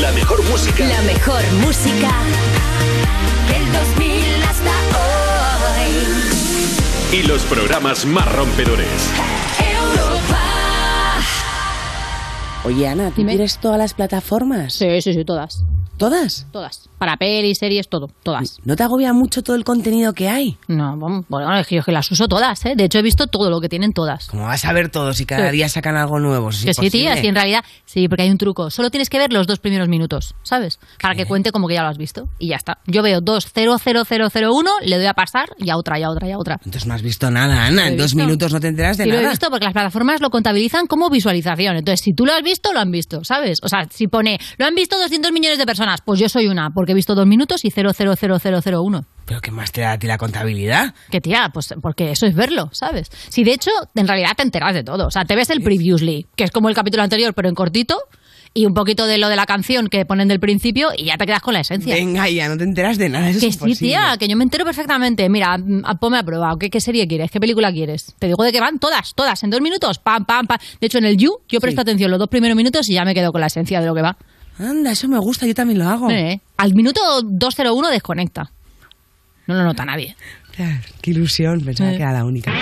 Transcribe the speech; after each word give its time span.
La 0.00 0.10
mejor 0.12 0.42
música. 0.50 0.84
La 0.86 1.00
mejor 1.02 1.42
música 1.64 2.10
del 3.48 3.72
2000 3.72 4.42
hasta 4.42 4.70
hoy. 5.78 7.16
Y 7.18 7.22
los 7.22 7.42
programas 7.44 8.04
más 8.04 8.30
rompedores. 8.32 8.88
Europa. 9.58 10.40
Oye, 12.64 12.88
Ana, 12.88 13.10
¿tú 13.10 13.16
Dime. 13.18 13.32
tienes 13.32 13.58
todas 13.58 13.78
las 13.78 13.94
plataformas? 13.94 14.72
Sí, 14.74 15.00
sí, 15.00 15.14
sí, 15.14 15.24
todas. 15.24 15.64
¿Todas? 15.96 16.46
Todas. 16.50 16.83
Para 16.98 17.16
pelis, 17.16 17.58
series, 17.58 17.88
todo. 17.88 18.08
Todas. 18.22 18.58
¿No 18.64 18.76
te 18.76 18.82
agobia 18.82 19.12
mucho 19.12 19.42
todo 19.42 19.56
el 19.56 19.64
contenido 19.64 20.12
que 20.14 20.28
hay? 20.28 20.56
No, 20.68 20.96
bueno, 21.28 21.58
es 21.58 21.66
que 21.66 21.76
yo 21.76 21.82
que 21.82 21.92
las 21.92 22.10
uso 22.10 22.28
todas, 22.28 22.64
¿eh? 22.66 22.74
De 22.76 22.84
hecho, 22.84 22.98
he 22.98 23.02
visto 23.02 23.26
todo 23.26 23.50
lo 23.50 23.60
que 23.60 23.68
tienen 23.68 23.92
todas. 23.92 24.26
¿Cómo 24.28 24.44
vas 24.44 24.64
a 24.64 24.72
ver 24.72 24.88
todo 24.90 25.12
si 25.12 25.26
cada 25.26 25.50
Sí. 25.50 25.56
día 25.56 25.68
sacan 25.68 25.96
algo 25.96 26.18
nuevo? 26.20 26.50
Es 26.50 26.64
Que 26.64 26.72
sí, 26.74 26.80
tía, 26.90 27.00
imposible. 27.10 27.20
sí, 27.20 27.26
en 27.28 27.34
realidad, 27.34 27.64
sí, 27.84 28.08
porque 28.08 28.22
hay 28.22 28.30
un 28.30 28.38
truco. 28.38 28.70
Solo 28.70 28.90
tienes 28.90 29.10
que 29.10 29.18
ver 29.18 29.32
los 29.32 29.46
dos 29.46 29.58
primeros 29.58 29.88
minutos, 29.88 30.34
¿sabes? 30.42 30.78
Para 31.00 31.14
que 31.14 31.26
cuente 31.26 31.52
como 31.52 31.68
que 31.68 31.74
ya 31.74 31.82
lo 31.82 31.88
has 31.88 31.98
visto. 31.98 32.28
Y 32.38 32.48
ya 32.48 32.56
está. 32.56 32.78
Yo 32.86 33.02
veo 33.02 33.20
2.00001, 33.20 34.70
le 34.82 34.96
doy 34.96 35.06
a 35.06 35.14
pasar 35.14 35.50
y 35.58 35.70
a 35.70 35.76
otra, 35.76 35.98
y 35.98 36.02
a 36.02 36.10
otra, 36.10 36.28
y 36.28 36.32
a 36.32 36.38
otra. 36.38 36.54
Entonces 36.64 36.86
no 36.86 36.94
has 36.94 37.02
visto 37.02 37.30
nada, 37.30 37.66
Ana. 37.66 37.88
En 37.88 37.96
dos 37.96 38.14
minutos 38.14 38.52
no 38.52 38.60
te 38.60 38.68
enteras 38.68 38.96
de 38.96 39.04
Sí, 39.04 39.10
lo 39.10 39.16
he 39.16 39.18
nada. 39.20 39.30
visto 39.30 39.50
porque 39.50 39.64
las 39.64 39.72
plataformas 39.74 40.20
lo 40.20 40.30
contabilizan 40.30 40.86
como 40.86 41.10
visualización. 41.10 41.76
Entonces, 41.76 42.00
si 42.00 42.14
tú 42.14 42.24
lo 42.26 42.32
has 42.32 42.42
visto, 42.42 42.72
lo 42.72 42.80
han 42.80 42.90
visto, 42.90 43.24
¿sabes? 43.24 43.58
O 43.62 43.68
sea, 43.68 43.86
si 43.90 44.06
pone, 44.08 44.38
lo 44.58 44.66
han 44.66 44.74
visto 44.74 44.98
200 44.98 45.32
millones 45.32 45.58
de 45.58 45.66
personas, 45.66 46.00
pues 46.04 46.20
yo 46.20 46.28
soy 46.28 46.46
una, 46.48 46.70
porque 46.84 46.92
he 46.92 46.94
visto 46.94 47.14
dos 47.14 47.26
minutos 47.26 47.64
y 47.64 47.70
0,00001. 47.70 49.06
¿Pero 49.24 49.40
qué 49.40 49.50
más 49.50 49.72
te 49.72 49.80
da 49.80 49.92
a 49.92 49.98
ti 49.98 50.06
la 50.06 50.18
contabilidad? 50.18 50.94
Que 51.10 51.22
tía, 51.22 51.50
pues 51.52 51.72
porque 51.80 52.10
eso 52.10 52.26
es 52.26 52.34
verlo, 52.34 52.68
¿sabes? 52.72 53.10
Si 53.30 53.42
de 53.42 53.54
hecho, 53.54 53.70
en 53.94 54.06
realidad 54.06 54.32
te 54.36 54.42
enteras 54.42 54.74
de 54.74 54.84
todo. 54.84 55.06
O 55.06 55.10
sea, 55.10 55.24
te 55.24 55.34
ves 55.34 55.48
el 55.48 55.62
previously, 55.62 56.26
que 56.36 56.44
es 56.44 56.50
como 56.50 56.68
el 56.68 56.74
capítulo 56.74 57.02
anterior, 57.02 57.32
pero 57.32 57.48
en 57.48 57.54
cortito, 57.54 57.98
y 58.52 58.66
un 58.66 58.74
poquito 58.74 59.06
de 59.06 59.16
lo 59.16 59.28
de 59.30 59.36
la 59.36 59.46
canción 59.46 59.88
que 59.88 60.04
ponen 60.04 60.28
del 60.28 60.40
principio, 60.40 60.90
y 60.94 61.06
ya 61.06 61.16
te 61.16 61.24
quedas 61.24 61.40
con 61.40 61.54
la 61.54 61.60
esencia. 61.60 61.94
Venga, 61.94 62.28
ya 62.28 62.50
no 62.50 62.58
te 62.58 62.64
enteras 62.64 62.98
de 62.98 63.08
nada. 63.08 63.30
Eso 63.30 63.40
Que 63.40 63.46
es 63.46 63.56
sí, 63.56 63.74
tía, 63.76 64.16
que 64.18 64.28
yo 64.28 64.36
me 64.36 64.44
entero 64.44 64.66
perfectamente. 64.66 65.26
Mira, 65.30 65.56
mm, 65.56 65.84
a- 65.86 65.94
ponme 65.94 66.18
a 66.18 66.22
prueba. 66.22 66.54
¿Qué, 66.60 66.68
¿Qué 66.68 66.82
serie 66.82 67.08
quieres? 67.08 67.30
¿Qué 67.30 67.40
película 67.40 67.72
quieres? 67.72 68.14
Te 68.18 68.26
digo 68.26 68.44
de 68.44 68.52
qué 68.52 68.60
van 68.60 68.78
todas, 68.78 69.14
todas, 69.14 69.42
en 69.42 69.48
dos 69.48 69.62
minutos. 69.62 69.98
Pam, 70.00 70.26
pam, 70.26 70.46
pam. 70.46 70.58
De 70.80 70.86
hecho, 70.86 70.98
en 70.98 71.06
el 71.06 71.16
You, 71.16 71.38
yo 71.48 71.60
presto 71.60 71.80
atención 71.80 72.10
los 72.10 72.20
dos 72.20 72.28
primeros 72.28 72.56
minutos 72.56 72.88
y 72.90 72.92
ya 72.92 73.04
me 73.06 73.14
quedo 73.14 73.32
con 73.32 73.40
la 73.40 73.46
esencia 73.46 73.80
de 73.80 73.86
lo 73.86 73.94
que 73.94 74.02
va. 74.02 74.18
Anda, 74.58 74.92
eso 74.92 75.08
me 75.08 75.18
gusta, 75.18 75.46
yo 75.46 75.54
también 75.54 75.78
lo 75.80 75.88
hago. 75.88 76.10
Eh, 76.10 76.40
Al 76.56 76.74
minuto 76.74 77.00
201 77.22 77.90
desconecta. 77.90 78.50
No 79.46 79.54
lo 79.54 79.64
nota 79.64 79.84
nadie. 79.84 80.16
Qué 81.00 81.10
ilusión, 81.10 81.60
pensaba 81.60 81.90
Eh. 81.92 81.96
que 81.96 82.02
era 82.02 82.12
la 82.12 82.24
única. 82.24 82.52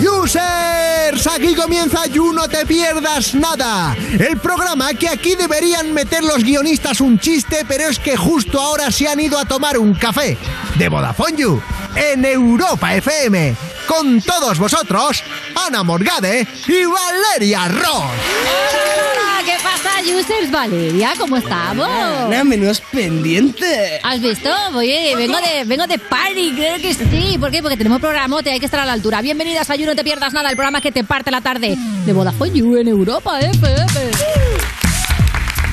Users, 0.00 1.26
aquí 1.26 1.54
comienza 1.54 2.06
You 2.06 2.32
No 2.32 2.48
Te 2.48 2.64
Pierdas 2.66 3.34
Nada. 3.34 3.94
El 4.18 4.38
programa 4.38 4.92
que 4.94 5.08
aquí 5.08 5.34
deberían 5.36 5.92
meter 5.92 6.22
los 6.24 6.42
guionistas 6.44 7.00
un 7.00 7.18
chiste, 7.18 7.64
pero 7.68 7.88
es 7.88 7.98
que 7.98 8.16
justo 8.16 8.60
ahora 8.60 8.90
se 8.90 9.08
han 9.08 9.20
ido 9.20 9.38
a 9.38 9.44
tomar 9.44 9.78
un 9.78 9.94
café. 9.94 10.36
De 10.78 10.88
Vodafone 10.88 11.36
You, 11.36 11.60
en 11.96 12.24
Europa 12.24 12.94
FM. 12.94 13.54
Con 13.86 14.20
todos 14.22 14.58
vosotros, 14.58 15.22
Ana 15.66 15.82
Morgade 15.82 16.46
y 16.66 16.84
Valeria 16.84 17.68
Ross. 17.68 18.04
Hola, 18.44 19.42
¿Qué 19.44 19.56
pasa, 19.62 19.90
users? 20.00 20.50
Valeria, 20.50 21.12
¿cómo 21.18 21.36
estamos? 21.36 21.88
Ana, 21.88 22.44
menos 22.44 22.80
pendiente. 22.80 24.00
¿Has 24.02 24.20
visto? 24.20 24.50
Oye, 24.74 25.14
vengo 25.16 25.36
de, 25.36 25.64
vengo 25.64 25.86
de 25.86 25.98
party, 25.98 26.52
creo 26.54 26.76
que 26.76 26.94
sí. 26.94 27.36
¿Por 27.38 27.50
qué? 27.50 27.60
Porque 27.60 27.76
tenemos 27.76 28.00
programote, 28.00 28.50
hay 28.50 28.60
que 28.60 28.66
estar 28.66 28.80
a 28.80 28.86
la 28.86 28.92
altura. 28.92 29.20
Bienvenidas 29.20 29.68
a 29.70 29.76
You, 29.76 29.86
no 29.86 29.96
te 29.96 30.04
pierdas 30.04 30.32
nada, 30.32 30.48
el 30.48 30.56
programa 30.56 30.80
que 30.80 30.92
te 30.92 31.04
parte 31.04 31.30
la 31.30 31.40
tarde 31.40 31.76
de 32.06 32.12
Vodafone 32.12 32.52
You 32.52 32.76
en 32.76 32.88
Europa, 32.88 33.40
FM. 33.40 33.86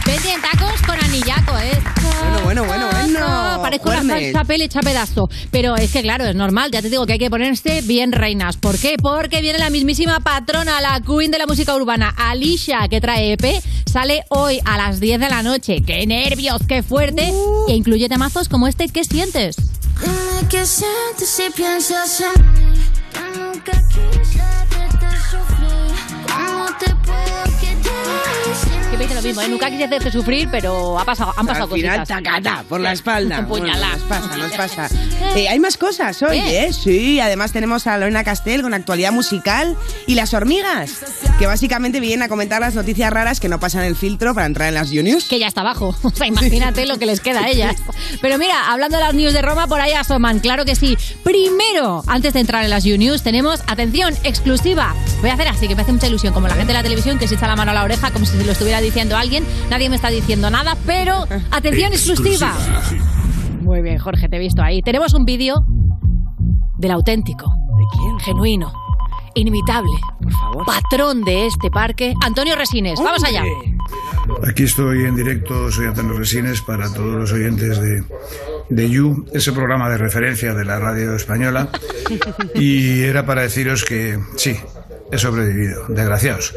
Vente 0.06 0.34
en 0.34 0.42
tacos 0.42 0.82
con 0.82 1.00
anillaco, 1.00 1.58
¿eh? 1.60 1.80
Bueno, 2.20 2.44
bueno, 2.44 2.66
bueno, 2.66 2.90
bueno. 2.92 3.62
Parezco 3.62 3.92
salsa 3.92 4.44
pele 4.46 4.66
hecha 4.66 4.82
pedazo. 4.82 5.30
Pero 5.52 5.76
es 5.76 5.92
que, 5.92 6.02
claro, 6.02 6.26
es 6.26 6.36
normal. 6.36 6.72
Ya 6.72 6.82
te 6.82 6.90
digo 6.90 7.06
que 7.06 7.14
hay 7.14 7.20
que 7.20 7.30
ponerse 7.30 7.82
bien 7.82 8.12
reinas. 8.12 8.58
¿Por 8.58 8.78
qué? 8.78 8.96
Porque 9.02 9.42
viene 9.42 9.60
la 9.60 9.70
mismísima 9.70 10.20
patrona, 10.20 10.82
la 10.82 11.02
queen 11.02 11.32
de 11.32 11.38
la 11.38 11.46
música 11.46 11.76
urbana, 11.76 12.14
Alicia, 12.18 12.88
que 12.90 13.00
trae 13.02 13.34
EP. 13.34 13.62
Sale 13.92 14.24
hoy 14.30 14.60
a 14.66 14.78
las 14.78 15.00
10 15.00 15.20
de 15.20 15.30
la 15.30 15.44
noche. 15.44 15.82
¡Qué 15.86 16.06
nervios! 16.06 16.62
¡Qué 16.68 16.84
fuerte! 16.84 17.32
E 17.68 17.74
incluye 17.74 18.10
temazos 18.10 18.50
como 18.50 18.68
este. 18.68 18.88
¿Qué 18.88 19.04
sientes? 19.04 19.56
Dime 20.02 20.48
qué 20.50 20.66
sientes 20.66 21.30
si 21.30 21.50
piensas 21.52 22.22
en 22.22 22.54
mí. 22.54 22.80
Yo 23.14 23.44
nunca 23.44 23.72
quise 23.90 24.42
hacerte 24.42 25.08
sufrir. 25.30 25.96
¿Cómo 26.28 26.66
te 26.80 26.96
puedo 26.96 27.60
Que 28.92 28.98
me 28.98 29.04
dice 29.04 29.14
lo 29.16 29.22
mismo, 29.22 29.42
¿eh? 29.42 29.48
Nunca 29.50 29.70
quise 29.70 29.84
hacerte 29.84 30.12
sufrir, 30.12 30.48
pero 30.50 30.98
ha 31.00 31.06
pasado, 31.06 31.32
han 31.38 31.46
pasado 31.46 31.66
Al 31.66 31.80
final, 31.80 32.00
cositas. 32.00 32.24
tacata, 32.24 32.64
por 32.68 32.80
la 32.82 32.92
espalda. 32.92 33.40
Un. 33.42 33.46
Bueno, 33.48 33.68
nos 33.68 34.02
pasa, 34.04 34.38
nos 34.38 34.52
pasa. 34.54 34.90
Eh, 35.36 35.48
hay 35.48 35.60
más 35.60 35.78
cosas 35.78 36.22
hoy, 36.24 36.40
¿Eh? 36.40 36.66
¿eh? 36.66 36.74
Sí, 36.74 37.20
además 37.20 37.52
tenemos 37.52 37.86
a 37.86 37.98
Lorena 38.00 38.24
Castel 38.24 38.64
con 38.64 38.74
actualidad 38.74 39.12
musical 39.12 39.78
y 40.08 40.16
las 40.16 40.34
hormigas, 40.34 41.02
que 41.38 41.46
básicamente 41.46 42.00
vienen 42.00 42.24
a 42.24 42.30
comentar 42.30 42.62
las 42.62 42.74
noticias 42.74 43.12
raras 43.14 43.40
que 43.40 43.48
no 43.48 43.60
pasan 43.60 43.84
el 43.84 43.96
filtro 43.96 44.34
para 44.34 44.48
entrar 44.48 44.70
en 44.70 44.74
las 44.74 44.90
Juniors. 44.90 45.26
que 45.26 45.38
ya 45.38 45.48
está 45.48 45.62
abajo. 45.62 45.96
O 46.04 46.10
sea, 46.10 46.26
imagínate 46.26 46.86
lo 46.88 46.98
que 46.98 47.06
les 47.06 47.20
queda 47.20 47.42
a 47.44 47.50
ellas. 47.50 47.76
Pero 48.22 48.38
mira, 48.40 48.72
hablando 48.72 48.98
de 48.98 49.04
las 49.04 49.14
news 49.14 49.34
de 49.34 49.42
Roma, 49.44 49.68
por 49.68 49.80
ahí 49.80 49.92
asoman, 49.94 50.40
claro 50.40 50.66
que 50.66 50.76
sí. 50.76 50.98
Primero, 51.24 52.04
antes 52.08 52.34
de 52.34 52.40
entrar 52.40 52.64
en 52.64 52.72
las 52.72 52.86
U-News, 52.86 53.22
tenemos, 53.22 53.62
atención, 53.68 54.16
exclusiva. 54.24 54.96
Voy 55.22 55.30
a 55.30 55.34
hacer 55.36 55.48
así, 55.48 55.68
que 55.68 55.76
me 55.76 55.84
hace 55.84 55.92
mucha 55.92 56.08
ilusión, 56.08 56.34
como 56.34 56.48
la 56.48 56.56
gente 56.56 56.70
de 56.74 56.74
la 56.80 56.84
televisión 56.84 57.20
que 57.20 57.28
se 57.28 57.36
echa 57.36 57.48
la 57.48 57.56
mano 57.56 57.70
a 57.72 57.76
la 57.76 57.84
oreja, 57.84 58.10
como 58.12 58.26
si 58.26 58.36
se 58.38 58.44
lo 58.44 58.52
estuviera 58.52 58.79
diciendo 58.82 59.18
alguien. 59.18 59.44
Nadie 59.70 59.90
me 59.90 59.96
está 59.96 60.10
diciendo 60.10 60.50
nada, 60.50 60.76
pero, 60.86 61.26
atención, 61.52 61.92
exclusiva. 61.94 62.54
Muy 63.62 63.82
bien, 63.82 63.98
Jorge, 64.00 64.28
te 64.30 64.38
he 64.38 64.40
visto 64.40 64.62
ahí. 64.62 64.82
Tenemos 64.82 65.14
un 65.14 65.26
vídeo 65.26 65.56
del 66.78 66.92
auténtico, 66.92 67.46
¿De 67.48 67.98
quién? 67.98 68.20
genuino, 68.20 68.72
inimitable, 69.36 69.92
Por 70.22 70.32
favor. 70.32 70.66
patrón 70.66 71.22
de 71.24 71.46
este 71.48 71.70
parque, 71.70 72.14
Antonio 72.26 72.56
Resines. 72.56 73.00
Vamos 73.04 73.24
allá. 73.24 73.44
Aquí 74.48 74.64
estoy 74.64 75.06
en 75.06 75.16
directo, 75.16 75.72
soy 75.72 75.88
Antonio 75.88 76.14
Resines 76.14 76.62
para 76.62 76.92
todos 76.94 77.16
los 77.16 77.32
oyentes 77.34 77.80
de, 77.82 78.04
de 78.70 78.90
You, 78.90 79.26
ese 79.34 79.52
programa 79.52 79.90
de 79.90 79.98
referencia 79.98 80.54
de 80.54 80.66
la 80.66 80.80
radio 80.80 81.16
española. 81.16 81.70
Y 82.56 83.02
era 83.02 83.26
para 83.26 83.42
deciros 83.44 83.84
que 83.86 84.20
sí, 84.36 84.56
he 85.12 85.18
sobrevivido, 85.18 85.86
desgraciados. 85.88 86.54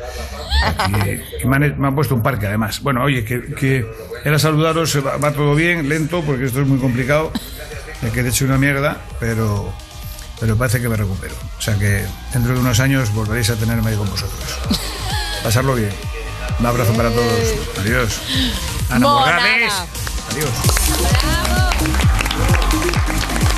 Y, 0.89 1.43
y 1.43 1.47
me, 1.47 1.57
han, 1.57 1.81
me 1.81 1.89
han 1.89 1.95
puesto 1.95 2.15
un 2.15 2.23
parque 2.23 2.47
además. 2.47 2.81
Bueno, 2.83 3.03
oye, 3.05 3.25
que, 3.25 3.43
que 3.55 3.87
era 4.25 4.39
saludaros, 4.39 5.05
va, 5.05 5.17
va 5.17 5.33
todo 5.33 5.55
bien, 5.55 5.89
lento, 5.89 6.23
porque 6.23 6.45
esto 6.45 6.61
es 6.61 6.67
muy 6.67 6.79
complicado. 6.79 7.33
Me 8.03 8.11
quedé 8.11 8.29
hecho 8.31 8.45
una 8.45 8.59
mierda, 8.59 8.99
pero, 9.21 9.73
pero 10.41 10.57
parece 10.57 10.81
que 10.81 10.89
me 10.89 10.97
recupero. 10.97 11.35
O 11.59 11.61
sea 11.63 11.77
que 11.79 12.05
dentro 12.33 12.55
de 12.55 12.61
unos 12.61 12.81
años 12.81 13.13
volveréis 13.15 13.51
a 13.51 13.57
tenerme 13.57 13.91
ahí 13.91 13.97
con 13.97 14.09
vosotros. 14.11 14.59
Pasarlo 15.43 15.75
bien. 15.75 15.91
Un 16.59 16.67
abrazo 16.67 16.93
para 16.95 17.11
todos. 17.11 17.55
Adiós. 17.81 18.21
Ana 18.91 19.07
Monada. 19.07 19.41
Morgades. 19.41 19.73
Adiós. 20.31 21.52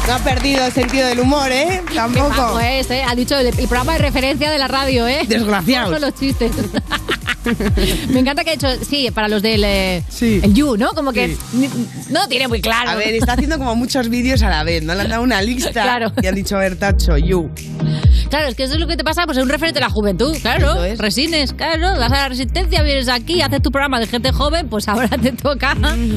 No 0.06 0.14
ha 0.14 0.18
perdido 0.18 0.64
el 0.66 0.72
sentido 0.72 1.06
del 1.08 1.20
humor, 1.20 1.50
¿eh? 1.50 1.80
Qué 1.88 1.94
Tampoco. 1.94 2.28
majo 2.28 2.60
es, 2.60 2.90
¿eh? 2.90 3.02
Ha 3.06 3.14
dicho 3.14 3.36
el, 3.38 3.46
el 3.46 3.54
programa 3.68 3.92
de 3.94 3.98
referencia 4.00 4.50
de 4.50 4.58
la 4.58 4.68
radio, 4.68 5.06
¿eh? 5.08 5.24
Desgraciados. 5.26 5.90
No 5.90 5.96
son 5.98 6.02
los 6.10 6.20
chistes. 6.20 6.52
Me 8.08 8.20
encanta 8.20 8.42
que 8.44 8.50
ha 8.50 8.54
hecho, 8.54 8.68
sí, 8.88 9.10
para 9.14 9.28
los 9.28 9.42
del 9.42 9.64
eh, 9.64 10.02
Sí. 10.08 10.40
el 10.42 10.52
You, 10.54 10.76
¿no? 10.76 10.92
Como 10.94 11.12
que 11.12 11.28
Sí. 11.52 11.68
no 12.10 12.20
lo 12.22 12.28
tiene 12.28 12.48
muy 12.48 12.60
claro. 12.60 12.90
A 12.90 12.94
ver, 12.96 13.14
está 13.14 13.32
haciendo 13.32 13.58
como 13.58 13.74
muchos 13.76 14.08
vídeos 14.08 14.42
a 14.42 14.50
la 14.50 14.62
vez, 14.62 14.82
¿no? 14.82 14.94
Le 14.94 15.02
han 15.02 15.08
dado 15.08 15.22
una 15.22 15.40
lista 15.42 15.70
Claro. 15.82 16.12
y 16.22 16.26
han 16.26 16.34
dicho, 16.34 16.56
a 16.56 16.60
ver, 16.60 16.76
Tacho, 16.78 17.16
you. 17.18 17.50
Claro, 18.28 18.48
es 18.48 18.54
que 18.54 18.64
eso 18.64 18.74
es 18.74 18.80
lo 18.80 18.86
que 18.86 18.96
te 18.96 19.04
pasa, 19.04 19.24
pues 19.26 19.38
es 19.38 19.44
un 19.44 19.48
referente 19.48 19.80
de 19.80 19.86
la 19.86 19.90
juventud, 19.90 20.36
claro. 20.40 20.82
Es. 20.84 20.98
Resines, 20.98 21.52
claro, 21.52 21.98
vas 21.98 22.12
a 22.12 22.16
la 22.16 22.28
resistencia, 22.28 22.82
vienes 22.82 23.08
aquí, 23.08 23.40
haces 23.42 23.62
tu 23.62 23.70
programa 23.70 24.00
de 24.00 24.06
gente 24.06 24.32
joven, 24.32 24.68
pues 24.68 24.88
ahora 24.88 25.08
te 25.08 25.32
toca 25.32 25.76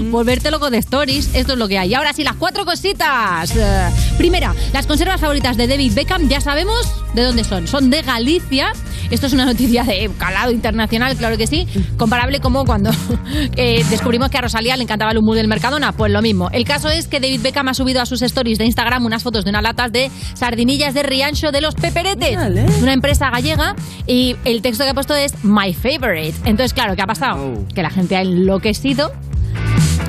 volverte 0.09 0.51
loco 0.51 0.69
de 0.69 0.77
stories. 0.77 1.33
Esto 1.33 1.54
es 1.54 1.59
lo 1.59 1.68
que 1.68 1.77
hay. 1.77 1.92
Y 1.92 1.94
ahora 1.94 2.13
sí, 2.13 2.24
las 2.24 2.36
cuatro 2.36 2.65
cositas. 2.65 3.56
Eh, 3.56 3.89
primera, 4.18 4.54
las 4.74 4.88
conservas 4.88 5.19
favoritas 5.19 5.57
de 5.57 5.68
David 5.68 5.94
Beckham, 5.94 6.27
ya 6.27 6.42
sabemos 6.42 6.88
de 7.13 7.24
dónde 7.24 7.44
son. 7.44 7.68
Son 7.68 7.89
de 7.89 8.01
Galicia. 8.01 8.74
Esto 9.10 9.27
es 9.27 9.33
una 9.33 9.45
noticia 9.45 9.83
de 9.83 10.10
calado 10.18 10.51
internacional, 10.51 11.15
claro 11.15 11.38
que 11.38 11.48
sí. 11.48 11.68
Comparable 11.98 12.39
como 12.39 12.65
cuando 12.65 12.92
eh, 13.56 13.86
descubrimos 13.89 14.30
que 14.30 14.38
a 14.38 14.42
Rosalía 14.42 14.75
le 14.75 14.83
encantaba 14.83 15.12
el 15.12 15.18
humor 15.18 15.36
del 15.36 15.48
Mercadona, 15.48 15.94
pues 15.94 16.12
lo 16.12 16.21
mismo. 16.21 16.50
El 16.51 16.65
caso 16.65 16.89
es 16.89 17.07
que 17.07 17.19
David 17.19 17.42
Beckham 17.42 17.69
ha 17.69 17.74
subido 17.74 18.01
a 18.01 18.06
sus 18.06 18.21
stories 18.21 18.57
de 18.57 18.65
Instagram 18.65 19.06
unas 19.06 19.24
fotos 19.24 19.45
de 19.45 19.50
unas 19.50 19.63
latas 19.63 19.92
de 19.92 20.12
sardinillas 20.33 20.94
de 20.94 21.03
Riancho 21.03 21.51
de 21.51 21.62
los 21.62 21.75
Peperetes, 22.03 22.35
Vale. 22.35 22.65
una 22.81 22.94
empresa 22.94 23.31
gallega, 23.31 23.75
y 24.05 24.35
el 24.45 24.61
texto 24.61 24.83
que 24.83 24.91
ha 24.91 24.94
puesto 24.94 25.15
es 25.15 25.33
My 25.44 25.73
favorite. 25.73 26.35
Entonces, 26.45 26.73
claro, 26.73 26.95
¿qué 26.95 27.01
ha 27.01 27.07
pasado? 27.07 27.44
Oh. 27.44 27.67
Que 27.73 27.81
la 27.81 27.89
gente 27.89 28.15
ha 28.15 28.21
enloquecido 28.21 29.11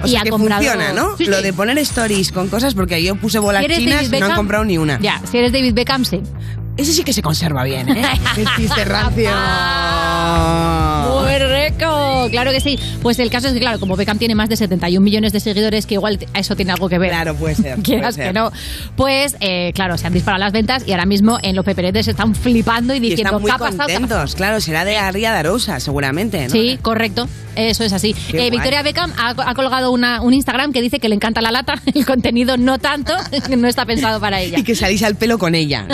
O 0.03 0.07
y 0.07 0.11
sea 0.11 0.21
ha 0.21 0.25
que 0.25 0.31
comprado. 0.31 0.63
funciona, 0.63 0.93
¿no? 0.93 1.17
Sí, 1.17 1.25
Lo 1.25 1.41
de 1.41 1.53
poner 1.55 1.79
stories 1.79 2.31
con 2.31 2.49
cosas, 2.49 2.75
porque 2.75 3.03
yo 3.03 3.15
puse 3.17 3.39
bolas 3.39 3.65
Si 3.65 3.71
chinas 3.77 4.03
y 4.03 4.09
no 4.11 4.17
han 4.17 4.21
Beckham, 4.21 4.37
comprado 4.37 4.65
ni 4.67 4.77
una. 4.77 5.01
Ya, 5.01 5.23
si 5.31 5.39
eres 5.39 5.51
David 5.51 5.73
Beckham, 5.73 6.05
sí. 6.05 6.21
Ese 6.77 6.93
sí 6.93 7.03
que 7.05 7.13
se 7.15 7.23
conserva 7.23 7.65
bien, 7.65 7.89
¿eh? 7.89 8.03
El 8.37 8.47
chiste 8.57 8.85
rancio. 8.85 9.31
Claro, 11.77 12.29
claro 12.31 12.51
que 12.53 12.61
sí. 12.61 12.79
Pues 13.03 13.19
el 13.19 13.31
caso 13.31 13.49
es 13.49 13.55
que, 13.55 13.61
claro, 13.61 13.79
como 13.81 13.97
Beckham 13.97 14.19
tiene 14.19 14.35
más 14.35 14.49
de 14.49 14.57
71 14.57 15.03
millones 15.05 15.33
de 15.33 15.41
seguidores, 15.41 15.87
que 15.87 15.95
igual 15.95 16.19
eso 16.35 16.57
tiene 16.57 16.73
algo 16.73 16.89
que 16.89 16.99
ver. 16.99 17.11
Claro, 17.11 17.35
puede 17.35 17.55
ser. 17.55 17.79
Quieras 17.83 18.17
puede 18.17 18.29
que 18.29 18.33
no. 18.35 18.51
Pues, 18.97 19.37
eh, 19.41 19.73
claro, 19.75 19.97
se 19.99 20.07
han 20.07 20.13
disparado 20.13 20.41
las 20.45 20.53
ventas 20.53 20.85
y 20.87 20.93
ahora 20.93 21.07
mismo 21.07 21.39
en 21.43 21.57
los 21.57 21.65
peperetes 21.65 22.09
están 22.09 22.35
flipando 22.35 22.95
y 22.95 22.99
Y 22.99 23.01
diciendo, 23.01 23.25
están 23.37 23.43
muy 23.43 23.51
¿qué 23.51 23.55
ha 23.55 23.59
pasado? 23.59 23.77
¿Qué 23.77 23.83
ha 23.83 23.87
pasado?". 23.87 24.01
contentos. 24.09 24.35
Claro, 24.35 24.61
será 24.61 24.85
de 24.85 24.97
Arria 24.97 25.33
Darosa, 25.33 25.81
seguramente, 25.81 26.45
¿no? 26.45 26.51
Sí, 26.51 26.79
correcto. 26.81 27.29
Eso 27.57 27.83
es 27.83 27.93
así. 27.93 28.15
Eh. 28.33 28.51
Victoria 28.51 28.83
Beckham 28.83 29.13
ha, 29.19 29.31
ha 29.31 29.55
colgado 29.55 29.91
una- 29.91 30.23
un 30.23 30.33
Instagram 30.33 30.73
que 30.73 30.81
dice 30.81 31.01
que 31.01 31.09
le 31.09 31.17
encanta 31.17 31.41
la 31.41 31.51
lata, 31.51 31.83
el 31.95 32.07
contenido 32.07 32.57
no 32.57 32.79
tanto, 32.79 33.15
no 33.57 33.67
está 33.69 33.85
pensado 33.85 34.21
para 34.21 34.41
ella. 34.41 34.59
Y 34.59 34.63
que 34.63 34.75
salís 34.77 35.03
al 35.03 35.17
pelo 35.17 35.39
con 35.39 35.55
ella. 35.57 35.87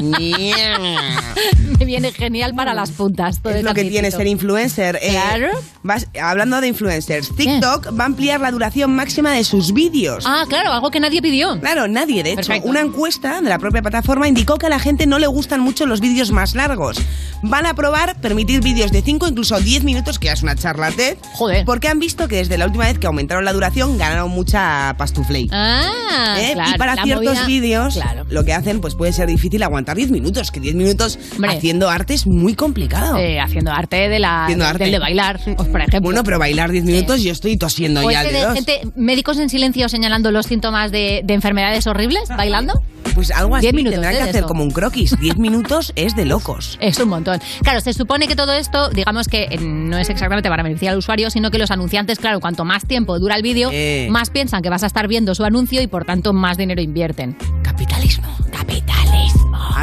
Me 1.78 1.84
viene 1.84 2.12
genial 2.12 2.54
para 2.54 2.74
las 2.74 2.90
puntas. 2.90 3.40
Todo 3.40 3.54
es 3.54 3.62
lo 3.62 3.74
que 3.74 3.84
tiene 3.84 4.10
ser 4.10 4.26
influencer. 4.26 4.98
Eh, 5.02 5.10
Claro. 5.12 5.48
Vas- 5.82 6.06
hablando 6.20 6.60
de 6.60 6.68
influencers, 6.68 7.34
TikTok 7.34 7.98
va 7.98 8.04
a 8.04 8.06
ampliar 8.06 8.40
la 8.40 8.50
duración 8.50 8.94
máxima 8.94 9.32
de 9.32 9.44
sus 9.44 9.72
vídeos. 9.72 10.24
Ah, 10.26 10.44
claro, 10.48 10.72
algo 10.72 10.90
que 10.90 11.00
nadie 11.00 11.20
pidió. 11.22 11.58
Claro, 11.60 11.88
nadie, 11.88 12.22
de 12.22 12.30
hecho. 12.32 12.36
Perfecto. 12.48 12.68
Una 12.68 12.80
encuesta 12.80 13.40
de 13.40 13.48
la 13.48 13.58
propia 13.58 13.82
plataforma 13.82 14.28
indicó 14.28 14.56
que 14.58 14.66
a 14.66 14.70
la 14.70 14.78
gente 14.78 15.06
no 15.06 15.18
le 15.18 15.26
gustan 15.26 15.60
mucho 15.60 15.86
los 15.86 16.00
vídeos 16.00 16.30
más 16.30 16.54
largos. 16.54 16.98
Van 17.42 17.66
a 17.66 17.74
probar 17.74 18.20
permitir 18.20 18.60
vídeos 18.62 18.90
de 18.92 19.02
5, 19.02 19.28
incluso 19.28 19.58
10 19.60 19.84
minutos, 19.84 20.18
que 20.18 20.26
ya 20.26 20.32
es 20.32 20.42
una 20.42 20.54
charla 20.56 20.90
TED. 20.90 21.16
Joder. 21.34 21.64
Porque 21.64 21.88
han 21.88 21.98
visto 21.98 22.28
que 22.28 22.36
desde 22.36 22.56
la 22.58 22.66
última 22.66 22.84
vez 22.84 22.98
que 22.98 23.06
aumentaron 23.06 23.44
la 23.44 23.52
duración 23.52 23.98
ganaron 23.98 24.30
mucha 24.30 24.94
pastufley. 24.98 25.48
Ah, 25.52 26.36
¿Eh? 26.38 26.50
claro, 26.54 26.70
y 26.74 26.78
para 26.78 27.02
ciertos 27.02 27.46
vídeos, 27.46 27.94
Claro. 27.94 28.24
lo 28.30 28.44
que 28.44 28.52
hacen 28.52 28.80
pues 28.80 28.94
puede 28.94 29.12
ser 29.12 29.26
difícil 29.28 29.62
aguantar 29.62 29.96
10 29.96 30.10
minutos, 30.10 30.50
que 30.50 30.60
10 30.60 30.74
minutos 30.74 31.18
Hombre. 31.34 31.50
haciendo 31.56 31.90
arte 31.90 32.14
es 32.14 32.26
muy 32.26 32.54
complicado. 32.54 33.16
Eh, 33.18 33.40
haciendo 33.40 33.72
arte 33.72 34.08
de 34.08 34.18
la 34.18 34.44
Haciendo 34.44 34.64
arte. 34.66 34.90
de 34.90 34.98
bailar, 34.98 35.40
pues, 35.56 35.68
por 35.68 35.80
ejemplo. 35.80 36.00
Bueno, 36.02 36.22
pero 36.24 36.38
bailar 36.38 36.70
10 36.70 36.84
minutos 36.84 37.22
yo 37.22 37.32
estoy 37.32 37.56
tosiendo 37.56 38.08
ya 38.10 38.22
ese 38.22 38.32
de 38.32 38.42
dos. 38.42 38.54
gente, 38.54 38.80
médicos 38.96 39.38
en 39.38 39.48
silencio 39.48 39.88
señalando 39.88 40.30
los 40.30 40.46
síntomas 40.46 40.90
de, 40.92 41.22
de 41.24 41.34
enfermedades 41.34 41.86
horribles, 41.86 42.28
bailando. 42.36 42.74
Pues 43.14 43.30
algo 43.30 43.54
así, 43.54 43.66
10 43.66 43.74
minutos, 43.74 43.92
tendrán 43.94 44.14
¿eh? 44.14 44.16
que 44.16 44.22
hacer 44.24 44.36
eso. 44.38 44.46
como 44.48 44.64
un 44.64 44.70
croquis. 44.72 45.16
10 45.20 45.36
minutos 45.36 45.92
es 45.94 46.16
de 46.16 46.24
locos. 46.24 46.78
Es 46.84 46.98
un 46.98 47.08
montón. 47.08 47.40
Claro, 47.62 47.80
se 47.80 47.92
supone 47.92 48.26
que 48.26 48.34
todo 48.34 48.52
esto, 48.52 48.88
digamos 48.90 49.28
que 49.28 49.44
eh, 49.50 49.58
no 49.60 49.98
es 49.98 50.10
exactamente 50.10 50.48
para 50.48 50.62
beneficiar 50.64 50.92
al 50.92 50.98
usuario, 50.98 51.30
sino 51.30 51.50
que 51.52 51.58
los 51.58 51.70
anunciantes, 51.70 52.18
claro, 52.18 52.40
cuanto 52.40 52.64
más 52.64 52.86
tiempo 52.86 53.18
dura 53.20 53.36
el 53.36 53.42
vídeo, 53.42 53.70
Eh. 53.72 54.08
más 54.10 54.30
piensan 54.30 54.62
que 54.62 54.68
vas 54.70 54.82
a 54.82 54.86
estar 54.86 55.06
viendo 55.06 55.34
su 55.36 55.44
anuncio 55.44 55.80
y 55.80 55.86
por 55.86 56.04
tanto 56.04 56.32
más 56.32 56.56
dinero 56.56 56.82
invierten. 56.82 57.36
Capitalismo. 57.62 58.26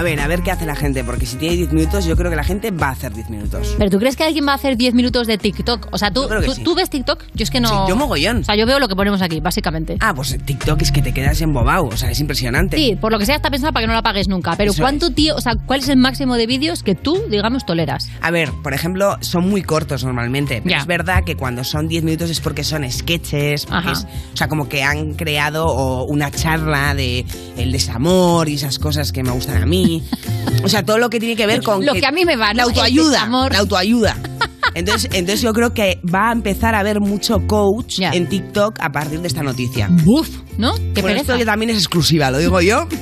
A 0.01 0.03
ver, 0.03 0.19
a 0.19 0.25
ver 0.27 0.41
qué 0.41 0.49
hace 0.49 0.65
la 0.65 0.75
gente, 0.75 1.03
porque 1.03 1.27
si 1.27 1.35
tiene 1.37 1.57
10 1.57 1.73
minutos, 1.73 2.05
yo 2.05 2.17
creo 2.17 2.31
que 2.31 2.35
la 2.35 2.43
gente 2.43 2.71
va 2.71 2.87
a 2.87 2.91
hacer 2.93 3.13
10 3.13 3.29
minutos. 3.29 3.75
¿Pero 3.77 3.91
tú 3.91 3.99
crees 3.99 4.15
que 4.15 4.23
alguien 4.23 4.47
va 4.47 4.53
a 4.53 4.55
hacer 4.55 4.75
10 4.75 4.95
minutos 4.95 5.27
de 5.27 5.37
TikTok? 5.37 5.89
O 5.91 5.97
sea, 5.99 6.09
¿tú, 6.11 6.23
Yo 6.23 6.27
creo 6.29 6.41
que 6.41 6.47
tú, 6.47 6.53
sí. 6.55 6.63
tú 6.63 6.73
ves 6.73 6.89
TikTok? 6.89 7.23
Yo 7.35 7.43
es 7.43 7.51
que 7.51 7.59
no... 7.59 7.69
Sí, 7.69 7.75
yo 7.87 7.95
mogollón. 7.95 8.37
O 8.39 8.43
sea, 8.43 8.55
yo 8.55 8.65
veo 8.65 8.79
lo 8.79 8.87
que 8.87 8.95
ponemos 8.95 9.21
aquí, 9.21 9.39
básicamente. 9.41 9.97
Ah, 9.99 10.11
pues 10.15 10.35
TikTok 10.43 10.81
es 10.81 10.91
que 10.91 11.03
te 11.03 11.13
quedas 11.13 11.39
embobado, 11.41 11.85
o 11.85 11.95
sea, 11.97 12.09
es 12.09 12.19
impresionante. 12.19 12.77
Sí, 12.77 12.97
por 12.99 13.11
lo 13.11 13.19
que 13.19 13.27
sea 13.27 13.35
está 13.35 13.51
pensado 13.51 13.71
para 13.73 13.83
que 13.83 13.87
no 13.89 13.93
la 13.93 14.01
pagues 14.01 14.27
nunca. 14.27 14.55
Pero 14.57 14.71
Eso 14.71 14.81
¿cuánto, 14.81 15.11
tío? 15.11 15.35
O 15.35 15.41
sea, 15.41 15.53
¿cuál 15.55 15.81
es 15.81 15.89
el 15.89 15.97
máximo 15.97 16.33
de 16.35 16.47
vídeos 16.47 16.81
que 16.81 16.95
tú, 16.95 17.21
digamos, 17.29 17.67
toleras? 17.67 18.09
A 18.21 18.31
ver, 18.31 18.49
por 18.63 18.73
ejemplo, 18.73 19.17
son 19.21 19.47
muy 19.51 19.61
cortos 19.61 20.03
normalmente, 20.03 20.61
pero 20.63 20.71
Ya. 20.71 20.77
es 20.79 20.87
verdad 20.87 21.23
que 21.23 21.35
cuando 21.37 21.63
son 21.63 21.87
10 21.87 22.03
minutos 22.03 22.31
es 22.31 22.39
porque 22.41 22.63
son 22.63 22.89
sketches, 22.91 23.67
porque 23.67 23.91
es- 23.91 24.07
o 24.33 24.37
sea, 24.37 24.47
como 24.47 24.67
que 24.67 24.81
han 24.81 25.13
creado 25.13 25.67
o, 25.67 26.05
una 26.05 26.31
charla 26.31 26.95
de 26.95 27.23
el 27.55 27.71
desamor 27.71 28.49
y 28.49 28.55
esas 28.55 28.79
cosas 28.79 29.11
que 29.11 29.21
me 29.21 29.29
gustan 29.29 29.61
a 29.61 29.65
mí. 29.67 29.90
O 30.63 30.69
sea, 30.69 30.85
todo 30.85 30.99
lo 30.99 31.09
que 31.09 31.19
tiene 31.19 31.35
que 31.35 31.47
ver 31.47 31.63
con 31.63 31.83
Lo 31.83 31.93
que 31.93 32.05
a 32.05 32.11
mí 32.11 32.23
me 32.23 32.35
va, 32.35 32.53
la 32.53 32.63
autoayuda, 32.63 33.11
desamor. 33.13 33.51
la 33.51 33.59
autoayuda. 33.59 34.15
Entonces, 34.75 35.09
entonces 35.13 35.41
yo 35.41 35.53
creo 35.53 35.73
que 35.73 35.99
va 36.13 36.29
a 36.29 36.31
empezar 36.31 36.75
a 36.75 36.79
haber 36.79 36.99
mucho 37.01 37.39
coach 37.47 37.99
Ya. 37.99 38.11
en 38.11 38.27
TikTok 38.27 38.77
a 38.79 38.91
partir 38.91 39.19
de 39.21 39.27
esta 39.27 39.43
noticia. 39.43 39.87
Buf, 40.03 40.29
¿no? 40.57 40.73
Qué 40.75 40.79
Bueno, 41.01 41.07
pereza. 41.07 41.21
esto 41.21 41.37
que 41.37 41.45
también 41.45 41.69
es 41.71 41.77
exclusiva, 41.77 42.31
lo 42.31 42.37
digo 42.37 42.59
yo. 42.61 42.87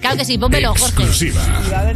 Claro 0.00 0.16
que 0.16 0.24
sí, 0.24 0.38
pónmelo, 0.38 0.70
Jorge. 0.70 0.86
Exclusiva. 0.86 1.40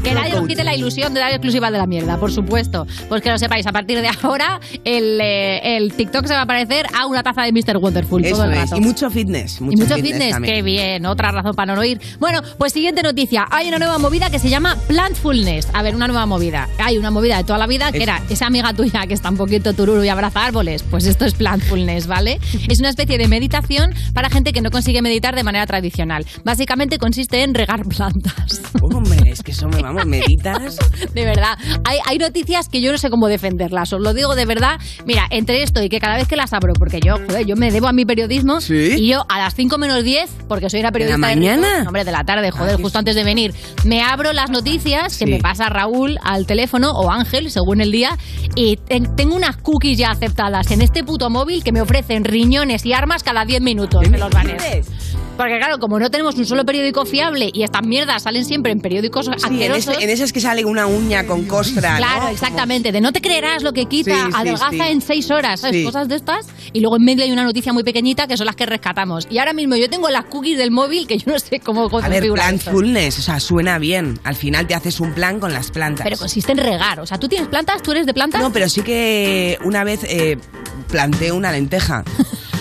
Que 0.02 0.14
nadie 0.14 0.34
nos 0.34 0.46
quite 0.46 0.64
la 0.64 0.74
ilusión 0.74 1.12
de 1.14 1.20
dar 1.20 1.30
exclusiva 1.30 1.70
de 1.70 1.78
la 1.78 1.86
mierda, 1.86 2.18
por 2.18 2.32
supuesto. 2.32 2.86
Pues 3.08 3.20
que 3.22 3.30
lo 3.30 3.38
sepáis, 3.38 3.66
a 3.66 3.72
partir 3.72 4.00
de 4.00 4.08
ahora 4.22 4.60
el, 4.84 5.20
eh, 5.20 5.76
el 5.76 5.92
TikTok 5.92 6.26
se 6.26 6.34
va 6.34 6.42
a 6.42 6.46
parecer 6.46 6.86
a 6.94 7.06
una 7.06 7.22
taza 7.22 7.42
de 7.42 7.52
Mr. 7.52 7.76
Wonderful 7.78 8.24
Eso 8.24 8.36
todo 8.36 8.44
el 8.46 8.52
es. 8.52 8.58
rato. 8.58 8.76
Y 8.76 8.80
mucho 8.80 9.10
fitness. 9.10 9.60
Mucho 9.60 9.76
Y 9.76 9.80
mucho 9.82 9.94
fitness, 9.96 10.30
también. 10.30 10.54
qué 10.54 10.62
bien, 10.62 11.06
otra 11.06 11.30
razón 11.32 11.54
para 11.54 11.74
no 11.74 11.80
oír. 11.80 12.00
Bueno, 12.18 12.40
pues 12.58 12.72
siguiente 12.72 13.02
noticia. 13.02 13.46
Hay 13.50 13.68
una 13.68 13.78
nueva 13.78 13.98
movida 13.98 14.30
que 14.30 14.38
se 14.38 14.48
llama 14.48 14.76
Plantfulness. 14.88 15.68
A 15.74 15.82
ver, 15.82 15.94
una 15.94 16.06
nueva 16.06 16.24
movida. 16.26 16.68
Hay 16.78 16.96
una 16.98 17.10
movida 17.10 17.36
de 17.38 17.44
toda 17.44 17.58
la 17.58 17.66
vida 17.66 17.90
que 17.92 17.98
Es- 17.98 18.02
era 18.04 18.22
esa 18.30 18.46
amiga 18.46 18.72
tuya 18.72 18.81
que 18.90 19.14
está 19.14 19.30
un 19.30 19.36
poquito 19.36 19.72
tururu 19.74 20.02
y 20.02 20.08
abraza 20.08 20.44
árboles. 20.44 20.82
Pues 20.82 21.06
esto 21.06 21.24
es 21.24 21.34
Plantfulness, 21.34 22.08
¿vale? 22.08 22.40
Es 22.68 22.80
una 22.80 22.88
especie 22.88 23.16
de 23.16 23.28
meditación 23.28 23.94
para 24.12 24.28
gente 24.28 24.52
que 24.52 24.60
no 24.60 24.70
consigue 24.70 25.02
meditar 25.02 25.36
de 25.36 25.44
manera 25.44 25.66
tradicional. 25.66 26.26
Básicamente 26.44 26.98
consiste 26.98 27.42
en 27.42 27.54
regar 27.54 27.84
plantas. 27.86 28.60
Hombre, 28.80 29.30
es 29.30 29.42
que 29.42 29.52
eso 29.52 29.68
me 29.68 29.80
vamos, 29.80 30.04
meditas. 30.04 30.78
De 31.14 31.24
verdad, 31.24 31.56
hay, 31.84 31.98
hay 32.06 32.18
noticias 32.18 32.68
que 32.68 32.80
yo 32.80 32.90
no 32.90 32.98
sé 32.98 33.08
cómo 33.08 33.28
defenderlas, 33.28 33.92
os 33.92 34.00
lo 34.00 34.14
digo 34.14 34.34
de 34.34 34.46
verdad. 34.46 34.80
Mira, 35.06 35.26
entre 35.30 35.62
esto 35.62 35.82
y 35.82 35.88
que 35.88 36.00
cada 36.00 36.16
vez 36.16 36.26
que 36.26 36.36
las 36.36 36.52
abro, 36.52 36.72
porque 36.74 37.00
yo, 37.00 37.16
joder, 37.26 37.46
yo 37.46 37.54
me 37.56 37.70
debo 37.70 37.86
a 37.86 37.92
mi 37.92 38.04
periodismo, 38.04 38.60
¿Sí? 38.60 38.94
y 38.98 39.08
yo 39.08 39.24
a 39.28 39.38
las 39.38 39.54
5 39.54 39.78
menos 39.78 40.02
10, 40.02 40.30
porque 40.48 40.70
soy 40.70 40.80
una 40.80 40.90
periodista 40.90 41.16
¿De 41.16 41.20
la 41.20 41.34
mañana? 41.34 41.84
hombre, 41.86 42.04
de 42.04 42.12
la 42.12 42.24
tarde, 42.24 42.50
joder, 42.50 42.80
justo 42.80 42.98
antes 42.98 43.14
de 43.14 43.24
venir, 43.24 43.54
me 43.84 44.02
abro 44.02 44.32
las 44.32 44.50
noticias 44.50 45.16
que 45.16 45.26
me 45.26 45.38
pasa 45.38 45.68
Raúl 45.68 46.18
al 46.22 46.46
teléfono 46.46 46.90
o 46.92 47.10
Ángel, 47.10 47.50
según 47.50 47.80
el 47.80 47.92
día, 47.92 48.16
y 48.54 48.71
ten- 48.76 49.14
tengo 49.16 49.34
unas 49.34 49.56
cookies 49.56 49.98
ya 49.98 50.10
aceptadas 50.10 50.70
en 50.70 50.82
este 50.82 51.04
puto 51.04 51.30
móvil 51.30 51.62
que 51.64 51.72
me 51.72 51.80
ofrecen 51.80 52.24
riñones 52.24 52.84
y 52.86 52.92
armas 52.92 53.22
cada 53.22 53.44
10 53.44 53.60
minutos. 53.60 54.08
Me 54.08 54.18
los 54.18 54.30
dices? 54.30 54.86
Porque 55.36 55.56
claro, 55.58 55.78
como 55.78 55.98
no 55.98 56.10
tenemos 56.10 56.36
un 56.36 56.44
solo 56.44 56.64
periódico 56.64 57.06
fiable 57.06 57.50
y 57.52 57.62
estas 57.62 57.82
mierdas 57.86 58.22
salen 58.24 58.44
siempre 58.44 58.70
en 58.70 58.80
periódicos 58.80 59.26
Sí, 59.26 59.32
en, 59.32 59.44
asquerosos. 59.44 59.94
ese- 59.94 60.04
en 60.04 60.10
esas 60.10 60.32
que 60.32 60.40
sale 60.40 60.64
una 60.64 60.86
uña 60.86 61.26
con 61.26 61.44
costra. 61.46 61.96
Claro, 61.96 62.24
¿no? 62.24 62.28
exactamente. 62.28 62.92
De 62.92 63.00
no 63.00 63.12
te 63.12 63.20
creerás 63.22 63.62
lo 63.62 63.72
que 63.72 63.86
quita, 63.86 64.14
Sí, 64.26 64.30
adelgaza 64.34 64.70
sí. 64.70 64.80
en 64.80 65.00
seis 65.00 65.30
horas, 65.30 65.60
¿sabes? 65.60 65.84
Cosas 65.86 66.08
de 66.08 66.16
estas. 66.16 66.46
Y 66.74 66.80
luego 66.80 66.96
en 66.96 67.04
medio 67.04 67.24
hay 67.24 67.32
una 67.32 67.44
noticia 67.44 67.72
muy 67.72 67.82
pequeñita 67.82 68.26
que 68.26 68.36
son 68.36 68.46
las 68.46 68.56
que 68.56 68.66
rescatamos. 68.66 69.26
Y 69.30 69.38
ahora 69.38 69.52
mismo 69.54 69.74
yo 69.74 69.88
tengo 69.88 70.10
las 70.10 70.26
cookies 70.26 70.58
del 70.58 70.70
móvil 70.70 71.06
que 71.06 71.16
yo 71.18 71.32
no 71.32 71.38
sé 71.38 71.60
cómo 71.60 71.88
A 71.98 72.08
ver, 72.08 72.22
esto. 72.24 72.34
plantfulness, 72.34 73.18
o 73.18 73.22
sea, 73.22 73.40
suena 73.40 73.78
bien. 73.78 74.20
Al 74.24 74.36
final 74.36 74.66
te 74.66 74.74
haces 74.74 75.00
un 75.00 75.12
plan 75.14 75.40
con 75.40 75.52
las 75.52 75.70
plantas. 75.70 76.04
Pero 76.04 76.18
consiste 76.18 76.52
en 76.52 76.58
regar. 76.58 77.00
O 77.00 77.06
sea, 77.06 77.18
¿tú 77.18 77.26
tienes 77.28 77.48
plantas? 77.48 77.82
¿Tú 77.82 77.92
eres 77.92 78.04
de 78.06 78.12
plantas? 78.14 78.40
No, 78.40 78.52
pero 78.52 78.61
sí 78.68 78.82
que 78.82 79.58
una 79.64 79.84
vez 79.84 80.00
eh, 80.04 80.38
planté 80.88 81.32
una 81.32 81.52
lenteja. 81.52 82.04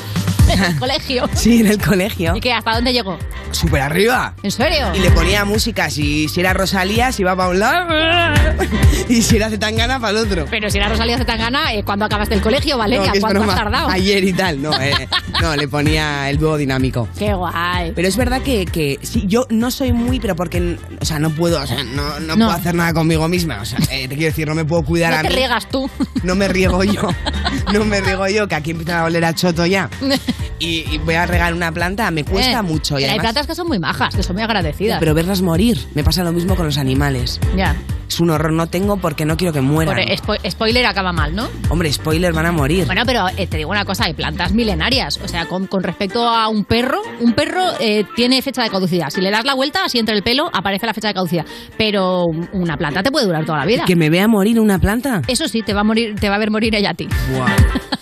en 0.58 0.64
el 0.64 0.76
colegio. 0.80 1.30
Sí, 1.34 1.62
en 1.62 1.68
el 1.68 1.82
colegio. 1.82 2.36
¿Y 2.36 2.40
qué? 2.40 2.54
¿Hasta 2.54 2.76
dónde 2.76 2.94
llegó? 2.94 3.18
Súper 3.52 3.82
arriba. 3.82 4.34
¿En 4.44 4.52
serio? 4.52 4.88
Y 4.94 5.00
le 5.00 5.12
ponía 5.12 5.44
música. 5.46 5.90
Si, 5.90 6.28
si 6.30 6.40
era 6.40 6.54
Rosalía, 6.54 7.12
si 7.12 7.22
iba 7.24 7.36
para 7.36 7.50
un 7.50 7.60
lado. 7.60 7.88
y 9.10 9.22
si 9.22 9.36
era 9.36 9.50
Zetangana, 9.50 10.00
para 10.00 10.12
el 10.12 10.26
otro. 10.26 10.46
Pero 10.50 10.70
si 10.70 10.78
era 10.78 10.88
Rosalía 10.90 11.18
Zetangana, 11.18 11.74
eh, 11.74 11.84
¿cuándo 11.84 12.06
acabaste 12.06 12.36
el 12.36 12.42
colegio, 12.42 12.78
Valeria? 12.78 13.08
No, 13.08 13.12
que 13.12 13.18
es 13.18 13.24
¿Cuánto 13.24 13.40
broma. 13.40 13.54
has 13.54 13.60
tardado? 13.60 13.90
Ayer 13.90 14.24
y 14.24 14.34
tal. 14.34 14.62
No, 14.62 14.72
eh, 14.82 15.08
no, 15.42 15.56
le 15.56 15.68
ponía 15.68 16.30
el 16.30 16.38
dúo 16.38 16.56
dinámico. 16.58 17.08
Qué 17.18 17.34
guay. 17.34 17.92
Pero 17.94 18.08
es 18.08 18.16
verdad 18.16 18.42
que, 18.42 18.66
que 18.66 19.00
sí, 19.02 19.26
yo 19.28 19.46
no 19.50 19.70
soy 19.72 19.92
muy, 19.92 20.20
pero 20.20 20.36
porque, 20.36 20.78
o 21.00 21.06
sea, 21.06 21.20
no 21.20 21.30
puedo, 21.32 21.62
o 21.62 21.68
sea, 21.68 21.84
no, 21.84 22.20
no, 22.22 22.36
No. 22.36 22.46
puedo 22.46 22.52
hacer 22.52 22.74
nada 22.76 22.94
conmigo 22.94 23.28
misma. 23.28 23.60
O 23.62 23.66
sea, 23.66 23.80
eh, 23.92 24.08
te 24.08 24.16
quiero 24.16 24.32
decir, 24.32 24.48
no 24.48 24.56
me 24.56 24.64
puedo 24.66 24.84
cuidar 24.84 25.12
No 25.12 25.18
a 25.20 25.22
te 25.24 25.30
mí. 25.30 25.36
riegas 25.36 25.68
tú. 25.70 25.90
No 26.24 26.36
me 26.36 26.48
riego 26.48 26.84
yo. 26.86 27.10
No 27.74 27.84
me 27.86 28.00
riego 28.00 28.28
yo, 28.30 28.48
que 28.48 28.56
aquí 28.56 28.72
empieza 28.72 29.02
a 29.02 29.04
oler 29.06 29.26
a 29.26 29.34
choto 29.36 29.66
ya. 29.66 29.90
Y, 30.60 30.86
y 30.94 30.98
voy 31.00 31.16
a 31.16 31.26
regar 31.26 31.54
una 31.54 31.72
planta, 31.72 32.10
me 32.12 32.24
cuesta 32.24 32.60
Eh, 32.60 32.62
mucho. 32.62 32.96
Y 32.96 33.02
pero 33.02 33.12
hay 33.14 33.18
además- 33.20 33.24
plantas 33.34 33.48
que 33.48 33.56
son 33.56 33.68
muy 33.68 33.80
majas, 33.80 34.16
que 34.16 34.24
son 34.24 34.36
muy 34.36 34.44
agradecidas. 34.44 35.00
pero 35.00 35.14
verlas 35.14 35.42
morir, 35.42 35.78
me 35.96 36.04
pasa 36.04 36.24
lo 36.24 36.32
mismo 36.32 36.56
con 36.56 36.66
los 36.66 36.78
animales. 36.78 37.40
ya. 37.56 37.76
Es 38.12 38.20
un 38.20 38.30
horror, 38.30 38.52
no 38.52 38.68
tengo 38.68 38.98
porque 38.98 39.24
no 39.24 39.38
quiero 39.38 39.54
que 39.54 39.62
mueran. 39.62 39.96
Por- 39.96 40.36
spo- 40.38 40.52
spoiler 40.52 40.86
acaba 40.86 41.14
mal, 41.14 41.34
¿no? 41.34 41.48
Hombre, 41.70 41.94
spoiler, 41.94 42.34
van 42.34 42.46
a 42.46 42.52
morir. 42.52 42.86
Bueno, 42.86 43.04
pero 43.06 43.30
eh, 43.38 43.48
te 43.48 43.56
digo 43.56 43.70
una 43.72 43.86
cosa, 43.86 44.04
hay 44.04 44.14
plantas 44.14 44.52
milenarias. 44.52 45.18
O 45.24 45.30
sea, 45.30 45.46
con, 45.46 45.66
con 45.68 45.82
respecto 45.82 46.28
a 46.28 46.50
un 46.50 46.66
perro, 46.66 47.02
un 47.22 47.32
perro 47.32 47.64
eh, 47.80 48.04
tiene 48.14 48.42
fecha 48.42 48.64
de 48.64 48.70
caducidad. 48.70 49.10
Si 49.12 49.22
le 49.22 49.32
das 49.32 49.46
la 49.46 49.54
vuelta, 49.54 49.86
así 49.86 49.98
entre 49.98 50.14
el 50.14 50.24
pelo, 50.24 50.50
aparece 50.52 50.86
la 50.88 50.94
fecha 50.94 51.08
de 51.08 51.14
caducidad. 51.14 51.46
Pero 51.78 52.26
una 52.52 52.76
planta 52.76 53.02
te 53.02 53.12
puede 53.12 53.28
durar 53.28 53.46
toda 53.46 53.60
la 53.60 53.66
vida. 53.66 53.86
¿Que 53.86 53.96
me 53.96 54.10
vea 54.10 54.28
morir 54.28 54.60
una 54.60 54.78
planta? 54.78 55.22
Eso 55.30 55.48
sí, 55.48 55.62
te 55.62 55.74
va 55.74 55.80
a 55.80 55.86
morir, 55.86 56.16
te 56.20 56.28
va 56.28 56.36
a 56.36 56.40
ver 56.40 56.52
morir 56.52 56.76
ella 56.76 56.90
a 56.90 56.94
ti. 56.94 57.08
Buah, 57.34 57.56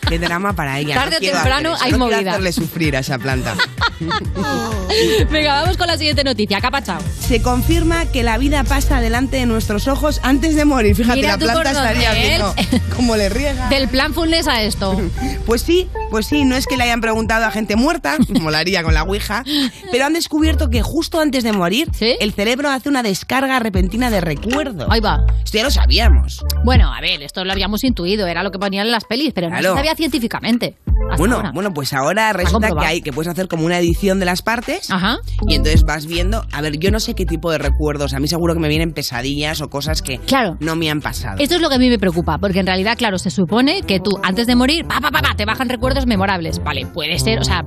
qué 0.10 0.18
drama 0.18 0.54
para 0.54 0.80
ella. 0.80 0.96
Tarde 0.96 1.18
no 1.22 1.28
o 1.28 1.32
temprano 1.34 1.74
hay 1.80 1.92
no 1.92 2.00
movida. 2.00 2.32
hacerle 2.32 2.51
sufrir 2.51 2.96
a 2.96 3.00
esa 3.01 3.20
planta. 3.20 3.54
Venga, 5.30 5.62
vamos 5.62 5.78
con 5.78 5.86
la 5.88 5.98
siguiente 5.98 6.24
noticia. 6.24 6.60
¿Qué 6.60 6.68
ha 6.68 6.72
pasado? 6.72 7.04
Se 7.20 7.42
confirma 7.44 8.06
que 8.08 8.24
la 8.24 8.38
vida 8.38 8.63
pasa 8.63 9.01
delante 9.01 9.38
de 9.38 9.46
nuestros 9.46 9.88
ojos 9.88 9.99
antes 10.24 10.56
de 10.56 10.65
morir. 10.65 10.96
Fíjate, 10.96 11.15
Mira 11.18 11.29
la 11.34 11.38
tú 11.38 11.46
planta 11.46 11.63
por 11.63 11.74
dónde, 11.74 11.89
estaría 11.89 12.13
¿eh? 12.25 12.27
viendo 12.27 12.56
cómo 12.96 13.15
le 13.15 13.29
riega. 13.29 13.70
Del 13.70 13.88
plan 13.88 14.13
Funes 14.13 14.48
a 14.48 14.62
esto. 14.63 14.96
Pues 15.46 15.63
sí, 15.63 15.89
pues 16.12 16.27
sí, 16.27 16.46
no 16.46 16.56
es 16.56 16.68
que 16.68 16.77
le 16.77 16.84
hayan 16.84 17.01
preguntado 17.01 17.44
a 17.46 17.50
gente 17.50 17.75
muerta, 17.75 18.18
como 18.34 18.51
la 18.51 18.60
haría 18.60 18.84
con 18.84 18.94
la 18.94 19.01
Ouija, 19.01 19.44
pero 19.91 20.06
han 20.06 20.13
descubierto 20.13 20.70
que 20.70 20.84
justo 20.84 21.20
antes 21.20 21.44
de 21.44 21.51
morir, 21.53 21.88
¿Sí? 21.91 22.15
el 22.20 22.34
cerebro 22.34 22.70
hace 22.70 22.88
una 22.88 23.01
descarga 23.01 23.58
repentina 23.60 24.12
de 24.12 24.22
recuerdo. 24.22 24.86
Ahí 24.91 25.00
va. 25.00 25.25
Esto 25.44 25.58
ya 25.58 25.63
lo 25.63 25.72
sabíamos. 25.72 26.44
Bueno, 26.63 26.94
a 26.94 27.01
ver, 27.01 27.24
esto 27.24 27.44
lo 27.46 27.51
habíamos 27.51 27.84
intuido, 27.84 28.27
era 28.27 28.44
lo 28.44 28.51
que 28.51 28.60
ponían 28.60 28.86
en 28.86 28.91
las 28.91 29.06
pelis, 29.06 29.32
pero 29.34 29.50
no 29.50 29.58
Claro. 29.58 29.74
se 29.74 29.79
sabía 29.79 29.96
científicamente. 29.96 30.75
hasta 31.10 31.18
Bueno, 31.18 31.38
ahora. 31.38 31.51
bueno, 31.51 31.74
pues 31.74 31.94
ahora 31.94 32.32
resulta 32.34 32.68
que 32.68 32.74
comprobado. 32.74 32.91
hay 32.94 33.01
que 33.01 33.12
puedes 33.12 33.32
hacer 33.32 33.48
como 33.48 33.65
una 33.65 33.79
edición 33.79 34.20
de 34.20 34.25
las 34.27 34.44
partes 34.44 34.91
Ajá. 34.91 35.18
y 35.48 35.56
entonces 35.56 35.82
vas 35.84 36.06
viendo, 36.06 36.46
a 36.51 36.62
ver, 36.62 36.77
yo 36.77 36.91
no 36.91 37.00
sé 37.00 37.15
qué 37.15 37.25
tipo 37.25 37.50
de 37.51 37.58
recuerdos, 37.58 38.13
a 38.13 38.20
mí 38.20 38.27
seguro 38.27 38.53
que 38.53 38.60
me 38.60 38.68
vienen 38.70 38.91
pesadillas 38.94 39.62
o 39.62 39.70
cosas 39.70 39.88
que 40.01 40.19
Claro. 40.19 40.58
no 40.60 40.75
me 40.75 40.89
han 40.89 41.01
pasado. 41.01 41.38
Esto 41.39 41.55
es 41.55 41.62
lo 41.62 41.69
que 41.69 41.75
a 41.75 41.79
mí 41.79 41.89
me 41.89 42.00
preocupa, 42.00 42.38
porque 42.38 42.60
en 42.60 42.65
realidad, 42.67 42.98
claro, 42.98 43.17
se 43.19 43.29
supone 43.31 43.81
que 43.84 44.00
tú 44.00 44.12
antes 44.24 44.48
de 44.48 44.55
morir, 44.55 44.86
pa, 44.86 45.01
pa, 45.01 45.12
pa, 45.12 45.22
pa, 45.22 45.36
te 45.36 45.46
bajan 45.46 45.69
recuerdos 45.69 46.05
memorables. 46.05 46.63
Vale, 46.63 46.86
puede 46.86 47.19
ser, 47.19 47.39
o 47.39 47.43
sea, 47.43 47.65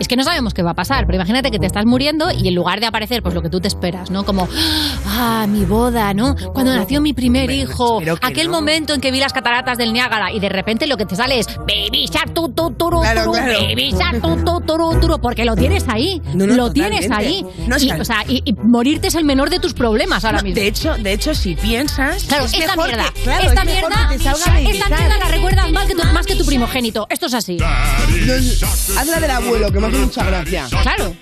es 0.00 0.08
que 0.08 0.16
no 0.16 0.24
sabemos 0.24 0.54
qué 0.54 0.62
va 0.62 0.70
a 0.72 0.74
pasar, 0.74 1.06
pero 1.06 1.16
imagínate 1.16 1.50
que 1.50 1.58
te 1.58 1.66
estás 1.66 1.84
muriendo 1.86 2.30
y 2.30 2.48
en 2.48 2.54
lugar 2.54 2.80
de 2.80 2.86
aparecer, 2.86 3.22
pues 3.22 3.34
lo 3.34 3.42
que 3.42 3.50
tú 3.50 3.60
te 3.60 3.68
esperas, 3.68 4.10
¿no? 4.10 4.24
Como, 4.24 4.48
ah, 5.06 5.46
mi 5.48 5.64
boda, 5.64 6.14
¿no? 6.14 6.34
Cuando 6.52 6.74
nació 6.74 7.00
mi 7.00 7.12
primer 7.12 7.50
hijo, 7.50 8.00
aquel 8.22 8.46
no. 8.48 8.52
momento 8.54 8.94
en 8.94 9.00
que 9.00 9.10
vi 9.10 9.20
las 9.20 9.32
cataratas 9.32 9.78
del 9.78 9.92
Niágara 9.92 10.32
y 10.32 10.40
de 10.40 10.48
repente 10.48 10.86
lo 10.86 10.96
que 10.96 11.06
te 11.06 11.16
sale 11.16 11.38
es 11.38 11.46
Baby 11.58 12.06
Shark, 12.12 12.32
tu, 12.34 12.48
tu, 12.50 12.70
turu, 12.72 13.00
Claro, 13.00 13.24
turu, 13.24 13.32
claro. 13.34 13.52
Baby 13.60 13.90
Shark, 13.92 14.20
tu, 14.22 14.36
tu, 14.44 14.60
turu, 14.60 15.00
turu, 15.00 15.18
porque 15.20 15.44
lo 15.44 15.54
tienes 15.56 15.84
ahí, 15.88 16.20
No, 16.34 16.46
no, 16.46 16.54
lo 16.54 16.72
tienes 16.72 17.02
totalmente. 17.08 17.34
ahí. 17.48 17.66
No, 17.66 17.76
es 17.76 17.82
y, 17.84 17.90
o 17.92 18.04
sea, 18.04 18.24
y, 18.28 18.42
y 18.44 18.52
morirte 18.54 19.08
es 19.08 19.14
el 19.14 19.24
menor 19.24 19.50
de 19.50 19.58
tus 19.60 19.74
problemas 19.74 20.24
ahora 20.24 20.38
No, 20.38 20.44
mismo. 20.44 20.60
de 20.60 20.66
hecho, 20.68 20.94
de 20.96 21.12
hecho, 21.12 21.34
si 21.34 21.54
piensas, 21.54 22.24
Claro, 22.24 22.44
es 22.46 22.54
esta 22.54 22.72
mejor 22.76 22.86
mierda, 22.88 23.12
que, 23.12 23.20
claro, 23.22 23.48
esta 23.48 23.60
es 23.62 23.66
mejor 23.66 23.90
mierda, 23.90 24.08
que 24.10 24.18
te 24.18 24.24
salga 24.24 24.54
de 24.60 24.70
esta 24.70 24.88
mierda 24.88 25.18
la 25.18 25.28
recuerdas 25.28 25.72
más 25.72 25.86
que, 25.86 25.94
tu, 25.94 26.04
más 26.12 26.26
que 26.26 26.36
tu 26.36 26.44
primogénito. 26.44 27.06
Esto 27.10 27.26
es 27.26 27.34
así. 27.34 27.58
Haz 27.60 29.06
la 29.08 29.20
del 29.20 29.30
abuelo, 29.30 29.70
que 29.76 29.80
me 29.80 29.86
hace 29.88 29.98
mucha 29.98 30.24
gracia. 30.24 30.66
Claro. 30.82 31.14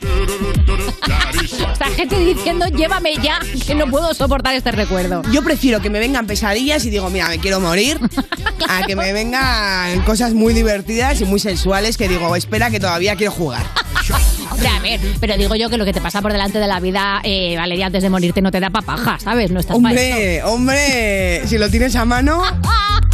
o 1.72 1.76
sea, 1.76 1.86
gente 1.88 2.18
diciendo, 2.20 2.66
llévame 2.68 3.14
ya, 3.20 3.40
que 3.66 3.74
no 3.74 3.88
puedo 3.88 4.14
soportar 4.14 4.54
este 4.54 4.70
recuerdo. 4.70 5.22
Yo 5.32 5.42
prefiero 5.42 5.80
que 5.80 5.90
me 5.90 5.98
vengan 5.98 6.26
pesadillas 6.26 6.84
y 6.84 6.90
digo, 6.90 7.10
mira, 7.10 7.28
me 7.28 7.38
quiero 7.38 7.58
morir, 7.58 7.98
a 8.68 8.86
que 8.86 8.94
me 8.94 9.12
vengan 9.12 10.00
cosas 10.02 10.34
muy 10.34 10.54
divertidas 10.54 11.20
y 11.20 11.24
muy 11.24 11.40
sensuales 11.40 11.96
que 11.96 12.08
digo, 12.08 12.36
espera 12.36 12.70
que 12.70 12.78
todavía 12.78 13.16
quiero 13.16 13.32
jugar. 13.32 13.66
Hombre, 14.50 14.68
a 14.68 14.80
ver, 14.80 15.00
pero 15.18 15.36
digo 15.36 15.56
yo 15.56 15.68
que 15.68 15.76
lo 15.76 15.84
que 15.84 15.92
te 15.92 16.00
pasa 16.00 16.22
por 16.22 16.30
delante 16.30 16.58
de 16.58 16.68
la 16.68 16.78
vida, 16.78 17.20
eh, 17.24 17.56
Valeria, 17.56 17.86
antes 17.86 18.02
de 18.04 18.10
morirte 18.10 18.40
no 18.40 18.52
te 18.52 18.60
da 18.60 18.70
papaja, 18.70 19.18
¿sabes? 19.18 19.50
No 19.50 19.58
estás 19.58 19.76
para 19.78 20.00
eso. 20.00 20.14
Hombre, 20.14 20.42
hombre, 20.44 21.42
si 21.48 21.58
lo 21.58 21.68
tienes 21.70 21.96
a 21.96 22.04
mano, 22.04 22.42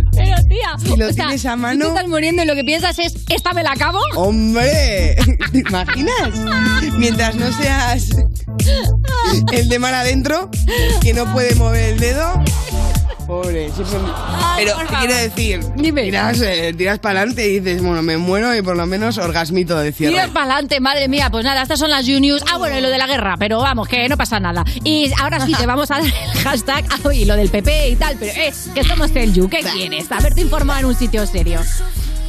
Pero 0.12 0.36
tía, 0.48 0.76
Si 0.82 0.96
lo 0.96 1.08
o 1.08 1.12
sea, 1.12 1.26
tienes 1.26 1.46
a 1.46 1.52
tú 1.52 1.58
mano- 1.58 1.84
te 1.84 1.88
estás 1.90 2.08
muriendo 2.08 2.42
y 2.42 2.46
lo 2.46 2.54
que 2.54 2.64
piensas 2.64 2.98
es, 2.98 3.14
¿esta 3.28 3.52
me 3.52 3.62
la 3.62 3.72
acabo? 3.72 3.98
hombre, 4.16 5.16
¿te 5.52 5.58
imaginas? 5.58 6.30
Mientras 6.98 7.34
no 7.36 7.50
seas 7.52 8.08
el 9.52 9.68
de 9.68 9.78
mar 9.78 9.94
adentro, 9.94 10.50
que 11.02 11.14
no 11.14 11.30
puede 11.32 11.54
mover 11.54 11.94
el 11.94 12.00
dedo. 12.00 12.42
Pobre, 13.26 13.70
siempre... 13.72 13.98
Ay, 14.14 14.64
Pero, 14.64 14.78
¿qué 14.78 14.94
quiero 14.96 15.14
decir? 15.14 15.60
Dime. 15.76 16.02
Tiras, 16.04 16.40
eh, 16.40 16.74
tiras 16.76 16.98
para 16.98 17.20
adelante 17.20 17.48
y 17.48 17.60
dices, 17.60 17.82
bueno, 17.82 18.02
me 18.02 18.16
muero 18.16 18.54
y 18.54 18.62
por 18.62 18.76
lo 18.76 18.86
menos 18.86 19.18
orgasmito 19.18 19.78
de 19.78 19.92
cierre. 19.92 20.12
Tiras 20.12 20.30
para 20.30 20.52
adelante, 20.52 20.80
madre 20.80 21.08
mía. 21.08 21.30
Pues 21.30 21.44
nada, 21.44 21.62
estas 21.62 21.78
son 21.78 21.90
las 21.90 22.06
You 22.06 22.20
News. 22.20 22.42
Ah, 22.52 22.58
bueno, 22.58 22.78
y 22.78 22.80
lo 22.80 22.90
de 22.90 22.98
la 22.98 23.06
guerra, 23.06 23.36
pero 23.38 23.58
vamos, 23.58 23.88
que 23.88 24.08
no 24.08 24.16
pasa 24.16 24.40
nada. 24.40 24.64
Y 24.84 25.10
ahora 25.20 25.44
sí, 25.44 25.54
te 25.54 25.66
vamos 25.66 25.90
a 25.90 25.98
dar 25.98 26.04
el 26.04 26.12
hashtag 26.44 26.84
ah, 26.90 27.14
y 27.14 27.24
lo 27.24 27.36
del 27.36 27.48
PP 27.48 27.90
y 27.90 27.96
tal, 27.96 28.16
pero 28.18 28.32
es 28.36 28.70
que 28.74 28.84
somos 28.84 29.14
el 29.14 29.32
You. 29.32 29.48
¿Qué 29.48 29.60
quieres? 29.60 30.10
Haberte 30.10 30.40
informado 30.40 30.80
en 30.80 30.86
un 30.86 30.94
sitio 30.94 31.26
serio. 31.26 31.60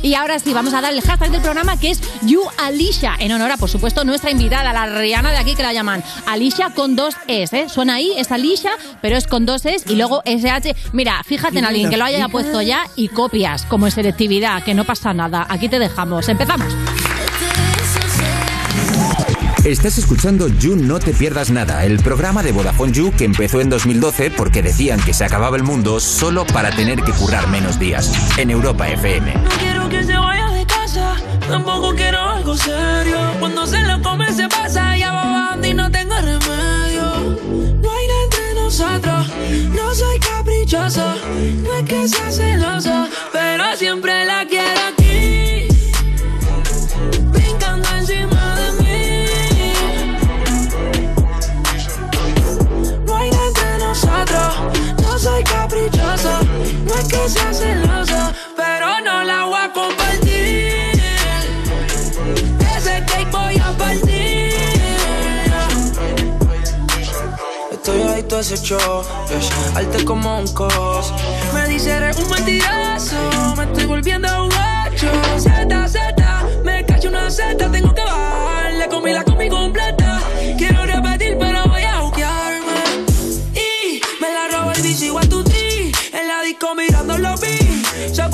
Y 0.04 0.16
ahora 0.16 0.38
sí, 0.38 0.54
vamos 0.54 0.74
a 0.74 0.82
dar 0.82 0.94
el 0.94 1.02
hashtag 1.02 1.32
del 1.32 1.42
programa 1.42 1.80
que 1.80 1.92
es 1.92 2.02
You 2.24 2.42
Alicia, 2.58 3.16
en 3.18 3.32
honor 3.32 3.52
a, 3.52 3.58
por 3.58 3.70
supuesto, 3.70 4.04
nuestra 4.04 4.32
invitada, 4.32 4.74
la 4.74 4.86
Rihanna 4.86 5.32
de 5.32 5.38
aquí 5.38 5.56
que 5.56 5.64
la 5.64 5.72
llaman 5.72 6.04
Alicia 6.28 6.72
con 6.76 6.98
dos 6.98 7.16
Es, 7.28 7.54
¿eh? 7.54 7.68
Suena 7.70 7.96
ahí, 7.96 8.12
es 8.18 8.32
Alicia, 8.32 8.72
pero 9.02 9.16
es 9.16 9.28
con 9.28 9.46
dos 9.46 9.66
Es 9.66 9.90
y 9.90 9.96
luego 9.96 10.22
SH. 10.26 10.76
Mira, 10.92 11.24
fíjate 11.24 11.60
en 11.60 11.66
alguien 11.66 11.90
que 11.90 11.96
lo 11.96 12.04
haya 12.04 12.28
puesto 12.28 12.62
ya 12.62 12.86
y 12.98 13.08
copias, 13.08 13.66
como 13.66 13.86
en 13.86 13.94
selectividad, 13.94 14.62
que 14.64 14.74
no 14.74 14.84
pasa 14.84 15.14
nada. 15.14 15.48
Aquí 15.50 15.70
te 15.70 15.80
dejamos. 15.80 16.28
Empezamos. 16.28 16.68
Estás 19.64 19.98
escuchando 19.98 20.50
You 20.50 20.76
No 20.76 21.00
Te 21.00 21.14
Pierdas 21.14 21.50
Nada, 21.50 21.86
el 21.86 21.98
programa 22.00 22.44
de 22.44 22.52
Vodafone 22.52 22.92
You 22.92 23.14
que 23.18 23.24
empezó 23.24 23.62
en 23.62 23.70
2012 23.70 24.32
porque 24.32 24.62
decían 24.62 25.00
que 25.00 25.14
se 25.14 25.24
acababa 25.24 25.56
el 25.56 25.64
mundo 25.64 26.02
solo 26.02 26.46
para 26.46 26.76
tener 26.76 27.02
que 27.02 27.14
currar 27.14 27.48
menos 27.48 27.80
días. 27.80 28.12
En 28.38 28.52
Europa 28.52 28.90
FM. 28.90 29.34
No 29.34 29.50
quiero 29.52 29.88
que 29.88 30.04
se 30.04 30.18
vaya 30.18 30.50
de 30.50 30.66
casa, 30.66 31.16
tampoco 31.48 31.96
quiero 31.96 32.20
algo 32.20 32.58
serio. 32.58 33.18
Cuando 33.40 33.66
se 33.66 33.82
lo 33.84 34.02
come 34.02 34.34
se 34.34 34.50
pasa, 34.50 34.98
ya 34.98 35.14
va 35.14 35.24
bajando 35.24 35.66
y 35.66 35.74
no 35.74 35.90
tengo 35.90 36.16
remedio. 36.16 37.40
No 37.82 37.90
hay 37.90 38.08
nada 38.08 38.24
entre 38.26 38.54
nosotros, 38.56 39.28
no 39.74 39.96
soy 39.96 40.20
caprichoso, 40.20 41.16
no 41.64 41.76
es 41.78 41.84
que 41.86 42.08
sea 42.10 42.32
celoso, 42.32 43.08
pero 43.32 43.78
siempre 43.78 44.26
la 44.26 44.46
quiero 44.46 45.03
pero 58.58 59.00
no 59.06 59.24
la 59.24 59.46
voy 59.46 59.58
a 59.58 59.72
compartir. 59.72 60.92
Ese 62.76 63.04
cake 63.06 63.32
voy 63.32 63.58
a 63.60 63.72
partir. 63.78 64.54
Estoy 67.72 68.02
adicto 68.02 68.38
a 68.38 68.40
ese 68.42 68.58
show, 68.58 69.04
arte 69.74 70.04
como 70.04 70.40
un 70.40 70.48
cos. 70.54 71.14
Me 71.54 71.68
dice 71.70 71.92
eres 71.92 72.18
un 72.18 72.30
mentiroso, 72.30 73.16
me 73.56 73.64
estoy 73.64 73.86
volviendo 73.86 74.28
guacho. 74.28 75.12
Z, 75.38 75.88
Z, 75.88 76.48
me 76.64 76.86
cacho 76.86 77.08
una 77.08 77.32
Z, 77.32 77.72
tengo 77.72 77.94
que 77.94 78.02
bajar. 78.02 78.74
Le 78.74 78.90
comí 78.90 79.14
la 79.14 79.24
comí 79.24 79.48
completa. 79.48 80.03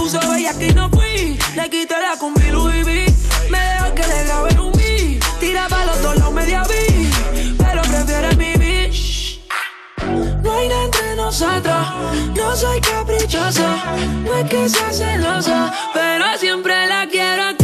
Puso 0.09 0.29
bella 0.31 0.53
que 0.57 0.73
no 0.73 0.89
fui. 0.89 1.37
Le 1.55 1.69
quité 1.69 1.95
la 2.01 2.17
combi 2.17 2.49
Louis 2.51 2.83
V. 2.83 3.05
Me 3.49 3.59
dejó 3.59 3.93
que 3.93 4.07
le 4.07 4.23
grabé 4.23 4.59
un 4.59 4.71
beat. 4.71 5.23
Tira 5.39 5.67
pa' 5.67 5.85
los 5.85 6.01
dos 6.01 6.15
lados 6.17 6.33
media 6.33 6.63
vi. 6.63 7.09
Pero 7.57 7.81
prefiere 7.81 8.35
mi 8.35 8.53
bitch. 8.53 9.39
No 10.43 10.51
hay 10.51 10.67
nada 10.67 10.83
entre 10.85 11.15
nosotros. 11.15 11.87
No 12.35 12.55
soy 12.55 12.81
caprichoso. 12.81 13.67
No 14.23 14.35
es 14.35 14.49
que 14.49 14.69
sea 14.69 14.91
celoso. 14.91 15.71
Pero 15.93 16.25
siempre 16.37 16.87
la 16.87 17.07
quiero 17.07 17.55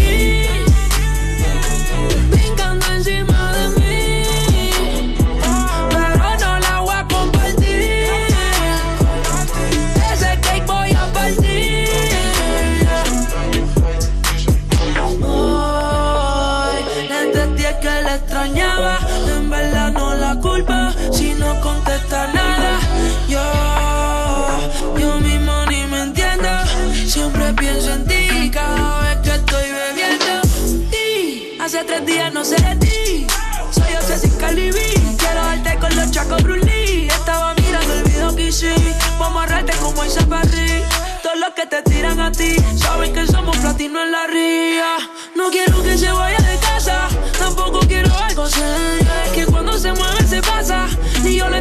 todos 41.35 41.39
los 41.39 41.53
que 41.55 41.65
te 41.65 41.81
tiran 41.89 42.19
a 42.19 42.31
ti 42.31 42.55
saben 42.77 43.13
que 43.13 43.25
somos 43.27 43.57
platino 43.57 44.01
en 44.03 44.11
la 44.11 44.27
ría. 44.27 44.97
No 45.35 45.49
quiero 45.49 45.81
que 45.83 45.97
se 45.97 46.11
vaya 46.11 46.37
de 46.37 46.57
casa, 46.59 47.07
tampoco 47.37 47.79
quiero 47.79 48.13
algo 48.15 48.47
serio. 48.47 49.11
Que 49.33 49.45
cuando 49.45 49.77
se 49.77 49.91
mueve 49.91 50.25
se 50.27 50.41
pasa 50.41 50.87
y 51.23 51.35
yo 51.35 51.49
le 51.49 51.59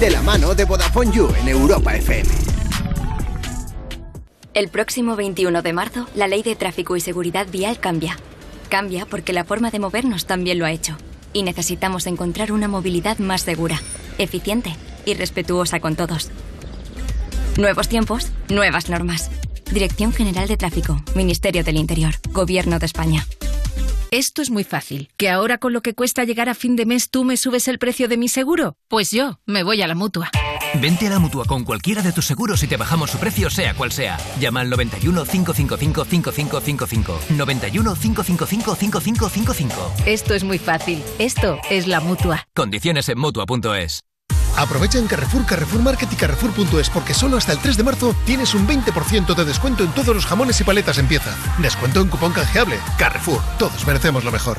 De 0.00 0.10
la 0.10 0.20
mano 0.20 0.54
de 0.54 0.66
Vodafone 0.66 1.10
You 1.10 1.32
en 1.40 1.48
Europa 1.48 1.94
FM. 1.94 2.28
El 4.52 4.68
próximo 4.68 5.16
21 5.16 5.62
de 5.62 5.72
marzo, 5.72 6.06
la 6.14 6.28
ley 6.28 6.42
de 6.42 6.54
tráfico 6.54 6.96
y 6.96 7.00
seguridad 7.00 7.46
vial 7.50 7.80
cambia. 7.80 8.18
Cambia 8.68 9.06
porque 9.06 9.32
la 9.32 9.44
forma 9.44 9.70
de 9.70 9.78
movernos 9.78 10.26
también 10.26 10.58
lo 10.58 10.66
ha 10.66 10.72
hecho. 10.72 10.98
Y 11.32 11.44
necesitamos 11.44 12.06
encontrar 12.06 12.52
una 12.52 12.68
movilidad 12.68 13.16
más 13.18 13.40
segura, 13.40 13.80
eficiente 14.18 14.76
y 15.06 15.14
respetuosa 15.14 15.80
con 15.80 15.96
todos. 15.96 16.30
Nuevos 17.56 17.88
tiempos, 17.88 18.30
nuevas 18.50 18.90
normas. 18.90 19.30
Dirección 19.72 20.12
General 20.12 20.46
de 20.46 20.58
Tráfico, 20.58 21.02
Ministerio 21.14 21.64
del 21.64 21.78
Interior, 21.78 22.16
Gobierno 22.32 22.78
de 22.78 22.84
España. 22.84 23.26
Esto 24.16 24.40
es 24.40 24.48
muy 24.48 24.64
fácil. 24.64 25.10
¿Que 25.18 25.28
ahora 25.28 25.58
con 25.58 25.74
lo 25.74 25.82
que 25.82 25.92
cuesta 25.92 26.24
llegar 26.24 26.48
a 26.48 26.54
fin 26.54 26.74
de 26.74 26.86
mes 26.86 27.10
tú 27.10 27.22
me 27.22 27.36
subes 27.36 27.68
el 27.68 27.78
precio 27.78 28.08
de 28.08 28.16
mi 28.16 28.28
seguro? 28.28 28.74
Pues 28.88 29.10
yo 29.10 29.40
me 29.44 29.62
voy 29.62 29.82
a 29.82 29.86
la 29.86 29.94
mutua. 29.94 30.30
Vente 30.80 31.06
a 31.06 31.10
la 31.10 31.18
mutua 31.18 31.44
con 31.44 31.64
cualquiera 31.64 32.00
de 32.00 32.12
tus 32.12 32.24
seguros 32.24 32.62
y 32.62 32.66
te 32.66 32.78
bajamos 32.78 33.10
su 33.10 33.18
precio, 33.18 33.50
sea 33.50 33.74
cual 33.74 33.92
sea. 33.92 34.16
Llama 34.40 34.62
al 34.62 34.70
91 34.70 35.22
555 35.26 36.06
5555. 36.06 37.20
91 37.36 37.94
555 37.94 38.74
5555. 38.74 39.92
Esto 40.06 40.32
es 40.32 40.44
muy 40.44 40.56
fácil. 40.56 41.02
Esto 41.18 41.58
es 41.68 41.86
la 41.86 42.00
mutua. 42.00 42.48
Condiciones 42.54 43.10
en 43.10 43.18
mutua.es. 43.18 44.00
Aprovecha 44.56 44.98
en 44.98 45.06
Carrefour, 45.06 45.44
Carrefour 45.44 45.82
Market 45.82 46.12
y 46.12 46.16
Carrefour.es 46.16 46.90
porque 46.90 47.14
solo 47.14 47.36
hasta 47.36 47.52
el 47.52 47.58
3 47.58 47.76
de 47.76 47.84
marzo 47.84 48.14
tienes 48.24 48.54
un 48.54 48.66
20% 48.66 49.34
de 49.34 49.44
descuento 49.44 49.84
en 49.84 49.90
todos 49.92 50.14
los 50.14 50.26
jamones 50.26 50.60
y 50.60 50.64
paletas 50.64 50.98
en 50.98 51.06
pieza. 51.06 51.36
Descuento 51.58 52.00
en 52.00 52.08
cupón 52.08 52.32
canjeable. 52.32 52.78
Carrefour, 52.98 53.40
todos 53.58 53.86
merecemos 53.86 54.24
lo 54.24 54.32
mejor. 54.32 54.58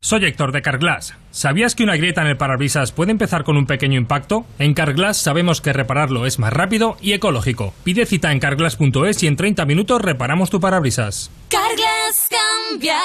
Soy 0.00 0.22
Héctor 0.26 0.52
de 0.52 0.60
Carglass. 0.60 1.14
¿Sabías 1.30 1.74
que 1.74 1.82
una 1.82 1.96
grieta 1.96 2.20
en 2.20 2.26
el 2.26 2.36
parabrisas 2.36 2.92
puede 2.92 3.10
empezar 3.10 3.42
con 3.42 3.56
un 3.56 3.64
pequeño 3.64 3.98
impacto? 3.98 4.44
En 4.58 4.74
Carglass 4.74 5.16
sabemos 5.16 5.62
que 5.62 5.72
repararlo 5.72 6.26
es 6.26 6.38
más 6.38 6.52
rápido 6.52 6.98
y 7.00 7.14
ecológico. 7.14 7.72
Pide 7.84 8.04
cita 8.04 8.30
en 8.30 8.38
carglass.es 8.38 9.22
y 9.22 9.26
en 9.26 9.36
30 9.36 9.64
minutos 9.64 10.02
reparamos 10.02 10.50
tu 10.50 10.60
parabrisas. 10.60 11.30
Carglass 11.48 12.28
cambia, 12.28 12.98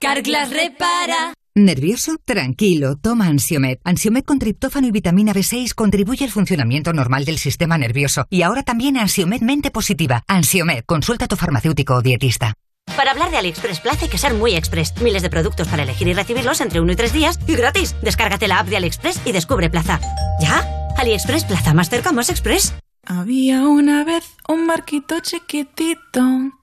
Carglass 0.00 0.50
repara. 0.50 1.32
¿Nervioso? 1.54 2.16
Tranquilo, 2.24 2.96
toma 2.96 3.26
Ansiomed. 3.26 3.76
Ansiomed 3.84 4.24
con 4.24 4.38
triptófano 4.38 4.86
y 4.86 4.90
vitamina 4.90 5.34
B6 5.34 5.74
contribuye 5.74 6.24
al 6.24 6.30
funcionamiento 6.30 6.94
normal 6.94 7.26
del 7.26 7.36
sistema 7.36 7.76
nervioso. 7.76 8.24
Y 8.30 8.40
ahora 8.40 8.62
también 8.62 8.96
Ansiomed 8.96 9.42
mente 9.42 9.70
positiva. 9.70 10.22
Ansiomed, 10.28 10.84
consulta 10.86 11.26
a 11.26 11.28
tu 11.28 11.36
farmacéutico 11.36 11.96
o 11.96 12.00
dietista. 12.00 12.54
Para 12.96 13.10
hablar 13.10 13.30
de 13.30 13.36
AliExpress 13.36 13.80
Plaza 13.80 14.06
hay 14.06 14.08
que 14.08 14.16
ser 14.16 14.32
muy 14.32 14.54
express. 14.54 14.94
Miles 15.02 15.20
de 15.20 15.28
productos 15.28 15.68
para 15.68 15.82
elegir 15.82 16.08
y 16.08 16.14
recibirlos 16.14 16.62
entre 16.62 16.80
uno 16.80 16.92
y 16.92 16.96
tres 16.96 17.12
días 17.12 17.38
y 17.46 17.54
gratis. 17.54 17.94
Descárgate 18.00 18.48
la 18.48 18.60
app 18.60 18.68
de 18.68 18.78
AliExpress 18.78 19.20
y 19.26 19.32
descubre 19.32 19.68
Plaza. 19.68 20.00
¿Ya? 20.40 20.66
AliExpress 20.96 21.44
Plaza, 21.44 21.74
más 21.74 21.90
cerca, 21.90 22.12
más 22.12 22.30
express. 22.30 22.72
Había 23.04 23.68
una 23.68 24.04
vez 24.04 24.24
un 24.48 24.64
marquito 24.64 25.20
chiquitito 25.20 26.61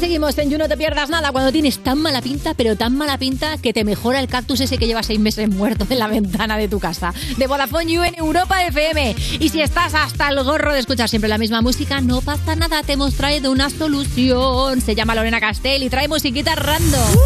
Seguimos 0.00 0.38
en 0.38 0.48
You 0.48 0.56
No 0.56 0.66
Te 0.66 0.78
Pierdas 0.78 1.10
Nada 1.10 1.30
cuando 1.30 1.52
tienes 1.52 1.78
tan 1.78 1.98
mala 1.98 2.22
pinta, 2.22 2.54
pero 2.54 2.74
tan 2.74 2.96
mala 2.96 3.18
pinta 3.18 3.58
que 3.58 3.74
te 3.74 3.84
mejora 3.84 4.18
el 4.18 4.28
cactus 4.28 4.60
ese 4.60 4.78
que 4.78 4.86
lleva 4.86 5.02
seis 5.02 5.20
meses 5.20 5.46
muerto 5.50 5.86
en 5.90 5.98
la 5.98 6.06
ventana 6.06 6.56
de 6.56 6.68
tu 6.68 6.80
casa. 6.80 7.12
De 7.36 7.46
Vodafone 7.46 7.92
You 7.92 8.02
en 8.04 8.14
Europa 8.14 8.64
FM. 8.64 9.14
Y 9.38 9.48
si 9.50 9.60
estás 9.60 9.92
hasta 9.94 10.30
el 10.30 10.42
gorro 10.42 10.72
de 10.72 10.80
escuchar 10.80 11.10
siempre 11.10 11.28
la 11.28 11.36
misma 11.36 11.60
música, 11.60 12.00
no 12.00 12.22
pasa 12.22 12.56
nada, 12.56 12.82
te 12.82 12.94
hemos 12.94 13.14
traído 13.14 13.52
una 13.52 13.68
solución. 13.68 14.80
Se 14.80 14.94
llama 14.94 15.14
Lorena 15.14 15.38
Castell 15.38 15.82
y 15.82 15.90
trae 15.90 16.08
musiquita 16.08 16.54
random. 16.54 17.16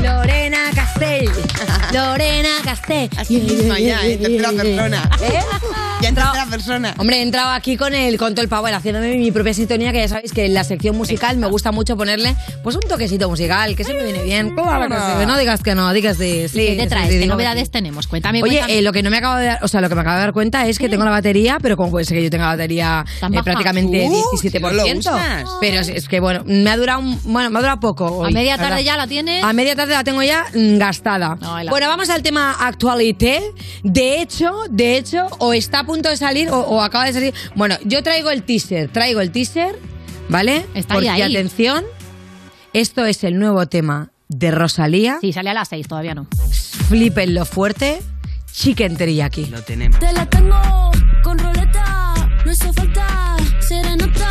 Lorena 0.00 0.70
Castell. 0.72 1.28
Lorena 1.92 2.50
Castell. 2.62 3.10
Así 3.16 3.38
misma 3.38 3.80
ya, 3.80 4.06
en 4.06 4.22
tercera 4.22 4.52
persona. 4.52 5.10
¿Eh? 5.20 5.42
Ya 6.00 6.10
en 6.10 6.14
tercera 6.14 6.46
persona. 6.48 6.94
Hombre, 6.98 7.16
he 7.18 7.22
entrado 7.22 7.50
aquí 7.50 7.76
con 7.76 7.92
el, 7.92 8.16
con 8.18 8.32
todo 8.32 8.42
el 8.42 8.48
power, 8.48 8.72
haciéndome 8.72 9.16
mi 9.16 9.32
propia 9.32 9.52
sintonía, 9.52 9.90
que 9.90 9.98
ya 9.98 10.06
sabéis 10.08 10.32
que 10.32 10.44
en 10.46 10.54
la 10.54 10.62
sección 10.62 10.96
musical 10.96 11.36
me 11.38 11.48
gusta 11.48 11.72
mucho 11.72 11.96
ponerle 11.96 12.36
pues 12.62 12.76
un 12.76 12.82
toquecito 12.82 13.28
musical, 13.28 13.74
que 13.74 13.82
siempre 13.82 14.04
viene 14.04 14.22
bien. 14.22 14.54
Claro 14.54 14.88
no 15.26 15.36
digas 15.38 15.60
que 15.62 15.74
no, 15.74 15.92
digas 15.92 16.16
de 16.18 16.48
sí. 16.48 16.58
¿Qué 16.58 16.76
te 16.76 16.86
traes? 16.86 17.12
sí, 17.12 17.18
¿Qué 17.18 17.26
novedades 17.26 17.64
sí. 17.64 17.70
tenemos? 17.72 18.06
Cuéntame, 18.06 18.42
Oye, 18.44 18.58
cuéntame. 18.58 18.78
eh, 18.78 18.82
lo 18.82 18.92
que 18.92 19.02
no 19.02 19.10
me 19.10 19.16
acabo 19.16 19.36
de 19.38 19.46
dar, 19.46 19.58
o 19.64 19.66
sea, 19.68 19.80
lo 19.80 19.88
que 19.88 19.96
me 19.96 20.02
acabo 20.02 20.14
de 20.16 20.20
dar 20.22 20.32
cuenta 20.32 20.66
es 20.68 20.78
que 20.78 20.88
tengo 20.88 21.04
la 21.04 21.10
batería, 21.10 21.58
pero 21.60 21.76
como 21.76 21.90
puede 21.90 22.04
ser 22.04 22.16
que 22.16 22.22
yo 22.24 22.30
tenga 22.30 22.44
la 22.44 22.52
batería 22.52 23.04
eh, 23.22 23.42
prácticamente 23.42 24.06
Uh, 24.08 24.36
17%. 24.36 24.52
que 24.52 24.60
no 24.60 24.70
lo 24.70 24.84
usas. 24.98 25.48
pero 25.60 25.80
es, 25.80 25.88
es 25.88 26.08
que 26.08 26.20
bueno, 26.20 26.44
me 26.46 26.70
ha 26.70 26.76
durado 26.76 27.00
un- 27.00 27.20
bueno, 27.24 27.50
me 27.50 27.58
ha 27.58 27.62
durado 27.62 27.80
poco. 27.80 28.06
hoy, 28.18 28.28
¿A 28.30 28.34
media 28.34 28.52
la 28.52 28.58
tarde 28.62 28.70
verdad. 28.76 28.84
ya 28.84 28.96
la 28.96 29.06
tienes? 29.08 29.42
A 29.42 29.52
media 29.52 29.74
tarde 29.74 29.94
la 29.94 30.04
tengo 30.04 30.22
ya 30.22 30.44
mm, 30.54 30.78
gastada. 30.78 31.36
No, 31.40 31.60
la- 31.60 31.70
Bueno, 31.72 31.88
vamos 31.88 32.08
al 32.08 32.22
tema 32.22 32.52
actualité. 32.60 33.42
De 33.82 34.20
hecho, 34.22 34.52
de 34.70 34.96
hecho, 34.96 35.26
o 35.38 35.52
está 35.52 35.82
punto 35.88 36.08
de 36.08 36.16
salir 36.16 36.50
o, 36.50 36.60
o 36.60 36.80
acaba 36.82 37.06
de 37.06 37.12
salir. 37.12 37.34
Bueno, 37.56 37.74
yo 37.84 38.04
traigo 38.04 38.30
el 38.30 38.44
teaser, 38.44 38.88
traigo 38.92 39.20
el 39.20 39.32
teaser, 39.32 39.76
¿vale? 40.28 40.64
Está 40.74 40.94
Porque 40.94 41.10
ahí, 41.10 41.22
ahí. 41.22 41.34
atención, 41.34 41.84
esto 42.72 43.04
es 43.06 43.24
el 43.24 43.38
nuevo 43.40 43.66
tema 43.66 44.10
de 44.28 44.52
Rosalía. 44.52 45.18
Sí, 45.20 45.32
sale 45.32 45.50
a 45.50 45.54
las 45.54 45.68
seis, 45.68 45.88
todavía 45.88 46.14
no. 46.14 46.28
Flipen 46.88 47.34
lo 47.34 47.44
fuerte. 47.44 48.00
Chicken 48.52 48.96
teriyaki. 48.96 49.46
Lo 49.46 49.62
tenemos. 49.62 49.98
Te 49.98 50.12
la 50.12 50.26
tengo 50.26 50.60
con 51.22 51.38
roleta, 51.38 52.14
no 52.44 52.52
hizo 52.52 52.72
falta 52.72 53.36
serenata. 53.60 54.28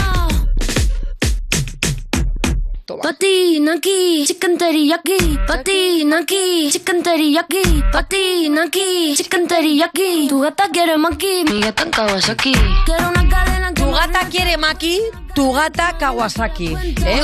Patina 2.96 3.74
aquí, 3.74 4.24
chicken 4.26 4.58
teriyaki. 4.58 5.38
Patina 5.46 6.20
aquí, 6.20 6.72
chicken 6.72 7.04
teriyaki. 7.04 7.84
Patina 7.92 8.64
aquí, 8.64 9.14
chicken 9.14 9.46
teriyaki. 9.46 10.30
Tu 10.30 10.40
gata 10.40 10.70
quiere 10.72 10.96
maki, 10.98 11.44
mi 11.52 11.60
gata 11.60 11.84
en 11.84 11.92
Kawasaki. 11.92 12.54
Quiero 12.86 13.10
una 13.10 13.28
cadena 13.28 13.74
que 13.74 13.84
Tu 13.84 13.92
gata 13.92 14.30
quiere 14.30 14.56
Maki, 14.56 15.02
tu 15.38 15.54
gata 15.54 15.96
Kawasaki. 16.00 16.74
¿eh? 17.06 17.22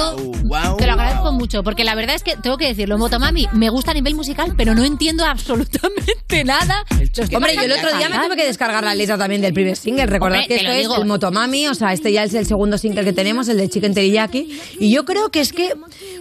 Te 0.78 0.86
lo 0.86 0.93
agradezco 0.93 1.32
mucho, 1.32 1.63
porque 1.63 1.84
la 1.84 1.95
verdad 1.95 2.15
es 2.15 2.21
que 2.21 2.36
tengo 2.38 2.58
que 2.58 2.67
decirlo, 2.67 2.99
Motomami 2.99 3.47
me 3.54 3.69
gusta 3.69 3.89
a 3.89 3.95
nivel 3.95 4.13
musical, 4.13 4.54
pero 4.56 4.76
no 4.76 4.84
entiendo 4.84 5.26
absolutamente 5.28 6.43
nada. 6.43 6.86
Hombre, 7.36 7.56
yo 7.56 7.63
el 7.63 7.71
otro 7.71 7.97
día 7.97 8.10
me 8.10 8.17
tuve 8.17 8.36
que 8.36 8.45
descargar 8.45 8.84
la 8.84 8.93
letra 8.93 9.17
también 9.17 9.41
del 9.41 9.52
primer 9.52 9.76
single. 9.78 10.06
Recordad 10.06 10.41
Hombre, 10.41 10.47
que 10.47 10.62
esto 10.62 10.93
es 10.93 10.99
el 10.99 11.06
Motomami, 11.08 11.67
o 11.67 11.73
sea, 11.73 11.91
este 11.91 12.12
ya 12.12 12.23
es 12.23 12.36
el 12.36 12.45
segundo 12.45 12.78
single 12.78 13.04
que 13.04 13.13
tenemos, 13.13 13.47
el 13.47 13.58
de 13.58 13.67
Chicken 13.67 13.95
Teriyaki. 13.95 14.62
Y 14.80 14.91
yo 14.93 15.06
creo 15.06 15.30
que 15.30 15.39
es 15.39 15.52
que, 15.52 15.73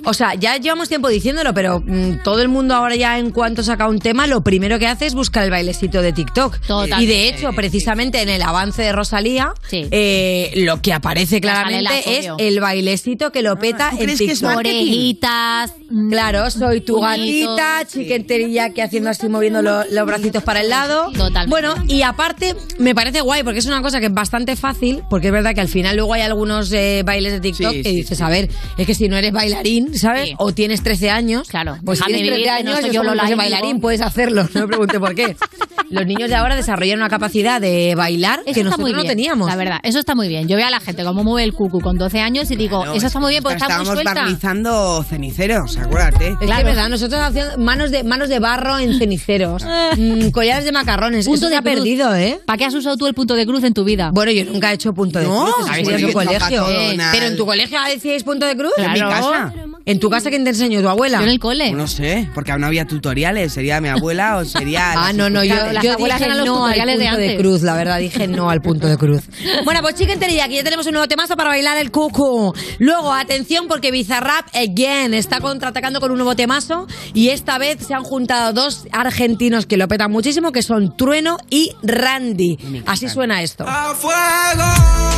o 0.07 0.14
sea, 0.14 0.33
ya 0.35 0.57
llevamos 0.57 0.88
tiempo 0.88 1.09
diciéndolo, 1.09 1.52
pero 1.52 1.81
mm, 1.81 2.22
todo 2.24 2.40
el 2.40 2.48
mundo 2.48 2.74
ahora 2.74 2.96
ya 2.96 3.18
en 3.18 3.33
cuanto 3.33 3.62
saca 3.62 3.87
un 3.87 3.98
tema, 3.98 4.26
lo 4.26 4.42
primero 4.42 4.78
que 4.78 4.87
hace 4.87 5.05
es 5.05 5.14
buscar 5.14 5.44
el 5.44 5.50
bailecito 5.50 6.00
de 6.00 6.14
TikTok. 6.14 6.59
Totalmente. 6.61 7.05
Y 7.05 7.07
de 7.07 7.28
hecho, 7.28 7.52
precisamente 7.52 8.22
en 8.22 8.31
el 8.31 8.40
avance 8.40 8.81
de 8.81 8.92
Rosalía, 8.92 9.52
eh, 9.70 10.52
lo 10.57 10.81
que 10.81 10.94
aparece 10.94 11.42
claramente 11.42 11.81
es 11.90 12.28
el 12.38 12.60
bailecito 12.60 13.30
que 13.32 13.42
lo 13.42 13.56
peta 13.56 13.90
en 13.90 13.96
crees 13.98 14.18
que 14.18 14.24
es 14.32 14.38
TikTok. 14.40 14.56
Orejitas. 14.58 15.72
Claro, 16.10 16.50
soy 16.50 16.80
tu 16.80 17.00
gatita, 17.00 17.82
chicken 17.86 18.26
teriyaki 18.26 18.80
haciendo 18.80 19.10
así, 19.10 19.28
moviendo 19.28 19.62
lo- 19.62 19.84
los 19.90 20.06
bracitos 20.06 20.42
para 20.42 20.60
el 20.60 20.68
lado. 20.70 21.10
Bueno, 21.48 21.74
y 21.88 22.02
aparte, 22.02 22.54
me 22.78 22.94
parece 22.94 23.20
guay 23.20 23.42
porque 23.42 23.58
es 23.58 23.66
una 23.66 23.82
cosa 23.82 24.00
que 24.00 24.06
es 24.06 24.12
bastante 24.12 24.56
fácil, 24.56 25.02
porque 25.10 25.26
es 25.28 25.32
verdad 25.32 25.54
que 25.54 25.60
al 25.60 25.68
final 25.68 25.96
luego 25.96 26.14
hay 26.14 26.22
algunos 26.22 26.72
eh, 26.72 27.02
bailes 27.04 27.32
de 27.32 27.40
TikTok 27.40 27.72
Sí, 27.72 27.82
que 27.82 27.90
sí, 27.90 27.96
dices, 27.96 28.20
a 28.20 28.28
ver, 28.28 28.48
es 28.78 28.86
que 28.86 28.94
si 28.94 29.08
no 29.08 29.16
eres 29.16 29.32
bailarín, 29.32 29.96
¿sabes? 29.98 30.30
O 30.38 30.52
tienes 30.52 30.82
13 30.82 31.10
años, 31.10 31.48
Claro. 31.48 31.76
pues 31.84 31.98
si 31.98 32.04
Déjame 32.04 32.22
tienes 32.22 32.28
13 32.28 32.36
vivir, 32.36 32.44
que 32.44 32.50
años, 32.50 32.74
no 32.74 32.80
soy 32.80 32.90
es 32.90 32.94
yo 32.96 33.02
Lola 33.02 33.22
que 33.24 33.32
Índigo. 33.32 33.38
bailarín, 33.38 33.80
puedes 33.80 34.00
hacerlo, 34.00 34.48
no 34.54 34.60
me 34.62 34.66
pregunte 34.66 34.98
por 34.98 35.14
qué. 35.14 35.36
Los 35.90 36.06
niños 36.06 36.30
de 36.30 36.36
ahora 36.36 36.56
desarrollan 36.56 36.98
una 37.00 37.10
capacidad 37.10 37.60
de 37.60 37.94
bailar 37.94 38.38
Eso 38.38 38.44
que 38.46 38.50
está 38.52 38.62
nosotros 38.64 38.80
muy 38.86 38.92
no 38.92 39.02
bien, 39.02 39.08
teníamos. 39.14 39.46
La 39.46 39.56
verdad, 39.56 39.78
eso 39.82 39.98
está 39.98 40.14
muy 40.14 40.26
bien. 40.26 40.48
Yo 40.48 40.56
veo 40.56 40.66
a 40.66 40.70
la 40.70 40.80
gente 40.80 41.04
como 41.04 41.22
mueve 41.22 41.44
el 41.44 41.52
cucu 41.52 41.71
con 41.80 41.96
12 41.98 42.20
años 42.20 42.50
y 42.50 42.56
digo, 42.56 42.85
eso 42.94 43.06
está 43.06 43.18
muy 43.20 43.30
bien 43.30 43.42
porque 43.42 43.56
está 43.56 43.66
muy 43.68 43.72
Estábamos 43.82 43.94
suelta. 44.02 44.14
barnizando 44.22 45.02
ceniceros, 45.08 45.76
acuérdate. 45.78 46.28
Es 46.28 46.38
que 46.38 46.44
es 46.44 46.64
verdad, 46.64 46.88
nosotros 46.88 47.20
haciendo 47.20 47.58
manos 47.58 47.90
de, 47.90 48.04
manos 48.04 48.28
de 48.28 48.38
barro 48.38 48.78
en 48.78 48.98
ceniceros, 48.98 49.64
mm, 49.96 50.28
collares 50.30 50.64
de 50.64 50.72
macarrones. 50.72 51.26
Punto 51.26 51.46
Eso 51.46 51.48
de 51.50 51.56
ha 51.56 51.62
perdido, 51.62 52.14
¿eh? 52.14 52.40
¿Para 52.46 52.56
qué 52.58 52.64
has 52.66 52.74
usado 52.74 52.96
tú 52.96 53.06
el 53.06 53.14
punto 53.14 53.35
de 53.35 53.46
cruz 53.46 53.64
en 53.64 53.74
tu 53.74 53.85
vida? 53.85 54.11
Bueno, 54.12 54.32
yo 54.32 54.44
nunca 54.44 54.70
he 54.70 54.74
hecho 54.74 54.92
punto 54.92 55.18
de 55.18 55.26
No, 55.26 55.46
cruz. 55.52 55.66
sería 55.66 55.96
en 55.96 56.06
tu 56.06 56.12
colegio. 56.12 56.66
Eh. 56.70 56.96
Pero 57.12 57.26
en 57.26 57.37
tu 57.37 57.46
colegio 57.46 57.78
decíais 57.88 58.22
punto 58.24 58.46
de 58.46 58.56
cruz. 58.56 58.72
En 58.76 58.92
mi 58.92 59.00
casa. 59.00 59.52
¿En 59.84 59.98
tu 60.00 60.10
casa 60.10 60.30
quién 60.30 60.44
te 60.44 60.50
enseñó? 60.50 60.80
¿Tu 60.80 60.88
abuela? 60.88 61.18
Yo 61.18 61.24
en 61.24 61.30
el 61.30 61.40
cole. 61.40 61.72
No 61.72 61.86
sé, 61.86 62.28
porque 62.34 62.52
aún 62.52 62.60
no 62.60 62.66
había 62.68 62.86
tutoriales. 62.86 63.52
¿Sería 63.52 63.80
mi 63.80 63.88
abuela 63.88 64.36
o 64.36 64.44
sería.? 64.44 64.92
Ah, 65.02 65.06
las 65.06 65.14
no, 65.14 65.30
no, 65.30 65.42
yo, 65.44 65.54
inculcadas? 65.54 65.82
yo 65.84 65.96
dije 65.96 66.24
eran 66.24 66.36
los 66.38 66.46
no 66.46 66.66
al 66.66 66.72
tutoriales 66.74 66.98
de 66.98 67.04
punto 67.04 67.18
de, 67.18 67.26
antes. 67.26 67.40
cruz, 67.40 67.62
la 67.62 67.74
verdad, 67.74 67.98
dije 67.98 68.28
no 68.28 68.50
al 68.50 68.60
punto 68.62 68.86
de 68.86 68.96
cruz. 68.96 69.22
Bueno, 69.64 69.80
pues 69.80 69.94
chicken 69.94 70.18
teriyaki, 70.18 70.56
ya 70.56 70.64
tenemos 70.64 70.86
un 70.86 70.92
nuevo 70.92 71.08
temazo 71.08 71.36
para 71.36 71.50
bailar 71.50 71.78
el 71.78 71.90
cucu. 71.90 72.52
Luego, 72.78 73.12
atención, 73.12 73.68
porque 73.68 73.90
Bizarrap 73.90 74.46
again 74.54 75.14
está 75.14 75.40
contraatacando 75.40 76.00
con 76.00 76.10
un 76.10 76.18
nuevo 76.18 76.36
temazo 76.36 76.86
y 77.14 77.28
esta 77.28 77.58
vez 77.58 77.78
se 77.86 77.94
han 77.94 78.02
juntado 78.02 78.52
dos 78.52 78.86
argentinos 78.92 79.66
que 79.66 79.76
lo 79.76 79.88
petan 79.88 80.10
muchísimo, 80.10 80.52
que 80.52 80.62
son 80.62 80.96
Trueno 80.96 81.38
y 81.50 81.72
Randy. 81.82 82.82
Así 82.86 83.08
suena 83.08 83.42
esto. 83.42 83.64
A 83.66 83.94
fuego. 83.94 85.12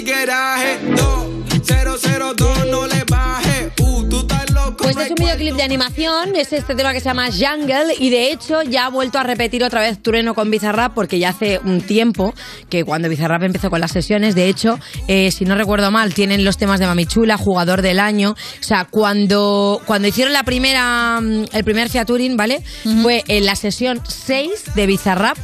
Tigueraje. 0.00 0.78
2002, 0.86 2.66
no 2.66 2.86
le 2.86 3.04
baje. 3.04 3.70
Uh, 3.80 4.08
tú 4.08 4.20
estás 4.20 4.50
loco. 4.50 4.76
Pues 4.78 4.96
es 4.96 5.10
un 5.10 5.16
videoclip 5.16 5.56
de 5.56 5.62
animación, 5.62 6.36
es 6.36 6.52
este 6.52 6.74
tema 6.74 6.92
que 6.92 7.00
se 7.00 7.06
llama 7.06 7.28
Jungle 7.30 7.94
y 7.98 8.10
de 8.10 8.30
hecho 8.30 8.62
ya 8.62 8.86
ha 8.86 8.88
vuelto 8.88 9.18
a 9.18 9.24
repetir 9.24 9.62
otra 9.62 9.82
vez 9.82 10.02
Trueno 10.02 10.34
con 10.34 10.50
Bizarrap 10.50 10.94
porque 10.94 11.18
ya 11.18 11.30
hace 11.30 11.58
un 11.58 11.82
tiempo 11.82 12.34
que 12.68 12.84
cuando 12.84 13.08
Bizarrap 13.08 13.42
empezó 13.42 13.68
con 13.68 13.80
las 13.80 13.92
sesiones, 13.92 14.34
de 14.34 14.48
hecho, 14.48 14.78
eh, 15.06 15.30
si 15.30 15.44
no 15.44 15.54
recuerdo 15.54 15.90
mal, 15.90 16.14
tienen 16.14 16.44
los 16.44 16.56
temas 16.56 16.80
de 16.80 16.86
Mamichula, 16.86 17.36
Jugador 17.36 17.82
del 17.82 18.00
Año, 18.00 18.30
o 18.30 18.62
sea, 18.62 18.86
cuando, 18.90 19.80
cuando 19.84 20.08
hicieron 20.08 20.32
la 20.32 20.44
primera, 20.44 21.20
mm, 21.20 21.44
el 21.52 21.64
primer 21.64 21.90
featuring, 21.90 22.36
¿vale? 22.36 22.62
Fue 23.02 23.22
en 23.28 23.44
la 23.44 23.54
sesión 23.54 24.00
6 24.06 24.74
de 24.74 24.86
Bizarrap. 24.86 25.36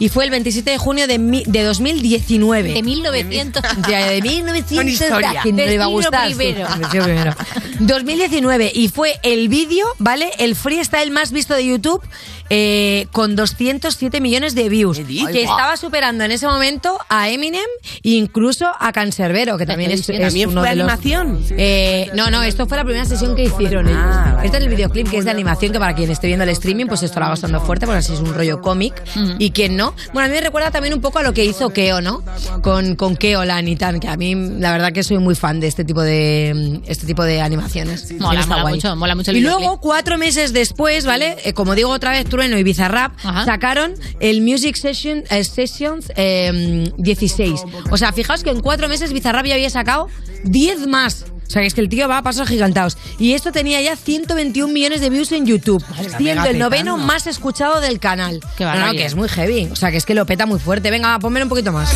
Y 0.00 0.08
fue 0.08 0.24
el 0.24 0.30
27 0.30 0.68
de 0.70 0.78
junio 0.78 1.06
de, 1.06 1.18
mi- 1.20 1.44
de 1.46 1.62
2019. 1.62 2.72
De 2.72 2.82
1900. 2.82 3.62
Ya, 3.88 4.06
de 4.08 4.20
1900. 4.22 4.76
Con 4.78 4.88
historia. 4.88 5.30
¿A 5.40 5.42
quién 5.42 5.54
no 5.56 5.70
iba 5.70 5.84
a 5.84 5.86
gustar? 5.86 6.26
primero. 6.34 6.66
Sí, 6.90 6.98
primero. 6.98 7.36
2019 7.78 8.72
y 8.74 8.88
fue 8.88 9.18
el 9.22 9.48
vídeo, 9.48 9.86
¿vale? 9.98 10.30
El 10.38 10.56
freestyle 10.56 11.10
más 11.10 11.30
visto 11.32 11.54
de 11.54 11.64
YouTube 11.66 12.02
eh, 12.50 13.06
con 13.12 13.36
207 13.36 14.20
millones 14.20 14.54
de 14.54 14.68
views. 14.68 14.98
Que 14.98 15.42
estaba 15.42 15.76
superando 15.76 16.24
en 16.24 16.32
ese 16.32 16.46
momento 16.46 16.98
a 17.08 17.30
Eminem 17.30 17.60
e 18.02 18.10
incluso 18.10 18.66
a 18.78 18.92
Cancerbero, 18.92 19.56
que 19.56 19.66
también 19.66 19.90
es, 19.92 20.00
es 20.00 20.08
uno 20.08 20.20
¿También 20.26 20.48
de 20.50 20.54
fue 20.54 20.62
los... 20.62 20.68
animación? 20.70 21.44
Eh, 21.50 22.10
no, 22.14 22.30
no, 22.30 22.42
esto 22.42 22.66
fue 22.66 22.76
la 22.76 22.84
primera 22.84 23.04
sesión 23.04 23.34
que 23.36 23.44
hicieron 23.44 23.88
ellos. 23.88 24.00
Este 24.44 24.58
es 24.58 24.62
el 24.64 24.68
videoclip 24.68 25.08
que 25.08 25.18
es 25.18 25.24
de 25.24 25.30
animación, 25.30 25.72
que 25.72 25.78
para 25.78 25.94
quien 25.94 26.10
esté 26.10 26.26
viendo 26.26 26.42
el 26.44 26.50
streaming, 26.50 26.86
pues 26.86 27.02
esto 27.02 27.20
la 27.20 27.26
va 27.26 27.30
bastante 27.30 27.60
fuerte, 27.60 27.86
porque 27.86 27.98
así 27.98 28.12
es 28.12 28.20
un 28.20 28.34
rollo 28.34 28.60
cómic. 28.60 29.00
Y 29.38 29.50
quien 29.52 29.76
no. 29.76 29.94
Bueno, 30.12 30.26
a 30.26 30.28
mí 30.28 30.34
me 30.34 30.40
recuerda 30.40 30.70
también 30.70 30.92
un 30.94 31.00
poco 31.00 31.20
a 31.20 31.22
lo 31.22 31.32
que 31.32 31.44
hizo 31.44 31.70
Keo, 31.70 32.00
¿no? 32.00 32.22
Con, 32.62 32.96
con 32.96 33.16
Keo 33.16 33.44
Lanitan, 33.44 34.00
que 34.00 34.08
a 34.08 34.16
mí 34.16 34.34
la 34.34 34.72
verdad 34.72 34.92
que 34.92 35.02
soy 35.04 35.18
muy 35.18 35.34
fan 35.36 35.60
de 35.60 35.68
este 35.68 35.84
tipo 35.84 36.02
de 36.02 36.80
este 36.86 37.06
tipo 37.06 37.22
de 37.24 37.40
animaciones. 37.40 38.12
Mola, 38.18 38.44
mucho, 38.68 38.96
mola 38.96 39.14
mucho 39.14 39.30
el 39.30 39.36
Y 39.36 39.40
videoclip. 39.40 39.66
luego, 39.66 39.80
cuatro 39.80 40.18
meses 40.18 40.52
después, 40.52 41.06
¿vale? 41.06 41.36
Eh, 41.44 41.52
como 41.52 41.74
digo 41.74 41.90
otra 41.90 42.10
vez, 42.10 42.24
Trueno 42.40 42.56
y 42.56 42.62
Bizarrap 42.62 43.12
sacaron 43.44 43.92
el 44.18 44.40
Music 44.40 44.74
Session, 44.74 45.24
eh, 45.28 45.44
Sessions 45.44 46.10
eh, 46.16 46.90
16. 46.96 47.60
O 47.90 47.98
sea, 47.98 48.14
fijaos 48.14 48.42
que 48.42 48.48
en 48.48 48.60
cuatro 48.60 48.88
meses 48.88 49.12
Bizarrap 49.12 49.44
ya 49.44 49.56
había 49.56 49.68
sacado 49.68 50.08
10 50.44 50.86
más. 50.86 51.26
O 51.46 51.50
sea, 51.50 51.60
que 51.60 51.68
es 51.68 51.74
que 51.74 51.82
el 51.82 51.90
tío 51.90 52.08
va 52.08 52.16
a 52.16 52.22
pasos 52.22 52.48
gigantados. 52.48 52.96
Y 53.18 53.34
esto 53.34 53.52
tenía 53.52 53.82
ya 53.82 53.94
121 53.94 54.72
millones 54.72 55.02
de 55.02 55.10
views 55.10 55.32
en 55.32 55.44
YouTube. 55.44 55.84
Siendo 56.16 56.46
el 56.46 56.58
noveno 56.58 56.96
más 56.96 57.26
escuchado 57.26 57.82
del 57.82 58.00
canal. 58.00 58.40
Qué 58.56 58.64
no, 58.64 58.86
no, 58.86 58.92
que 58.92 59.04
es 59.04 59.14
muy 59.14 59.28
heavy. 59.28 59.68
O 59.70 59.76
sea, 59.76 59.90
que 59.90 59.98
es 59.98 60.06
que 60.06 60.14
lo 60.14 60.24
peta 60.24 60.46
muy 60.46 60.60
fuerte. 60.60 60.90
Venga, 60.90 61.08
va, 61.08 61.18
ponmelo 61.18 61.44
un 61.44 61.50
poquito 61.50 61.72
más. 61.72 61.94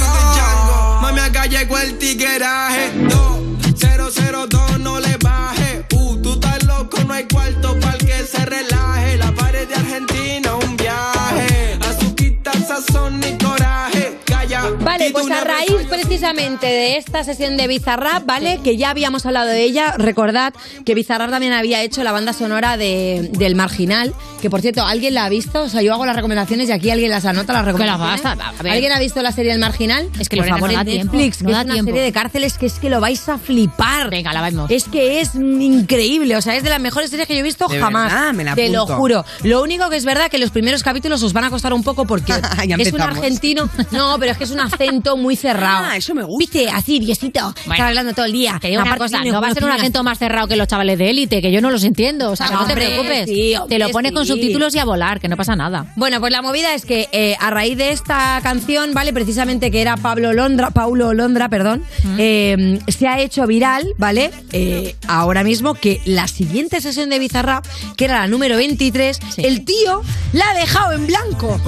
Mami, 1.01 1.21
acá 1.21 1.47
llegó 1.47 1.79
el 1.79 1.97
tigueraje. 1.97 2.93
2002, 2.99 4.81
no 4.81 5.01
le 5.01 5.17
baje. 5.23 5.87
Uh, 5.95 6.17
tú 6.21 6.35
estás 6.35 6.63
loco, 6.65 6.99
no 7.07 7.15
hay 7.15 7.25
cuarto 7.25 7.81
para 7.81 7.97
que 7.97 8.25
se 8.25 8.45
relaje. 8.45 9.17
La 9.17 9.33
pared 9.35 9.67
de 9.67 9.75
Argentina. 9.75 10.14
Sazón 12.87 13.21
y 13.23 13.39
coraje. 13.39 14.19
Calla. 14.25 14.84
Vale, 14.99 15.11
pues 15.11 15.25
a 15.25 15.27
una 15.27 15.41
raíz 15.41 15.87
precisamente 15.89 16.67
de 16.67 16.97
esta 16.97 17.25
sesión 17.25 17.57
de 17.57 17.67
Bizarrap, 17.67 18.25
¿vale? 18.27 18.61
Que 18.63 18.77
ya 18.77 18.91
habíamos 18.91 19.27
hablado 19.27 19.49
de 19.49 19.63
ella, 19.65 19.95
recordad 19.99 20.55
que 20.85 20.95
Bizarrap 20.95 21.31
también 21.31 21.53
había 21.53 21.83
hecho 21.83 22.05
la 22.05 22.13
banda 22.13 22.33
sonora 22.33 22.77
de, 22.77 23.29
del 23.33 23.57
Marginal, 23.57 24.15
que 24.41 24.51
por 24.51 24.61
cierto, 24.61 24.85
¿alguien 24.85 25.15
la 25.15 25.25
ha 25.25 25.29
visto? 25.29 25.63
O 25.63 25.69
sea, 25.69 25.83
yo 25.83 25.93
hago 25.93 26.07
las 26.07 26.15
recomendaciones 26.15 26.69
y 26.69 26.73
aquí 26.73 26.91
alguien 26.91 27.11
las 27.11 27.25
anota, 27.25 27.53
las 27.53 27.65
recomendaciones. 27.65 28.23
¿Alguien 28.71 28.93
ha 28.93 28.99
visto 29.01 29.21
la 29.23 29.33
serie 29.33 29.53
El 29.53 29.59
Marginal? 29.59 30.09
Es 30.19 30.29
que 30.29 30.37
por 30.37 30.47
favor, 30.47 30.71
no 30.71 30.75
da 30.75 30.81
en 30.83 30.87
tiempo, 30.87 31.17
Netflix, 31.17 31.43
no 31.43 31.49
que 31.49 31.53
da 31.55 31.61
es 31.61 31.65
una 31.65 31.75
tiempo. 31.75 31.89
serie 31.91 32.03
de 32.03 32.13
cárceles 32.13 32.59
que 32.59 32.67
es 32.67 32.75
que 32.75 32.91
lo 32.91 33.01
vais 33.01 33.29
a 33.29 33.39
flipar. 33.39 34.11
Venga, 34.11 34.33
la 34.33 34.43
vemos. 34.43 34.71
Es 34.71 34.85
que 34.85 35.21
es 35.21 35.35
increíble, 35.35 36.37
o 36.37 36.43
sea, 36.43 36.57
es 36.57 36.63
de 36.63 36.71
las 36.71 36.81
mejores 36.81 37.11
series 37.11 37.27
que 37.27 37.35
yo 37.35 37.41
he 37.41 37.43
visto 37.45 37.67
De 37.69 37.81
jamás. 37.81 38.13
verdad, 38.13 38.33
me 38.33 38.45
la 38.45 38.55
Te 38.55 38.69
lo 38.69 38.87
juro. 38.87 39.25
Lo 39.43 39.63
único 39.63 39.89
que 39.91 39.97
es 39.97 40.05
verdad 40.05 40.31
que 40.31 40.39
los 40.39 40.51
primeros 40.51 40.83
capítulos 40.83 41.23
os 41.23 41.33
van 41.33 41.45
a 41.45 41.51
costar 41.51 41.73
un 41.73 41.83
poco 41.83 42.05
porque 42.07 42.33
es 42.79 42.93
un 42.93 43.01
argentino. 43.01 43.69
No, 43.91 44.19
pero 44.19 44.33
es 44.33 44.39
que 44.39 44.45
es 44.45 44.51
un 44.51 44.61
acento 44.85 45.17
muy 45.17 45.37
cerrado. 45.37 45.87
Ah, 45.87 45.97
eso 45.97 46.15
me 46.15 46.23
gusta. 46.23 46.39
Viste, 46.39 46.69
así, 46.71 46.99
Diosito. 46.99 47.55
Está 47.71 47.89
hablando 47.89 48.13
todo 48.13 48.27
el 48.27 48.33
día. 48.33 48.59
Te 48.61 48.69
digo 48.69 48.83
una 48.83 48.97
cosa, 48.97 49.25
no 49.25 49.41
va 49.41 49.49
a 49.49 49.55
ser 49.55 49.65
un 49.65 49.71
acento 49.71 50.03
más 50.03 50.19
cerrado 50.19 50.49
que 50.49 50.57
los 50.57 50.69
chavales 50.69 50.99
de 50.99 51.11
élite, 51.11 51.41
que 51.43 51.51
yo 51.51 51.61
no 51.61 51.71
los 51.71 51.85
entiendo. 51.85 52.31
O 52.31 52.37
sea, 52.37 52.51
no 52.51 52.67
te 52.67 52.75
preocupes. 52.75 53.27
sí, 53.27 53.55
hombre, 53.57 53.79
te 53.79 53.85
lo 53.85 53.91
pone 53.91 54.13
con 54.13 54.27
subtítulos 54.27 54.75
y 54.75 54.79
a 54.79 54.85
volar, 54.85 55.21
que 55.21 55.29
no 55.29 55.37
pasa 55.37 55.57
nada. 55.57 55.87
Bueno, 55.97 56.21
pues 56.21 56.33
la 56.33 56.43
movida 56.43 56.75
es 56.75 56.85
que 56.85 57.09
eh, 57.13 57.37
a 57.41 57.51
raíz 57.51 57.77
de 57.77 57.91
esta 57.91 58.41
canción, 58.43 58.95
¿vale? 58.95 59.13
Precisamente 59.13 59.71
que 59.71 59.81
era 59.81 59.97
Pablo 59.97 60.33
Londra, 60.33 60.71
Paulo 60.71 61.15
Londra, 61.15 61.49
perdón, 61.49 61.85
eh, 62.19 62.81
se 62.89 63.09
ha 63.09 63.21
hecho 63.21 63.47
viral, 63.47 63.87
¿vale? 63.99 64.31
Eh, 64.53 64.97
ahora 65.09 65.45
mismo 65.45 65.75
que 65.75 66.01
la 66.05 66.29
siguiente 66.29 66.81
sesión 66.81 67.11
de 67.11 67.19
Bizarrap, 67.19 67.65
que 67.97 68.05
era 68.05 68.21
la 68.21 68.27
número 68.27 68.57
23, 68.57 69.19
el 69.39 69.65
tío 69.65 70.03
la 70.33 70.51
ha 70.51 70.55
dejado 70.55 70.93
en 70.93 71.07
blanco. 71.07 71.61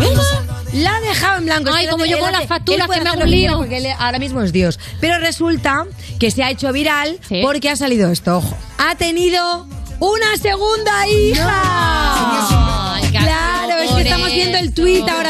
La 0.72 0.96
ha 0.96 1.00
dejado 1.00 1.38
en 1.38 1.44
blanco. 1.46 1.70
Ay, 1.72 1.84
Es 1.84 1.88
que 1.88 1.92
como 1.92 2.04
yo 2.04 2.18
con 2.18 2.32
las 2.32 2.46
facturas 2.46 2.88
que 2.88 3.00
me 3.00 3.05
hago 3.08 3.22
un 3.22 3.30
lío. 3.30 3.56
Porque 3.56 3.78
él 3.78 3.86
ahora 3.98 4.18
mismo 4.18 4.42
es 4.42 4.52
Dios. 4.52 4.78
Pero 5.00 5.18
resulta 5.18 5.86
que 6.18 6.30
se 6.30 6.42
ha 6.42 6.50
hecho 6.50 6.72
viral 6.72 7.18
porque 7.42 7.70
ha 7.70 7.76
salido 7.76 8.10
esto, 8.10 8.38
ojo. 8.38 8.56
Ha 8.78 8.94
tenido 8.96 9.66
una 10.00 10.36
segunda 10.36 11.08
hija. 11.08 13.05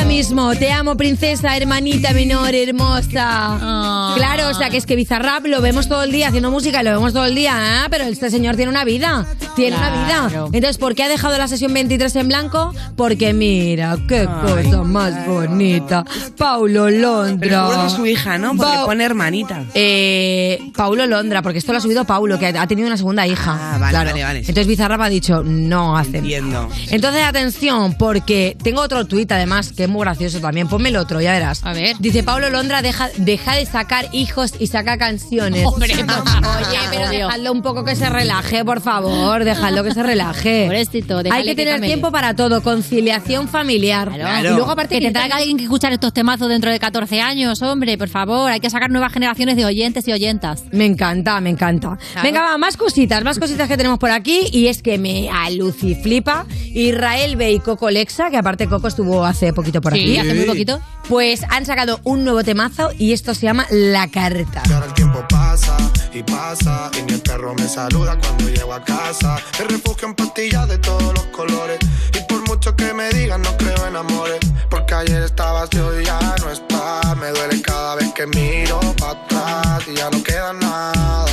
Mismo. 0.06 0.54
Te 0.54 0.72
amo, 0.72 0.96
princesa, 0.96 1.56
hermanita 1.56 2.12
menor, 2.12 2.54
hermosa. 2.54 3.08
Ah. 3.26 4.14
Claro, 4.16 4.48
o 4.48 4.54
sea 4.54 4.70
que 4.70 4.76
es 4.76 4.86
que 4.86 4.96
Bizarrap 4.96 5.44
lo 5.46 5.60
vemos 5.60 5.88
todo 5.88 6.02
el 6.04 6.10
día 6.12 6.28
haciendo 6.28 6.50
música 6.50 6.80
y 6.80 6.84
lo 6.84 6.90
vemos 6.92 7.12
todo 7.12 7.26
el 7.26 7.34
día, 7.34 7.84
¿eh? 7.84 7.88
pero 7.90 8.04
este 8.04 8.30
señor 8.30 8.56
tiene 8.56 8.70
una 8.70 8.84
vida. 8.84 9.26
Tiene 9.56 9.76
una 9.76 9.90
vida. 10.30 10.44
Entonces, 10.52 10.78
¿por 10.78 10.94
qué 10.94 11.02
ha 11.02 11.08
dejado 11.08 11.36
la 11.38 11.48
sesión 11.48 11.72
23 11.74 12.16
en 12.16 12.28
blanco? 12.28 12.74
Porque 12.96 13.32
mira, 13.32 13.96
qué 14.08 14.26
cosa 14.26 14.82
más 14.84 15.26
bonita. 15.26 16.04
Paulo 16.36 16.88
Londra. 16.90 17.38
Pero 17.40 17.80
que 17.80 17.86
es 17.86 17.92
su 17.92 18.06
hija, 18.06 18.38
¿no? 18.38 18.56
Porque 18.56 18.72
Pau- 18.72 18.86
pone 18.86 19.04
hermanita. 19.04 19.64
Eh, 19.74 20.58
Paulo 20.74 21.06
Londra, 21.06 21.42
porque 21.42 21.58
esto 21.58 21.72
lo 21.72 21.78
ha 21.78 21.80
subido 21.80 22.04
Paulo, 22.04 22.38
que 22.38 22.46
ha 22.46 22.66
tenido 22.66 22.86
una 22.86 22.96
segunda 22.96 23.26
hija. 23.26 23.58
Ah, 23.58 23.78
vale, 23.78 23.90
Claro. 23.90 24.10
vale, 24.10 24.22
vale. 24.24 24.38
Entonces 24.40 24.66
Bizarrap 24.66 25.00
ha 25.00 25.08
dicho, 25.08 25.42
no 25.44 25.96
hacen. 25.96 26.16
Entiendo. 26.16 26.68
Entonces, 26.90 27.22
atención, 27.24 27.85
porque 27.94 28.56
tengo 28.62 28.80
otro 28.80 29.04
tuit 29.06 29.30
además, 29.32 29.72
que 29.72 29.84
es 29.84 29.88
muy 29.88 30.02
gracioso 30.02 30.40
también. 30.40 30.68
Ponme 30.68 30.88
el 30.88 30.96
otro, 30.96 31.20
ya 31.20 31.32
verás. 31.32 31.64
A 31.64 31.72
ver. 31.72 31.96
Dice 31.98 32.22
Paulo 32.22 32.50
Londra, 32.50 32.82
deja, 32.82 33.08
deja 33.16 33.54
de 33.54 33.66
sacar 33.66 34.08
hijos 34.12 34.54
y 34.58 34.66
saca 34.66 34.98
canciones. 34.98 35.64
Hombre, 35.66 35.94
Oye, 35.94 36.78
pero 36.90 37.08
dejadlo 37.08 37.52
un 37.52 37.62
poco 37.62 37.84
que 37.84 37.96
se 37.96 38.08
relaje, 38.08 38.64
por 38.64 38.80
favor. 38.80 39.44
Dejadlo 39.44 39.84
que 39.84 39.92
se 39.92 40.02
relaje. 40.02 40.64
Pobrecito, 40.66 41.18
Hay 41.30 41.42
que 41.42 41.54
que 41.54 41.64
tener 41.64 41.80
tiempo 41.80 42.10
para 42.10 42.34
todo. 42.34 42.62
Conciliación 42.62 43.48
familiar. 43.48 44.10
Claro. 44.12 44.50
Y 44.50 44.54
luego, 44.54 44.70
aparte, 44.70 44.96
que 44.96 45.00
que 45.00 45.06
tendrá 45.06 45.26
que 45.26 45.32
alguien 45.32 45.56
que 45.56 45.64
escuchar 45.64 45.92
estos 45.92 46.12
temazos 46.12 46.48
dentro 46.48 46.70
de 46.70 46.78
14 46.78 47.20
años, 47.20 47.62
hombre, 47.62 47.96
por 47.98 48.08
favor. 48.08 48.50
Hay 48.50 48.60
que 48.60 48.70
sacar 48.70 48.90
nuevas 48.90 49.12
generaciones 49.12 49.56
de 49.56 49.64
oyentes 49.64 50.06
y 50.08 50.12
oyentas. 50.12 50.64
Me 50.72 50.86
encanta, 50.86 51.40
me 51.40 51.50
encanta. 51.50 51.98
Venga, 52.22 52.42
va, 52.42 52.58
más 52.58 52.76
cositas, 52.76 53.22
más 53.24 53.38
cositas 53.38 53.68
que 53.68 53.76
tenemos 53.76 53.98
por 53.98 54.10
aquí. 54.10 54.40
Y 54.52 54.68
es 54.68 54.82
que 54.82 54.98
me 54.98 55.28
aluciflipa 55.30 56.46
Israel 56.74 57.36
B 57.36 57.52
y 57.52 57.60
Coco 57.76 57.90
Lexa, 57.90 58.30
que 58.30 58.38
aparte 58.38 58.68
Coco 58.68 58.88
estuvo 58.88 59.22
hace 59.26 59.52
poquito 59.52 59.82
por 59.82 59.92
Sí, 59.92 60.16
aquí. 60.16 60.16
hace 60.16 60.34
muy 60.34 60.46
poquito. 60.46 60.80
Pues 61.10 61.42
han 61.50 61.66
sacado 61.66 62.00
un 62.04 62.24
nuevo 62.24 62.42
temazo 62.42 62.88
y 62.98 63.12
esto 63.12 63.34
se 63.34 63.42
llama 63.42 63.66
La 63.68 64.08
Carta. 64.08 64.62
El 64.86 64.94
tiempo 64.94 65.22
pasa 65.28 65.76
y 66.14 66.22
pasa 66.22 66.90
y 66.98 67.02
ni 67.02 67.12
el 67.12 67.20
perro 67.20 67.54
me 67.54 67.68
saluda 67.68 68.18
cuando 68.18 68.48
llego 68.48 68.72
a 68.72 68.82
casa. 68.82 69.36
Me 69.58 69.66
refugio 69.66 70.08
en 70.08 70.14
pastillas 70.14 70.66
de 70.70 70.78
todos 70.78 71.12
los 71.12 71.26
colores 71.26 71.78
y 72.18 72.20
por 72.26 72.48
mucho 72.48 72.74
que 72.74 72.94
me 72.94 73.10
digan 73.10 73.42
no 73.42 73.54
creo 73.58 73.86
en 73.86 73.96
amores. 73.96 74.38
Porque 74.70 74.94
ayer 74.94 75.22
estabas 75.24 75.68
y 75.74 75.76
hoy 75.78 76.02
ya 76.02 76.18
no 76.40 76.50
estás. 76.50 77.14
Me 77.18 77.28
duele 77.28 77.60
cada 77.60 77.96
vez 77.96 78.10
que 78.14 78.26
miro 78.26 78.80
para 78.98 79.10
atrás 79.12 79.84
y 79.86 79.94
ya 79.96 80.08
no 80.08 80.22
queda 80.22 80.54
nada. 80.54 81.26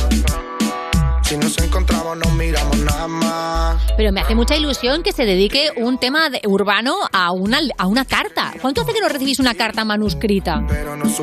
Si 1.34 1.40
nos 1.40 1.58
encontramos 1.58 2.16
nos 2.16 2.32
miramos 2.34 2.76
nada 2.78 3.08
más. 3.08 3.82
Pero 3.96 4.12
me 4.12 4.20
hace 4.20 4.36
mucha 4.36 4.54
ilusión 4.56 5.02
que 5.02 5.10
se 5.10 5.24
dedique 5.24 5.70
un 5.76 5.98
tema 5.98 6.30
de- 6.30 6.40
urbano 6.46 6.94
a 7.12 7.32
una, 7.32 7.58
a 7.76 7.88
una 7.88 8.04
carta. 8.04 8.52
¿Cuánto 8.62 8.82
hace 8.82 8.92
que 8.92 9.00
no 9.00 9.08
recibís 9.08 9.40
una 9.40 9.54
carta 9.54 9.84
manuscrita? 9.84 10.62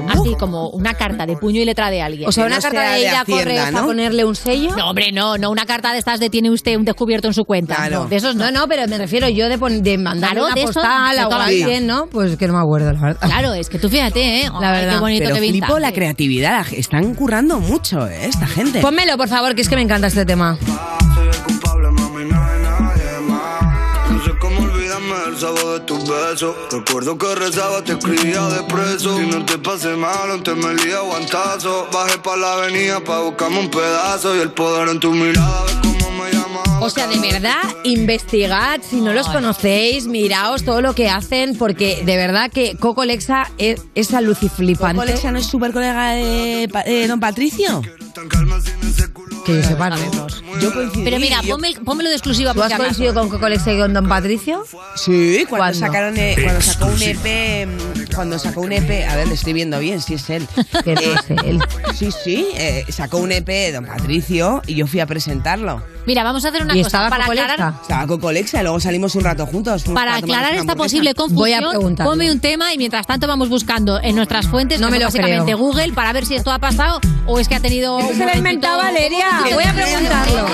Así 0.09 0.35
como 0.37 0.67
una 0.71 0.93
carta 0.95 1.25
de 1.25 1.37
puño 1.37 1.61
y 1.61 1.65
letra 1.65 1.89
de 1.89 2.01
alguien. 2.01 2.27
O 2.27 2.31
sea, 2.33 2.45
una 2.45 2.59
carta 2.59 2.91
de 2.91 3.01
ir 3.03 3.07
a 3.07 3.23
correos 3.23 3.73
a 3.73 3.83
ponerle 3.85 4.25
un 4.25 4.35
sello. 4.35 4.75
No, 4.75 4.89
hombre, 4.89 5.13
no, 5.13 5.37
no 5.37 5.49
una 5.49 5.65
carta 5.65 5.93
de 5.93 5.99
estas 5.99 6.19
de 6.19 6.29
tiene 6.29 6.49
usted 6.49 6.75
un 6.75 6.83
descubierto 6.83 7.27
en 7.29 7.33
su 7.33 7.45
cuenta. 7.45 7.89
No, 7.89 8.07
de 8.07 8.15
esos 8.17 8.35
no. 8.35 8.45
No, 8.45 8.51
no, 8.51 8.67
pero 8.67 8.85
me 8.89 8.97
refiero 8.97 9.29
yo 9.29 9.47
de, 9.47 9.57
de 9.81 9.97
mandar 9.97 10.31
Claro, 10.31 10.45
una 10.47 10.55
de 10.55 10.63
postal 10.63 11.11
vida. 11.15 11.43
alguien, 11.45 11.87
¿no? 11.87 12.07
Pues 12.07 12.35
que 12.35 12.47
no 12.47 12.53
me 12.53 12.59
acuerdo, 12.59 12.91
la 12.91 12.99
verdad. 12.99 13.21
Claro, 13.21 13.53
es 13.53 13.69
que 13.69 13.79
tú 13.79 13.87
fíjate, 13.89 14.41
¿eh? 14.41 14.49
La 14.59 14.73
Ay, 14.73 14.79
verdad. 14.81 14.93
Qué 14.95 14.99
bonito, 14.99 15.23
Pero 15.25 15.35
qué 15.41 15.49
flipo 15.49 15.79
la 15.79 15.93
creatividad. 15.93 16.65
Están 16.73 17.13
currando 17.15 17.59
mucho, 17.61 18.07
¿eh? 18.07 18.25
Esta 18.25 18.45
gente. 18.47 18.81
Pónmelo, 18.81 19.15
por 19.15 19.29
favor, 19.29 19.55
que 19.55 19.61
es 19.61 19.69
que 19.69 19.75
me 19.75 19.81
encanta 19.83 20.00
este 20.07 20.25
tema. 20.25 20.57
No 24.09 24.23
sé 24.25 24.31
cómo 24.39 24.59
olvidarme 24.61 25.15
del 25.25 25.37
sabor 25.39 25.79
de 25.79 25.85
tus 25.85 25.99
besos. 26.07 26.55
Recuerdo 26.71 27.17
que 27.17 27.35
rezaba, 27.35 27.81
te 27.83 27.93
escribía 27.93 28.41
de 28.49 28.63
preso. 28.63 29.17
Si 29.17 29.25
no 29.25 29.45
te 29.45 29.57
pasé 29.57 29.95
mal, 29.95 30.31
antes 30.31 30.55
me 30.55 30.73
lía 30.75 30.97
aguantazo. 30.97 31.87
Bajé 31.93 32.17
pa' 32.19 32.35
la 32.37 32.53
avenida 32.53 32.99
pa' 33.03 33.21
buscarme 33.21 33.59
un 33.59 33.69
pedazo. 33.71 34.35
Y 34.35 34.39
el 34.39 34.51
poder 34.51 34.89
en 34.89 34.99
tu 34.99 35.11
mirada, 35.11 35.63
ves 35.65 35.75
cómo 35.81 36.11
me 36.23 36.31
llamas. 36.31 36.61
O 36.81 36.89
sea, 36.89 37.07
de 37.07 37.19
verdad, 37.19 37.61
investigad, 37.83 38.81
si 38.87 39.01
no 39.01 39.13
los 39.13 39.27
conocéis, 39.29 40.07
miraos 40.07 40.63
todo 40.65 40.81
lo 40.81 40.93
que 40.93 41.09
hacen, 41.09 41.55
porque 41.57 42.03
de 42.05 42.17
verdad 42.17 42.51
que 42.51 42.75
Coco 42.77 43.05
Lexa 43.05 43.49
es, 43.57 43.81
es 43.95 44.13
aluciflipante. 44.13 44.95
¿Coco 44.95 45.05
Lexa 45.05 45.31
no 45.31 45.39
es 45.39 45.45
súper 45.45 45.71
colega 45.73 46.11
de, 46.11 46.67
Pa- 46.71 46.83
de 46.83 47.07
Don 47.07 47.19
Patricio? 47.19 47.81
Que 49.45 49.55
yo 49.55 49.63
sepa, 49.63 49.89
no. 49.89 49.97
Yo 50.59 50.73
coincidí. 50.73 51.03
Pero 51.03 51.19
mira, 51.19 51.41
yo- 51.41 51.55
ponme, 51.55 51.73
pónmelo 51.83 52.09
de 52.09 52.15
exclusiva 52.15 52.53
¿Tú 52.53 52.61
has 52.61 52.73
coincidido 52.73 53.13
con 53.13 53.29
Coco 53.29 53.49
Lexa 53.49 53.73
y 53.73 53.79
con 53.79 53.93
Don 53.93 54.07
Patricio? 54.07 54.63
Sí, 54.95 55.45
cuando 55.49 55.57
¿Cuándo? 55.57 55.79
sacaron 55.79 56.17
eh, 56.17 56.35
cuando 56.43 56.61
sacó 56.61 56.85
un 56.87 57.01
EP, 57.01 57.65
mm, 57.67 58.13
cuando 58.13 58.37
sacó 58.39 58.61
un 58.61 58.71
EP, 58.71 59.07
a 59.07 59.15
ver, 59.15 59.27
le 59.27 59.33
estoy 59.33 59.53
viendo 59.53 59.79
bien, 59.79 60.01
si 60.01 60.13
es 60.15 60.29
él. 60.29 60.47
Que 60.83 60.93
no 60.93 61.01
Eh, 61.01 61.15
es 61.15 61.43
él. 61.45 61.59
Sí, 61.95 62.09
sí, 62.11 62.47
eh, 62.55 62.85
sacó 62.89 63.17
un 63.17 63.31
EP 63.31 63.47
de 63.47 63.71
Don 63.71 63.85
Patricio 63.85 64.61
y 64.67 64.75
yo 64.75 64.85
fui 64.87 64.99
a 64.99 65.05
presentarlo. 65.07 65.81
Mira, 66.05 66.23
vamos 66.23 66.43
a 66.45 66.49
hacer 66.49 66.63
una 66.63 66.75
¿Y 66.75 66.83
cosa. 66.83 66.87
estaba 66.87 67.09
Para 67.09 67.25
aclarar? 67.25 67.73
Estaba 67.81 68.07
con 68.07 68.19
Colexa 68.19 68.59
y 68.59 68.63
luego 68.63 68.79
salimos 68.79 69.15
un 69.15 69.23
rato 69.23 69.45
juntos. 69.45 69.83
para 69.93 70.15
aclarar 70.15 70.53
esta 70.55 70.75
posible 70.75 71.13
Voy 71.29 71.53
a 71.53 71.61
confusión, 71.61 71.95
ponme 71.95 72.31
un 72.31 72.39
tema 72.39 72.73
y 72.73 72.77
mientras 72.77 73.05
tanto 73.05 73.27
vamos 73.27 73.49
buscando 73.49 73.99
en 74.01 74.15
nuestras 74.15 74.47
fuentes, 74.47 74.79
No 74.79 74.87
que 74.87 74.91
me 74.93 74.99
lo 74.99 75.05
básicamente 75.05 75.45
creo. 75.45 75.57
Google, 75.57 75.93
para 75.93 76.13
ver 76.13 76.25
si 76.25 76.35
esto 76.35 76.51
ha 76.51 76.59
pasado 76.59 76.99
o 77.25 77.39
es 77.39 77.47
que 77.47 77.55
ha 77.55 77.59
tenido. 77.59 77.99
Eso 77.99 78.09
un 78.09 78.15
se 78.17 78.25
lo 78.25 78.31
ha 78.31 78.37
inventado 78.37 78.77
Valeria. 78.77 79.27
Voy 79.53 79.63
a 79.63 79.73
preguntarlo. 79.73 80.45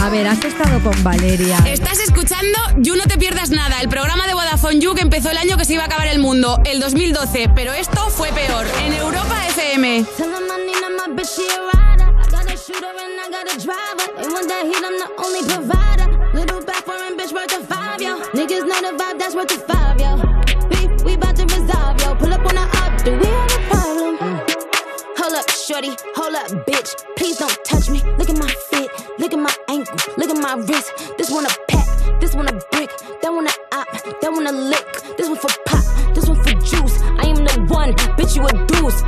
A 0.00 0.08
ver, 0.10 0.26
has 0.26 0.44
estado 0.44 0.80
con 0.82 1.04
Valeria. 1.04 1.58
Estás 1.66 1.98
escuchando 2.00 2.58
You 2.78 2.96
No 2.96 3.04
Te 3.04 3.18
Pierdas 3.18 3.50
Nada, 3.50 3.80
el 3.80 3.88
programa 3.88 4.26
de 4.26 4.34
Vodafone 4.34 4.80
You 4.80 4.94
que 4.94 5.02
empezó 5.02 5.30
el 5.30 5.38
año 5.38 5.56
que 5.56 5.64
se 5.64 5.74
iba 5.74 5.82
a 5.82 5.86
acabar 5.86 6.06
el 6.08 6.18
mundo, 6.18 6.60
el 6.64 6.80
2012, 6.80 7.50
pero 7.54 7.72
esto 7.72 8.08
fue 8.10 8.28
peor, 8.32 8.66
en 8.86 8.94
Europa 8.94 9.36
FM. 9.48 10.04
Shooter 12.70 12.86
and 12.86 13.20
I 13.20 13.28
got 13.30 13.46
a 13.50 13.56
driver. 13.58 14.06
They 14.14 14.28
want 14.30 14.46
that 14.48 14.62
heat, 14.62 14.82
I'm 14.88 14.96
the 15.02 15.08
only 15.18 15.42
provider. 15.42 16.06
Little 16.34 16.62
back 16.62 16.84
foreign 16.84 17.18
bitch 17.18 17.32
worth 17.32 17.52
a 17.52 17.60
five, 17.66 18.00
yo. 18.00 18.20
Niggas 18.30 18.64
know 18.70 18.80
the 18.86 18.92
vibe, 18.96 19.18
that's 19.18 19.34
worth 19.34 19.50
a 19.50 19.58
five, 19.66 19.98
yo. 19.98 20.14
Beef, 20.70 21.02
we 21.04 21.16
bout 21.16 21.34
to 21.36 21.44
resolve, 21.50 22.00
yo. 22.00 22.14
Pull 22.14 22.32
up 22.32 22.46
on 22.46 22.54
the 22.54 22.66
up, 22.82 22.92
do 23.02 23.12
we 23.18 23.26
have 23.26 23.52
a 23.58 23.60
problem? 23.70 24.14
Hold 25.18 25.34
up, 25.34 25.50
shorty, 25.50 25.92
hold 26.14 26.34
up, 26.34 26.48
bitch. 26.66 26.90
Please 27.16 27.38
don't 27.38 27.58
touch 27.64 27.90
me. 27.90 28.02
Look 28.18 28.30
at 28.30 28.38
my 28.38 28.50
fit, 28.70 28.90
look 29.18 29.32
at 29.32 29.38
my 29.38 29.54
ankle, 29.68 29.98
look 30.16 30.30
at 30.30 30.38
my 30.38 30.54
wrist. 30.54 30.92
This 31.18 31.30
one 31.30 31.46
a 31.46 31.52
pack, 31.68 32.20
this 32.20 32.34
one 32.34 32.48
a 32.48 32.54
brick, 32.70 32.90
that 33.22 33.32
one 33.32 33.48
a 33.48 33.54
op, 33.72 33.88
that 34.20 34.30
one 34.30 34.46
a 34.46 34.52
lick. 34.52 34.86
This 35.18 35.28
one 35.28 35.38
for 35.38 35.50
pop, 35.66 35.82
this 36.14 36.28
one 36.28 36.38
for 36.44 36.54
juice. 36.62 37.02
I 37.18 37.26
am 37.26 37.42
the 37.42 37.66
one, 37.68 37.94
bitch, 38.14 38.36
you 38.36 38.46
a 38.46 38.52
deuce. 38.66 39.02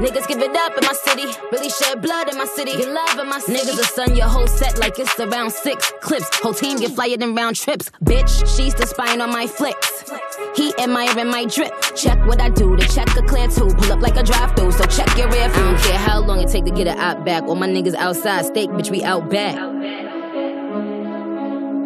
Niggas 0.00 0.26
give 0.26 0.42
it 0.42 0.56
up 0.56 0.76
in 0.76 0.84
my 0.84 0.92
city, 0.92 1.26
really 1.52 1.70
shed 1.70 2.02
blood 2.02 2.28
in 2.28 2.36
my 2.36 2.44
city. 2.44 2.72
Get 2.72 2.88
love 2.88 3.18
in 3.18 3.28
my 3.28 3.38
city. 3.38 3.58
Niggas 3.58 3.76
will 3.76 3.84
sun 3.84 4.16
your 4.16 4.26
whole 4.26 4.46
set 4.46 4.78
like 4.78 4.98
it's 4.98 5.18
around 5.20 5.52
six 5.52 5.92
clips. 6.00 6.28
Whole 6.40 6.52
team 6.52 6.78
get 6.78 6.90
flyer 6.90 7.16
than 7.16 7.34
round 7.34 7.56
trips. 7.56 7.90
Bitch, 8.02 8.28
she's 8.56 8.74
the 8.74 8.86
spine 8.86 9.20
on 9.20 9.30
my 9.30 9.46
flicks. 9.46 10.04
He 10.56 10.74
admiring 10.78 11.28
my 11.28 11.44
drip. 11.46 11.72
Check 11.94 12.18
what 12.26 12.40
I 12.40 12.48
do 12.48 12.76
to 12.76 12.88
check 12.88 13.08
a 13.16 13.22
clear 13.22 13.46
two. 13.48 13.68
Pull 13.68 13.92
up 13.92 14.00
like 14.00 14.16
a 14.16 14.24
drive 14.24 14.56
through, 14.56 14.72
so 14.72 14.84
check 14.86 15.16
your 15.16 15.28
rear 15.30 15.48
view. 15.48 15.62
I 15.62 15.70
don't 15.72 15.80
care 15.80 15.98
how 15.98 16.20
long 16.20 16.40
it 16.40 16.48
take 16.48 16.64
to 16.64 16.72
get 16.72 16.88
it 16.88 16.96
out 16.98 17.24
back. 17.24 17.44
All 17.44 17.54
my 17.54 17.68
niggas 17.68 17.94
outside, 17.94 18.46
steak, 18.46 18.70
bitch, 18.70 18.90
we 18.90 19.04
out 19.04 19.30
back. 19.30 19.56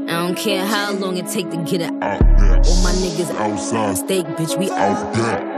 I 0.08 0.26
don't 0.26 0.36
care 0.36 0.64
how 0.64 0.92
long 0.92 1.18
it 1.18 1.26
take 1.26 1.50
to 1.50 1.58
get 1.58 1.82
it 1.82 1.92
out. 2.02 2.20
Back. 2.20 2.66
All 2.66 2.82
my 2.82 2.92
niggas 2.92 3.30
outside, 3.34 3.98
steak, 3.98 4.24
bitch, 4.26 4.58
we 4.58 4.70
out 4.70 5.12
back. 5.12 5.57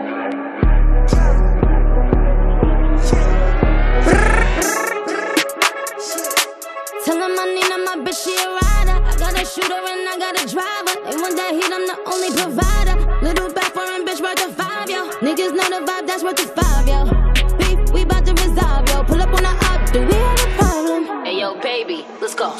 Tell 7.10 7.18
him 7.18 7.36
I 7.36 7.44
need 7.44 7.64
him, 7.64 7.84
my 7.84 8.08
bitch, 8.08 8.22
she 8.22 8.36
a 8.36 8.46
rider. 8.46 9.02
I 9.04 9.16
got 9.18 9.34
a 9.34 9.44
shooter 9.44 9.74
and 9.74 10.08
I 10.08 10.16
got 10.16 10.40
a 10.40 10.46
driver. 10.46 10.94
They 11.10 11.16
want 11.20 11.34
that 11.34 11.54
heat, 11.58 11.66
I'm 11.66 11.84
the 11.84 11.98
only 12.06 12.30
provider. 12.30 12.94
Little 13.20 13.52
back 13.52 13.72
foreign 13.74 14.06
bitch 14.06 14.20
worth 14.22 14.38
a 14.46 14.52
five, 14.52 14.88
yo. 14.88 15.10
Niggas 15.18 15.50
know 15.50 15.80
the 15.80 15.84
vibe, 15.84 16.06
that's 16.06 16.22
worth 16.22 16.38
a 16.38 16.46
five, 16.46 16.86
yo. 16.86 17.19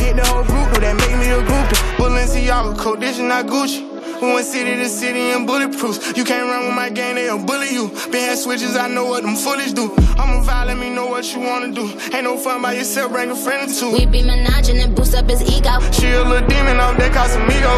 hit 0.00 0.16
the 0.16 0.26
whole 0.26 0.44
group, 0.44 0.70
though 0.72 0.80
that 0.80 0.96
make 0.96 1.16
me 1.18 1.28
a 1.30 1.42
groupie. 1.42 1.78
Balenciaga, 1.98 3.02
is 3.02 3.18
not 3.18 3.46
Gucci. 3.46 3.98
We 4.20 4.34
went 4.34 4.46
city 4.46 4.74
to 4.74 4.88
city 4.88 5.30
in 5.30 5.46
bulletproofs. 5.46 6.16
You 6.16 6.24
can't 6.24 6.50
run 6.50 6.66
with 6.66 6.74
my 6.74 6.90
gang, 6.90 7.14
they'll 7.14 7.38
bully 7.38 7.70
you. 7.70 7.88
Been 8.10 8.28
had 8.28 8.38
switches, 8.38 8.76
I 8.76 8.88
know 8.88 9.04
what 9.04 9.22
them 9.22 9.36
foolish 9.36 9.72
do. 9.72 9.94
I'm 10.18 10.42
a 10.42 10.42
vibe, 10.42 10.66
let 10.66 10.76
me 10.76 10.90
know 10.90 11.06
what 11.06 11.24
you 11.32 11.40
wanna 11.40 11.72
do. 11.72 11.86
Ain't 12.12 12.24
no 12.24 12.36
fun 12.36 12.60
by 12.60 12.72
yourself, 12.72 13.12
bring 13.12 13.30
a 13.30 13.36
friend 13.36 13.70
or 13.70 13.72
two. 13.72 13.92
We 13.92 14.06
be 14.06 14.22
menaging 14.22 14.82
and 14.82 14.94
boost 14.96 15.14
up 15.14 15.30
his 15.30 15.42
ego. 15.42 15.78
She 15.92 16.10
a 16.10 16.24
little 16.24 16.48
demon 16.48 16.80
off 16.80 16.98
that 16.98 17.12
Casamigo. 17.12 17.74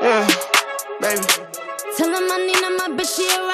Yeah, 0.00 0.26
baby. 1.00 1.26
Tell 1.96 2.10
him 2.10 2.30
I 2.30 2.38
need 2.46 2.62
him, 2.62 2.76
my 2.76 2.88
bitch, 2.96 3.16
she 3.16 3.26
a 3.26 3.38
rider. 3.38 3.53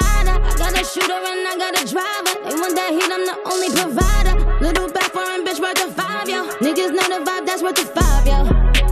got 0.71 0.81
a 0.81 0.85
shooter 0.85 1.13
and 1.13 1.47
I 1.47 1.55
got 1.57 1.81
a 1.81 1.85
driver. 1.85 2.33
They 2.47 2.55
want 2.55 2.75
that 2.75 2.91
heat, 2.91 3.11
I'm 3.11 3.25
the 3.25 3.35
only 3.51 3.69
provider. 3.69 4.35
Little 4.63 4.91
back 4.91 5.11
foreign 5.11 5.43
bitch 5.45 5.59
worth 5.59 5.83
a 5.83 5.91
five, 5.91 6.29
yo. 6.29 6.47
Niggas 6.59 6.91
know 6.91 7.07
the 7.11 7.25
vibe, 7.25 7.45
that's 7.45 7.61
worth 7.61 7.79
a 7.79 7.85
five, 7.85 8.25
yo. 8.25 8.45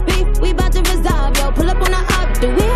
Beef, 0.04 0.40
we 0.40 0.52
bout 0.52 0.72
to 0.72 0.80
resolve, 0.80 1.36
yo. 1.36 1.50
Pull 1.52 1.70
up 1.70 1.76
on 1.76 1.90
the 1.90 2.02
up, 2.18 2.40
do 2.40 2.48
we 2.54 2.69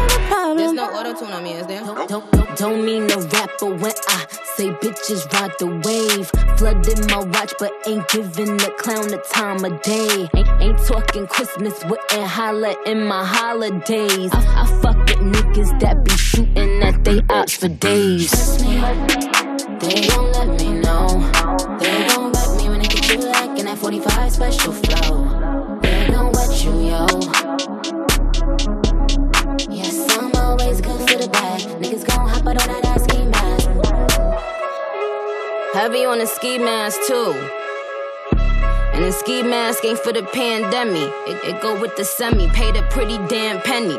Don't, 1.95 2.09
don't, 2.09 2.31
don't, 2.33 2.59
don't 2.59 2.85
mean 2.85 3.07
rapper 3.07 3.67
when 3.67 3.93
I 4.09 4.27
say 4.57 4.71
bitches 4.71 5.33
ride 5.33 5.53
the 5.61 5.69
wave. 5.85 6.29
Flooded 6.59 7.09
my 7.09 7.23
watch, 7.25 7.55
but 7.61 7.73
ain't 7.87 8.09
giving 8.09 8.57
the 8.57 8.75
clown 8.79 9.07
the 9.07 9.19
time 9.33 9.65
of 9.65 9.81
day. 9.83 10.29
Ain't, 10.35 10.49
ain't 10.61 10.79
talking 10.87 11.29
Christmas, 11.29 11.85
wouldn't 11.85 12.27
holla 12.27 12.75
in 12.87 13.07
my 13.07 13.25
holidays. 13.25 14.31
I, 14.33 14.63
I 14.63 14.67
fuck 14.83 14.99
with 14.99 15.19
niggas 15.19 15.79
that 15.81 16.05
be 16.05 16.11
shooting 16.17 16.83
at 16.83 17.05
they 17.05 17.21
ops 17.31 17.59
for 17.59 17.69
days. 17.69 18.59
They 18.59 20.09
gon' 20.09 20.33
let 20.33 20.49
me 20.61 20.81
know. 20.81 21.07
They 21.79 22.09
gon' 22.09 22.33
wreck 22.33 22.57
me 22.57 22.71
when 22.71 22.81
they 22.81 22.89
get 22.89 23.09
you 23.09 23.19
like 23.19 23.57
in 23.57 23.67
that 23.67 23.79
45 23.79 24.33
special 24.33 24.73
flow. 24.73 25.79
They 25.81 26.09
gon' 26.11 26.33
wet 26.33 26.65
you, 26.65 26.73
yo. 26.91 27.07
Yes, 29.71 30.07
I'm 30.19 30.35
always 30.35 30.81
good 30.81 31.13
bad. 31.35 31.61
Niggas 31.83 32.07
gon' 32.07 32.29
hop 32.29 32.47
out 32.47 32.68
on 32.68 32.83
that 32.83 33.01
ski 33.01 33.25
mask. 33.35 33.68
Heavy 35.75 36.05
on 36.05 36.18
the 36.18 36.27
ski 36.27 36.59
mask 36.59 36.99
too. 37.09 37.33
And 38.94 39.05
the 39.05 39.12
ski 39.12 39.42
mask 39.42 39.85
ain't 39.85 39.99
for 39.99 40.12
the 40.12 40.23
pandemic. 40.23 41.11
It, 41.27 41.38
it 41.51 41.62
go 41.62 41.81
with 41.81 41.97
the 41.97 42.05
semi. 42.05 42.49
Paid 42.51 42.77
a 42.77 42.83
pretty 42.94 43.18
damn 43.29 43.61
penny. 43.62 43.99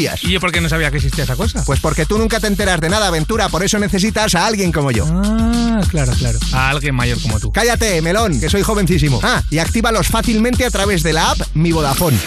¿Y 0.23 0.31
yo 0.31 0.39
por 0.39 0.51
qué 0.51 0.61
no 0.61 0.69
sabía 0.69 0.89
que 0.91 0.97
existía 0.97 1.23
esa 1.23 1.35
cosa? 1.35 1.63
Pues 1.65 1.79
porque 1.79 2.05
tú 2.05 2.17
nunca 2.17 2.39
te 2.39 2.47
enteras 2.47 2.79
de 2.81 2.89
nada, 2.89 3.07
aventura, 3.07 3.49
por 3.49 3.63
eso 3.63 3.77
necesitas 3.79 4.35
a 4.35 4.45
alguien 4.45 4.71
como 4.71 4.91
yo. 4.91 5.05
Ah, 5.07 5.81
claro, 5.89 6.13
claro. 6.17 6.39
A 6.53 6.69
alguien 6.69 6.95
mayor 6.95 7.21
como 7.21 7.39
tú. 7.39 7.51
Cállate, 7.51 8.01
melón, 8.01 8.39
que 8.39 8.49
soy 8.49 8.63
jovencísimo. 8.63 9.19
Ah, 9.23 9.43
y 9.49 9.59
actívalos 9.59 10.07
fácilmente 10.07 10.65
a 10.65 10.69
través 10.71 11.03
de 11.03 11.13
la 11.13 11.31
app 11.31 11.39
Mi 11.53 11.71
Vodafone. 11.71 12.17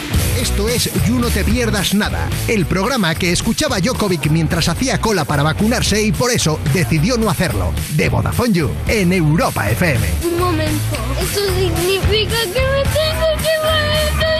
Esto 0.40 0.68
es 0.68 0.90
You 1.06 1.18
No 1.18 1.28
Te 1.28 1.44
Pierdas 1.44 1.94
Nada, 1.94 2.28
el 2.48 2.66
programa 2.66 3.14
que 3.14 3.32
escuchaba 3.32 3.78
Jokovic 3.82 4.30
mientras 4.30 4.68
hacía 4.68 5.00
cola 5.00 5.24
para 5.24 5.42
vacunarse 5.42 6.02
y 6.02 6.12
por 6.12 6.30
eso 6.32 6.58
decidió 6.72 7.16
no 7.16 7.30
hacerlo. 7.30 7.72
De 7.96 8.08
Vodafone 8.08 8.52
You, 8.52 8.70
en 8.88 9.12
Europa 9.12 9.70
FM. 9.70 10.06
Un 10.24 10.38
momento. 10.38 10.96
Eso 11.20 11.40
significa 11.56 12.36
que 12.52 12.60
me 12.60 12.82
tengo 12.82 13.42
que 13.42 13.58
vacunar. 13.62 14.33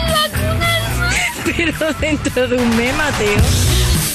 Pero 1.57 1.92
dentro 2.00 2.48
de 2.48 2.57
un 2.57 2.76
mes, 2.76 2.94
Mateo. 2.96 3.37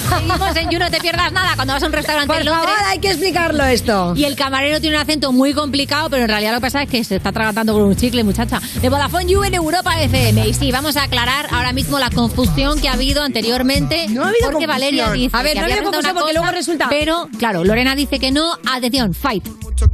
Seguimos 0.09 0.55
en 0.55 0.69
You, 0.71 0.79
no 0.79 0.89
te 0.89 0.99
pierdas 0.99 1.31
nada 1.31 1.51
cuando 1.55 1.73
vas 1.75 1.83
a 1.83 1.85
un 1.85 1.91
restaurante 1.93 2.27
Por 2.27 2.37
en 2.37 2.45
Londres. 2.45 2.67
favor, 2.67 2.83
hay 2.89 2.97
que 2.97 3.09
explicarlo 3.09 3.63
esto. 3.65 4.13
Y 4.15 4.23
el 4.23 4.35
camarero 4.35 4.81
tiene 4.81 4.95
un 4.95 5.01
acento 5.03 5.31
muy 5.31 5.53
complicado, 5.53 6.09
pero 6.09 6.23
en 6.23 6.29
realidad 6.29 6.51
lo 6.53 6.57
que 6.57 6.61
pasa 6.61 6.81
es 6.81 6.89
que 6.89 7.03
se 7.03 7.17
está 7.17 7.31
tratando 7.31 7.73
con 7.73 7.83
un 7.83 7.95
chicle, 7.95 8.23
muchacha. 8.23 8.59
De 8.81 8.89
Vodafone 8.89 9.27
You 9.27 9.43
en 9.43 9.53
Europa 9.53 10.01
FM. 10.01 10.47
Y 10.47 10.53
sí, 10.55 10.71
vamos 10.71 10.97
a 10.97 11.03
aclarar 11.03 11.47
ahora 11.51 11.73
mismo 11.73 11.99
la 11.99 12.09
confusión 12.09 12.79
que 12.81 12.89
ha 12.89 12.93
habido 12.93 13.21
anteriormente. 13.21 14.07
No 14.09 14.23
ha 14.23 14.29
habido 14.29 14.49
Porque 14.49 14.65
confusión. 14.65 14.69
Valeria 14.69 15.11
dice 15.11 15.37
A 15.37 15.43
ver, 15.43 15.53
que 15.53 15.59
no 15.59 15.61
ha 15.61 15.65
había 15.65 15.75
habido 15.75 15.91
confusión 15.91 16.15
porque 16.15 16.31
cosa, 16.33 16.39
luego 16.41 16.55
resulta- 16.57 16.87
Pero, 16.89 17.29
claro, 17.37 17.63
Lorena 17.63 17.93
dice 17.95 18.17
que 18.19 18.31
no. 18.31 18.57
Atención, 18.71 19.13
fight. 19.13 19.45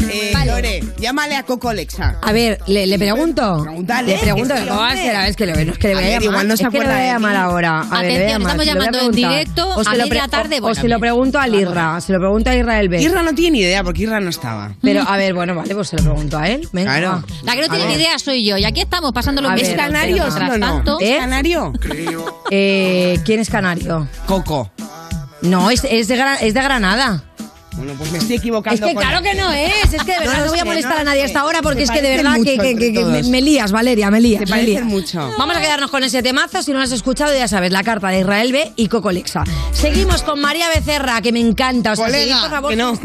Eh, 0.09 0.33
Lore, 0.45 0.83
llámale 0.97 1.35
a 1.35 1.43
Coco 1.43 1.73
Lexa. 1.73 2.17
A 2.21 2.31
ver, 2.31 2.59
le, 2.67 2.85
le 2.87 2.97
pregunto. 2.97 3.61
Pregúntale, 3.63 4.13
Le 4.13 4.19
pregunto. 4.19 4.53
que 4.53 4.61
sí, 4.61 4.67
¿Cómo 4.67 4.79
va 4.79 4.85
a 4.87 4.89
hombre. 4.91 5.03
ser? 5.05 5.15
A 5.15 5.19
ver, 5.21 5.29
es 5.29 5.35
que, 5.35 5.45
le, 5.45 5.65
no 5.65 5.71
es 5.73 5.77
que 5.77 5.87
le 5.89 5.93
voy 5.95 6.03
a, 6.03 6.05
A 6.05 6.09
ver, 6.09 6.21
llamar. 6.21 6.23
igual 6.33 6.47
no 6.47 6.57
se 6.57 6.63
es 6.63 6.69
que 6.69 6.77
le 6.77 6.83
acuerda 6.83 6.93
voy 6.93 7.01
a 7.01 7.05
de 7.05 7.11
llamar 7.13 7.35
ahora. 7.35 7.79
A 7.79 7.81
ver, 7.81 7.89
le 7.89 7.95
voy 7.95 7.97
a 7.97 8.05
Atención, 8.05 8.27
llamar, 8.29 8.51
estamos 8.51 8.65
llamando 8.65 8.99
en 8.99 9.11
directo 9.11 9.69
O 9.75 9.83
se 9.83 9.89
a 9.89 9.93
lo 9.93 10.03
media 10.05 10.21
pre- 10.23 10.29
tarde, 10.31 10.55
O, 10.55 10.57
o 10.57 10.61
bueno, 10.61 10.81
se 10.81 10.87
lo 10.87 10.99
pregunto 10.99 11.39
a 11.39 11.47
Lirra. 11.47 12.01
Se 12.01 12.13
lo 12.13 12.19
pregunto 12.19 12.49
a 12.49 12.55
Israel 12.55 12.89
B. 12.89 13.01
Irra 13.01 13.21
no 13.23 13.33
tiene 13.35 13.51
ni 13.51 13.59
idea 13.63 13.83
porque 13.83 14.03
Irra 14.03 14.19
no 14.19 14.29
estaba. 14.29 14.73
Pero, 14.81 15.01
a 15.07 15.17
ver, 15.17 15.33
bueno, 15.33 15.55
vale, 15.55 15.73
pues 15.75 15.89
se 15.89 15.97
lo 15.97 16.03
pregunto 16.03 16.37
a 16.37 16.47
él. 16.47 16.67
Venga, 16.71 16.91
Claro. 16.97 17.23
La 17.43 17.53
que 17.55 17.61
no 17.61 17.69
tiene 17.69 17.87
ni 17.87 17.93
idea 17.95 18.17
soy 18.19 18.45
yo. 18.45 18.57
Y 18.57 18.65
aquí 18.65 18.81
estamos 18.81 19.13
los 19.41 19.51
ver. 19.55 19.63
¿Es 19.65 19.73
canario 19.75 20.25
no? 20.59 20.59
tanto, 20.59 20.97
¿Es 20.99 21.19
canario? 21.19 21.73
Eh, 22.51 23.19
¿Quién 23.25 23.39
es 23.39 23.49
canario? 23.49 24.07
Coco. 24.25 24.71
No, 25.41 25.69
es, 25.69 25.83
es, 25.89 26.07
de, 26.07 26.19
es 26.41 26.53
de 26.53 26.61
Granada. 26.61 27.23
Bueno, 27.77 27.93
pues 27.97 28.11
me 28.11 28.17
estoy 28.19 28.37
equivocando. 28.37 28.75
Es 28.75 28.89
que 28.89 28.93
con 28.95 29.03
claro 29.03 29.21
la- 29.21 29.29
que 29.31 29.35
no 29.37 29.51
es, 29.51 29.93
es 29.93 30.03
que 30.03 30.11
de 30.13 30.19
verdad 30.19 30.45
no, 30.45 30.51
voy 30.51 30.59
a 30.59 30.65
molestar 30.65 30.93
no 30.95 30.99
a 31.01 31.03
nadie 31.03 31.23
hasta 31.23 31.41
ahora 31.41 31.61
porque 31.61 31.83
es 31.83 31.91
que 31.91 32.01
de 32.01 32.15
verdad 32.17 32.35
que, 32.35 32.43
que- 32.57 32.69
entre 32.71 32.93
que- 32.93 32.93
que 32.93 33.23
me, 33.29 33.41
lías, 33.41 33.71
Valeria, 33.71 34.09
me 34.11 34.21
lías. 34.21 34.49
Me 34.49 34.63
lías. 34.63 34.85
mucho. 34.85 35.29
Vamos 35.37 35.57
a 35.57 35.61
quedarnos 35.61 35.91
con 35.91 36.03
ese 36.03 36.23
temazo, 36.23 36.61
si 36.63 36.71
no 36.71 36.77
lo 36.77 36.83
has 36.85 36.91
escuchado 36.91 37.33
ya 37.33 37.47
sabes, 37.47 37.71
la 37.71 37.83
carta 37.83 38.07
de 38.09 38.19
Israel 38.21 38.51
B 38.53 38.71
y 38.75 38.87
Coco 38.87 39.11
Lexa. 39.11 39.43
Seguimos 39.73 40.23
con 40.23 40.39
María 40.39 40.67
Becerra, 40.73 41.21
que 41.21 41.31
me 41.31 41.39
encanta. 41.41 41.91
O 41.91 41.95
sea, 41.95 42.05
Colega, 42.05 42.23
seguid, 42.35 42.41
por 42.41 42.49
favor. 42.49 42.69
que 42.71 42.75
no. 42.77 42.99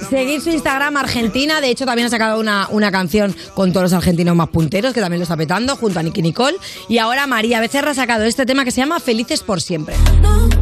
Seguir 0.10 0.40
su 0.40 0.50
Instagram 0.50 0.96
argentina, 0.96 1.60
de 1.60 1.70
hecho 1.70 1.84
también 1.84 2.06
ha 2.06 2.10
sacado 2.10 2.40
una, 2.40 2.68
una 2.70 2.90
canción 2.90 3.34
con 3.54 3.72
todos 3.72 3.84
los 3.84 3.92
argentinos 3.92 4.34
más 4.36 4.48
punteros, 4.48 4.92
que 4.94 5.00
también 5.00 5.18
lo 5.20 5.24
está 5.24 5.36
petando, 5.36 5.76
junto 5.76 5.98
a 5.98 6.02
Nicky 6.02 6.22
Nicole. 6.22 6.56
Y 6.88 6.98
ahora 6.98 7.26
María 7.26 7.60
Becerra 7.60 7.90
ha 7.92 7.94
sacado 7.94 8.24
este 8.24 8.46
tema 8.46 8.64
que 8.64 8.70
se 8.70 8.80
llama 8.80 9.00
Felices 9.00 9.42
por 9.42 9.60
siempre. 9.60 9.94
De 9.96 10.59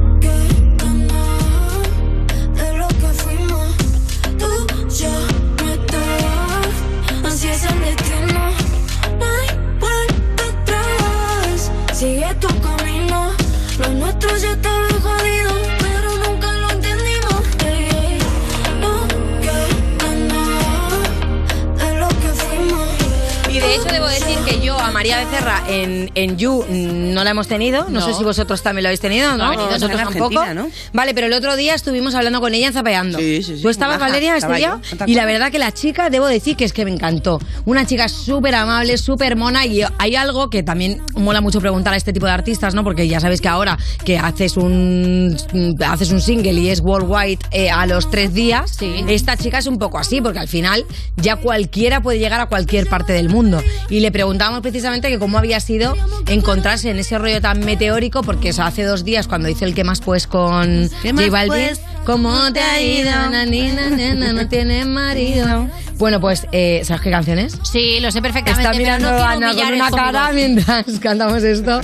María 24.98 25.24
Becerra 25.24 25.62
en, 25.68 26.10
en 26.16 26.36
You 26.38 26.64
no 26.68 27.22
la 27.22 27.30
hemos 27.30 27.46
tenido. 27.46 27.84
No, 27.84 28.00
No. 28.00 28.04
sé 28.04 28.14
si 28.14 28.24
vosotros 28.24 28.64
también 28.64 28.82
lo 28.82 28.88
habéis 28.88 28.98
tenido, 28.98 29.36
¿no? 29.36 29.54
Nosotros 29.54 29.96
tampoco. 29.96 30.44
Vale, 30.92 31.14
pero 31.14 31.28
el 31.28 31.32
otro 31.34 31.54
día 31.54 31.76
estuvimos 31.76 32.16
hablando 32.16 32.40
con 32.40 32.52
ella 32.52 32.66
en 32.66 32.72
Zapeando. 32.72 33.16
Sí, 33.16 33.44
sí, 33.44 33.58
sí, 33.58 33.62
¿Tú 33.62 33.68
estabas, 33.68 34.00
Valeria, 34.00 34.36
este 34.36 34.52
día? 34.54 34.80
yo, 34.82 34.96
¿no 34.98 35.04
te 35.04 35.08
Y 35.08 35.14
la 35.14 35.24
verdad 35.24 35.52
que 35.52 35.60
la 35.60 35.70
chica, 35.70 36.10
debo 36.10 36.26
decir 36.26 36.56
que 36.56 36.64
es 36.64 36.72
que 36.72 36.84
me 36.84 36.90
encantó. 36.90 37.38
Una 37.64 37.86
chica 37.86 38.08
súper 38.08 38.56
amable, 38.56 38.98
súper 38.98 39.36
mona 39.36 39.66
y 39.66 39.82
hay 39.98 40.16
algo 40.16 40.50
que 40.50 40.64
también 40.64 41.00
mola 41.14 41.40
mucho 41.40 41.60
preguntar 41.60 41.94
a 41.94 41.96
este 41.96 42.12
tipo 42.12 42.26
de 42.26 42.32
artistas, 42.32 42.74
¿no? 42.74 42.82
Porque 42.82 43.06
ya 43.06 43.20
sabéis 43.20 43.40
que 43.40 43.46
ahora 43.48 43.78
que 44.04 44.18
haces 44.18 44.56
un 44.56 45.36
haces 45.86 46.10
un 46.10 46.20
single 46.20 46.54
y 46.54 46.70
es 46.70 46.80
worldwide 46.80 47.38
eh, 47.52 47.70
a 47.70 47.86
los 47.86 48.10
tres 48.10 48.34
días, 48.34 48.76
esta 49.06 49.36
chica 49.36 49.58
es 49.58 49.68
un 49.68 49.78
poco 49.78 49.96
así, 49.96 50.20
porque 50.20 50.40
al 50.40 50.48
final 50.48 50.84
ya 51.14 51.36
cualquiera 51.36 52.00
puede 52.02 52.18
llegar 52.18 52.40
a 52.40 52.46
cualquier 52.46 52.88
parte 52.88 53.12
del 53.12 53.28
mundo. 53.28 53.62
Y 53.90 54.00
le 54.00 54.10
preguntábamos 54.10 54.60
precisamente 54.60 54.87
que 55.00 55.18
cómo 55.18 55.38
había 55.38 55.60
sido 55.60 55.94
encontrarse 56.26 56.90
en 56.90 56.98
ese 56.98 57.18
rollo 57.18 57.40
tan 57.40 57.60
meteórico, 57.60 58.22
porque 58.22 58.50
eso 58.50 58.62
hace 58.62 58.82
dos 58.82 59.04
días 59.04 59.28
cuando 59.28 59.48
hice 59.48 59.64
el 59.64 59.74
que 59.74 59.84
más 59.84 60.00
pues 60.00 60.26
con 60.26 60.90
¿Qué 61.02 61.12
más, 61.12 61.24
J 61.24 61.32
Balvin, 61.32 61.66
pues? 61.68 61.80
¿Cómo 62.08 62.50
te 62.54 62.60
ha 62.60 62.80
ido? 62.80 63.10
Na, 63.28 63.44
ni, 63.44 63.70
na, 63.70 63.90
nena, 63.90 64.32
no 64.32 64.48
tienes 64.48 64.86
marido. 64.86 65.68
Bueno, 65.98 66.20
pues, 66.20 66.46
eh, 66.52 66.80
¿sabes 66.84 67.02
qué 67.02 67.10
canción 67.10 67.38
es? 67.38 67.58
Sí, 67.70 67.98
lo 68.00 68.10
sé 68.10 68.22
perfectamente. 68.22 68.62
Está 68.62 68.70
pero 68.70 68.82
mirando 68.82 69.10
no 69.10 69.16
quiero 69.16 69.28
a 69.28 69.32
Ana 69.32 69.52
con 69.52 69.74
una 69.74 69.90
cara 69.90 70.32
mientras 70.32 70.86
cantamos 71.00 71.42
esto. 71.42 71.82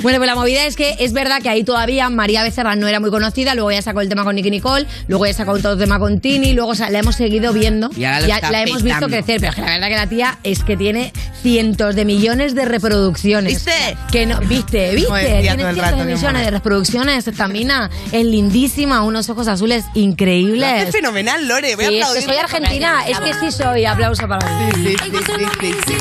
Bueno, 0.00 0.18
pues 0.18 0.26
la 0.26 0.34
movida 0.34 0.66
es 0.66 0.76
que 0.76 0.96
es 0.98 1.14
verdad 1.14 1.40
que 1.40 1.48
ahí 1.48 1.64
todavía 1.64 2.10
María 2.10 2.42
Becerra 2.42 2.76
no 2.76 2.86
era 2.86 3.00
muy 3.00 3.10
conocida, 3.10 3.54
luego 3.54 3.70
ya 3.70 3.80
sacó 3.80 4.02
el 4.02 4.10
tema 4.10 4.24
con 4.24 4.34
Nicky 4.34 4.50
Nicole, 4.50 4.86
luego 5.06 5.24
ya 5.26 5.32
sacó 5.32 5.52
otro 5.52 5.78
tema 5.78 5.98
con 5.98 6.20
Tini, 6.20 6.52
luego 6.52 6.72
o 6.72 6.74
sea, 6.74 6.90
la 6.90 6.98
hemos 6.98 7.14
seguido 7.14 7.52
viendo 7.52 7.88
Y 7.96 8.04
ahora 8.04 8.20
lo 8.20 8.26
está 8.26 8.50
la 8.50 8.62
hemos 8.62 8.82
visto 8.82 9.06
crecer, 9.06 9.40
pero 9.40 9.50
es 9.50 9.56
que 9.56 9.62
la 9.62 9.70
verdad 9.70 9.88
que 9.88 9.96
la 9.96 10.06
tía 10.08 10.38
es 10.42 10.64
que 10.64 10.76
tiene 10.76 11.12
cientos 11.42 11.94
de 11.94 12.04
millones 12.04 12.54
de 12.54 12.64
reproducciones. 12.64 13.54
¿Viste? 13.54 13.96
Que 14.10 14.26
no, 14.26 14.40
viste, 14.40 14.94
viste. 14.94 15.40
Tiene 15.40 15.42
cientos 15.42 15.78
rato, 15.78 15.96
de 15.98 16.04
mi 16.04 16.14
millones 16.14 16.44
de 16.44 16.50
reproducciones. 16.50 17.28
Esta 17.28 17.46
mina 17.46 17.90
es 18.10 18.24
lindísima, 18.24 19.02
unos 19.02 19.30
ojos 19.30 19.46
azules 19.46 19.61
increíbles. 19.94 20.88
Es 20.88 20.92
fenomenal, 20.92 21.46
Lore. 21.46 21.76
Voy 21.76 21.84
a 21.84 21.88
Sí, 21.88 21.98
es 21.98 22.00
que 22.00 22.04
aplaudir. 22.04 22.24
soy 22.24 22.36
argentina, 22.36 23.04
es 23.06 23.18
que 23.20 23.34
sí 23.34 23.52
soy. 23.52 23.84
Aplauso 23.86 24.26
para 24.28 24.46
mí. 24.58 24.72
Sí, 24.74 24.96
sí, 25.04 25.10
sí, 25.26 25.46
sí, 25.60 25.74
sí. 25.86 25.94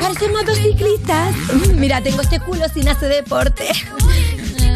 Parecen 0.00 0.32
motociclistas. 0.32 1.34
Mira, 1.74 2.00
tengo 2.00 2.20
este 2.22 2.40
culo 2.40 2.64
sin 2.72 2.88
hacer 2.88 3.08
deporte. 3.12 3.68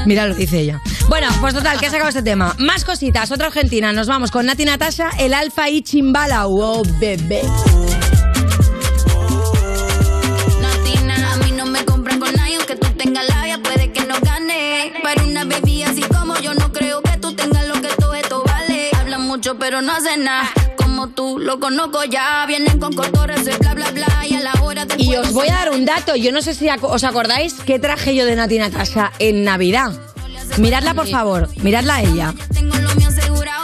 Mira, 0.07 0.27
lo 0.27 0.35
dice 0.35 0.61
ella. 0.61 0.81
Bueno, 1.09 1.29
pues 1.41 1.55
total, 1.55 1.79
que 1.79 1.89
se 1.91 1.97
acaba 1.97 2.09
este 2.09 2.23
tema. 2.23 2.55
Más 2.59 2.85
cositas, 2.85 3.31
otra 3.31 3.47
argentina. 3.47 3.93
Nos 3.93 4.09
vamos 4.09 4.31
con 4.31 4.47
Nati 4.47 4.65
Natasha, 4.65 5.11
el 5.19 5.33
Alfa 5.35 5.69
y 5.71 5.83
Chimbala. 5.83 6.45
Wow, 6.47 6.83
bebé. 6.99 7.43
Mucho, 19.53 19.59
pero 19.59 19.83
no 19.83 19.93
hacen 19.93 20.25
nada. 20.25 20.51
Como 20.77 21.09
tú, 21.09 21.39
lo 21.39 21.59
conozco 21.61 22.05
ya. 22.05 22.45
Vienen 22.47 22.79
con 22.79 22.93
cotorres, 22.95 23.45
bla, 23.61 23.75
bla, 23.75 23.91
bla. 23.91 24.07
Y 24.29 24.35
a 24.35 24.41
la 24.41 24.53
hora 24.63 24.85
de. 24.85 24.95
Y 24.99 25.15
os 25.17 25.33
voy 25.33 25.49
a 25.49 25.55
dar 25.55 25.71
un 25.71 25.85
dato. 25.85 26.17
Yo 26.17 26.33
no 26.33 26.43
sé 26.43 26.55
si 26.55 26.67
ac- 26.67 26.79
os 26.83 27.05
acordáis 27.05 27.55
qué 27.67 27.79
traje 27.79 28.15
yo 28.15 28.25
de 28.27 28.37
Nati 28.37 28.59
Natasha 28.59 29.13
en 29.19 29.45
Navidad. 29.45 29.93
Miradla, 30.59 30.95
por 30.95 31.07
favor. 31.09 31.49
Miradla 31.63 31.97
a 31.97 32.03
ella. 32.03 32.35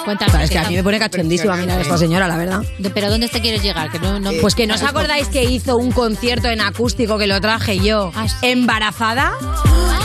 Cuéntame. 0.05 0.33
Sabes 0.33 0.51
que 0.51 0.59
a 0.59 0.69
mí 0.69 0.75
me 0.77 0.83
pone 0.83 0.99
cachondísima 0.99 1.55
mirar 1.57 1.79
a 1.79 1.83
esta 1.83 1.99
señora, 1.99 2.29
la 2.29 2.39
verdad. 2.39 2.63
De- 2.79 2.89
¿Pero 2.89 3.11
dónde 3.11 3.29
te 3.29 3.43
quieres 3.43 3.63
llegar? 3.63 3.91
Que 3.91 3.99
no, 3.99 4.19
no- 4.19 4.31
Pues 4.41 4.55
que 4.55 4.67
no 4.67 4.75
os 4.75 4.83
acordáis 4.83 5.29
que 5.29 5.45
hizo 5.45 5.77
un 5.77 5.93
concierto 5.93 6.49
en 6.49 6.63
acústico 6.63 7.19
que 7.19 7.27
lo 7.27 7.41
traje 7.43 7.79
yo. 7.79 8.11
¿Embarazada? 8.41 9.33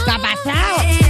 ¿Qué 0.03 0.11
ha 0.11 0.17
pasado? 0.17 1.02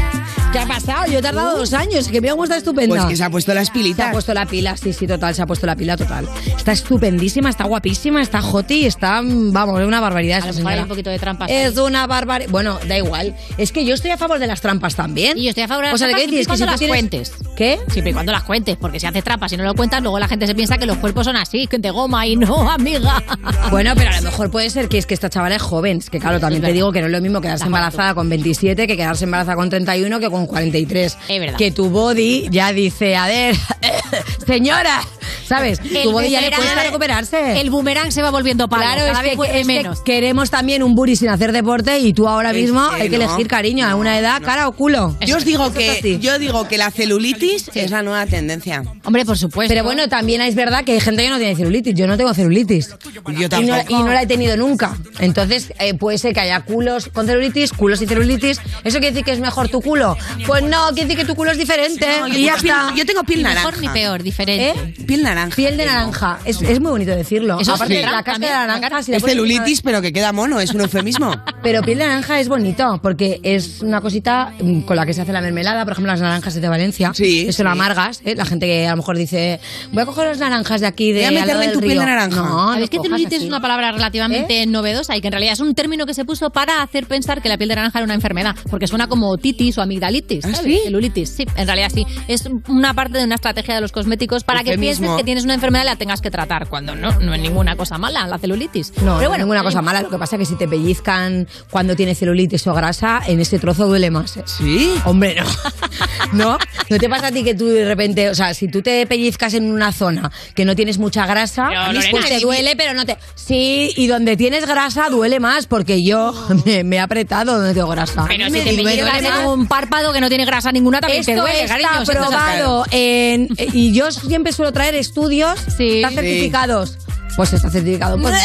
¿Qué 0.54 0.60
ha 0.60 0.66
pasado? 0.68 1.06
Yo 1.12 1.18
he 1.20 1.22
tardado 1.22 1.58
dos 1.58 1.74
años, 1.74 2.08
que 2.08 2.22
mira 2.22 2.34
cómo 2.34 2.44
está 2.44 2.58
estupenda. 2.58 2.96
Pues 2.96 3.06
que 3.08 3.16
se 3.18 3.24
ha 3.24 3.30
puesto 3.30 3.54
las 3.56 3.72
pilitas. 3.72 4.06
Se 4.06 4.10
ha 4.10 4.12
puesto 4.12 4.34
la 4.36 4.46
pila, 4.46 4.78
sí, 4.78 4.94
sí, 4.94 5.08
total, 5.08 5.34
se 5.34 5.42
ha 5.42 5.46
puesto 5.48 5.66
la 5.66 5.76
pila 5.76 5.98
total. 5.98 6.30
Está 6.56 6.72
estupendísima, 6.74 7.50
está 7.50 7.64
guapísima, 7.64 8.22
está 8.22 8.40
hoti, 8.48 8.86
está, 8.86 9.22
vamos, 9.24 9.82
es 9.82 9.88
una 9.88 10.00
barbaridad 10.00 10.40
esa 10.40 10.50
A 10.50 10.52
lo 10.52 10.58
mejor 10.58 10.68
hay 10.70 10.76
señora. 10.76 10.84
un 10.84 10.90
poquito 10.90 11.10
de 11.10 11.20
trampas. 11.20 11.50
Es 11.52 11.78
una 11.78 12.06
barbaridad. 12.08 12.52
Bueno, 12.52 12.78
da 12.88 12.98
igual. 12.98 13.36
Es 13.58 13.72
que 13.72 13.84
yo 13.84 13.96
estoy 13.96 14.12
a 14.12 14.18
favor 14.18 14.38
de 14.40 14.46
las 14.48 14.62
trampas 14.62 14.96
también. 14.96 15.38
Y 15.38 15.44
yo 15.44 15.50
estoy 15.50 15.64
a 15.64 15.68
favor 15.68 15.86
de 15.86 15.92
las 15.92 15.96
O 15.96 15.98
sea, 15.98 16.08
¿de 16.08 16.14
trampas 16.14 16.30
qué 16.30 16.30
siempre 16.30 16.36
y 16.36 16.40
dices? 16.40 16.48
Que 16.48 16.64
cuando 16.64 16.66
si 16.66 16.72
las 16.72 16.80
tienes- 16.80 17.32
cuentes. 17.32 17.54
¿Qué? 17.56 17.80
Siempre 17.92 18.12
y 18.12 18.14
cuando 18.14 18.32
las 18.32 18.44
cuentes, 18.44 18.78
porque 18.78 19.00
si 19.00 19.06
haces 19.08 19.24
trampas 19.24 19.52
y 19.54 19.58
no 19.58 19.64
lo 19.64 19.74
cuentas, 19.76 20.02
luego 20.02 20.18
la 20.20 20.28
gente 20.28 20.46
se 20.48 20.56
piensa 20.56 20.78
que 20.78 20.86
los 20.86 20.98
cuerpos 20.98 21.26
son 21.26 21.36
así, 21.36 21.68
que 21.68 21.78
de 21.80 21.90
goma 21.92 22.26
y 22.28 22.36
no, 22.36 22.70
amiga. 22.72 23.24
Bueno, 23.72 23.94
pero 23.96 24.12
a 24.12 24.16
lo 24.18 24.22
mejor 24.24 24.52
puede 24.52 24.70
ser 24.70 24.88
que 24.88 24.98
es 25.00 25.06
que 25.08 25.14
esta 25.16 25.30
chavala 25.30 25.56
es 25.56 25.62
joven. 25.62 25.98
Es 25.98 26.10
que 26.10 26.20
claro, 26.20 26.40
también 26.40 26.62
te 26.62 26.72
digo 26.72 26.92
que 26.92 27.00
no 27.02 27.08
es 27.08 27.12
lo 27.12 27.22
mismo 27.22 27.42
quedarse 27.42 27.66
embarazada 27.66 28.14
con 28.14 28.30
27 28.30 28.88
que 28.88 28.96
quedarse 28.98 29.24
embarazada 29.26 29.56
con 29.56 29.70
31 29.70 30.20
que 30.20 30.30
con 30.30 30.43
43. 30.48 31.18
Es 31.28 31.40
verdad. 31.40 31.58
Que 31.58 31.72
tu 31.72 31.90
body 31.90 32.48
ya 32.50 32.72
dice, 32.74 33.16
a 33.16 33.28
ver, 33.28 33.56
señora, 34.48 35.02
¿sabes? 35.48 35.80
El 35.80 36.04
tu 36.04 36.12
body 36.12 36.30
ya 36.30 36.42
le 36.42 36.48
boomerang- 36.50 36.56
cuesta 36.58 36.84
recuperarse. 36.84 37.62
El 37.62 37.70
boomerang 37.70 38.12
se 38.12 38.22
va 38.22 38.30
volviendo 38.32 38.68
palo. 38.68 38.84
Claro, 38.84 39.02
cada 39.02 39.20
es 39.28 39.38
vez 39.38 39.48
que, 39.50 39.60
es 39.60 39.68
que 39.68 39.74
menos. 39.74 40.02
queremos 40.02 40.50
también 40.50 40.84
un 40.84 40.96
buri 40.96 41.16
sin 41.16 41.30
hacer 41.30 41.52
deporte 41.52 42.00
y 42.00 42.14
tú 42.14 42.28
ahora 42.28 42.52
Es 42.52 42.58
mismo 42.58 42.90
que 42.96 43.04
hay 43.04 43.10
que 43.10 43.18
no, 43.18 43.26
elegir 43.26 43.48
cariño 43.48 43.88
a 43.88 43.96
una 43.96 44.18
edad, 44.20 44.40
no. 44.40 44.46
cara 44.46 44.68
o 44.68 44.72
culo. 44.74 45.16
Yo 45.26 45.38
os 45.38 45.46
digo 45.46 45.72
que 45.74 46.20
yo 46.20 46.40
digo 46.40 46.68
que 46.68 46.78
la 46.78 46.92
celulitis 46.92 47.70
es 47.74 47.92
la 47.92 48.02
nueva 48.04 48.26
tendencia. 48.26 48.84
Hombre, 49.06 49.26
por 49.26 49.38
supuesto. 49.38 49.72
Pero 49.74 49.84
bueno, 49.84 50.08
también 50.10 50.42
es 50.42 50.56
verdad 50.56 50.84
que 50.84 50.94
hay 50.94 51.00
gente 51.00 51.24
que 51.24 51.30
no 51.30 51.38
tiene 51.38 51.56
celulitis. 51.56 51.94
Yo 51.96 52.08
no 52.08 52.18
tengo 52.18 52.34
celulitis. 52.34 52.90
Yo 53.38 53.48
Y 53.60 53.66
no, 53.66 53.78
y 53.90 54.04
la 54.14 54.22
he 54.22 54.28
tenido 54.28 54.56
nunca. 54.58 54.98
Entonces, 55.20 55.74
eh, 55.80 55.94
puede 55.94 56.18
ser 56.18 56.34
que 56.34 56.42
haya 56.42 56.62
culos 56.62 57.10
con 57.10 57.26
celulitis, 57.26 57.72
culos 57.74 58.00
sin 58.00 58.08
celulitis. 58.08 58.60
¿Eso 58.84 59.00
quiere 59.00 59.12
decir 59.12 59.24
que 59.26 59.32
es 59.32 59.40
mejor 59.40 59.70
tu 59.70 59.82
culo? 59.82 60.18
Pues 60.46 60.64
no, 60.64 60.88
quiere 60.94 61.08
decir 61.08 61.18
que 61.18 61.26
tu 61.26 61.36
culo 61.36 61.52
es 61.52 61.58
diferente. 61.58 62.08
No, 62.20 62.28
yo 62.28 62.34
y 62.38 62.44
ya 62.46 62.56
tengo 62.56 62.64
piel- 62.64 62.82
está. 62.84 62.96
yo 62.96 63.06
tengo 63.06 63.24
piel 63.24 63.40
Ni 63.40 63.44
naranja. 63.44 63.68
mejor 63.68 63.82
ni 63.82 63.90
peor, 63.90 64.24
diferente. 64.24 64.70
¿Eh? 64.70 64.94
Piel 65.06 65.24
naranja. 65.24 65.56
Piel 65.56 65.78
de 65.78 65.86
naranja. 65.86 66.40
Es, 66.46 66.62
es 66.62 66.80
muy 66.80 66.92
bonito 66.92 67.12
decirlo. 67.12 67.60
Eso 67.60 67.74
Aparte, 67.74 67.96
sí. 67.96 68.02
la 68.02 68.24
También, 68.24 68.52
de 68.52 68.58
la 68.58 68.68
naranja... 68.68 69.04
si 69.04 69.14
Es 69.14 69.24
celulitis, 69.24 69.82
pero 69.82 70.02
que 70.02 70.12
queda 70.14 70.32
mono, 70.34 70.60
es 70.60 70.72
un 70.74 70.82
eufemismo. 70.82 71.32
Pero 71.64 71.82
piel 71.82 71.98
de 72.00 72.06
naranja 72.08 72.42
es 72.42 72.50
bonito, 72.50 73.00
porque 73.02 73.40
es 73.42 73.82
una 73.82 74.02
cosita 74.02 74.52
mm, 74.60 74.82
con 74.82 74.98
la 74.98 75.06
que 75.06 75.14
se 75.14 75.22
hace 75.22 75.32
la 75.32 75.40
mermelada. 75.40 75.86
Por 75.86 75.94
ejemplo, 75.94 76.12
las 76.12 76.20
naranjas 76.20 76.54
de 76.56 76.68
Valencia. 76.68 77.12
Sí, 77.14 77.46
Que 77.46 77.54
son 77.54 77.66
sí. 77.68 77.72
amargas. 77.72 78.22
¿eh? 78.26 78.36
La 78.36 78.44
gente 78.46 78.66
que 78.66 78.86
a 78.86 78.92
lo 78.92 78.98
mejor 78.98 79.18
dice, 79.18 79.62
voy 79.94 80.04
a 80.04 80.06
coger 80.06 80.28
las 80.28 80.40
naranjas 80.40 80.82
de 80.82 80.88
aquí, 80.88 81.14
de 81.14 81.20
Voy 81.20 81.24
a 81.24 81.28
al 81.30 81.34
meterle 81.36 81.54
lado 81.54 81.64
en 81.64 81.74
tu 81.74 81.80
piel 81.80 81.92
río". 81.92 82.00
de 82.02 82.06
naranja. 82.06 82.36
No, 82.42 82.68
¿Sabéis 82.74 82.82
no 82.82 82.90
que 82.90 82.98
cojas 82.98 83.04
celulitis 83.12 83.38
así. 83.38 83.44
es 83.46 83.50
una 83.50 83.62
palabra 83.62 83.92
relativamente 83.94 84.66
novedosa 84.66 85.16
y 85.16 85.22
que 85.22 85.28
en 85.28 85.32
realidad 85.34 85.54
es 85.54 85.60
un 85.62 85.74
término 85.74 86.06
que 86.06 86.14
se 86.14 86.26
puso 86.26 86.50
para 86.50 86.82
hacer 86.82 87.06
pensar 87.08 87.42
que 87.42 87.48
la 87.48 87.58
piel 87.58 87.70
de 87.70 87.76
naranja 87.76 88.00
era 88.00 88.04
una 88.06 88.14
enfermedad? 88.16 88.56
Porque 88.70 88.88
suena 88.88 89.08
como 89.08 89.38
titis 89.38 89.78
o 89.78 89.82
amigdalitis. 89.82 90.23
¿Ah, 90.44 90.56
¿sabes? 90.56 90.60
sí? 90.64 90.80
Celulitis, 90.86 91.30
sí, 91.30 91.46
en 91.56 91.68
realidad 91.68 91.92
sí. 91.94 92.06
Es 92.28 92.48
una 92.68 92.94
parte 92.94 93.18
de 93.18 93.24
una 93.26 93.36
estrategia 93.36 93.76
de 93.76 93.82
los 93.82 93.92
cosméticos 93.92 94.44
para 94.44 94.64
que 94.64 94.78
pienses 94.78 95.10
que 95.18 95.24
tienes 95.24 95.44
una 95.44 95.54
enfermedad 95.54 95.84
y 95.84 95.88
la 95.88 95.96
tengas 95.96 96.22
que 96.22 96.32
tratar, 96.32 96.68
cuando 96.68 96.96
no, 96.96 97.12
no 97.20 97.34
es 97.34 97.42
ninguna 97.42 97.76
cosa 97.76 97.98
mala 97.98 98.28
la 98.28 98.38
celulitis. 98.38 98.92
No, 98.98 99.18
Pero 99.18 99.22
no 99.22 99.30
bueno, 99.30 99.44
ninguna 99.46 99.64
cosa 99.64 99.80
eh, 99.80 99.84
mala. 99.84 100.02
Lo 100.02 100.10
que 100.10 100.18
pasa 100.18 100.36
es 100.36 100.40
que 100.42 100.46
si 100.46 100.56
te 100.56 100.68
pellizcan 100.68 101.48
cuando 101.70 101.96
tienes 101.96 102.18
celulitis 102.20 102.66
o 102.68 102.74
grasa, 102.74 103.22
en 103.28 103.40
ese 103.40 103.60
trozo 103.60 103.88
duele 103.88 104.10
más. 104.12 104.38
¿eh? 104.38 104.44
¿Sí? 104.46 104.94
Hombre, 105.06 105.36
no. 105.36 105.46
¿No? 106.34 106.58
¿No 106.90 106.98
te 106.98 107.10
pasa 107.10 107.28
a 107.28 107.32
ti 107.32 107.44
que 107.44 107.54
tú 107.56 107.68
de 107.68 107.86
repente, 107.86 108.30
o 108.30 108.36
sea, 108.36 108.54
si 108.54 108.68
tú 108.68 108.82
te 108.82 109.06
pellizcas 109.08 109.54
en 109.54 109.72
una 109.72 109.92
zona 109.92 110.32
que 110.56 110.66
no 110.66 110.76
tienes 110.76 110.98
mucha 110.98 111.26
grasa, 111.26 111.68
Pero, 111.70 111.82
pues 111.86 112.12
Lorena, 112.12 112.28
te 112.28 112.40
duele, 112.40 112.76
pero 112.76 112.94
no 112.94 113.06
te... 113.06 113.18
Sí, 113.36 113.92
y 113.96 114.08
donde 114.08 114.38
tienes 114.38 114.66
grasa 114.66 115.10
duele 115.10 115.40
más, 115.40 115.68
porque 115.68 116.04
yo 116.04 116.34
me, 116.66 116.84
me 116.84 116.96
he 116.98 117.00
apretado 117.00 117.58
donde 117.58 117.74
tengo 117.74 117.88
grasa. 117.90 118.26
Pero 118.28 118.46
si 118.46 118.52
me- 118.52 118.62
te 118.62 118.74
pellizcas 118.76 119.24
en 119.24 119.48
un 119.48 119.68
párpado 119.68 120.13
que 120.14 120.22
no 120.22 120.30
tiene 120.30 120.46
grasa 120.46 120.72
ninguna, 120.72 121.02
también 121.02 121.22
Esto 121.22 121.32
te 121.34 121.38
duele, 121.38 121.64
está 121.64 121.78
cariño. 121.80 122.06
probado 122.06 122.86
en... 122.92 123.50
Y 123.74 123.92
yo 123.94 124.12
siempre 124.12 124.54
suelo 124.54 124.72
traer 124.72 124.96
estudios, 124.96 125.60
Sí. 125.78 126.02
certificados. 126.14 126.98
Pues 127.36 127.52
está 127.54 127.70
certificado. 127.70 128.18
Pues, 128.20 128.36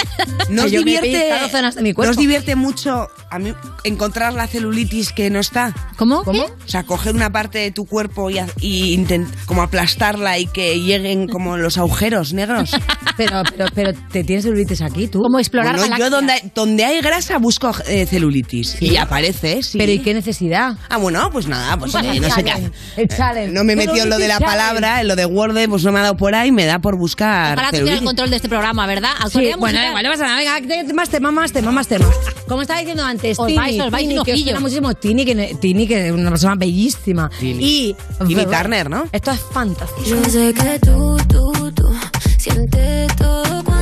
¿No 0.48 0.62
os 0.64 0.66
que 0.70 0.76
yo 0.76 0.82
me 0.84 0.94
he 0.96 1.00
divierte, 1.02 1.48
zonas 1.50 1.74
de 1.74 1.82
mi 1.82 1.90
¿no 1.90 1.94
cuerpo. 1.96 2.10
os 2.12 2.16
divierte 2.16 2.56
mucho 2.56 3.08
a 3.30 3.38
mí 3.38 3.52
encontrar 3.84 4.32
la 4.32 4.46
celulitis 4.46 5.12
que 5.12 5.28
no 5.30 5.40
está? 5.40 5.74
¿Cómo? 5.96 6.22
¿Cómo? 6.24 6.44
O 6.44 6.68
sea, 6.68 6.84
coger 6.84 7.14
una 7.14 7.30
parte 7.30 7.58
de 7.58 7.70
tu 7.70 7.84
cuerpo 7.84 8.30
y, 8.30 8.38
y 8.60 8.96
intent- 8.96 9.28
como 9.46 9.62
aplastarla 9.62 10.38
y 10.38 10.46
que 10.46 10.80
lleguen 10.80 11.28
como 11.28 11.56
los 11.58 11.76
agujeros 11.78 12.32
negros. 12.32 12.70
Pero, 13.18 13.42
pero, 13.50 13.64
pero 13.74 13.92
te 14.12 14.22
tienes 14.22 14.44
celulitis 14.44 14.80
aquí, 14.80 15.08
tú. 15.08 15.20
Como 15.20 15.40
explorar 15.40 15.76
Bueno, 15.76 15.98
yo 15.98 16.08
donde, 16.08 16.34
hay- 16.34 16.52
donde 16.54 16.84
hay 16.84 17.00
grasa 17.00 17.38
busco 17.38 17.72
eh, 17.88 18.06
celulitis 18.06 18.80
y 18.80 18.96
aparece, 18.96 19.60
sí. 19.64 19.76
Pero 19.76 19.90
¿y 19.90 19.98
qué 19.98 20.14
necesidad? 20.14 20.76
Ah, 20.88 20.98
bueno, 20.98 21.28
pues 21.32 21.48
nada, 21.48 21.76
pues 21.76 21.90
Pasa 21.90 22.14
eh, 22.14 22.20
no 22.20 22.28
sé 22.30 22.44
qué 22.44 22.50
challenge, 22.50 22.72
el 22.96 23.08
challenge. 23.08 23.52
No 23.52 23.64
me 23.64 23.72
he 23.72 23.76
metido 23.76 24.04
en 24.04 24.10
lo 24.10 24.18
de 24.18 24.28
la 24.28 24.36
Celulitis 24.38 24.56
palabra, 24.62 25.00
en 25.00 25.08
lo 25.08 25.16
de 25.16 25.26
Word, 25.26 25.68
pues 25.68 25.82
no 25.82 25.90
me 25.90 25.98
ha 25.98 26.02
dado 26.02 26.16
por 26.16 26.32
ahí, 26.36 26.52
me 26.52 26.64
da 26.64 26.78
por 26.78 26.96
buscar 26.96 27.54
Ojalá 27.58 27.76
tuviera 27.76 27.98
el 27.98 28.04
control 28.04 28.30
de 28.30 28.36
este 28.36 28.48
programa, 28.48 28.77
¿verdad? 28.86 29.10
Sí, 29.18 29.22
Autoridad 29.24 29.58
bueno, 29.58 29.78
musical. 29.78 29.88
igual 29.88 30.04
no 30.04 30.10
pasa 30.10 30.24
nada. 30.24 30.38
Venga, 30.60 30.84
te- 30.86 30.92
más 30.94 31.08
temas, 31.08 31.32
más 31.32 31.52
temas, 31.52 31.74
más 31.74 31.88
temas. 31.88 32.08
Como 32.46 32.62
estaba 32.62 32.80
diciendo 32.80 33.04
antes, 33.04 33.38
Os 33.38 33.46
Tini, 33.46 33.58
vais, 33.58 33.80
os 33.80 33.90
vais 33.90 34.08
Tini, 34.08 34.24
que 34.24 34.32
os 34.32 34.40
suena 34.40 34.60
muchísimo 34.60 34.94
Tini, 34.94 35.24
que, 35.24 35.56
Tini, 35.60 35.86
que 35.86 36.06
es 36.06 36.12
una 36.12 36.30
persona 36.30 36.54
bellísima. 36.54 37.30
Tini. 37.38 37.64
Y... 37.64 37.96
Tini 38.26 38.44
Turner, 38.50 38.88
¿no? 38.90 39.06
Esto 39.12 39.30
es 39.32 39.40
fantasía. 39.52 40.04
Yo 40.06 40.24
sé 40.30 40.54
que 40.54 40.78
tú, 40.80 41.16
tú, 41.28 41.72
tú 41.72 41.90
sientes 42.38 43.14
todo 43.16 43.64
cuando 43.64 43.77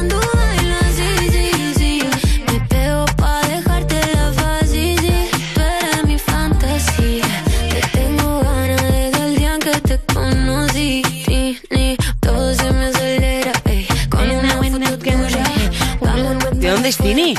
¿De 16.86 16.92
dónde 16.92 17.14
es 17.14 17.16
Tini? 17.16 17.34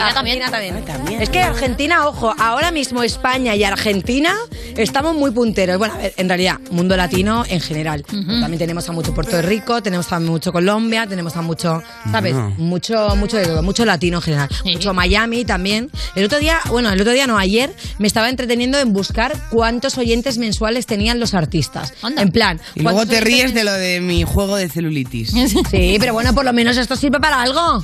Argentina 0.00 0.50
también. 0.50 1.22
Es 1.22 1.30
que 1.30 1.40
Argentina, 1.40 2.08
ojo, 2.08 2.34
ahora 2.36 2.72
mismo 2.72 3.04
España 3.04 3.54
y 3.54 3.62
Argentina 3.62 4.34
estamos 4.76 5.14
muy 5.14 5.30
punteros. 5.30 5.78
Bueno, 5.78 5.94
a 5.94 5.98
ver, 5.98 6.14
en 6.16 6.28
realidad, 6.28 6.58
mundo 6.72 6.96
latino 6.96 7.44
en 7.48 7.60
general. 7.60 8.02
También 8.02 8.58
tenemos 8.58 8.88
a 8.88 8.92
mucho 8.92 9.14
Puerto 9.14 9.40
Rico, 9.40 9.82
tenemos 9.82 10.12
a 10.12 10.18
mucho 10.18 10.50
Colombia, 10.52 11.06
tenemos 11.06 11.36
a 11.36 11.42
mucho, 11.42 11.80
¿sabes? 12.10 12.34
No. 12.34 12.50
Mucho, 12.58 13.14
mucho 13.16 13.36
de 13.36 13.44
todo, 13.44 13.62
mucho 13.62 13.84
latino 13.84 14.18
en 14.18 14.22
general. 14.22 14.48
Mucho 14.64 14.92
Miami 14.92 15.44
también. 15.44 15.88
El 16.16 16.24
otro 16.24 16.40
día, 16.40 16.58
bueno, 16.68 16.90
el 16.90 17.00
otro 17.00 17.12
día 17.12 17.28
no, 17.28 17.38
ayer 17.38 17.72
me 17.98 18.08
estaba 18.08 18.28
entreteniendo 18.28 18.78
en 18.78 18.92
buscar 18.92 19.32
cuántos 19.50 19.96
oyentes 19.96 20.38
mensuales 20.38 20.86
tenían 20.86 21.20
los 21.20 21.34
artistas. 21.34 21.94
En 22.16 22.30
plan, 22.30 22.60
Y 22.74 22.80
luego 22.80 22.98
¿cuántos 22.98 23.16
te 23.16 23.20
ríes 23.20 23.54
de 23.54 23.62
lo 23.62 23.72
de 23.72 24.00
mi 24.00 24.24
juego 24.24 24.56
de 24.56 24.68
celulitis. 24.68 25.32
Sí, 25.70 25.96
pero 26.00 26.12
bueno, 26.14 26.34
por 26.34 26.44
lo 26.44 26.52
menos 26.52 26.76
esto 26.76 26.96
sirve 26.96 27.20
para 27.20 27.42
algo. 27.42 27.82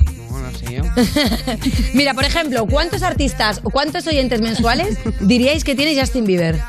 Mira, 1.95 2.15
por 2.15 2.25
ejemplo, 2.25 2.67
¿cuántos 2.67 3.03
artistas 3.03 3.61
o 3.63 3.71
cuántos 3.71 4.07
oyentes 4.07 4.41
mensuales 4.41 4.99
diríais 5.21 5.65
que 5.65 5.75
tiene 5.75 5.99
Justin 5.99 6.25
Bieber? 6.25 6.61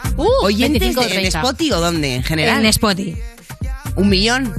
¿Oyentes 0.41 0.81
25 0.95 0.99
o 0.99 1.03
de- 1.03 1.09
en 1.09 1.13
30. 1.21 1.39
Spotify 1.41 1.71
o 1.73 1.79
dónde? 1.79 2.15
En 2.15 2.23
general. 2.23 2.59
En 2.59 2.65
Spotify. 2.67 3.15
¿Un 3.95 4.09
millón? 4.09 4.53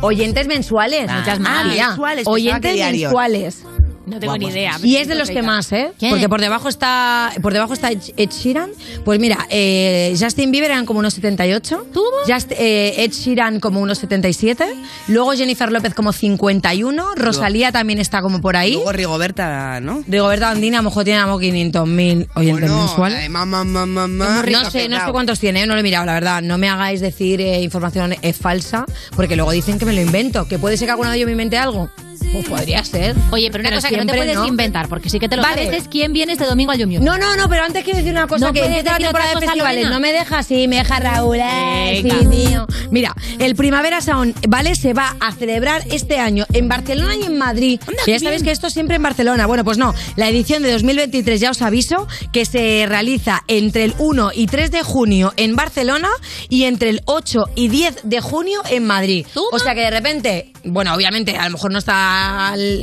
Oyentes 0.00 0.46
mensuales. 0.48 1.06
Ah, 1.08 1.18
Muchas 1.20 1.38
ah, 1.38 1.42
más. 1.42 1.72
tía. 1.72 1.88
mensuales, 1.88 2.24
pensaba 2.24 2.36
que 2.36 2.42
Oyentes 2.42 2.74
diarios. 2.74 3.02
mensuales. 3.12 3.62
No 4.06 4.18
tengo 4.18 4.36
ni 4.36 4.46
idea. 4.46 4.78
Y 4.82 4.96
es 4.96 5.08
de 5.08 5.14
los 5.14 5.30
que 5.30 5.42
más, 5.42 5.72
¿eh? 5.72 5.92
¿Quién? 5.98 6.10
Porque 6.10 6.28
por 6.28 6.40
debajo 6.40 6.68
está 6.68 7.32
por 7.40 7.52
debajo 7.52 7.72
está 7.72 7.90
Ed 7.90 8.30
Sheeran. 8.30 8.70
Pues 9.04 9.20
mira, 9.20 9.46
eh, 9.50 10.14
Justin 10.18 10.50
Bieber 10.50 10.70
eran 10.70 10.86
como 10.86 10.98
unos 10.98 11.14
78. 11.14 11.86
Just, 12.26 12.52
eh, 12.52 12.94
Ed 13.04 13.12
Sheeran 13.12 13.60
como 13.60 13.80
unos 13.80 13.98
77. 13.98 14.64
Luego 15.08 15.32
Jennifer 15.32 15.70
López 15.70 15.94
como 15.94 16.12
51. 16.12 17.14
Rosalía 17.14 17.72
también 17.72 17.98
está 17.98 18.22
como 18.22 18.40
por 18.40 18.56
ahí. 18.56 18.74
Luego 18.74 18.92
Rigoberta, 18.92 19.80
¿no? 19.80 20.02
Rigoberta 20.06 20.50
Andina 20.50 20.78
a 20.78 20.82
lo 20.82 20.90
mejor 20.90 21.04
tiene 21.04 21.24
mejor 21.24 21.40
500.000 21.42 22.28
oyentes 22.34 22.60
Bueno, 22.60 22.78
mensuales. 22.78 23.20
de 23.20 23.28
mamá, 23.28 23.64
mamá, 23.64 24.06
mamá. 24.08 24.42
No 24.50 24.70
sé, 24.70 24.88
no 24.88 25.04
sé 25.04 25.12
cuántos 25.12 25.38
tiene, 25.38 25.66
no 25.66 25.74
lo 25.74 25.80
he 25.80 25.82
mirado, 25.82 26.06
la 26.06 26.14
verdad. 26.14 26.42
No 26.42 26.58
me 26.58 26.68
hagáis 26.68 27.00
decir 27.00 27.40
eh, 27.40 27.62
información 27.62 28.14
es 28.22 28.36
falsa, 28.36 28.84
porque 29.14 29.36
luego 29.36 29.52
dicen 29.52 29.78
que 29.78 29.84
me 29.84 29.92
lo 29.92 30.00
invento. 30.00 30.46
¿Que 30.48 30.58
puede 30.58 30.76
ser 30.76 30.86
que 30.86 30.92
alguna 30.92 31.10
de 31.10 31.16
ellos 31.16 31.26
me 31.26 31.32
invente 31.32 31.56
algo? 31.58 31.90
Pues 32.32 32.48
podría 32.48 32.82
ser. 32.84 33.14
Oye, 33.30 33.50
pero 33.50 33.60
una 33.62 33.70
Pero 33.70 33.76
cosa 33.80 33.88
que 33.90 33.96
no 33.98 34.06
te 34.06 34.14
puedes 34.16 34.34
no. 34.36 34.46
inventar, 34.46 34.88
porque 34.88 35.10
sí 35.10 35.18
que 35.18 35.28
te 35.28 35.36
lo 35.36 35.42
Vale. 35.42 35.64
sabes, 35.66 35.82
es 35.82 35.88
quién 35.88 36.12
viene 36.12 36.32
este 36.32 36.44
domingo 36.44 36.72
al 36.72 36.78
Yum 36.78 36.90
Yum. 36.90 37.04
No, 37.04 37.18
no, 37.18 37.36
no, 37.36 37.48
pero 37.48 37.62
antes 37.64 37.84
quiero 37.84 37.98
decir 37.98 38.12
una 38.12 38.26
cosa 38.26 38.46
No 38.46 38.52
que 38.52 38.60
la 38.62 38.68
decir 38.68 38.84
temporada 38.84 39.34
de 39.34 39.46
festivales. 39.46 39.88
No 39.90 40.00
me 40.00 40.12
deja 40.12 40.38
así, 40.38 40.66
me 40.68 40.76
deja 40.76 40.98
Raúl. 40.98 41.38
eh, 41.40 42.00
sí, 42.02 42.26
tío. 42.30 42.66
Mira, 42.90 43.14
el 43.38 43.54
Primavera 43.54 44.00
Sound, 44.00 44.34
¿vale? 44.48 44.74
Se 44.74 44.92
va 44.94 45.16
a 45.20 45.32
celebrar 45.32 45.82
este 45.90 46.18
año 46.18 46.46
en 46.52 46.68
Barcelona 46.68 47.16
y 47.16 47.22
en 47.24 47.36
Madrid. 47.38 47.80
Que 48.04 48.12
ya 48.12 48.18
sabéis 48.18 48.42
que 48.42 48.50
esto 48.50 48.70
siempre 48.70 48.96
en 48.96 49.02
Barcelona. 49.02 49.46
Bueno, 49.46 49.64
pues 49.64 49.78
no. 49.78 49.94
La 50.16 50.28
edición 50.28 50.62
de 50.62 50.72
2023, 50.72 51.40
ya 51.40 51.50
os 51.50 51.62
aviso, 51.62 52.06
que 52.32 52.44
se 52.44 52.86
realiza 52.88 53.42
entre 53.48 53.84
el 53.84 53.94
1 53.98 54.30
y 54.34 54.46
3 54.46 54.70
de 54.70 54.82
junio 54.82 55.32
en 55.36 55.54
Barcelona 55.56 56.08
y 56.48 56.64
entre 56.64 56.90
el 56.90 57.00
8 57.06 57.44
y 57.54 57.68
10 57.68 58.00
de 58.04 58.20
junio 58.20 58.60
en 58.70 58.86
Madrid. 58.86 59.26
O 59.52 59.58
sea 59.58 59.74
que 59.74 59.80
de 59.82 59.90
repente, 59.90 60.52
bueno, 60.64 60.94
obviamente, 60.94 61.36
a 61.36 61.44
lo 61.46 61.50
mejor 61.52 61.72
no 61.72 61.78
está, 61.78 62.21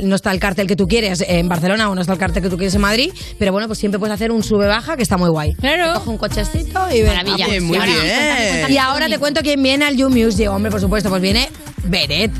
no 0.04 0.16
está 0.16 0.32
el 0.32 0.40
cartel 0.40 0.66
que 0.66 0.76
tú 0.76 0.86
quieres 0.86 1.24
en 1.26 1.48
Barcelona 1.48 1.90
o 1.90 1.94
no 1.94 2.00
está 2.00 2.12
el 2.14 2.18
cartel 2.18 2.42
que 2.42 2.48
tú 2.50 2.56
quieres 2.56 2.74
en 2.74 2.80
Madrid, 2.80 3.10
pero 3.38 3.52
bueno, 3.52 3.66
pues 3.66 3.78
siempre 3.78 3.98
puedes 3.98 4.14
hacer 4.14 4.30
un 4.32 4.42
sube-baja 4.42 4.96
que 4.96 5.02
está 5.02 5.16
muy 5.16 5.28
guay. 5.30 5.52
Claro. 5.54 5.94
Coge 5.94 6.10
un 6.10 6.18
cochecito 6.18 6.90
y 6.90 7.02
venga, 7.02 7.14
Maravilla. 7.22 7.46
pues, 7.46 7.62
Muy 7.62 7.76
y 7.76 7.80
ahora- 7.80 7.92
bien. 8.02 8.66
Y 8.72 8.76
ahora 8.78 9.08
te 9.08 9.18
cuento 9.18 9.40
quién 9.42 9.62
viene 9.62 9.84
al 9.86 9.96
You 9.96 10.08
Music. 10.10 10.48
Hombre, 10.50 10.70
por 10.70 10.80
supuesto, 10.80 11.08
pues 11.10 11.22
viene 11.22 11.48
Beret. 11.84 12.30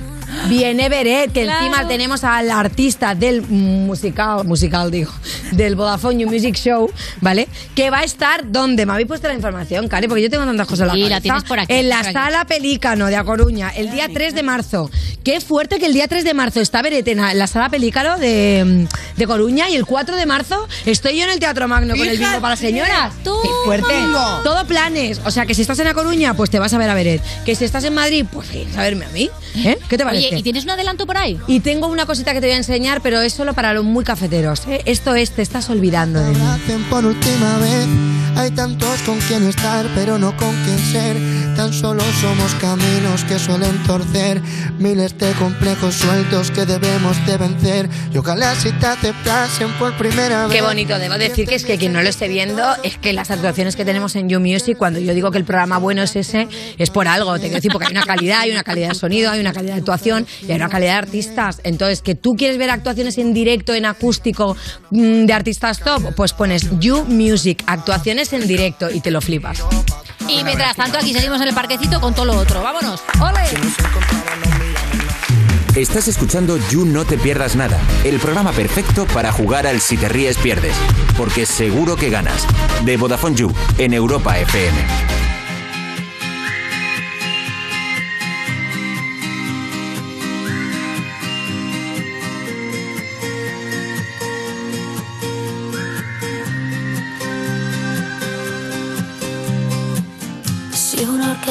Viene 0.48 0.88
Beret, 0.88 1.32
que 1.32 1.42
encima 1.44 1.86
tenemos 1.88 2.24
al 2.24 2.50
artista 2.50 3.14
del 3.14 3.42
musical, 3.42 4.44
musical 4.46 4.90
digo, 4.90 5.12
del 5.52 5.76
Vodafone 5.76 6.22
You 6.22 6.28
Music 6.30 6.54
Show, 6.56 6.90
¿vale? 7.20 7.48
Que 7.74 7.90
va 7.90 7.98
a 7.98 8.04
estar 8.04 8.50
donde 8.50 8.86
me 8.86 8.92
habéis 8.92 9.08
puesto 9.08 9.28
la 9.28 9.34
información, 9.34 9.88
Cari, 9.88 10.08
porque 10.08 10.22
yo 10.22 10.30
tengo 10.30 10.44
tantas 10.44 10.66
cosas 10.66 10.80
en 10.80 10.86
la 10.88 10.94
Sí, 10.94 11.00
la 11.00 11.08
cabeza. 11.08 11.22
tienes 11.22 11.44
por 11.44 11.58
aquí, 11.60 11.72
En 11.74 11.88
la 11.88 11.96
por 11.98 12.04
aquí. 12.06 12.12
sala 12.14 12.44
Pelícano 12.46 13.06
de 13.06 13.16
A 13.16 13.24
Coruña, 13.24 13.70
el 13.70 13.90
día 13.90 14.08
3 14.12 14.34
de 14.34 14.42
marzo. 14.42 14.90
Qué 15.24 15.40
fuerte 15.40 15.78
que 15.78 15.86
el 15.86 15.92
día 15.92 16.08
3 16.08 16.24
de 16.24 16.34
marzo 16.34 16.60
está 16.60 16.80
Beret 16.82 17.06
en 17.08 17.18
la, 17.18 17.34
la 17.34 17.46
sala 17.46 17.68
Pelícano 17.68 18.18
de, 18.18 18.86
de 19.16 19.26
Coruña 19.26 19.68
y 19.68 19.76
el 19.76 19.84
4 19.86 20.16
de 20.16 20.26
marzo 20.26 20.66
estoy 20.86 21.18
yo 21.18 21.24
en 21.24 21.30
el 21.30 21.38
Teatro 21.38 21.68
Magno 21.68 21.94
con 21.96 22.06
el 22.06 22.18
bingo 22.18 22.34
para 22.40 22.50
las 22.50 22.58
señoras. 22.60 23.12
Qué 23.24 23.30
fuerte. 23.64 23.86
Bingo. 23.94 24.40
Todo 24.44 24.64
planes. 24.66 25.20
O 25.24 25.30
sea, 25.30 25.46
que 25.46 25.54
si 25.54 25.62
estás 25.62 25.78
en 25.80 25.86
A 25.88 25.94
Coruña, 25.94 26.34
pues 26.34 26.50
te 26.50 26.58
vas 26.58 26.72
a 26.72 26.78
ver 26.78 26.88
a 26.90 26.94
Beret. 26.94 27.22
Que 27.44 27.54
si 27.54 27.64
estás 27.64 27.84
en 27.84 27.94
Madrid, 27.94 28.24
pues 28.32 28.50
vienes 28.50 28.76
a 28.76 28.82
verme 28.82 29.04
a 29.04 29.08
mí. 29.10 29.28
¿Eh? 29.56 29.78
¿Qué 29.88 29.98
te 29.98 30.04
parece? 30.04 30.19
Oye, 30.28 30.38
¿y 30.38 30.42
tienes 30.42 30.64
un 30.64 30.70
adelanto 30.70 31.06
por 31.06 31.16
ahí? 31.16 31.38
Y 31.46 31.60
tengo 31.60 31.86
una 31.88 32.06
cosita 32.06 32.32
que 32.32 32.40
te 32.40 32.46
voy 32.46 32.54
a 32.54 32.58
enseñar, 32.58 33.00
pero 33.02 33.20
es 33.20 33.32
solo 33.32 33.54
para 33.54 33.72
los 33.72 33.84
muy 33.84 34.04
cafeteros. 34.04 34.66
¿eh? 34.66 34.82
Esto 34.84 35.14
es, 35.14 35.32
te 35.32 35.42
estás 35.42 35.70
olvidando 35.70 36.20
de 36.20 36.30
mí. 36.30 38.19
Hay 38.40 38.52
tantos 38.52 39.02
con 39.02 39.18
quien 39.18 39.46
estar, 39.46 39.86
pero 39.94 40.18
no 40.18 40.34
con 40.34 40.56
quien 40.64 40.78
ser. 40.78 41.14
Tan 41.56 41.74
solo 41.74 42.02
somos 42.22 42.54
caminos 42.54 43.22
que 43.24 43.38
suelen 43.38 43.76
torcer. 43.82 44.40
Miles 44.78 45.18
de 45.18 45.30
complejos 45.32 45.96
sueltos 45.96 46.50
que 46.50 46.64
debemos 46.64 47.18
de 47.26 47.36
vencer. 47.36 47.90
Y 48.10 48.16
ojalá 48.16 48.54
si 48.54 48.72
te 48.72 48.86
aceptasen 48.86 49.70
por 49.78 49.94
primera 49.98 50.46
vez. 50.46 50.56
Qué 50.56 50.62
bonito, 50.62 50.98
debo 50.98 51.18
decir 51.18 51.46
que 51.46 51.56
es 51.56 51.66
que 51.66 51.76
quien 51.76 51.92
no 51.92 52.00
lo 52.00 52.08
esté 52.08 52.28
viendo 52.28 52.64
es 52.82 52.96
que 52.96 53.12
las 53.12 53.30
actuaciones 53.30 53.76
que 53.76 53.84
tenemos 53.84 54.16
en 54.16 54.30
You 54.30 54.40
Music, 54.40 54.78
cuando 54.78 55.00
yo 55.00 55.12
digo 55.12 55.30
que 55.30 55.36
el 55.36 55.44
programa 55.44 55.76
bueno 55.76 56.02
es 56.02 56.16
ese, 56.16 56.48
es 56.78 56.88
por 56.88 57.08
algo. 57.08 57.34
Te 57.34 57.40
quiero 57.40 57.56
decir, 57.56 57.70
porque 57.70 57.88
hay 57.88 57.92
una 57.92 58.06
calidad, 58.06 58.40
hay 58.40 58.52
una 58.52 58.64
calidad 58.64 58.88
de 58.88 58.94
sonido, 58.94 59.30
hay 59.30 59.40
una 59.40 59.52
calidad 59.52 59.74
de 59.74 59.80
actuación 59.80 60.26
y 60.40 60.50
hay 60.50 60.56
una 60.56 60.70
calidad 60.70 60.92
de 60.92 60.98
artistas. 60.98 61.60
Entonces, 61.62 62.00
que 62.00 62.14
tú 62.14 62.30
quieres 62.38 62.56
ver 62.56 62.70
actuaciones 62.70 63.18
en 63.18 63.34
directo, 63.34 63.74
en 63.74 63.84
acústico 63.84 64.56
mm, 64.92 65.26
de 65.26 65.32
artistas 65.34 65.80
top, 65.80 66.14
pues 66.16 66.32
pones 66.32 66.70
You 66.80 67.04
Music, 67.04 67.62
actuaciones 67.66 68.29
en 68.32 68.46
directo 68.46 68.90
y 68.90 69.00
te 69.00 69.10
lo 69.10 69.20
flipas. 69.20 69.62
Y 70.28 70.44
mientras 70.44 70.76
tanto, 70.76 70.98
aquí 70.98 71.12
seguimos 71.12 71.40
en 71.40 71.48
el 71.48 71.54
parquecito 71.54 72.00
con 72.00 72.14
todo 72.14 72.26
lo 72.26 72.36
otro. 72.36 72.62
¡Vámonos! 72.62 73.02
¡Ole! 73.20 73.40
Estás 75.74 76.08
escuchando 76.08 76.58
You 76.70 76.84
No 76.84 77.04
Te 77.04 77.16
Pierdas 77.16 77.54
Nada, 77.54 77.80
el 78.04 78.18
programa 78.18 78.52
perfecto 78.52 79.06
para 79.06 79.32
jugar 79.32 79.66
al 79.66 79.80
Si 79.80 79.96
Te 79.96 80.08
Ríes 80.08 80.36
Pierdes, 80.36 80.74
porque 81.16 81.46
seguro 81.46 81.96
que 81.96 82.10
ganas. 82.10 82.46
De 82.84 82.96
Vodafone 82.96 83.36
You, 83.36 83.52
en 83.78 83.94
Europa 83.94 84.38
FM. 84.38 85.19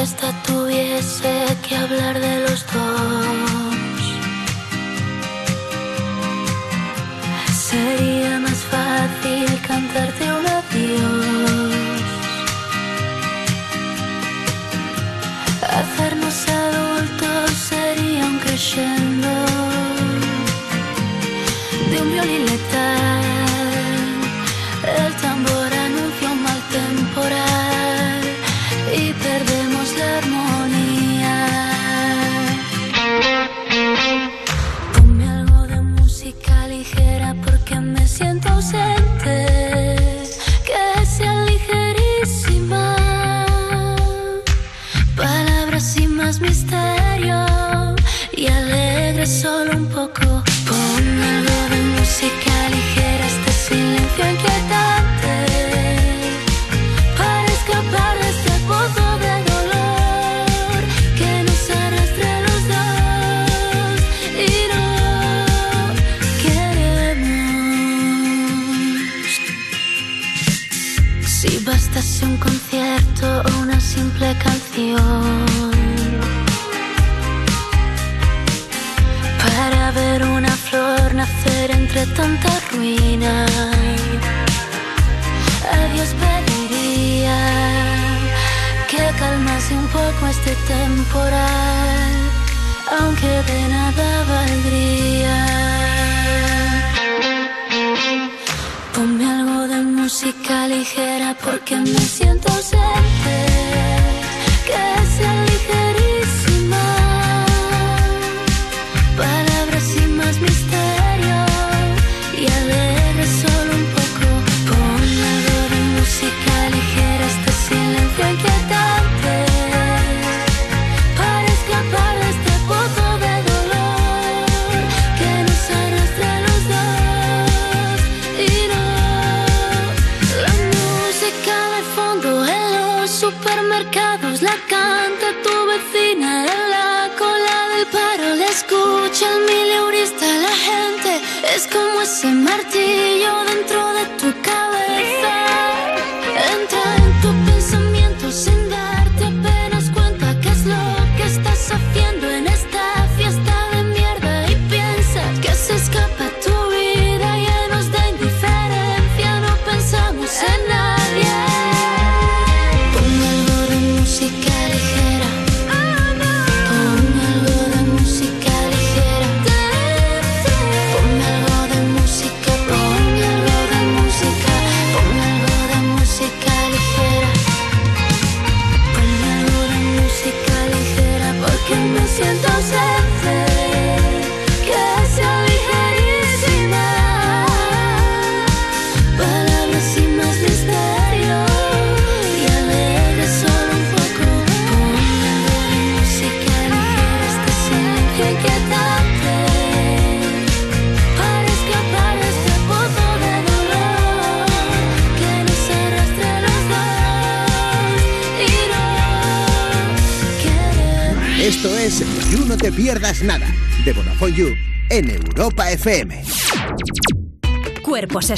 Orquesta 0.00 0.32
tuviese 0.46 1.58
que 1.62 1.76
hablar 1.76 2.18
de 2.18 2.40
los 2.40 2.64
dos, 2.72 3.39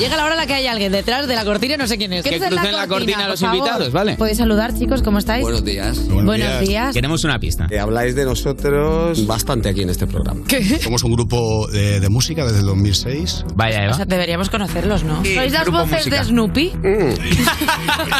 Llega 0.00 0.16
la 0.16 0.24
hora 0.24 0.32
en 0.34 0.40
la 0.40 0.46
que 0.46 0.54
hay 0.54 0.66
alguien 0.66 0.90
detrás 0.92 1.28
de 1.28 1.34
la 1.34 1.44
cortina, 1.44 1.76
no 1.76 1.86
sé 1.86 1.98
quién 1.98 2.12
es. 2.12 2.22
Que 2.24 2.30
¿Quién 2.30 2.42
es 2.42 2.48
en 2.50 2.56
crucen 2.56 2.76
la 2.76 2.86
cortina 2.88 3.24
a 3.26 3.28
los 3.28 3.40
favor? 3.40 3.56
invitados, 3.56 3.92
¿vale? 3.92 4.14
Podéis 4.16 4.38
saludar, 4.38 4.76
chicos, 4.76 5.02
¿cómo 5.02 5.18
estáis? 5.18 5.42
Buenos 5.42 5.64
días. 5.64 6.08
Buenos 6.08 6.60
días. 6.60 6.94
Queremos 6.94 7.22
una 7.24 7.38
pista. 7.38 7.66
habláis 7.80 8.14
de 8.14 8.24
nosotros 8.24 9.26
bastante 9.26 9.68
aquí 9.68 9.82
en 9.82 9.90
este 9.90 10.06
programa. 10.06 10.40
Somos 10.82 11.04
un 11.04 11.12
grupo 11.12 11.66
de, 11.68 12.00
de 12.00 12.08
música 12.08 12.44
desde 12.44 12.60
el 12.60 12.66
2006. 12.66 13.44
Vaya, 13.54 13.88
O 13.90 13.94
sea, 13.94 14.04
deberíamos 14.06 14.48
conocerlos, 14.50 15.04
¿no? 15.04 15.22
Sí, 15.24 15.34
¿Sois 15.34 15.52
las 15.52 15.68
voces 15.68 15.90
musical. 16.06 16.18
de 16.18 16.24
Snoopy? 16.24 16.72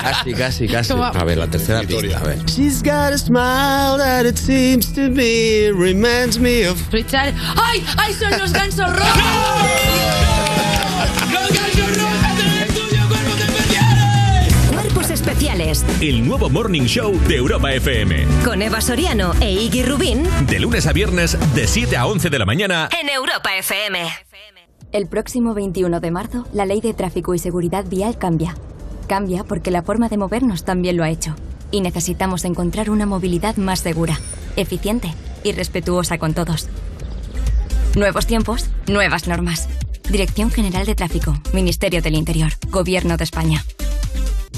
Casi, 0.03 0.33
casi, 0.35 0.66
casi. 0.68 0.93
¿Cómo? 0.93 1.05
A 1.05 1.24
ver, 1.24 1.39
la 1.39 1.47
tercera 1.49 1.81
pista, 1.83 2.18
a 2.18 2.24
ver. 2.24 2.45
She's 2.47 2.83
got 2.83 3.12
a 3.12 3.18
smile 3.18 3.97
that 3.99 4.24
it 4.26 4.37
seems 4.37 4.93
to 4.93 5.09
be 5.11 5.70
reminds 5.72 6.39
me 6.39 6.66
of. 6.66 6.76
Richard. 6.93 7.35
¡Ay! 7.57 7.83
¡Ay! 7.97 8.12
Son 8.14 8.31
los 8.39 8.53
gansos 8.53 8.87
rojos. 8.93 9.22
El 16.01 16.26
nuevo 16.26 16.49
Morning 16.49 16.83
Show 16.83 17.12
de 17.28 17.37
Europa 17.37 17.72
FM. 17.72 18.26
con 18.45 18.62
Eva 18.62 18.81
Soriano 18.81 19.33
e 19.41 19.53
Iggy 19.53 19.83
Rubín 19.83 20.24
De 20.47 20.59
lunes 20.59 20.87
a 20.87 20.93
viernes, 20.93 21.37
de 21.55 21.66
7 21.66 21.97
a 21.97 22.07
11 22.07 22.31
de 22.31 22.39
la 22.39 22.47
mañana. 22.47 22.89
en 23.01 23.09
Europa 23.09 23.51
FM. 23.59 24.09
El 24.93 25.07
próximo 25.07 25.55
21 25.55 26.01
de 26.01 26.11
marzo, 26.11 26.47
la 26.53 26.66
ley 26.66 26.81
de 26.81 26.95
tráfico 26.95 27.35
y 27.35 27.39
seguridad 27.39 27.85
vial 27.87 28.18
cambia. 28.18 28.57
Cambia 29.07 29.45
porque 29.45 29.70
la 29.70 29.83
forma 29.83 30.09
de 30.09 30.16
movernos 30.16 30.64
también 30.64 30.97
lo 30.97 31.05
ha 31.05 31.11
hecho. 31.11 31.35
Y 31.70 31.81
necesitamos 31.81 32.45
encontrar 32.45 32.91
una 32.91 33.07
movilidad 33.07 33.57
más 33.57 33.81
segura, 33.81 34.18
eficiente 34.57 35.14
y 35.45 35.53
respetuosa 35.53 36.18
con 36.18 36.35
todos. 36.35 36.68
Nuevos 37.97 38.26
tiempos, 38.26 38.68
nuevas 38.89 39.28
normas. 39.28 39.68
Dirección 40.11 40.51
General 40.51 40.85
de 40.87 40.95
Tráfico, 40.97 41.41
Ministerio 41.53 42.03
del 42.03 42.16
Interior, 42.16 42.53
Gobierno 42.70 43.16
de 43.16 43.24
España. 43.24 43.64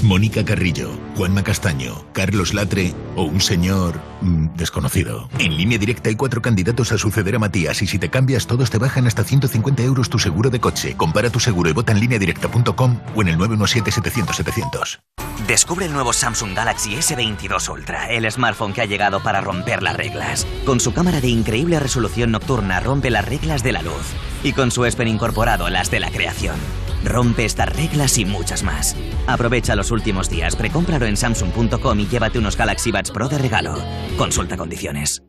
Mónica 0.03 0.43
Carrillo, 0.43 0.91
Juanma 1.15 1.43
Castaño, 1.43 2.05
Carlos 2.11 2.53
Latre 2.53 2.93
o 3.15 3.23
un 3.23 3.39
señor 3.39 3.99
mm, 4.21 4.55
desconocido. 4.55 5.29
En 5.39 5.55
línea 5.55 5.77
directa 5.77 6.09
hay 6.09 6.15
cuatro 6.15 6.41
candidatos 6.41 6.91
a 6.91 6.97
suceder 6.97 7.35
a 7.35 7.39
Matías 7.39 7.81
y 7.81 7.87
si 7.87 7.97
te 7.97 8.09
cambias 8.09 8.45
todos 8.45 8.69
te 8.69 8.77
bajan 8.77 9.07
hasta 9.07 9.23
150 9.23 9.81
euros 9.83 10.09
tu 10.09 10.19
seguro 10.19 10.49
de 10.49 10.59
coche. 10.59 10.95
Compara 10.97 11.29
tu 11.29 11.39
seguro 11.39 11.69
y 11.69 11.73
vota 11.73 11.93
en 11.93 12.01
línea 12.01 12.19
directa.com 12.19 12.99
o 13.15 13.21
en 13.21 13.29
el 13.29 13.37
917-700-700. 13.37 14.99
Descubre 15.47 15.85
el 15.85 15.93
nuevo 15.93 16.11
Samsung 16.11 16.53
Galaxy 16.53 16.95
S22 16.95 17.71
Ultra, 17.71 18.09
el 18.11 18.29
smartphone 18.29 18.73
que 18.73 18.81
ha 18.81 18.85
llegado 18.85 19.23
para 19.23 19.41
romper 19.41 19.81
las 19.81 19.95
reglas. 19.95 20.45
Con 20.65 20.79
su 20.79 20.93
cámara 20.93 21.21
de 21.21 21.29
increíble 21.29 21.79
resolución 21.79 22.31
nocturna 22.31 22.79
rompe 22.79 23.09
las 23.09 23.25
reglas 23.25 23.63
de 23.63 23.71
la 23.71 23.81
luz 23.81 24.13
y 24.43 24.53
con 24.53 24.71
su 24.71 24.85
ESPEN 24.85 25.07
incorporado 25.07 25.69
las 25.69 25.89
de 25.89 25.99
la 25.99 26.11
creación. 26.11 26.55
Rompe 27.03 27.45
estas 27.45 27.69
reglas 27.69 28.17
y 28.17 28.25
muchas 28.25 28.63
más. 28.63 28.95
Aprovecha 29.27 29.75
los 29.75 29.91
últimos 29.91 30.29
días, 30.29 30.55
precómpralo 30.55 31.05
en 31.05 31.17
samsung.com 31.17 31.99
y 31.99 32.07
llévate 32.07 32.39
unos 32.39 32.57
Galaxy 32.57 32.91
Buds 32.91 33.11
Pro 33.11 33.27
de 33.27 33.37
regalo. 33.37 33.75
Consulta 34.17 34.57
condiciones. 34.57 35.21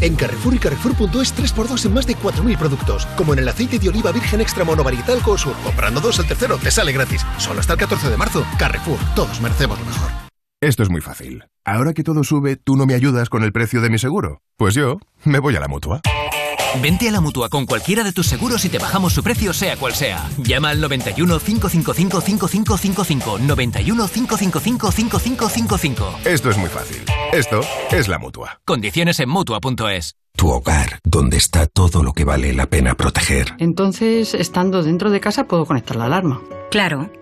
En 0.00 0.16
Carrefour 0.16 0.54
y 0.54 0.58
Carrefour.es 0.58 1.34
3x2 1.36 1.86
en 1.86 1.94
más 1.94 2.06
de 2.06 2.16
4.000 2.16 2.58
productos, 2.58 3.06
como 3.16 3.34
en 3.34 3.40
el 3.40 3.48
aceite 3.48 3.78
de 3.78 3.88
oliva 3.88 4.10
virgen 4.10 4.40
extra 4.40 4.64
monovarietal 4.64 5.20
Cosur. 5.20 5.54
Comprando 5.62 6.00
dos, 6.00 6.18
el 6.18 6.26
tercero 6.26 6.58
te 6.58 6.70
sale 6.70 6.92
gratis. 6.92 7.24
Solo 7.38 7.60
hasta 7.60 7.74
el 7.74 7.78
14 7.78 8.10
de 8.10 8.16
marzo. 8.16 8.44
Carrefour, 8.58 8.98
todos 9.14 9.40
merecemos 9.40 9.78
lo 9.78 9.84
mejor. 9.84 10.10
Esto 10.60 10.82
es 10.82 10.90
muy 10.90 11.00
fácil. 11.00 11.44
Ahora 11.64 11.92
que 11.92 12.04
todo 12.04 12.24
sube, 12.24 12.56
¿tú 12.56 12.76
no 12.76 12.86
me 12.86 12.94
ayudas 12.94 13.28
con 13.28 13.42
el 13.42 13.52
precio 13.52 13.80
de 13.80 13.90
mi 13.90 13.98
seguro? 13.98 14.42
Pues 14.56 14.74
yo 14.74 14.98
me 15.24 15.40
voy 15.40 15.56
a 15.56 15.60
la 15.60 15.68
mutua. 15.68 16.00
Vente 16.80 17.08
a 17.08 17.12
la 17.12 17.20
mutua 17.20 17.48
con 17.48 17.66
cualquiera 17.66 18.02
de 18.02 18.12
tus 18.12 18.26
seguros 18.26 18.64
y 18.64 18.68
te 18.68 18.78
bajamos 18.78 19.12
su 19.12 19.22
precio, 19.22 19.52
sea 19.52 19.76
cual 19.76 19.94
sea. 19.94 20.28
Llama 20.38 20.70
al 20.70 20.80
91 20.80 21.38
555 21.38 22.20
5555. 22.20 23.38
91 23.38 24.08
555 24.08 24.92
5555. 24.92 26.18
Esto 26.24 26.50
es 26.50 26.56
muy 26.56 26.68
fácil. 26.68 27.02
Esto 27.32 27.60
es 27.90 28.08
la 28.08 28.18
mutua. 28.18 28.60
Condiciones 28.64 29.20
en 29.20 29.28
mutua.es. 29.28 30.16
Tu 30.34 30.48
hogar, 30.48 30.98
donde 31.04 31.36
está 31.36 31.66
todo 31.66 32.02
lo 32.02 32.14
que 32.14 32.24
vale 32.24 32.54
la 32.54 32.66
pena 32.66 32.94
proteger. 32.94 33.54
Entonces, 33.58 34.32
estando 34.32 34.82
dentro 34.82 35.10
de 35.10 35.20
casa, 35.20 35.44
puedo 35.44 35.66
conectar 35.66 35.96
la 35.96 36.06
alarma. 36.06 36.40
Claro. 36.70 37.10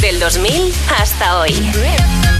Del 0.00 0.18
2000 0.18 0.72
hasta 0.98 1.40
hoy. 1.40 2.39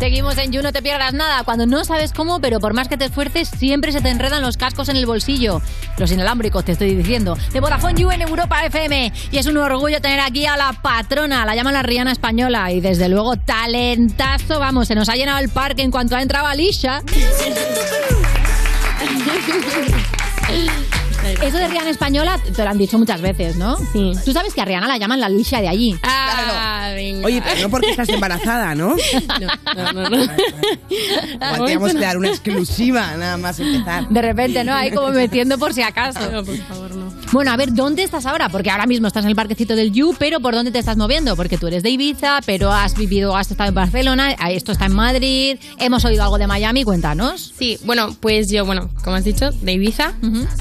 Seguimos 0.00 0.36
en 0.38 0.50
You, 0.50 0.62
no 0.62 0.72
te 0.72 0.80
pierdas 0.80 1.12
nada. 1.12 1.44
Cuando 1.44 1.66
no 1.66 1.84
sabes 1.84 2.14
cómo, 2.14 2.40
pero 2.40 2.58
por 2.58 2.72
más 2.72 2.88
que 2.88 2.96
te 2.96 3.04
esfuerces, 3.04 3.50
siempre 3.50 3.92
se 3.92 4.00
te 4.00 4.08
enredan 4.08 4.40
los 4.40 4.56
cascos 4.56 4.88
en 4.88 4.96
el 4.96 5.04
bolsillo. 5.04 5.60
Los 5.98 6.10
inalámbricos, 6.10 6.64
te 6.64 6.72
estoy 6.72 6.94
diciendo. 6.94 7.36
De 7.52 7.60
Vodafone 7.60 8.00
You 8.00 8.10
en 8.10 8.22
Europa 8.22 8.64
FM. 8.64 9.12
Y 9.30 9.36
es 9.36 9.46
un 9.46 9.58
orgullo 9.58 10.00
tener 10.00 10.20
aquí 10.20 10.46
a 10.46 10.56
la 10.56 10.72
patrona, 10.72 11.44
la 11.44 11.54
llaman 11.54 11.74
la 11.74 11.82
Rihanna 11.82 12.12
española. 12.12 12.72
Y 12.72 12.80
desde 12.80 13.10
luego, 13.10 13.36
talentazo. 13.36 14.58
Vamos, 14.58 14.88
se 14.88 14.94
nos 14.94 15.10
ha 15.10 15.16
llenado 15.16 15.38
el 15.38 15.50
parque 15.50 15.82
en 15.82 15.90
cuanto 15.90 16.16
ha 16.16 16.22
entrado 16.22 16.46
Alicia. 16.46 17.02
Eso 21.42 21.56
de 21.56 21.68
Rihanna 21.68 21.90
española 21.90 22.38
te 22.54 22.62
lo 22.62 22.68
han 22.70 22.76
dicho 22.76 22.98
muchas 22.98 23.20
veces, 23.22 23.56
¿no? 23.56 23.76
Sí. 23.92 24.12
Tú 24.24 24.32
sabes 24.32 24.52
que 24.52 24.60
a 24.60 24.64
Rihanna 24.66 24.86
la 24.88 24.98
llaman 24.98 25.20
la 25.20 25.26
Alicia 25.26 25.60
de 25.60 25.68
allí. 25.68 25.96
Ah, 26.02 26.90
Oye, 27.24 27.42
pero 27.42 27.62
no 27.62 27.70
porque 27.70 27.90
estás 27.90 28.08
embarazada, 28.10 28.74
¿no? 28.74 28.94
No, 29.76 29.92
no, 29.92 30.10
no. 30.10 31.66
Que 31.66 31.94
dar 31.94 32.18
una 32.18 32.28
exclusiva, 32.28 33.16
nada 33.16 33.36
más 33.36 33.58
empezar. 33.60 34.08
De 34.08 34.20
repente, 34.22 34.64
¿no? 34.64 34.74
Ahí 34.74 34.90
como 34.90 35.08
metiendo 35.08 35.58
por 35.58 35.72
si 35.72 35.82
acaso. 35.82 36.20
por 36.44 36.56
favor, 36.58 36.94
no. 36.94 37.10
Bueno, 37.32 37.52
a 37.52 37.56
ver, 37.56 37.72
¿dónde 37.72 38.02
estás 38.02 38.26
ahora? 38.26 38.48
Porque 38.48 38.70
ahora 38.70 38.86
mismo 38.86 39.06
estás 39.06 39.24
en 39.24 39.30
el 39.30 39.36
parquecito 39.36 39.76
del 39.76 39.92
You, 39.92 40.16
pero 40.18 40.40
¿por 40.40 40.54
dónde 40.54 40.72
te 40.72 40.80
estás 40.80 40.96
moviendo? 40.96 41.36
Porque 41.36 41.58
tú 41.58 41.68
eres 41.68 41.84
de 41.84 41.90
Ibiza, 41.90 42.40
pero 42.44 42.72
has 42.72 42.96
vivido, 42.96 43.36
has 43.36 43.50
estado 43.50 43.68
en 43.68 43.74
Barcelona, 43.74 44.32
esto 44.50 44.72
está 44.72 44.86
en 44.86 44.94
Madrid, 44.94 45.56
hemos 45.78 46.04
oído 46.04 46.24
algo 46.24 46.38
de 46.38 46.48
Miami, 46.48 46.82
cuéntanos. 46.82 47.54
Sí, 47.56 47.78
bueno, 47.84 48.16
pues 48.18 48.50
yo, 48.50 48.66
bueno, 48.66 48.90
como 49.04 49.14
has 49.14 49.24
dicho, 49.24 49.52
de 49.52 49.72
Ibiza. 49.72 50.12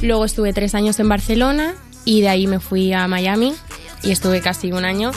Luego 0.02 0.26
estuve 0.26 0.54
tres 0.54 0.69
años 0.76 1.00
en 1.00 1.10
Barcelona 1.10 1.74
y 2.06 2.22
de 2.22 2.30
ahí 2.30 2.48
me 2.48 2.60
fui 2.60 2.94
a 2.94 3.08
Miami 3.08 3.54
y 4.04 4.12
estuve 4.12 4.42
casi 4.42 4.72
un 4.72 4.86
año. 4.86 5.12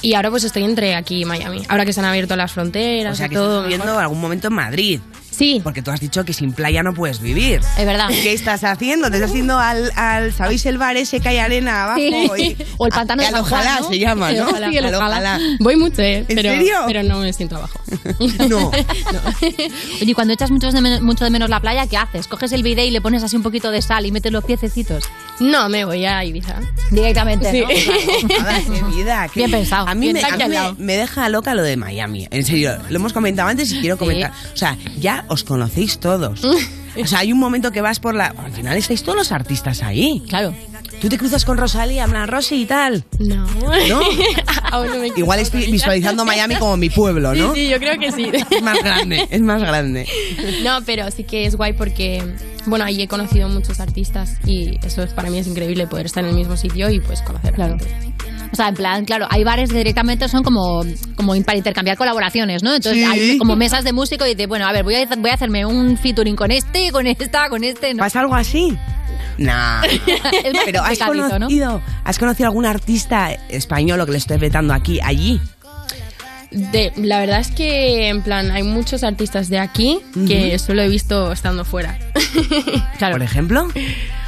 Y 0.00 0.14
ahora 0.14 0.30
pues 0.30 0.42
estoy 0.44 0.64
entre 0.64 0.94
aquí 0.96 1.20
y 1.20 1.24
Miami. 1.24 1.62
Ahora 1.68 1.84
que 1.84 1.92
se 1.92 2.00
han 2.00 2.06
abierto 2.06 2.34
las 2.34 2.50
fronteras 2.52 3.12
O 3.12 3.16
sea, 3.16 3.28
que 3.28 3.36
todo. 3.36 3.58
estás 3.60 3.68
viviendo 3.68 3.98
algún 3.98 4.20
momento 4.20 4.48
en 4.48 4.54
Madrid. 4.54 5.00
Sí. 5.32 5.60
Porque 5.64 5.82
tú 5.82 5.90
has 5.90 5.98
dicho 6.00 6.24
que 6.24 6.32
sin 6.32 6.52
playa 6.52 6.82
no 6.84 6.94
puedes 6.94 7.20
vivir. 7.20 7.60
Es 7.76 7.84
verdad. 7.86 8.08
¿Qué 8.08 8.32
estás 8.32 8.62
haciendo? 8.64 9.10
¿Te 9.10 9.16
estás 9.16 9.32
yendo 9.32 9.58
al, 9.58 9.90
al 9.96 10.32
¿sabéis 10.32 10.64
el 10.66 10.78
bar 10.78 10.96
ese 10.96 11.18
que 11.20 11.28
hay 11.30 11.38
arena 11.38 11.84
abajo? 11.84 11.98
Sí. 11.98 12.30
Y- 12.38 12.56
O 12.78 12.86
el 12.86 12.92
pantano 12.92 13.20
que 13.22 13.26
de 13.28 13.32
San 13.32 13.44
Juan, 13.44 13.60
ojalá 13.62 13.80
¿no? 13.80 13.88
se 13.88 13.98
llama, 13.98 14.32
¿no? 14.32 14.48
Sí, 14.70 14.76
el 14.76 14.84
Al 14.86 14.94
ojalá. 14.94 15.40
Voy 15.60 15.76
mucho, 15.76 16.02
¿eh? 16.02 16.18
¿En 16.28 16.36
pero, 16.36 16.50
serio? 16.50 16.74
Pero 16.86 17.02
no 17.02 17.18
me 17.20 17.32
siento 17.32 17.56
abajo. 17.56 17.80
No. 18.48 18.70
Oye, 19.40 19.70
y 20.00 20.14
cuando 20.14 20.32
echas 20.34 20.50
mucho 20.50 20.70
de, 20.70 20.80
men- 20.80 21.04
mucho 21.04 21.24
de 21.24 21.30
menos 21.30 21.48
la 21.50 21.60
playa, 21.60 21.86
¿qué 21.86 21.96
haces? 21.96 22.26
¿Coges 22.28 22.52
el 22.52 22.62
bidet 22.62 22.86
y 22.86 22.90
le 22.90 23.00
pones 23.00 23.22
así 23.22 23.36
un 23.36 23.42
poquito 23.42 23.70
de 23.70 23.82
sal 23.82 24.06
y 24.06 24.12
metes 24.12 24.32
los 24.32 24.44
piececitos? 24.44 25.04
No, 25.40 25.68
me 25.68 25.84
voy 25.84 26.04
a 26.04 26.24
Ibiza. 26.24 26.60
Directamente, 26.90 27.50
Sí. 27.50 27.60
¿no? 27.60 28.38
Nada, 28.38 28.60
qué 28.60 28.82
vida. 28.94 29.28
qué- 29.28 29.40
Bien 29.40 29.50
pensado. 29.50 29.88
A 29.88 29.94
mí, 29.94 30.12
Bien 30.12 30.14
me, 30.14 30.22
a 30.44 30.48
mí 30.48 30.54
me, 30.78 30.84
me 30.84 30.96
deja 30.96 31.28
loca 31.28 31.54
lo 31.54 31.62
de 31.62 31.76
Miami. 31.76 32.28
En 32.30 32.44
serio, 32.44 32.76
lo 32.88 32.96
hemos 32.96 33.12
comentado 33.12 33.48
antes 33.48 33.72
y 33.72 33.80
quiero 33.80 33.96
comentar. 33.98 34.32
O 34.52 34.56
sea, 34.56 34.76
ya 34.98 35.21
os 35.28 35.44
conocéis 35.44 35.98
todos. 35.98 36.42
O 37.02 37.06
sea, 37.06 37.20
hay 37.20 37.32
un 37.32 37.38
momento 37.38 37.72
que 37.72 37.80
vas 37.80 38.00
por 38.00 38.14
la... 38.14 38.26
Al 38.26 38.52
final 38.52 38.76
estáis 38.76 39.02
todos 39.02 39.16
los 39.16 39.32
artistas 39.32 39.82
ahí. 39.82 40.22
Claro. 40.28 40.54
Tú 41.00 41.08
te 41.08 41.16
cruzas 41.16 41.44
con 41.44 41.56
Rosalía, 41.56 42.04
hablan 42.04 42.28
Rosy 42.28 42.62
y 42.62 42.66
tal. 42.66 43.04
No. 43.18 43.46
¿No? 43.88 44.00
Aún 44.70 44.88
no 44.88 44.98
me 44.98 45.08
Igual 45.08 45.40
estoy 45.40 45.72
visualizando 45.72 46.24
Miami 46.26 46.56
como 46.56 46.76
mi 46.76 46.90
pueblo, 46.90 47.34
¿no? 47.34 47.54
Sí, 47.54 47.62
sí, 47.62 47.68
yo 47.70 47.78
creo 47.78 47.98
que 47.98 48.12
sí. 48.12 48.30
Es 48.50 48.62
más 48.62 48.78
grande, 48.78 49.26
es 49.30 49.40
más 49.40 49.62
grande. 49.62 50.06
No, 50.62 50.80
pero 50.84 51.10
sí 51.10 51.24
que 51.24 51.46
es 51.46 51.56
guay 51.56 51.72
porque, 51.72 52.22
bueno, 52.66 52.84
ahí 52.84 53.00
he 53.00 53.08
conocido 53.08 53.48
muchos 53.48 53.80
artistas 53.80 54.36
y 54.44 54.78
eso 54.86 55.02
es, 55.02 55.14
para 55.14 55.30
mí 55.30 55.38
es 55.38 55.46
increíble 55.46 55.86
poder 55.86 56.06
estar 56.06 56.22
en 56.22 56.30
el 56.30 56.36
mismo 56.36 56.58
sitio 56.58 56.90
y 56.90 57.00
pues 57.00 57.22
conocer 57.22 57.54
Claro. 57.54 57.78
O 58.52 58.56
sea, 58.56 58.68
en 58.68 58.74
plan, 58.74 59.04
claro, 59.06 59.26
hay 59.30 59.44
bares 59.44 59.70
que 59.70 59.78
directamente 59.78 60.28
son 60.28 60.42
como, 60.42 60.84
como 61.16 61.34
para 61.42 61.56
intercambiar 61.56 61.96
colaboraciones, 61.96 62.62
¿no? 62.62 62.74
Entonces 62.74 63.02
Sí. 63.02 63.10
hay 63.10 63.38
como 63.38 63.56
mesas 63.56 63.82
de 63.82 63.92
músico 63.94 64.26
y 64.26 64.30
dices, 64.34 64.46
bueno, 64.46 64.66
a 64.66 64.72
ver, 64.72 64.84
voy 64.84 64.94
a, 64.94 65.06
voy 65.16 65.30
a 65.30 65.34
hacerme 65.34 65.64
un 65.64 65.96
featuring 65.96 66.36
con 66.36 66.50
este, 66.50 66.92
con 66.92 67.06
esta, 67.06 67.48
con 67.48 67.64
este. 67.64 67.94
¿no? 67.94 68.00
¿Pasa 68.00 68.20
algo 68.20 68.34
así? 68.34 68.76
Nah. 69.38 69.82
Pero 70.66 70.82
has 70.82 70.98
complicadito, 70.98 71.38
¿no? 71.38 71.46
conocido, 71.46 71.82
has 72.04 72.18
conocido 72.18 72.48
algún 72.48 72.66
artista 72.66 73.32
español 73.48 73.98
lo 73.98 74.04
que 74.04 74.12
le 74.12 74.18
estoy 74.18 74.36
vetando 74.36 74.74
aquí, 74.74 75.00
allí. 75.02 75.40
De, 76.50 76.92
la 76.96 77.20
verdad 77.20 77.40
es 77.40 77.50
que, 77.50 78.08
en 78.08 78.20
plan, 78.22 78.50
hay 78.50 78.62
muchos 78.62 79.02
artistas 79.04 79.48
de 79.48 79.58
aquí 79.58 80.00
que 80.28 80.58
solo 80.58 80.82
he 80.82 80.88
visto 80.88 81.32
estando 81.32 81.64
fuera. 81.64 81.98
Por 83.00 83.22
ejemplo. 83.22 83.68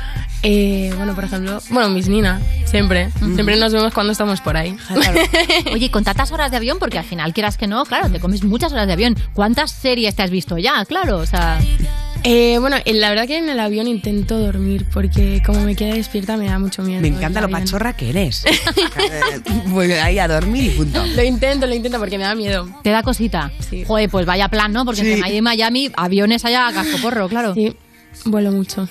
Eh, 0.45 0.92
bueno, 0.97 1.14
por 1.14 1.24
ejemplo, 1.24 1.59
bueno, 1.70 1.88
Miss 1.88 2.07
Nina, 2.09 2.40
siempre. 2.66 3.11
Siempre 3.34 3.57
nos 3.57 3.72
vemos 3.72 3.92
cuando 3.95 4.12
estamos 4.12 4.40
por 4.42 4.57
ahí. 4.57 4.76
Oye, 5.72 5.90
con 5.90 6.05
tantas 6.05 6.30
horas 6.32 6.51
de 6.51 6.59
avión, 6.59 6.78
porque 6.78 6.99
al 6.99 7.05
final, 7.05 7.32
quieras 7.32 7.57
que 7.57 7.66
no, 7.66 7.84
claro, 7.84 8.11
te 8.11 8.20
comes 8.20 8.45
muchas 8.45 8.72
horas 8.72 8.86
de 8.86 8.92
avión. 8.92 9.16
¿Cuántas 9.32 9.70
series 9.72 10.14
te 10.14 10.22
has 10.22 10.30
visto 10.30 10.59
ya? 10.59 10.84
Claro, 10.84 11.16
o 11.18 11.26
sea... 11.26 11.59
Eh, 12.26 12.57
bueno, 12.59 12.76
eh, 12.86 12.95
la 12.95 13.11
verdad 13.11 13.26
que 13.26 13.36
en 13.36 13.51
el 13.51 13.61
avión 13.61 13.86
intento 13.86 14.38
dormir 14.38 14.86
porque 14.95 15.42
como 15.45 15.61
me 15.61 15.76
queda 15.76 15.95
despierta 15.95 16.38
me 16.38 16.47
da 16.47 16.59
mucho 16.59 16.82
miedo. 16.82 17.03
Me 17.03 17.09
encanta 17.09 17.42
lo 17.42 17.51
pachorra 17.51 17.95
que 17.95 18.09
eres. 18.11 18.45
Pues 19.72 20.01
ahí 20.03 20.18
a 20.18 20.26
dormir 20.28 20.64
y 20.64 20.70
punto. 20.70 21.05
Lo 21.05 21.22
intento, 21.22 21.66
lo 21.66 21.74
intento 21.74 21.99
porque 21.99 22.16
me 22.16 22.24
da 22.24 22.34
miedo. 22.34 22.66
¿Te 22.82 22.90
da 22.90 23.03
cosita? 23.03 23.51
Joder, 23.86 24.09
pues 24.09 24.24
vaya 24.24 24.49
plan, 24.49 24.72
¿no? 24.72 24.84
Porque 24.86 25.03
Sí. 25.03 25.07
entre 25.12 25.20
Miami 25.20 25.36
y 25.36 25.42
Miami, 25.42 25.90
aviones 25.97 26.45
allá 26.47 26.68
a 26.68 26.72
cascoporro, 26.72 27.28
claro. 27.28 27.53
Sí, 27.53 27.76
vuelo 28.24 28.53
mucho. 28.53 28.88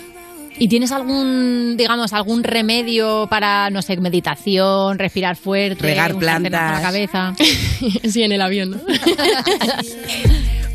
¿Y 0.59 0.67
tienes 0.67 0.91
algún, 0.91 1.75
digamos, 1.77 2.13
algún 2.13 2.43
remedio 2.43 3.27
para, 3.29 3.69
no 3.69 3.81
sé, 3.81 3.97
meditación, 3.97 4.97
respirar 4.99 5.35
fuerte, 5.35 5.81
Regar 5.81 6.15
plantas. 6.15 6.53
a 6.53 6.73
la 6.75 6.81
cabeza? 6.81 7.33
sí, 8.09 8.23
en 8.23 8.31
el 8.31 8.41
avión, 8.41 8.71
¿no? 8.71 8.77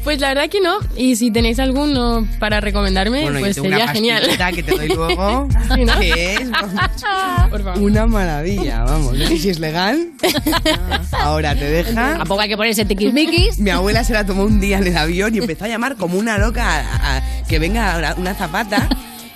Pues 0.04 0.20
la 0.20 0.28
verdad 0.28 0.48
que 0.48 0.60
no. 0.62 0.78
Y 0.96 1.16
si 1.16 1.30
tenéis 1.30 1.58
alguno 1.58 2.26
para 2.38 2.60
recomendarme, 2.62 3.22
Bueno, 3.22 3.40
pues 3.40 3.56
yo 3.56 3.62
tengo 3.62 3.76
una 3.76 3.92
sería 3.92 4.18
genial. 4.22 4.54
que 4.54 4.62
te 4.62 4.70
doy 4.74 4.88
luego. 4.88 5.48
Sí, 5.74 5.84
¿no? 5.84 5.98
que 5.98 6.34
es 6.34 6.50
vamos, 6.50 7.78
una 7.78 8.06
maravilla, 8.06 8.84
vamos. 8.84 9.12
No 9.18 9.26
sé 9.26 9.36
si 9.36 9.50
es 9.50 9.58
legal. 9.58 10.12
Ahora 11.12 11.54
te 11.54 11.68
deja. 11.68 12.16
Tampoco 12.18 12.40
hay 12.40 12.48
que 12.48 12.56
ponerse 12.56 12.86
tiquismiquis. 12.86 13.58
Mi 13.58 13.68
abuela 13.70 14.02
se 14.02 14.14
la 14.14 14.24
tomó 14.24 14.44
un 14.44 14.60
día 14.60 14.78
en 14.78 14.86
el 14.86 14.96
avión 14.96 15.34
y 15.34 15.38
empezó 15.38 15.66
a 15.66 15.68
llamar 15.68 15.96
como 15.96 16.18
una 16.18 16.38
loca 16.38 16.64
a- 16.80 17.16
a- 17.18 17.42
que 17.46 17.58
venga 17.58 18.14
una 18.16 18.34
zapata. 18.34 18.88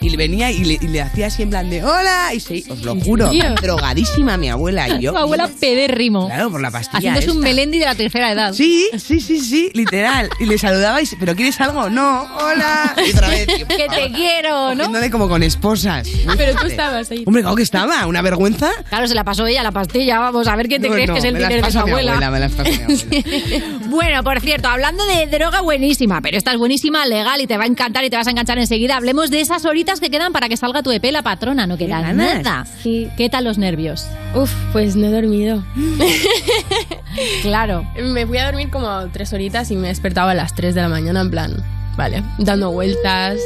Y 0.03 0.11
le 0.11 0.17
venía 0.17 0.51
y 0.51 0.65
le, 0.65 0.75
y 0.75 0.89
le 0.89 1.01
hacía 1.01 1.29
así 1.29 1.43
en 1.43 1.51
plan 1.51 1.71
de 1.71 1.83
hola. 1.85 2.35
Y 2.35 2.41
sí, 2.41 2.65
os 2.69 2.83
lo 2.83 2.95
juro, 2.97 3.29
serio? 3.31 3.55
drogadísima 3.61 4.37
mi 4.37 4.51
abuela 4.51 4.89
y 4.89 5.01
yo. 5.03 5.13
Tu 5.13 5.19
abuela 5.19 5.49
pedérrimo. 5.61 6.27
Claro, 6.27 6.51
por 6.51 6.61
la 6.61 6.71
pastilla. 6.71 6.99
Haciéndose 7.13 7.31
un 7.31 7.39
melendi 7.39 7.79
de 7.79 7.85
la 7.85 7.95
tercera 7.95 8.33
edad. 8.33 8.53
Sí, 8.53 8.89
sí, 8.99 9.21
sí, 9.21 9.39
sí, 9.41 9.71
literal. 9.75 10.29
Y 10.41 10.47
le 10.47 10.59
saludabais, 10.59 11.15
¿pero 11.19 11.35
quieres 11.37 11.61
algo? 11.61 11.89
No, 11.89 12.23
hola. 12.37 12.95
Y 13.07 13.11
otra 13.13 13.29
vez. 13.29 13.47
Que 13.73 13.89
te 13.89 14.11
quiero, 14.15 14.71
¿no? 14.75 14.85
Cogiéndole 14.85 15.11
como 15.11 15.29
con 15.29 15.43
esposas. 15.43 16.09
Muy 16.27 16.37
Pero 16.37 16.59
tú 16.61 16.67
estabas 16.67 17.11
ahí. 17.11 17.23
Hombre, 17.27 17.43
claro 17.43 17.57
que 17.57 17.63
estaba, 17.63 18.07
una 18.07 18.23
vergüenza. 18.23 18.71
Claro, 18.89 19.07
se 19.07 19.15
la 19.15 19.25
pasó 19.25 19.47
ella 19.47 19.63
la 19.63 19.73
pastilla. 19.73 20.19
Vamos 20.19 20.47
a 20.49 20.57
ver 20.57 20.69
qué 20.69 20.79
te 20.81 20.89
No, 20.89 20.95
crees 20.95 21.09
no, 21.09 21.15
que 21.15 21.19
es 21.21 21.25
el 21.25 21.35
dinero 21.35 21.67
de 21.67 21.79
abuela. 21.79 22.13
abuela, 22.15 22.31
me 22.31 22.41
las 22.41 22.53
mi 22.53 22.59
abuela. 22.61 23.79
Bueno, 23.87 24.23
por 24.25 24.41
cierto, 24.41 24.69
hablando 24.69 25.05
de 25.07 25.27
droga 25.27 25.61
buenísima, 25.61 26.21
pero 26.21 26.37
esta 26.37 26.53
es 26.53 26.59
buenísima, 26.59 27.07
legal 27.07 27.41
y 27.41 27.47
te 27.47 27.57
va 27.57 27.65
a 27.65 27.67
encantar 27.67 28.05
y 28.05 28.11
te 28.11 28.17
vas 28.17 28.27
a 28.27 28.31
enganchar 28.31 28.59
enseguida. 28.59 28.97
Hablemos 28.97 29.31
de 29.31 29.41
esas 29.41 29.65
horitas 29.65 29.91
que 30.01 30.11
quedan 30.11 30.32
para 30.32 30.49
que 30.49 30.57
salga 30.57 30.82
tu 30.82 30.90
EP, 30.90 31.05
la 31.11 31.22
patrona. 31.22 31.66
No 31.66 31.76
queda 31.76 32.01
ganas. 32.01 32.43
nada. 32.43 32.66
¿Qué 32.82 33.28
tal 33.30 33.45
los 33.45 33.59
nervios? 33.59 34.07
Uf, 34.34 34.53
pues 34.72 34.97
no 34.97 35.07
he 35.07 35.11
dormido. 35.11 35.64
claro. 37.43 37.86
Me 37.97 38.26
fui 38.26 38.38
a 38.38 38.47
dormir 38.47 38.70
como 38.70 39.09
tres 39.12 39.32
horitas 39.32 39.70
y 39.70 39.76
me 39.76 39.88
despertaba 39.88 40.32
a 40.32 40.34
las 40.34 40.55
3 40.55 40.74
de 40.74 40.82
la 40.82 40.88
mañana 40.88 41.20
en 41.20 41.30
plan, 41.30 41.64
vale, 41.97 42.22
dando 42.38 42.70
vueltas, 42.70 43.38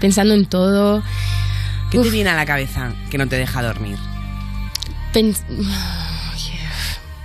pensando 0.00 0.34
en 0.34 0.46
todo. 0.46 1.02
¿Qué 1.90 1.98
te 1.98 2.10
viene 2.10 2.30
a 2.30 2.36
la 2.36 2.46
cabeza 2.46 2.92
que 3.10 3.18
no 3.18 3.26
te 3.28 3.36
deja 3.36 3.62
dormir? 3.62 3.98
Pens- 5.12 5.42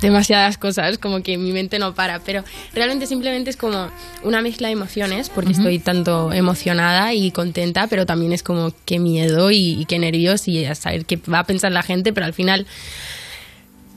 demasiadas 0.02 0.58
cosas, 0.58 0.98
como 0.98 1.22
que 1.24 1.38
mi 1.38 1.52
mente 1.52 1.80
no 1.80 1.93
para, 1.93 2.20
pero 2.20 2.43
realmente 2.74 3.08
simplemente 3.08 3.50
es 3.50 3.58
como 3.58 3.89
una 4.24 4.41
mezcla 4.41 4.68
de 4.68 4.74
emociones, 4.74 5.30
porque 5.30 5.54
estoy 5.54 5.80
tanto 5.80 6.32
emocionada 6.32 7.14
y 7.14 7.32
contenta, 7.32 7.88
pero 7.88 8.06
también 8.06 8.32
es 8.34 8.43
como 8.43 8.72
qué 8.86 9.00
miedo 9.00 9.52
y, 9.52 9.80
y 9.80 9.86
qué 9.86 10.00
nervios 10.00 10.48
y 10.48 10.66
a 10.66 10.76
saber 10.76 11.06
qué 11.06 11.18
va 11.32 11.39
a 11.39 11.43
pensar 11.45 11.72
la 11.72 11.84
gente, 11.84 12.14
pero 12.14 12.26
al 12.26 12.34
final, 12.34 12.68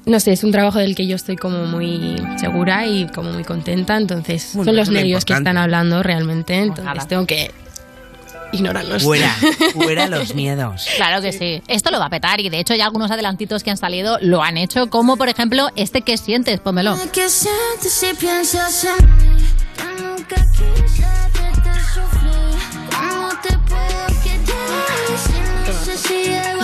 no 0.07 0.21
sé, 0.21 0.33
es 0.33 0.45
un 0.45 0.53
trabajo 0.53 0.79
del 0.79 0.95
que 0.95 1.07
yo 1.07 1.17
estoy 1.17 1.37
como 1.37 1.67
muy 1.67 2.17
segura 2.39 2.87
y 2.87 3.07
como 3.09 3.33
muy 3.33 3.45
contenta, 3.45 3.97
entonces 3.97 4.51
Bueno, 4.55 4.71
son 4.71 4.77
los 4.77 4.91
nervios 4.91 5.25
que 5.25 5.35
están 5.35 5.59
hablando 5.59 6.03
realmente, 6.03 6.55
entonces 6.55 7.07
tengo 7.09 7.27
que 7.27 7.51
ignóralo. 8.53 8.99
Fuera, 9.01 9.35
fuera 9.75 10.07
los 10.09 10.35
miedos. 10.35 10.87
Claro 10.97 11.23
que 11.23 11.33
sí. 11.33 11.63
Esto 11.69 11.91
lo 11.91 11.99
va 11.99 12.07
a 12.07 12.11
petar 12.11 12.41
y 12.41 12.49
de 12.49 12.59
hecho 12.61 12.75
ya 12.75 12.85
algunos 12.85 13.11
adelantitos 13.11 13.63
que 13.63 13.71
han 13.71 13.77
salido 13.77 14.19
lo 14.21 14.43
han 14.43 14.57
hecho, 14.57 14.89
como 14.91 15.17
por 15.17 15.29
ejemplo 15.29 15.69
este 15.77 16.03
que 16.03 16.17
sientes, 16.17 16.61
pómelo. 16.61 16.97
¿Qué 17.13 17.29
sientes 17.29 17.93
si 17.93 18.15
piensas 18.15 18.85
en 18.85 19.07
mí? 19.07 19.45
Que 19.77 20.03
nunca 20.03 20.37
quise 20.53 21.03
verte 21.35 21.81
sufrir. 21.95 22.91
¿Cómo 22.91 23.29
te 23.43 23.59
puedo 23.69 24.07
quitar? 24.23 25.19
Si 25.19 25.71
no 25.71 25.85
sé 25.85 25.97
si 25.97 26.60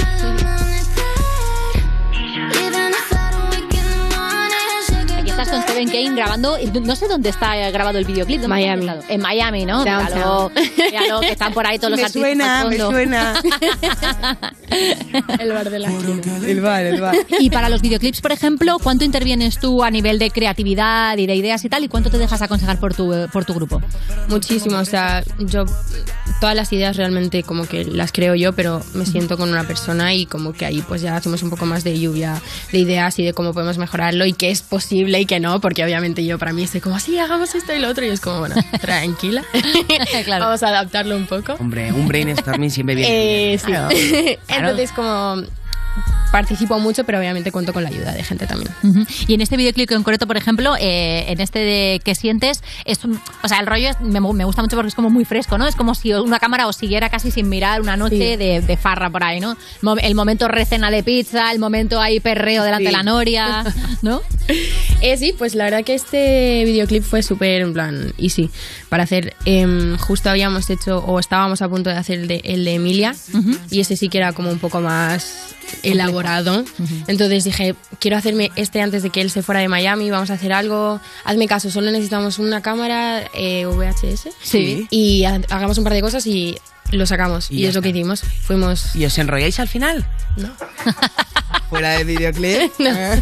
con 5.49 5.63
Steven 5.63 5.89
Kane 5.89 6.15
grabando, 6.15 6.57
no 6.83 6.97
sé 6.97 7.09
dónde 7.09 7.31
está 7.31 7.71
grabado 7.71 7.99
el 7.99 8.05
videoclip. 8.05 8.41
¿dónde 8.41 8.49
Miami. 8.49 8.89
En 9.09 9.21
Miami, 9.21 9.65
¿no? 9.67 9.85
Downtown. 9.85 10.53
Míralo, 10.55 10.91
míralo, 10.91 11.21
que 11.21 11.31
están 11.31 11.53
por 11.53 11.67
ahí 11.67 11.79
todos 11.79 11.91
los 11.99 12.01
Me 12.01 12.07
artistas 12.07 12.23
suena, 12.23 12.61
al 12.61 12.69
me 12.71 12.79
suena. 12.79 13.35
El 15.39 15.53
bar 15.53 15.71
de 15.71 15.79
la. 15.79 15.89
El 15.89 16.61
bar, 16.61 16.85
el 16.85 17.01
bar. 17.01 17.15
Y 17.39 17.51
para 17.51 17.69
los 17.69 17.81
videoclips, 17.81 18.21
por 18.21 18.33
ejemplo, 18.33 18.79
¿cuánto 18.83 19.05
intervienes 19.05 19.59
tú 19.59 19.83
a 19.85 19.91
nivel 19.91 20.19
de 20.19 20.31
creatividad 20.31 21.17
y 21.19 21.27
de 21.27 21.35
ideas 21.35 21.65
y 21.65 21.69
tal? 21.69 21.85
¿Y 21.85 21.89
cuánto 21.89 22.11
te 22.11 22.19
dejas 22.19 22.43
aconsejar 22.43 22.81
por 22.81 22.95
tu, 22.95 23.13
por 23.33 23.45
tu 23.45 23.55
grupo? 23.55 23.81
Muchísimo, 24.29 24.79
o 24.79 24.85
sea, 24.85 25.23
yo 25.39 25.65
todas 26.41 26.55
las 26.55 26.73
ideas 26.73 26.97
realmente 26.97 27.43
como 27.43 27.67
que 27.67 27.85
las 27.85 28.13
creo 28.13 28.35
yo, 28.35 28.53
pero 28.53 28.83
me 28.95 29.07
siento 29.07 29.37
con 29.39 29.49
una 29.51 29.65
persona 29.67 30.13
y 30.15 30.27
como 30.27 30.53
que 30.53 30.67
ahí 30.67 30.83
pues 30.87 31.01
ya 31.03 31.17
hacemos 31.17 31.43
un 31.43 31.51
poco 31.51 31.65
más 31.67 31.83
de 31.85 31.99
lluvia 31.99 32.41
de 32.73 32.79
ideas 32.79 33.19
y 33.19 33.25
de 33.25 33.33
cómo 33.33 33.53
podemos 33.55 33.79
mejorarlo 33.79 34.27
y 34.27 34.33
qué 34.33 34.51
es 34.51 34.63
posible 34.63 35.19
y 35.21 35.27
qué 35.27 35.41
no, 35.41 35.61
porque 35.61 35.83
obviamente 35.85 36.25
yo 36.25 36.39
para 36.39 36.53
mí 36.53 36.63
estoy 36.63 36.81
como, 36.81 36.99
sí, 37.01 37.19
hagamos 37.19 37.55
esto 37.55 37.73
y 37.75 37.79
lo 37.79 37.89
otro 37.89 38.05
y 38.05 38.09
es 38.09 38.21
como, 38.21 38.41
bueno, 38.41 38.55
tranquila, 38.81 39.45
vamos 40.29 40.63
a 40.63 40.69
adaptarlo 40.69 41.17
un 41.17 41.27
poco. 41.27 41.55
Hombre, 41.59 41.93
un 41.93 42.07
brainstorming 42.09 42.71
siempre 42.71 42.95
viene 42.95 43.55
Eh, 43.55 43.61
bien. 43.67 43.89
sí. 43.91 44.37
Claro. 44.47 44.69
Entonces 44.71 44.93
como 44.93 45.43
participo 46.33 46.79
mucho, 46.79 47.05
pero 47.05 47.19
obviamente 47.19 47.53
cuento 47.53 47.73
con 47.73 47.83
la 47.83 47.89
ayuda 47.89 48.13
de 48.13 48.23
gente 48.23 48.47
también. 48.47 48.71
Y 49.27 49.35
en 49.35 49.41
este 49.41 49.57
videoclip 49.57 49.91
en 49.91 49.99
concreto, 49.99 50.27
por 50.27 50.37
ejemplo, 50.37 50.75
eh, 50.79 51.25
en 51.29 51.41
este 51.41 51.61
de 51.61 52.01
que 52.05 52.15
sientes, 52.15 52.63
es 52.85 53.05
un- 53.05 53.21
o 53.43 53.49
sea, 53.49 53.59
el 53.61 53.67
rollo 53.67 53.89
es- 53.91 54.01
me, 54.01 54.21
me 54.21 54.45
gusta 54.45 54.63
mucho 54.63 54.77
porque 54.77 54.89
es 54.89 54.95
como 54.95 55.09
muy 55.11 55.25
fresco, 55.25 55.57
¿no? 55.59 55.67
Es 55.67 55.77
como 55.77 55.95
si 55.95 56.13
una 56.13 56.39
cámara 56.39 56.67
os 56.67 56.77
siguiera 56.77 57.09
casi 57.09 57.31
sin 57.31 57.49
mirar 57.49 57.81
una 57.81 57.97
noche 57.97 58.17
Sí. 58.33 58.37
de, 58.37 58.61
de 58.61 58.77
farra 58.77 59.11
por 59.11 59.25
ahí, 59.25 59.41
¿no? 59.41 59.57
El 60.03 60.15
momento 60.15 60.49
recena 60.49 60.91
de 60.91 61.03
pizza, 61.03 61.53
el 61.53 61.59
momento 61.59 62.01
ahí 62.01 62.21
perreo 62.21 62.63
delante 62.65 62.85
Sí. 62.85 62.87
de 62.87 62.93
la 62.97 63.03
noria, 63.03 63.65
¿no? 64.03 64.21
Eh, 65.01 65.17
sí, 65.17 65.35
pues 65.37 65.55
la 65.55 65.65
verdad 65.65 65.85
que 65.85 65.95
este 65.95 66.65
videoclip 66.65 67.03
fue 67.03 67.23
súper, 67.23 67.63
en 67.63 67.73
plan, 67.73 68.13
easy 68.19 68.51
para 68.89 69.03
hacer. 69.05 69.35
Em, 69.45 69.97
justo 69.99 70.31
habíamos 70.31 70.69
hecho, 70.71 70.99
o 70.99 71.19
estábamos 71.19 71.63
a 71.63 71.69
punto 71.69 71.91
de 71.91 71.97
hacer 71.97 72.21
el 72.21 72.29
de, 72.29 72.41
el 72.45 72.65
de 72.65 72.75
Emilia, 72.75 73.15
y 73.71 73.81
ese 73.81 73.97
sí 73.97 74.09
que 74.09 74.19
era 74.19 74.33
como 74.33 74.51
un 74.51 74.59
poco 74.59 74.81
más 74.81 75.55
elaborado. 75.93 76.65
Entonces 77.07 77.45
dije, 77.45 77.75
quiero 77.99 78.17
hacerme 78.17 78.51
este 78.57 78.81
antes 78.83 79.03
de 79.03 79.11
que 79.11 79.21
él 79.21 79.31
se 79.31 79.43
fuera 79.43 79.61
de 79.61 79.69
Miami, 79.69 80.11
vamos 80.11 80.31
a 80.31 80.35
hacer 80.35 80.53
algo. 80.53 81.01
Hazme 81.25 81.47
caso, 81.49 81.71
solo 81.71 81.91
necesitamos 81.91 82.39
una 82.39 82.63
cámara 82.63 83.23
eh, 83.35 83.67
VHS. 83.67 84.29
Sí. 84.43 84.87
Y 84.91 85.25
ha- 85.25 85.41
hagamos 85.51 85.79
un 85.79 85.85
par 85.85 85.93
de 85.95 86.01
cosas 86.03 86.27
y 86.27 86.59
lo 86.93 87.07
sacamos. 87.07 87.51
Y 87.51 87.67
es 87.67 87.75
lo 87.75 87.83
que 87.83 87.89
hicimos. 87.91 88.21
Fuimos. 88.43 88.95
¿Y 88.95 89.05
os 89.05 89.19
enrolláis 89.19 89.59
al 89.61 89.69
final? 89.69 90.07
No. 90.37 90.51
Fuera 91.71 91.91
de 91.99 92.05
videoclip. 92.05 92.71
Eh. 92.79 93.21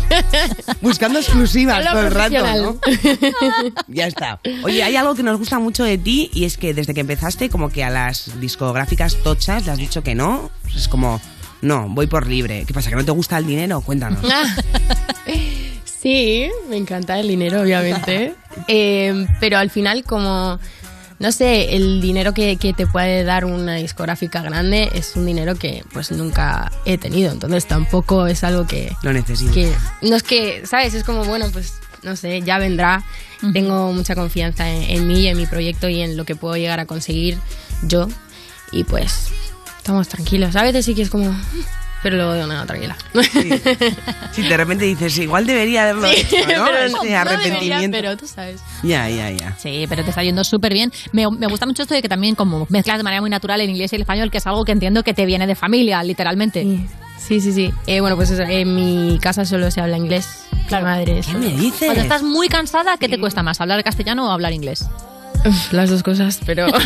Buscando 0.82 1.18
exclusivas 1.18 1.82
todo 1.90 2.02
el 2.02 2.10
rato, 2.10 2.46
¿no? 2.62 2.78
Ya 3.88 4.06
está. 4.06 4.38
Oye, 4.64 4.82
hay 4.82 4.96
algo 4.96 5.14
que 5.14 5.22
nos 5.22 5.38
gusta 5.38 5.58
mucho 5.58 5.82
de 5.84 5.96
ti 5.96 6.30
y 6.34 6.44
es 6.44 6.58
que 6.58 6.74
desde 6.74 6.92
que 6.92 7.00
empezaste, 7.00 7.48
como 7.48 7.70
que 7.70 7.82
a 7.84 7.90
las 7.90 8.38
discográficas 8.40 9.16
tochas 9.22 9.64
le 9.64 9.72
has 9.72 9.78
dicho 9.78 10.02
que 10.02 10.14
no. 10.14 10.50
Es 10.76 10.88
como, 10.88 11.20
no, 11.64 11.88
voy 11.88 12.06
por 12.06 12.26
libre. 12.26 12.64
¿Qué 12.66 12.74
pasa? 12.74 12.90
¿Que 12.90 12.96
no 12.96 13.04
te 13.04 13.10
gusta 13.10 13.38
el 13.38 13.46
dinero? 13.46 13.80
Cuéntanos. 13.80 14.20
Sí, 16.04 16.50
me 16.68 16.76
encanta 16.76 17.18
el 17.18 17.28
dinero, 17.28 17.62
obviamente. 17.62 18.34
Eh, 18.68 19.26
pero 19.40 19.58
al 19.58 19.68
final, 19.68 20.04
como, 20.04 20.60
no 21.18 21.32
sé, 21.32 21.74
el 21.74 22.00
dinero 22.00 22.32
que, 22.32 22.56
que 22.56 22.72
te 22.72 22.86
puede 22.86 23.24
dar 23.24 23.44
una 23.44 23.74
discográfica 23.74 24.42
grande 24.42 24.90
es 24.94 25.16
un 25.16 25.26
dinero 25.26 25.56
que 25.56 25.82
pues 25.92 26.12
nunca 26.12 26.70
he 26.84 26.96
tenido. 26.98 27.32
Entonces 27.32 27.66
tampoco 27.66 28.26
es 28.28 28.44
algo 28.44 28.66
que... 28.66 28.94
Lo 29.02 29.12
necesito. 29.12 29.52
que 29.52 29.72
no 30.02 30.14
es 30.14 30.22
que, 30.22 30.64
¿sabes? 30.66 30.94
Es 30.94 31.02
como, 31.02 31.24
bueno, 31.24 31.46
pues 31.52 31.74
no 32.04 32.14
sé, 32.14 32.42
ya 32.42 32.58
vendrá. 32.58 33.02
Tengo 33.52 33.92
mucha 33.92 34.14
confianza 34.14 34.70
en, 34.70 34.82
en 34.82 35.08
mí 35.08 35.22
y 35.22 35.26
en 35.26 35.36
mi 35.36 35.46
proyecto 35.46 35.88
y 35.88 36.00
en 36.00 36.16
lo 36.16 36.24
que 36.24 36.36
puedo 36.36 36.56
llegar 36.56 36.78
a 36.78 36.86
conseguir 36.86 37.38
yo. 37.82 38.08
Y 38.70 38.84
pues 38.84 39.32
estamos 39.84 40.08
tranquilos. 40.08 40.56
A 40.56 40.62
veces 40.62 40.82
sí 40.86 40.94
que 40.94 41.02
es 41.02 41.10
como... 41.10 41.30
Pero 42.02 42.16
luego 42.16 42.32
digo, 42.34 42.46
no, 42.46 42.66
tranquila. 42.66 42.96
Si 44.32 44.42
de 44.42 44.56
repente 44.56 44.84
dices, 44.86 45.16
igual 45.18 45.46
debería 45.46 45.82
haberlo 45.84 46.08
Sí, 46.08 46.20
hecho, 46.20 46.36
¿no? 46.36 46.64
pero 46.66 46.78
Ese 46.78 46.92
no 46.92 46.98
debería, 47.02 47.20
arrepentimiento. 47.20 47.96
pero 47.96 48.16
tú 48.16 48.26
sabes. 48.26 48.60
Ya, 48.82 49.08
ya, 49.10 49.30
ya. 49.30 49.56
Sí, 49.58 49.84
pero 49.88 50.02
te 50.04 50.10
está 50.10 50.22
yendo 50.22 50.42
súper 50.44 50.72
bien. 50.72 50.90
Me, 51.12 51.30
me 51.30 51.46
gusta 51.48 51.66
mucho 51.66 51.82
esto 51.82 51.94
de 51.94 52.00
que 52.02 52.08
también 52.08 52.34
como 52.34 52.66
mezclas 52.70 52.96
de 52.98 53.04
manera 53.04 53.20
muy 53.20 53.30
natural 53.30 53.60
el 53.60 53.68
inglés 53.70 53.92
y 53.92 53.96
el 53.96 54.02
español, 54.02 54.30
que 54.30 54.38
es 54.38 54.46
algo 54.46 54.64
que 54.64 54.72
entiendo 54.72 55.02
que 55.02 55.12
te 55.14 55.24
viene 55.26 55.46
de 55.46 55.54
familia, 55.54 56.02
literalmente. 56.02 56.62
Sí, 57.18 57.40
sí, 57.40 57.52
sí. 57.52 57.72
Eh, 57.86 58.00
bueno, 58.00 58.16
pues 58.16 58.30
eso, 58.30 58.42
en 58.42 58.74
mi 58.74 59.18
casa 59.18 59.44
solo 59.46 59.70
se 59.70 59.80
habla 59.80 59.96
inglés. 59.98 60.44
Claro. 60.68 60.84
Madre, 60.86 61.20
¿Qué 61.26 61.34
me 61.38 61.50
dices? 61.56 61.84
Cuando 61.86 62.02
estás 62.02 62.22
muy 62.22 62.48
cansada, 62.48 62.96
¿qué 62.98 63.08
te 63.08 63.18
cuesta 63.18 63.42
más? 63.42 63.60
¿Hablar 63.60 63.82
castellano 63.84 64.28
o 64.28 64.30
hablar 64.30 64.52
inglés? 64.52 64.86
Las 65.72 65.90
dos 65.90 66.02
cosas, 66.02 66.40
pero... 66.46 66.66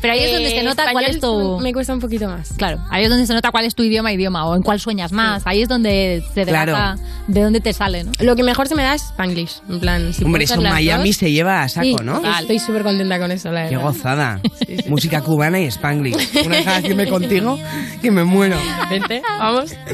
Pero 0.00 0.14
ahí 0.14 0.20
es 0.20 0.32
donde 0.32 0.48
Eh, 0.52 0.58
se 0.58 0.62
nota 0.64 0.84
cuál 0.90 1.04
es 1.04 1.20
tu... 1.20 1.60
Me 1.60 1.72
cuesta 1.72 1.94
un 1.94 2.00
poquito 2.00 2.26
más. 2.26 2.52
Claro, 2.56 2.82
ahí 2.90 3.04
es 3.04 3.08
donde 3.10 3.24
se 3.26 3.34
nota 3.34 3.52
cuál 3.52 3.64
es 3.66 3.74
tu 3.76 3.84
idioma 3.84 4.12
idioma 4.12 4.46
o 4.46 4.56
en 4.56 4.62
cuál 4.62 4.80
sueñas 4.80 5.12
más. 5.12 5.42
Ahí 5.46 5.62
es 5.62 5.68
donde 5.68 6.24
se 6.34 6.44
delata 6.44 6.64
Claro. 6.96 7.00
de 7.28 7.40
dónde 7.42 7.60
te 7.60 7.72
sale, 7.72 8.02
¿no? 8.04 8.10
Lo 8.18 8.34
que 8.34 8.42
mejor 8.42 8.66
se 8.66 8.74
me 8.74 8.82
da 8.82 8.94
es 8.94 9.02
Spanglish. 9.02 9.60
En 9.68 9.78
plan, 9.78 10.12
si 10.12 10.24
Hombre, 10.24 10.42
eso 10.44 10.56
las 10.60 10.72
Miami 10.72 11.10
dos- 11.10 11.16
se 11.18 11.30
lleva 11.30 11.62
a 11.62 11.68
saco, 11.68 11.84
Sí, 11.86 11.96
¿no? 12.02 12.20
Estoy 12.40 12.58
súper 12.58 12.82
contenta 12.82 13.18
con 13.20 13.30
eso, 13.30 13.52
la 13.52 13.68
Qué 13.68 13.76
verdad. 13.76 13.82
gozada. 13.92 14.40
Música 14.88 15.20
cubana 15.20 15.60
y 15.60 15.66
Spanglish. 15.66 16.16
Una 16.46 16.56
vez 16.56 16.66
haciendo 16.66 17.08
contigo 17.08 17.58
que 18.00 18.10
me 18.10 18.24
muero. 18.24 18.56
Vente, 18.90 19.22
vamos. 19.38 19.70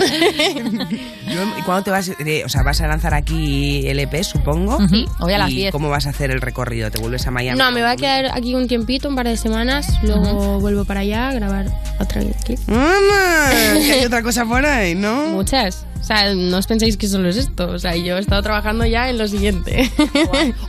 Yo- 1.28 1.58
¿Y 1.58 1.62
cuándo 1.62 1.84
te 1.84 1.90
vas? 1.90 2.10
eh, 2.18 2.42
o 2.44 2.48
sea, 2.48 2.62
vas 2.62 2.80
a 2.80 2.86
lanzar 2.88 3.12
aquí 3.14 3.86
el 3.86 3.98
EP, 4.00 4.22
supongo. 4.24 4.78
Sí, 4.88 5.04
hoy 5.20 5.32
a 5.34 5.38
las 5.38 5.50
¿Y 5.50 5.56
10. 5.56 5.72
cómo 5.72 5.90
vas 5.90 6.06
a 6.06 6.10
hacer 6.10 6.30
el 6.30 6.40
recorrido? 6.40 6.90
¿Te 6.90 6.98
vuelves 6.98 7.26
a 7.26 7.30
Miami? 7.38 7.58
No, 7.58 7.70
me 7.70 7.80
voy 7.82 7.90
a 7.90 7.96
quedar 7.96 8.26
aquí 8.34 8.54
un 8.54 8.66
tiempito, 8.66 9.08
un 9.08 9.14
par 9.14 9.28
de 9.28 9.36
semanas, 9.36 9.86
luego 10.02 10.58
vuelvo 10.58 10.84
para 10.84 11.00
allá 11.00 11.28
a 11.28 11.32
grabar 11.32 11.66
otra 12.00 12.20
clip. 12.44 12.58
¡Mamá! 12.66 13.50
Que 13.50 13.92
hay 13.92 14.04
otra 14.06 14.22
cosa 14.22 14.44
por 14.44 14.66
ahí, 14.66 14.94
¿no? 14.96 15.28
Muchas. 15.28 15.84
O 16.00 16.04
sea, 16.08 16.34
no 16.34 16.56
os 16.56 16.66
penséis 16.66 16.96
que 16.96 17.06
solo 17.06 17.28
es 17.28 17.36
esto. 17.36 17.68
O 17.70 17.78
sea, 17.78 17.94
yo 17.96 18.16
he 18.16 18.20
estado 18.20 18.40
trabajando 18.42 18.86
ya 18.86 19.10
en 19.10 19.18
lo 19.18 19.28
siguiente. 19.28 19.90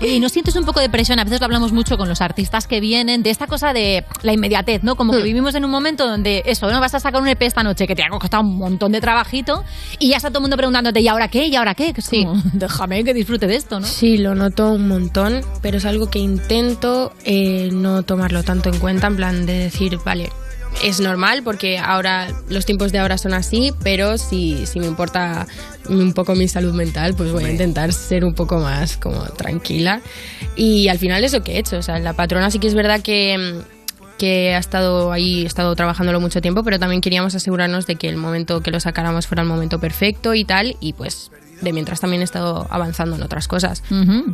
Oye, 0.01 0.15
¿y 0.15 0.19
no 0.19 0.27
sientes 0.27 0.55
un 0.55 0.65
poco 0.65 0.79
de 0.81 0.89
presión? 0.89 1.17
A 1.19 1.23
veces 1.23 1.39
lo 1.39 1.45
hablamos 1.45 1.71
mucho 1.71 1.97
con 1.97 2.09
los 2.09 2.19
artistas 2.21 2.67
que 2.67 2.79
vienen 2.81 3.23
de 3.23 3.29
esta 3.29 3.47
cosa 3.47 3.71
de 3.71 4.03
la 4.23 4.33
inmediatez, 4.33 4.83
¿no? 4.83 4.95
Como 4.95 5.13
que 5.13 5.21
vivimos 5.23 5.55
en 5.55 5.63
un 5.63 5.71
momento 5.71 6.07
donde 6.07 6.43
eso, 6.45 6.69
¿no? 6.71 6.79
Vas 6.81 6.95
a 6.95 6.99
sacar 6.99 7.21
un 7.21 7.27
EP 7.27 7.41
esta 7.43 7.63
noche 7.63 7.87
que 7.87 7.95
te 7.95 8.03
ha 8.03 8.09
costado 8.09 8.43
un 8.43 8.57
montón 8.57 8.91
de 8.91 8.99
trabajito 9.01 9.63
y 9.97 10.09
ya 10.09 10.17
está 10.17 10.29
todo 10.29 10.39
el 10.39 10.43
mundo 10.43 10.57
preguntándote, 10.57 10.99
¿y 10.99 11.07
ahora 11.07 11.27
qué? 11.29 11.47
¿Y 11.47 11.55
ahora 11.55 11.73
qué? 11.75 11.93
Que 11.93 12.01
es 12.01 12.07
Sí. 12.07 12.25
como, 12.25 12.41
déjame 12.53 13.03
que 13.03 13.13
disfrute 13.13 13.47
de 13.47 13.55
esto, 13.55 13.79
¿no? 13.79 13.87
Sí, 13.87 14.17
lo 14.17 14.35
noto 14.35 14.71
un 14.73 14.87
montón, 14.87 15.41
pero 15.61 15.77
es 15.77 15.85
algo 15.85 16.09
que 16.09 16.19
intento 16.19 17.13
eh, 17.23 17.69
no 17.71 18.03
tomarlo 18.03 18.43
tanto 18.43 18.69
en 18.69 18.79
cuenta, 18.79 19.07
en 19.07 19.15
plan 19.15 19.45
de 19.45 19.53
decir, 19.59 19.97
vale, 20.03 20.31
es 20.83 20.99
normal 20.99 21.41
porque 21.43 21.77
ahora 21.77 22.27
los 22.47 22.65
tiempos 22.65 22.91
de 22.91 22.99
ahora 22.99 23.17
son 23.17 23.33
así, 23.33 23.73
pero 23.83 24.17
si, 24.17 24.65
si 24.65 24.79
me 24.79 24.85
importa 24.85 25.47
un 25.89 26.13
poco 26.13 26.35
mi 26.35 26.47
salud 26.47 26.73
mental, 26.73 27.15
pues 27.15 27.31
voy 27.31 27.45
a 27.45 27.51
intentar 27.51 27.91
ser 27.93 28.23
un 28.23 28.33
poco 28.33 28.59
más 28.59 28.97
como 28.97 29.23
tranquila. 29.23 30.01
Y 30.55 30.87
al 30.87 30.99
final 30.99 31.23
es 31.23 31.33
lo 31.33 31.43
que 31.43 31.53
he 31.53 31.59
hecho, 31.59 31.77
o 31.77 31.81
sea, 31.81 31.99
la 31.99 32.13
patrona 32.13 32.51
sí 32.51 32.59
que 32.59 32.67
es 32.67 32.75
verdad 32.75 33.01
que... 33.01 33.61
que 34.17 34.53
ha 34.53 34.59
estado 34.59 35.11
ahí, 35.11 35.43
he 35.43 35.45
estado 35.45 35.73
trabajándolo 35.75 36.19
mucho 36.19 36.41
tiempo, 36.41 36.63
pero 36.63 36.77
también 36.77 37.01
queríamos 37.01 37.35
asegurarnos 37.35 37.87
de 37.87 37.95
que 37.95 38.09
el 38.09 38.17
momento 38.17 38.61
que 38.61 38.69
lo 38.69 38.79
sacáramos 38.79 39.27
fuera 39.27 39.43
el 39.43 39.47
momento 39.47 39.79
perfecto 39.79 40.33
y 40.33 40.43
tal, 40.43 40.75
y 40.81 40.93
pues 40.93 41.31
de 41.61 41.73
mientras 41.73 41.99
también 41.99 42.21
he 42.21 42.25
estado 42.25 42.67
avanzando 42.69 43.15
en 43.15 43.23
otras 43.23 43.47
cosas. 43.47 43.83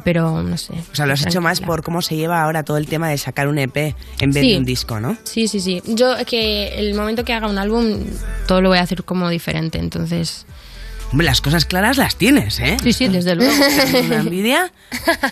Pero 0.04 0.44
no 0.44 0.58
sé. 0.58 0.74
O 0.92 0.96
sea, 0.96 1.06
lo 1.06 1.14
has 1.14 1.26
hecho 1.26 1.42
más 1.42 1.62
por 1.62 1.84
cómo 1.84 2.02
se 2.02 2.16
lleva 2.16 2.42
ahora 2.42 2.64
todo 2.64 2.78
el 2.78 2.88
tema 2.88 3.10
de 3.10 3.18
sacar 3.18 3.48
un 3.48 3.58
EP 3.58 3.96
en 4.20 4.32
vez 4.32 4.42
Sí. 4.44 4.52
de 4.52 4.58
un 4.58 4.66
disco, 4.66 5.00
¿no? 5.00 5.18
Sí, 5.24 5.48
sí, 5.48 5.60
sí. 5.60 5.82
Yo 5.86 6.16
es 6.16 6.26
que 6.26 6.80
el 6.80 6.94
momento 6.96 7.24
que 7.26 7.34
haga 7.34 7.48
un 7.48 7.58
álbum, 7.58 8.00
todo 8.48 8.62
lo 8.62 8.70
voy 8.70 8.78
a 8.78 8.82
hacer 8.82 9.04
como 9.04 9.30
diferente, 9.30 9.78
entonces... 9.80 10.46
Las 11.18 11.42
cosas 11.42 11.66
claras 11.66 11.98
las 11.98 12.16
tienes, 12.18 12.60
¿eh? 12.60 12.78
Sí, 12.84 12.92
sí, 12.94 13.08
desde 13.08 13.36
luego. 13.36 13.54
Una 14.06 14.18
envidia. 14.18 14.72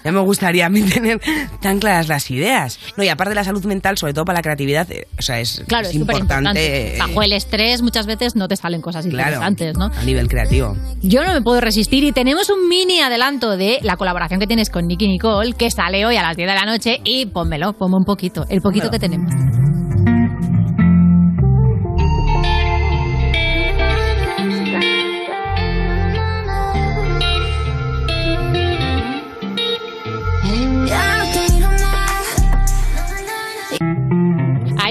Ya 0.03 0.11
me 0.11 0.19
gustaría 0.21 0.65
a 0.65 0.69
mí 0.69 0.81
tener 0.83 1.19
tan 1.61 1.79
claras 1.79 2.07
las 2.07 2.29
ideas. 2.31 2.79
No, 2.97 3.03
y 3.03 3.09
aparte 3.09 3.29
de 3.29 3.35
la 3.35 3.43
salud 3.43 3.63
mental, 3.65 3.97
sobre 3.97 4.13
todo 4.13 4.25
para 4.25 4.39
la 4.39 4.41
creatividad, 4.43 4.89
eh, 4.91 5.07
o 5.17 5.21
sea, 5.21 5.39
es, 5.39 5.61
Claro, 5.67 5.87
es 5.89 5.95
importante. 5.95 6.95
eh, 6.95 6.97
Bajo 6.99 7.21
el 7.21 7.33
estrés 7.33 7.81
muchas 7.81 8.05
veces 8.05 8.35
no 8.35 8.47
te 8.47 8.55
salen 8.55 8.81
cosas 8.81 9.05
Claro. 9.05 9.29
interesantes, 9.43 9.77
¿no? 9.77 9.85
a 9.85 10.03
nivel 10.03 10.27
creativo. 10.27 10.75
Yo 11.01 11.23
no 11.23 11.33
me 11.33 11.41
puedo 11.41 11.59
resistir 11.61 12.03
y 12.03 12.11
tenemos 12.11 12.49
un 12.49 12.67
mini 12.69 13.01
adelanto 13.01 13.57
de 13.57 13.79
la 13.81 13.97
colaboración 13.97 14.39
que 14.39 14.47
tienes 14.47 14.69
con 14.69 14.87
Nicky 14.87 15.07
Nicole 15.07 15.53
que 15.53 15.69
sale 15.71 16.05
hoy 16.05 16.15
a 16.17 16.23
las 16.23 16.35
10 16.37 16.47
de 16.49 16.55
la 16.55 16.65
noche 16.65 17.01
y 17.03 17.25
pónmelo, 17.25 17.73
ponme 17.73 17.97
un 17.97 18.05
poquito, 18.05 18.45
el 18.49 18.61
poquito 18.61 18.89
que 18.89 18.99
tenemos. 18.99 19.31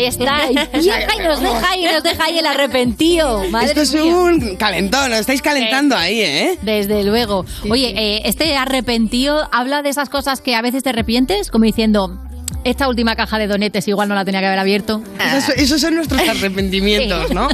Ahí 0.03 0.09
está. 0.09 0.41
Y 0.53 0.55
deja 0.85 1.15
y 1.17 1.25
nos 1.27 1.41
deja 1.41 1.71
ahí, 1.71 1.85
nos 1.85 2.03
deja 2.03 2.25
ahí 2.25 2.39
el 2.39 2.47
arrepentido. 2.47 3.45
Madre 3.51 3.69
Esto 3.69 3.83
es 3.83 3.95
mía. 3.95 4.17
un 4.17 4.57
calentón, 4.57 5.11
lo 5.11 5.17
estáis 5.17 5.43
calentando 5.43 5.97
ahí, 5.97 6.21
¿eh? 6.21 6.59
Desde 6.63 7.05
luego. 7.05 7.45
Oye, 7.71 7.95
eh, 7.97 8.23
este 8.25 8.57
arrepentido 8.57 9.49
habla 9.53 9.83
de 9.83 9.89
esas 9.91 10.09
cosas 10.09 10.41
que 10.41 10.55
a 10.55 10.63
veces 10.63 10.83
te 10.83 10.91
arrepientes, 10.91 11.51
como 11.51 11.65
diciendo, 11.65 12.19
esta 12.65 12.89
última 12.89 13.17
caja 13.17 13.39
de 13.39 13.47
donetes 13.49 13.89
igual 13.89 14.09
no 14.09 14.15
la 14.15 14.25
tenía 14.25 14.41
que 14.41 14.47
haber 14.47 14.59
abierto. 14.59 15.03
Esos, 15.37 15.55
esos 15.57 15.81
son 15.81 15.97
nuestros 15.97 16.21
arrepentimientos, 16.29 17.31
¿no? 17.33 17.49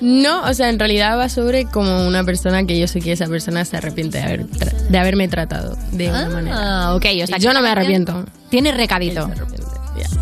No, 0.00 0.42
o 0.42 0.52
sea, 0.52 0.68
en 0.68 0.78
realidad 0.78 1.16
va 1.18 1.28
sobre 1.30 1.64
como 1.64 2.06
una 2.06 2.22
persona 2.22 2.64
que 2.66 2.78
yo 2.78 2.86
sé 2.86 3.00
que 3.00 3.12
esa 3.12 3.26
persona 3.26 3.64
se 3.64 3.78
arrepiente 3.78 4.18
de, 4.18 4.24
haber 4.24 4.46
tra- 4.46 4.72
de 4.72 4.98
haberme 4.98 5.26
tratado 5.28 5.76
de 5.92 6.08
una 6.10 6.28
manera. 6.28 6.56
Ah, 6.88 6.94
ok, 6.94 7.06
o 7.22 7.26
sea, 7.26 7.38
yo 7.38 7.54
no 7.54 7.62
me 7.62 7.70
arrepiento. 7.70 8.26
Tiene 8.50 8.72
recadito. 8.72 9.30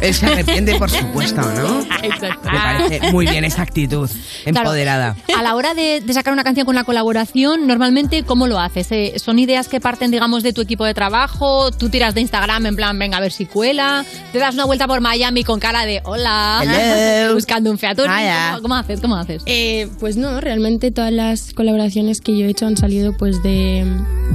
Él 0.01 0.15
se 0.15 0.27
arrepiente, 0.27 0.75
por 0.77 0.91
supuesto, 0.91 1.41
¿no? 1.41 1.81
Exacto. 2.03 2.51
Me 2.51 2.59
parece 2.59 3.13
muy 3.13 3.27
bien 3.27 3.45
esa 3.45 3.63
actitud 3.63 4.09
empoderada. 4.45 5.17
A 5.37 5.43
la 5.43 5.55
hora 5.55 5.75
de, 5.75 6.01
de 6.01 6.13
sacar 6.13 6.33
una 6.33 6.45
canción 6.45 6.67
con 6.67 6.75
la 6.75 6.85
colaboración, 6.85 7.67
normalmente, 7.67 8.23
¿cómo 8.25 8.47
lo 8.47 8.59
haces? 8.59 8.91
Eh, 8.93 9.15
¿Son 9.17 9.39
ideas 9.39 9.69
que 9.69 9.81
parten, 9.81 10.11
digamos, 10.11 10.43
de 10.43 10.53
tu 10.53 10.61
equipo 10.61 10.85
de 10.85 10.95
trabajo? 10.95 11.71
¿Tú 11.71 11.89
tiras 11.89 12.15
de 12.15 12.21
Instagram 12.21 12.67
en 12.67 12.77
plan, 12.77 12.99
venga, 12.99 13.19
a 13.19 13.21
ver 13.21 13.33
si 13.33 13.47
cuela? 13.47 14.05
¿Te 14.33 14.39
das 14.39 14.55
una 14.55 14.65
vuelta 14.65 14.87
por 14.87 15.01
Miami 15.01 15.45
con 15.45 15.61
cara 15.61 15.87
de 15.87 16.01
hola? 16.05 16.61
Hello. 16.63 17.35
Buscando 17.35 17.71
un 17.71 17.79
featur. 17.79 18.07
Hiya. 18.07 18.51
¿Cómo, 18.53 18.63
cómo 18.63 18.75
haces? 18.77 19.01
¿Cómo 19.01 19.17
haces? 19.17 19.43
Eh, 19.47 19.89
pues 20.01 20.17
no, 20.17 20.41
realmente 20.41 20.91
todas 20.91 21.13
las 21.13 21.53
colaboraciones 21.53 22.21
que 22.21 22.37
yo 22.37 22.47
he 22.47 22.51
hecho 22.51 22.67
han 22.67 22.77
salido 22.77 23.17
pues 23.17 23.43
de, 23.43 23.87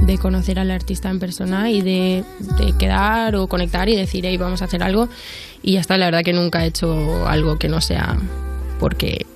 de 0.06 0.18
conocer 0.18 0.58
al 0.58 0.70
artista 0.70 1.10
en 1.10 1.18
persona 1.18 1.70
y 1.70 1.82
de, 1.82 2.24
de 2.58 2.72
quedar 2.78 3.36
o 3.36 3.46
conectar 3.46 3.88
y 3.88 3.96
decir, 3.96 4.24
hey, 4.26 4.36
vamos 4.36 4.62
a 4.62 4.66
hacer 4.66 4.82
algo. 4.82 5.08
Y 5.62 5.72
ya 5.74 5.80
está, 5.80 5.96
la 5.98 6.06
verdad 6.06 6.22
que 6.24 6.32
nunca 6.32 6.64
he 6.64 6.68
hecho 6.68 7.26
algo 7.28 7.58
que 7.58 7.68
no 7.68 7.80
sea 7.80 8.16
porque 8.78 9.26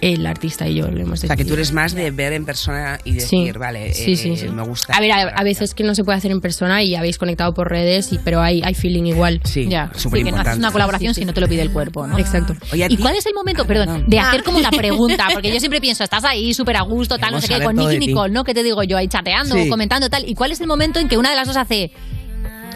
el 0.00 0.24
artista 0.26 0.68
y 0.68 0.76
yo 0.76 0.86
lo 0.88 1.00
hemos 1.00 1.24
O 1.24 1.26
sea, 1.26 1.30
que 1.34 1.42
tú 1.44 1.50
decidido. 1.50 1.54
eres 1.56 1.72
más 1.72 1.92
de 1.92 2.12
ver 2.12 2.32
en 2.32 2.44
persona 2.44 3.00
y 3.04 3.14
Sí. 3.14 3.40
decir, 3.44 3.58
vale, 3.58 3.92
Sí, 3.94 4.12
eh, 4.12 4.16
sí, 4.16 4.36
sí. 4.36 4.48
me 4.48 4.62
gusta. 4.62 4.92
A 4.96 5.00
ver, 5.00 5.10
a, 5.10 5.22
a 5.22 5.42
veces 5.42 5.74
que 5.74 5.82
no 5.82 5.92
se 5.96 6.04
puede 6.04 6.16
hacer 6.18 6.30
en 6.30 6.40
persona 6.40 6.84
y 6.84 6.94
habéis 6.94 7.18
conectado 7.18 7.52
por 7.52 7.68
redes, 7.68 8.12
y, 8.12 8.18
pero 8.18 8.40
hay, 8.40 8.62
hay 8.64 8.74
feeling 8.74 9.04
igual. 9.06 9.40
Sí, 9.42 9.66
Ya, 9.68 9.90
sí, 9.96 10.08
que 10.08 10.30
no 10.30 10.36
haces 10.40 10.56
una 10.58 10.70
colaboración 10.70 11.14
si 11.14 11.24
no 11.24 11.32
te 11.34 11.40
lo 11.40 11.48
pide 11.48 11.62
el 11.62 11.72
cuerpo, 11.72 12.06
¿no? 12.06 12.16
Exacto. 12.16 12.54
¿Y 12.72 12.96
cuál 12.96 13.16
es 13.16 13.26
el 13.26 13.34
momento, 13.34 13.64
perdón, 13.66 14.04
de 14.06 14.20
hacer 14.20 14.44
como 14.44 14.60
la 14.60 14.70
pregunta? 14.70 15.26
Porque 15.32 15.52
yo 15.52 15.58
siempre 15.58 15.80
pienso, 15.80 16.04
estás 16.04 16.22
ahí 16.24 16.54
súper 16.54 16.76
a 16.76 16.82
gusto, 16.82 17.18
tal, 17.18 17.32
no 17.32 17.40
sé 17.40 17.48
qué, 17.48 17.60
con 17.60 17.74
Nicky. 17.74 17.98
Nicole, 17.98 18.32
¿no? 18.32 18.44
Que 18.44 18.54
te 18.54 18.62
digo 18.62 18.84
yo 18.84 18.96
ahí 18.96 19.08
chateando, 19.08 19.56
Sí. 19.56 19.68
comentando, 19.68 20.08
tal. 20.08 20.28
¿Y 20.28 20.34
cuál 20.34 20.52
es 20.52 20.60
el 20.60 20.68
momento 20.68 21.00
en 21.00 21.08
que 21.08 21.16
una 21.18 21.30
de 21.30 21.36
las 21.36 21.48
dos 21.48 21.56
hace... 21.56 21.90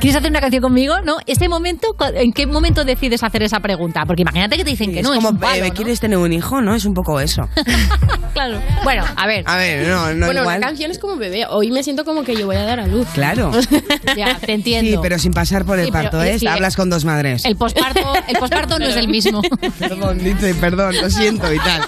¿Quieres 0.02 0.16
hacer 0.16 0.32
una 0.32 0.40
canción 0.40 0.60
conmigo? 0.60 1.00
¿No? 1.04 1.18
Ese 1.26 1.48
momento, 1.48 1.94
¿en 2.14 2.32
qué 2.32 2.44
momento 2.44 2.84
decides 2.84 3.22
hacer 3.22 3.44
esa 3.44 3.60
pregunta? 3.60 4.02
Porque 4.04 4.22
imagínate 4.22 4.56
que 4.56 4.64
te 4.64 4.70
dicen 4.70 4.92
que 4.92 4.98
es 4.98 5.04
no, 5.04 5.14
como, 5.14 5.28
es 5.28 5.34
un 5.34 5.38
palo, 5.38 5.64
eh, 5.64 5.68
¿no? 5.68 5.74
¿quieres 5.74 6.00
tener 6.00 6.18
un 6.18 6.32
hijo? 6.32 6.60
¿No? 6.60 6.74
Es 6.74 6.84
un 6.84 6.94
poco 6.94 7.20
eso. 7.20 7.42
Claro. 8.32 8.60
Bueno, 8.82 9.04
a 9.16 9.26
ver. 9.26 9.44
A 9.46 9.56
ver, 9.56 9.86
no, 9.86 10.14
no 10.14 10.24
bueno, 10.26 10.40
igual. 10.40 10.56
una 10.56 10.66
canción 10.68 10.90
es 10.90 10.98
como 10.98 11.16
bebé. 11.16 11.44
Hoy 11.48 11.70
me 11.70 11.82
siento 11.82 12.06
como 12.06 12.24
que 12.24 12.34
yo 12.34 12.46
voy 12.46 12.56
a 12.56 12.64
dar 12.64 12.80
a 12.80 12.86
luz. 12.86 13.06
Claro. 13.12 13.50
ya, 14.16 14.38
te 14.38 14.52
entiendo. 14.54 14.90
Sí, 14.90 14.98
pero 15.02 15.18
sin 15.18 15.32
pasar 15.32 15.66
por 15.66 15.78
el 15.78 15.86
Sí, 15.86 15.92
parto, 15.92 16.22
eh, 16.22 16.34
¿eh? 16.34 16.38
sí, 16.38 16.46
Hablas 16.46 16.74
con 16.74 16.88
dos 16.88 17.04
madres. 17.04 17.44
El 17.44 17.56
posparto, 17.56 18.14
el 18.26 18.36
posparto 18.38 18.78
no 18.78 18.86
es 18.86 18.96
el 18.96 19.08
mismo. 19.08 19.42
Perdón, 19.78 20.18
dice, 20.18 20.54
perdón, 20.54 20.94
lo 21.00 21.10
siento 21.10 21.52
y 21.52 21.58
tal. 21.58 21.82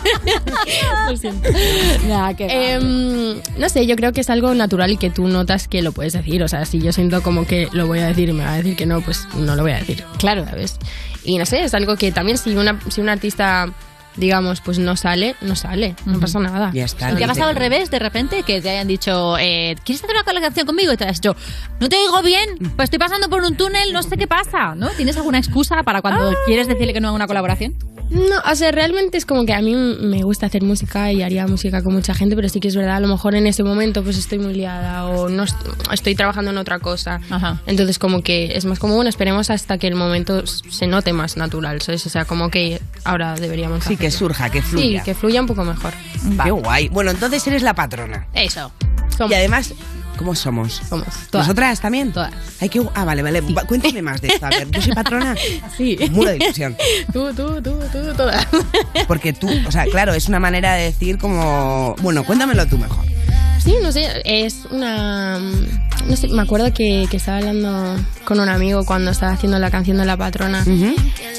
Lo 1.09 1.17
siento. 1.17 1.49
Em, 2.39 3.41
no 3.59 3.69
sé, 3.69 3.87
yo 3.87 3.97
creo 3.97 4.12
que 4.12 4.21
es 4.21 4.29
algo 4.29 4.55
natural 4.55 4.91
y 4.91 4.97
que 4.99 5.09
tú 5.11 5.27
notas 5.29 5.67
que 5.67 5.81
lo 5.81 5.93
puedes 5.93 6.12
decir. 6.12 6.43
O 6.43 6.49
sea, 6.49 6.67
si 6.67 6.79
yo 6.79 6.93
siento 6.93 7.23
como 7.23 7.47
que 7.47 7.69
lo 7.73 7.87
voy 7.87 8.01
a 8.01 8.03
decir 8.09 8.28
y 8.28 8.32
me 8.32 8.44
va 8.44 8.55
a 8.55 8.57
decir 8.57 8.76
que 8.76 8.86
no, 8.86 9.00
pues 9.00 9.26
no 9.36 9.55
lo 9.57 9.62
voy 9.62 9.72
a 9.72 9.78
decir. 9.78 10.05
Claro. 10.18 10.44
¿Sabes? 10.44 10.78
Y 11.24 11.38
no 11.38 11.46
sé, 11.46 11.64
es 11.64 11.74
algo 11.74 11.96
que 11.96 12.12
también 12.12 12.38
si, 12.38 12.55
una, 12.55 12.78
si 12.90 13.00
un 13.00 13.09
artista, 13.09 13.72
digamos, 14.17 14.61
pues 14.61 14.79
no 14.79 14.97
sale, 14.97 15.35
no 15.41 15.57
sale. 15.57 15.95
No 16.07 16.21
pasa 16.21 16.39
nada. 16.39 16.71
Ya 16.73 16.85
está. 16.85 17.11
¿Y 17.12 17.17
te 17.17 17.25
ha 17.25 17.27
pasado 17.29 17.51
al 17.51 17.57
revés 17.57 17.91
de 17.91 17.99
repente? 17.99 18.43
Que 18.43 18.61
te 18.61 18.71
hayan 18.71 18.87
dicho, 18.89 19.37
eh, 19.39 19.75
¿quieres 19.85 20.03
hacer 20.05 20.15
una 20.17 20.25
colaboración 20.25 20.67
conmigo? 20.67 20.93
Y 20.93 20.97
te 20.97 21.05
has 21.05 21.21
dicho, 21.21 21.37
no 21.81 21.89
te 21.89 21.97
digo 21.97 22.23
bien, 22.23 22.49
pues 22.77 22.85
estoy 22.87 22.99
pasando 22.99 23.29
por 23.29 23.43
un 23.43 23.57
túnel, 23.57 23.93
no 23.93 24.03
sé 24.03 24.17
qué 24.17 24.27
pasa, 24.27 24.75
¿no? 24.75 24.89
¿Tienes 24.91 25.17
alguna 25.17 25.39
excusa 25.39 25.83
para 25.83 26.01
cuando 26.03 26.31
Ah. 26.31 26.35
quieres 26.47 26.67
decirle 26.69 26.93
que 26.93 27.01
no 27.01 27.09
a 27.09 27.12
una 27.12 27.27
colaboración? 27.27 27.75
No, 28.11 28.21
o 28.51 28.55
sea, 28.55 28.71
realmente 28.71 29.17
es 29.17 29.25
como 29.25 29.47
que 29.47 29.55
a 29.55 29.62
mí 29.62 29.75
me 29.75 30.23
gusta 30.23 30.47
hacer 30.47 30.62
música 30.62 31.11
y 31.11 31.23
haría 31.23 31.47
música 31.47 31.83
con 31.83 31.95
mucha 31.95 32.15
gente, 32.15 32.37
pero 32.37 32.49
sí 32.51 32.61
que 32.61 32.69
es 32.69 32.77
verdad, 32.77 32.97
a 32.97 33.01
lo 33.01 33.09
mejor 33.09 33.35
en 33.35 33.47
ese 33.47 33.65
momento 33.65 34.05
pues 34.05 34.19
estoy 34.19 34.39
muy 34.39 34.53
liada 34.55 35.07
o 35.07 35.31
no 35.31 35.45
est- 35.45 35.57
estoy 35.91 36.15
trabajando 36.15 36.51
en 36.51 36.59
otra 36.59 36.79
cosa. 36.81 37.21
Entonces 37.67 37.99
como 37.99 38.23
que 38.23 38.57
es 38.57 38.67
más 38.67 38.79
como, 38.79 38.95
bueno, 38.95 39.09
esperemos 39.09 39.49
hasta 39.51 39.79
que 39.79 39.87
el 39.89 39.95
momento 39.95 40.47
se 40.47 40.87
note 40.87 41.12
más 41.15 41.39
natural, 41.39 41.81
¿sabes? 41.81 42.05
O 42.07 42.11
sea, 42.11 42.27
como 42.27 42.51
que 42.51 42.81
ahora 43.05 43.35
deberíamos 43.37 43.85
Sí, 43.85 43.97
que 44.05 44.11
surja, 44.11 44.50
que 44.50 44.61
fluya. 44.61 44.98
Sí, 45.00 45.05
que 45.05 45.14
fluya 45.14 45.40
un 45.40 45.46
poco 45.46 45.64
mejor. 45.64 45.92
Qué 46.44 46.50
guay. 46.50 46.88
Bueno, 46.88 47.11
entonces 47.11 47.46
eres 47.46 47.62
la 47.62 47.72
patrona. 47.74 48.26
Eso. 48.34 48.70
Y 49.30 49.32
además, 49.32 49.72
¿cómo 50.18 50.34
somos? 50.34 50.82
Somos. 50.88 51.07
¿Nosotras 51.32 51.80
también? 51.80 52.12
Todas. 52.12 52.32
Hay 52.61 52.68
que... 52.68 52.82
Ah, 52.94 53.05
vale, 53.07 53.22
vale. 53.22 53.40
Va- 53.40 53.64
Cuéntame 53.64 54.02
más 54.02 54.20
de 54.20 54.28
esto. 54.28 54.44
A 54.44 54.50
ver, 54.50 54.70
yo 54.70 54.82
soy 54.82 54.92
patrona. 54.92 55.34
Sí. 55.76 55.96
Muro 56.11 56.30
de 56.30 56.36
ilusión. 56.36 56.76
Tú, 57.14 57.32
tú, 57.34 57.62
tú, 57.62 57.78
tú, 57.90 58.14
todas. 58.14 58.46
Porque 59.09 59.32
tú, 59.32 59.48
o 59.66 59.70
sea, 59.72 59.86
claro, 59.86 60.12
es 60.12 60.28
una 60.28 60.38
manera 60.38 60.74
de 60.74 60.84
decir 60.84 61.16
como... 61.16 61.96
Bueno, 62.02 62.24
cuéntamelo 62.24 62.66
tú 62.66 62.76
mejor. 62.76 63.07
Sí, 63.65 63.75
no 63.83 63.93
sé, 63.93 64.23
es 64.25 64.67
una... 64.71 65.39
No 65.39 66.17
sé, 66.17 66.29
me 66.29 66.43
acuerdo 66.43 66.73
que, 66.75 67.07
que 67.11 67.17
estaba 67.17 67.39
hablando 67.39 67.97
con 68.27 68.39
un 68.39 68.49
amigo 68.51 68.85
cuando 68.85 69.11
estaba 69.11 69.33
haciendo 69.33 69.59
la 69.59 69.71
canción 69.71 69.97
de 69.97 70.05
La 70.05 70.19
Patrona 70.19 70.62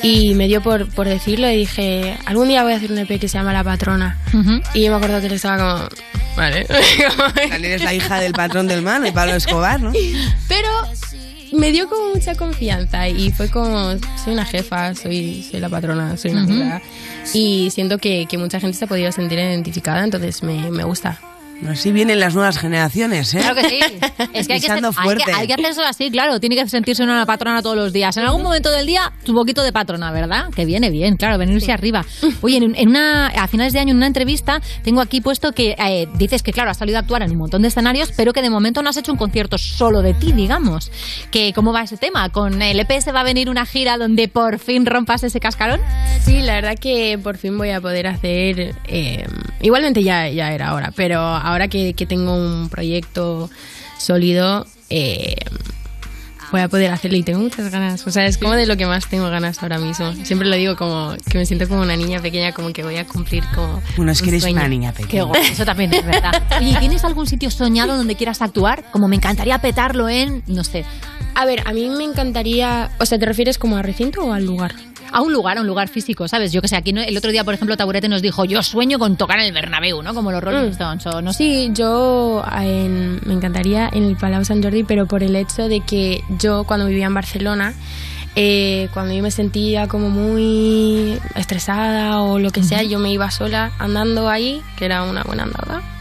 y 0.02 0.34
me 0.34 0.48
dio 0.48 0.62
por, 0.62 0.90
por 0.90 1.08
decirlo 1.08 1.48
y 1.52 1.58
dije, 1.58 2.18
algún 2.26 2.48
día 2.48 2.64
voy 2.64 2.74
a 2.74 2.78
hacer 2.78 2.92
un 2.92 2.98
EP 2.98 3.20
que 3.20 3.28
se 3.28 3.38
llama 3.38 3.54
La 3.54 3.64
Patrona. 3.64 4.18
Y 4.74 4.84
yo 4.84 4.90
me 4.92 4.98
acuerdo 4.98 5.22
que 5.22 5.30
le 5.30 5.36
estaba 5.36 5.58
como... 5.58 5.90
Vale. 6.36 6.66
Eres 7.54 7.84
la 7.84 7.94
hija 7.94 8.20
del 8.20 8.34
patrón 8.34 8.68
del 8.68 8.82
mal, 8.82 9.04
de 9.04 9.14
Pablo 9.14 9.36
Escobar, 9.36 9.80
¿no? 9.80 9.94
Pero 10.48 10.70
me 11.54 11.72
dio 11.72 11.88
como 11.88 12.16
mucha 12.16 12.34
confianza 12.36 13.08
y 13.08 13.32
fue 13.32 13.50
como, 13.50 13.92
soy 14.24 14.34
una 14.34 14.46
jefa, 14.46 14.96
soy, 14.96 15.48
soy 15.50 15.60
la 15.60 15.70
patrona, 15.70 16.18
soy 16.18 16.32
una 16.32 16.42
amiga. 16.42 16.82
Y 17.34 17.70
siento 17.72 18.00
que, 18.00 18.26
que 18.28 18.38
mucha 18.40 18.60
gente 18.60 18.76
se 18.78 18.86
ha 18.86 18.88
podido 18.88 19.12
sentir 19.12 19.38
identificada, 19.38 20.04
entonces 20.04 20.42
me, 20.44 20.72
me 20.72 20.84
gusta. 20.84 21.20
Así 21.70 21.92
vienen 21.92 22.20
las 22.20 22.36
nuevas 22.36 22.58
generaciones, 22.58 23.34
¿eh? 23.34 23.40
Claro 23.40 23.56
que 23.56 23.70
sí. 23.70 23.80
Es 24.34 24.48
que 24.48 24.54
hay 24.54 24.60
que, 24.60 24.68
ser- 24.68 24.84
hay, 24.98 25.18
que, 25.18 25.32
hay 25.32 25.48
que 25.48 25.54
hacerlo 25.54 25.84
así, 25.88 26.12
claro. 26.12 26.40
Tiene 26.40 26.56
que 26.56 26.68
sentirse 26.68 27.02
una 27.04 27.26
patrona 27.26 27.62
todos 27.62 27.76
los 27.78 27.94
días. 27.94 28.16
En 28.18 28.24
algún 28.26 28.44
momento 28.44 28.70
del 28.72 28.86
día, 28.86 29.14
tu 29.24 29.34
poquito 29.34 29.64
de 29.64 29.72
patrona, 29.72 30.12
¿verdad? 30.12 30.50
Que 30.54 30.66
viene 30.66 30.90
bien, 30.90 31.16
claro, 31.16 31.38
venirse 31.38 31.72
arriba. 31.72 32.06
Oye, 32.42 32.58
en, 32.58 32.76
en 32.76 32.90
una, 32.90 33.28
a 33.28 33.48
finales 33.48 33.72
de 33.74 33.80
año, 33.80 33.92
en 33.92 33.98
una 33.98 34.08
entrevista, 34.08 34.62
tengo 34.84 35.00
aquí 35.02 35.22
puesto 35.22 35.54
que 35.54 35.76
eh, 35.80 36.08
dices 36.16 36.44
que, 36.44 36.52
claro, 36.52 36.70
has 36.72 36.78
salido 36.78 36.98
a 36.98 37.02
actuar 37.02 37.22
en 37.24 37.32
un 37.32 37.38
montón 37.38 37.62
de 37.62 37.70
escenarios, 37.70 38.12
pero 38.16 38.34
que 38.34 38.42
de 38.42 38.50
momento 38.50 38.82
no 38.82 38.90
has 38.90 38.98
hecho 38.98 39.12
un 39.14 39.18
concierto 39.18 39.58
solo 39.58 40.02
de 40.02 40.14
ti, 40.14 40.34
digamos. 40.34 40.92
Que, 41.32 41.54
¿Cómo 41.54 41.72
va 41.72 41.84
ese 41.84 41.98
tema? 41.98 42.30
¿Con 42.30 42.62
el 42.62 42.80
EPS 42.80 43.14
va 43.16 43.22
a 43.22 43.24
venir 43.24 43.50
una 43.50 43.66
gira 43.66 43.98
donde 43.98 44.28
por 44.28 44.60
fin 44.60 44.86
rompas 44.86 45.24
ese 45.24 45.40
cascarón? 45.40 45.80
Sí, 46.22 46.42
la 46.42 46.56
verdad 46.56 46.76
que 46.80 47.18
por 47.24 47.38
fin 47.38 47.58
voy 47.58 47.70
a 47.72 47.80
poder 47.80 48.08
hacer. 48.08 48.76
eh, 48.88 49.26
igualmente 49.62 50.04
ya, 50.04 50.28
ya 50.30 50.52
era 50.52 50.74
hora, 50.74 50.92
pero 50.96 51.20
ahora 51.46 51.68
que, 51.68 51.94
que 51.94 52.06
tengo 52.06 52.34
un 52.34 52.70
proyecto 52.70 53.50
sólido, 53.98 54.66
eh, 54.90 55.36
voy 56.52 56.62
a 56.62 56.68
poder 56.68 56.92
hacerlo 56.92 57.18
y 57.18 57.24
tengo 57.24 57.40
muchas 57.40 57.70
ganas. 57.72 58.06
O 58.08 58.12
sea, 58.12 58.26
es 58.26 58.38
como 58.38 58.54
de 58.54 58.66
lo 58.66 58.78
que 58.78 58.86
más 58.86 59.08
tengo 59.08 59.30
ganas 59.30 59.62
ahora 59.62 59.78
mismo. 59.78 60.14
Siempre 60.24 60.48
lo 60.48 60.56
digo 60.56 60.76
como 60.76 61.14
que 61.30 61.38
me 61.38 61.46
siento 61.46 61.68
como 61.68 61.82
una 61.82 61.96
niña 61.96 62.22
pequeña, 62.22 62.52
como 62.54 62.72
que 62.74 62.84
voy 62.84 62.98
a 62.98 63.06
cumplir 63.06 63.44
como. 63.54 63.82
Bueno, 63.98 64.12
es 64.12 64.22
que 64.22 64.30
eres 64.30 64.42
sueño. 64.44 64.58
una 64.60 64.68
niña 64.68 64.92
pequeña. 64.92 65.10
Qué 65.10 65.22
guay, 65.22 65.42
eso 65.52 65.66
también 65.66 65.94
es 65.94 66.06
verdad. 66.06 66.42
Oye, 66.60 66.76
¿tienes 66.80 67.04
algún 67.04 67.28
sitio 67.28 67.50
soñado 67.52 67.96
donde 67.98 68.16
quieras 68.16 68.42
actuar? 68.42 68.84
Como 68.92 69.08
me 69.08 69.16
encantaría 69.16 69.58
petarlo 69.60 70.10
en, 70.10 70.44
no 70.48 70.64
sé. 70.64 70.86
A 71.34 71.46
ver, 71.46 71.64
a 71.68 71.74
mí 71.74 71.90
me 71.90 72.04
encantaría. 72.04 72.92
O 73.00 73.06
sea, 73.06 73.20
¿te 73.20 73.26
refieres 73.26 73.58
como 73.58 73.78
a 73.78 73.82
recinto 73.82 74.24
o 74.24 74.32
al 74.32 74.46
lugar? 74.46 74.74
A 75.12 75.22
un 75.22 75.32
lugar, 75.32 75.58
a 75.58 75.62
un 75.62 75.68
lugar 75.68 75.88
físico, 75.88 76.28
¿sabes? 76.28 76.52
Yo 76.52 76.62
que 76.62 76.68
sé, 76.68 76.76
aquí 76.76 76.92
no- 76.92 77.02
el 77.02 77.16
otro 77.16 77.32
día, 77.32 77.44
por 77.46 77.54
ejemplo, 77.54 77.78
Taburete 77.78 78.10
nos 78.10 78.22
dijo, 78.22 78.44
yo 78.44 78.62
sueño 78.64 79.00
con 79.00 79.16
tocar 79.16 79.40
en 79.40 79.46
el 79.46 79.54
Bernabéu, 79.54 80.02
¿no? 80.02 80.14
Como 80.14 80.32
los 80.32 80.44
Rolling 80.44 80.68
Mm. 80.70 80.72
Stones 80.72 81.06
o 81.06 81.22
no 81.22 81.32
sé. 81.32 81.38
Sí, 81.38 81.70
yo 81.74 82.44
en- 82.60 83.22
me 83.26 83.34
encantaría 83.34 83.90
en 83.94 84.04
el 84.04 84.18
Palau 84.18 84.44
Sant 84.44 84.64
Jordi, 84.64 84.84
pero 84.84 85.06
por 85.06 85.24
el 85.24 85.36
hecho 85.36 85.70
de 85.70 85.80
que 85.82 86.22
yo 86.40 86.64
cuando 86.66 86.88
vivía 86.88 87.06
en 87.08 87.14
Barcelona, 87.14 87.74
eh, 88.36 88.90
cuando 88.94 89.14
yo 89.14 89.24
me 89.24 89.32
sentía 89.32 89.88
como 89.88 90.10
muy 90.10 91.18
estresada 91.36 92.22
o 92.22 92.38
lo 92.40 92.52
que 92.52 92.64
sea, 92.64 92.84
yo 92.84 93.00
me 93.00 93.12
iba 93.12 93.32
sola 93.32 93.72
andando 93.80 94.28
ahí, 94.30 94.62
que 94.78 94.86
era 94.86 95.04
una 95.04 95.24
buena 95.24 95.44
andada. 95.44 95.82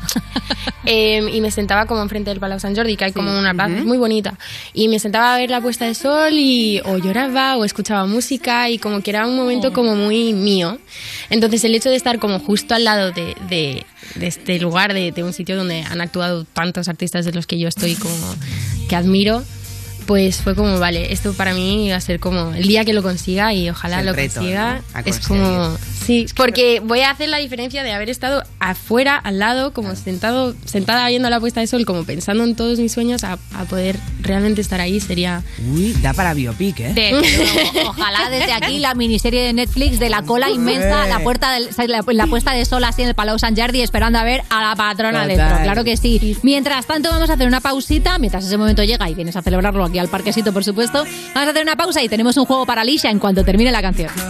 Eh, 0.87 1.23
y 1.33 1.41
me 1.41 1.51
sentaba 1.51 1.87
como 1.87 2.03
enfrente 2.03 2.29
del 2.29 2.39
Palau 2.41 2.61
Sant 2.61 2.77
Jordi, 2.77 2.97
que 2.99 3.07
hay 3.07 3.13
como 3.13 3.37
una 3.39 3.55
plaza 3.55 3.71
muy 3.85 3.97
bonita. 3.97 4.35
Y 4.75 4.89
me 4.89 4.99
sentaba 4.99 5.35
a 5.35 5.39
ver 5.39 5.49
la 5.49 5.63
puesta 5.63 5.87
de 5.87 5.95
sol 5.95 6.35
y 6.35 6.79
o 6.85 6.99
lloraba 6.99 7.57
o 7.57 7.65
escuchaba 7.65 8.05
música 8.07 8.69
y 8.69 8.77
como 8.79 9.01
que 9.01 9.09
era 9.11 9.27
un 9.27 9.35
momento 9.35 9.73
como 9.73 9.97
muy 9.97 10.35
mío. 10.35 10.79
Entonces 11.31 11.65
el 11.65 11.75
hecho 11.75 11.89
de 11.89 11.97
estar 11.97 12.19
como 12.19 12.39
justo 12.39 12.75
al 12.75 12.85
lado 12.85 13.13
de, 13.13 13.35
de- 13.49 13.87
de 14.17 14.27
este 14.27 14.59
lugar, 14.61 14.93
de, 14.93 15.11
de 15.11 15.25
un 15.25 15.33
sitio 15.33 15.57
donde 15.57 15.81
han 15.83 16.03
actuado 16.03 16.45
tantos 16.45 16.89
artistas 16.89 17.25
de 17.25 17.33
los 17.33 17.47
que 17.47 17.59
yo 17.59 17.69
estoy 17.69 17.95
como 17.95 18.35
que 18.87 18.95
admiro, 18.97 19.43
pues 20.07 20.37
fue 20.43 20.55
como, 20.55 20.79
vale, 20.79 21.13
esto 21.13 21.33
para 21.33 21.55
mí 21.55 21.91
va 21.91 21.97
a 21.97 22.01
ser 22.01 22.21
como 22.21 22.53
el 22.55 22.67
día 22.67 22.85
que 22.85 22.93
lo 22.93 23.03
consiga 23.03 23.53
y 23.53 23.71
ojalá 23.71 24.03
lo 24.03 24.13
reto, 24.13 24.37
consiga. 24.37 24.83
Es 25.05 25.21
como, 25.21 25.77
sí, 26.05 26.27
porque 26.37 26.81
voy 26.81 27.01
a 27.01 27.11
hacer 27.11 27.29
la 27.29 27.39
diferencia 27.39 27.83
de 27.83 27.93
haber 27.93 28.11
estado 28.11 28.43
afuera, 28.61 29.17
al 29.17 29.39
lado, 29.39 29.73
como 29.73 29.95
sentado, 29.97 30.55
sentada 30.65 31.09
viendo 31.09 31.31
la 31.31 31.41
puesta 31.41 31.61
de 31.61 31.67
sol, 31.67 31.85
como 31.85 32.05
pensando 32.05 32.45
en 32.45 32.55
todos 32.55 32.79
mis 32.79 32.93
sueños, 32.93 33.25
a, 33.25 33.39
a 33.55 33.65
poder 33.65 33.97
realmente 34.21 34.61
estar 34.61 34.81
ahí 34.81 35.01
sería... 35.01 35.43
Uy, 35.73 35.93
da 36.03 36.13
para 36.13 36.35
biopic, 36.35 36.81
¿eh? 36.81 37.11
Luego. 37.11 37.91
Ojalá 37.91 38.31
desde 38.31 38.53
aquí 38.65 38.79
la 38.79 38.95
miniserie 38.95 39.43
de 39.43 39.53
Netflix 39.53 39.99
de 39.99 40.09
la 40.09 40.23
cola 40.23 40.51
inmensa, 40.51 41.07
la 41.07 41.21
puerta 41.21 41.53
del, 41.53 41.69
la, 41.89 42.05
la 42.07 42.27
puesta 42.27 42.53
de 42.53 42.65
sol 42.65 42.85
así 42.85 43.03
en 43.03 43.09
el 43.09 43.15
Palau 43.15 43.39
Sant 43.39 43.59
Jordi 43.59 43.81
esperando 43.81 44.19
a 44.19 44.25
ver 44.25 44.43
a 44.51 44.63
la 44.63 44.77
patrona 44.77 45.23
Total. 45.23 45.37
dentro. 45.37 45.63
Claro 45.63 45.85
que 45.85 45.97
sí. 45.97 46.37
Mientras 46.43 46.87
tanto 46.87 47.11
vamos 47.11 47.31
a 47.31 47.35
hacer 47.35 47.47
una 47.47 47.61
pausita, 47.61 48.19
mientras 48.19 48.45
ese 48.45 48.57
momento 48.57 48.83
llega 48.85 49.09
y 49.09 49.15
vienes 49.15 49.37
a 49.37 49.43
celebrarlo 49.43 49.85
aquí 49.85 49.94
al 50.01 50.09
parquecito, 50.09 50.53
por 50.53 50.65
supuesto. 50.65 51.05
Vamos 51.35 51.49
a 51.49 51.51
hacer 51.51 51.63
una 51.63 51.77
pausa 51.77 52.03
y 52.03 52.09
tenemos 52.09 52.37
un 52.37 52.45
juego 52.47 52.67
para 52.67 52.83
Alicia 52.83 53.11
en 53.11 53.19
cuanto 53.19 53.45
termine 53.45 53.71
la 53.73 53.83
canción. 53.83 54.11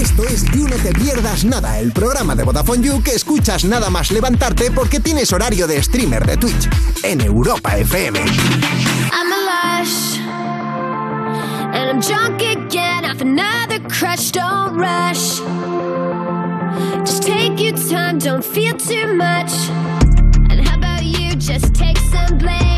Esto 0.00 0.22
es 0.28 0.44
You 0.52 0.68
No 0.68 0.76
Te 0.76 0.92
Pierdas 0.92 1.44
Nada, 1.44 1.78
el 1.80 1.90
programa 1.92 2.36
de 2.36 2.44
Vodafone 2.44 2.86
You 2.86 3.02
que 3.02 3.12
escuchas 3.12 3.64
nada 3.64 3.90
más 3.90 4.12
levantarte 4.12 4.70
porque 4.70 5.00
tienes 5.00 5.32
horario 5.32 5.66
de 5.66 5.82
streamer 5.82 6.24
de 6.24 6.36
Twitch 6.36 6.68
en 7.02 7.20
Europa 7.20 7.76
FM. 7.76 8.20
I'm 8.20 9.32
a 9.32 9.80
lush, 9.80 10.18
and 11.74 11.90
I'm 11.90 12.00
drunk 12.00 12.42
again 12.42 13.04
off 13.04 13.20
another 13.20 13.80
crush. 13.88 14.30
Don't 14.30 14.76
rush, 14.78 15.40
just 17.04 17.24
take 17.24 17.58
your 17.58 17.74
time, 17.90 18.18
don't 18.18 18.44
feel 18.44 18.76
too 18.76 19.14
much. 19.14 19.50
And 20.50 20.60
how 20.64 20.76
about 20.76 21.02
you 21.02 21.34
just 21.34 21.74
take 21.74 21.98
some 21.98 22.38
blame? 22.38 22.77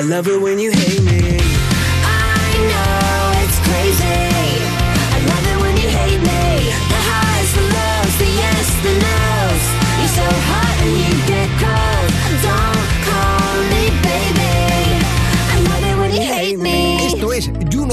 I 0.00 0.02
love 0.02 0.26
it 0.28 0.40
when 0.40 0.58
you 0.58 0.72
hate 0.72 1.02
me. 1.02 1.09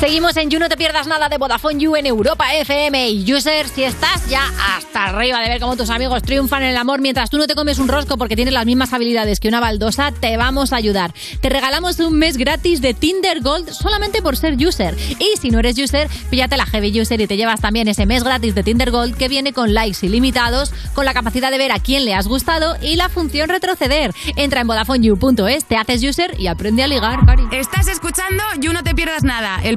Seguimos 0.00 0.34
en 0.38 0.48
You 0.48 0.58
No 0.58 0.70
Te 0.70 0.78
Pierdas 0.78 1.06
Nada 1.06 1.28
de 1.28 1.36
Vodafone 1.36 1.78
You 1.78 1.94
en 1.94 2.06
Europa 2.06 2.54
FM. 2.54 3.10
Y 3.10 3.34
User, 3.34 3.68
si 3.68 3.84
estás 3.84 4.26
ya 4.30 4.50
hasta 4.74 5.04
arriba 5.04 5.42
de 5.42 5.50
ver 5.50 5.60
cómo 5.60 5.76
tus 5.76 5.90
amigos 5.90 6.22
triunfan 6.22 6.62
en 6.62 6.70
el 6.70 6.78
amor 6.78 7.02
mientras 7.02 7.28
tú 7.28 7.36
no 7.36 7.46
te 7.46 7.54
comes 7.54 7.78
un 7.78 7.86
rosco 7.86 8.16
porque 8.16 8.34
tienes 8.34 8.54
las 8.54 8.64
mismas 8.64 8.94
habilidades 8.94 9.40
que 9.40 9.48
una 9.48 9.60
baldosa, 9.60 10.10
te 10.10 10.38
vamos 10.38 10.72
a 10.72 10.76
ayudar. 10.76 11.12
Te 11.42 11.50
regalamos 11.50 12.00
un 12.00 12.18
mes 12.18 12.38
gratis 12.38 12.80
de 12.80 12.94
Tinder 12.94 13.42
Gold 13.42 13.68
solamente 13.72 14.22
por 14.22 14.38
ser 14.38 14.54
User. 14.54 14.96
Y 15.18 15.36
si 15.38 15.50
no 15.50 15.58
eres 15.58 15.76
User, 15.76 16.08
píllate 16.30 16.56
la 16.56 16.64
Heavy 16.64 16.98
User 16.98 17.20
y 17.20 17.26
te 17.26 17.36
llevas 17.36 17.60
también 17.60 17.86
ese 17.86 18.06
mes 18.06 18.24
gratis 18.24 18.54
de 18.54 18.62
Tinder 18.62 18.90
Gold 18.90 19.18
que 19.18 19.28
viene 19.28 19.52
con 19.52 19.74
likes 19.74 19.98
ilimitados, 20.06 20.72
con 20.94 21.04
la 21.04 21.12
capacidad 21.12 21.50
de 21.50 21.58
ver 21.58 21.72
a 21.72 21.78
quién 21.78 22.06
le 22.06 22.14
has 22.14 22.26
gustado 22.26 22.74
y 22.80 22.96
la 22.96 23.10
función 23.10 23.50
retroceder. 23.50 24.14
Entra 24.36 24.62
en 24.62 24.66
VodafoneYou.es, 24.66 25.66
te 25.66 25.76
haces 25.76 26.02
User 26.02 26.40
y 26.40 26.46
aprende 26.46 26.84
a 26.84 26.88
ligar. 26.88 27.20
Estás 27.52 27.86
escuchando 27.86 28.42
You 28.60 28.72
No 28.72 28.82
Te 28.82 28.94
Pierdas 28.94 29.24
Nada, 29.24 29.60
el 29.62 29.76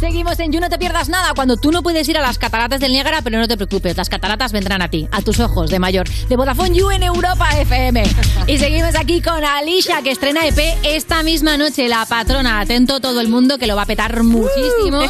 Seguimos 0.00 0.38
en 0.40 0.52
You 0.52 0.60
No 0.60 0.68
Te 0.68 0.78
Pierdas 0.78 1.08
Nada 1.08 1.32
cuando 1.34 1.56
tú 1.56 1.70
no 1.70 1.82
puedes 1.82 2.08
ir 2.08 2.18
a 2.18 2.22
las 2.22 2.38
cataratas 2.38 2.80
del 2.80 2.92
Niágara, 2.92 3.22
pero 3.22 3.38
no 3.38 3.48
te 3.48 3.56
preocupes, 3.56 3.96
las 3.96 4.08
cataratas 4.08 4.52
vendrán 4.52 4.82
a 4.82 4.88
ti, 4.88 5.08
a 5.10 5.22
tus 5.22 5.40
ojos 5.40 5.70
de 5.70 5.78
mayor. 5.78 6.08
De 6.28 6.36
Vodafone 6.36 6.74
You 6.74 6.90
en 6.90 7.02
Europa 7.02 7.48
FM. 7.58 8.02
Y 8.46 8.58
seguimos 8.58 8.94
aquí 8.94 9.20
con 9.20 9.44
Alicia, 9.44 10.02
que 10.02 10.10
estrena 10.10 10.46
EP 10.46 10.58
esta 10.82 11.22
misma 11.22 11.56
noche. 11.56 11.88
La 11.88 12.04
patrona, 12.06 12.60
atento 12.60 13.00
todo 13.00 13.20
el 13.20 13.28
mundo, 13.28 13.58
que 13.58 13.66
lo 13.66 13.76
va 13.76 13.82
a 13.82 13.86
petar 13.86 14.22
muchísimo. 14.22 15.00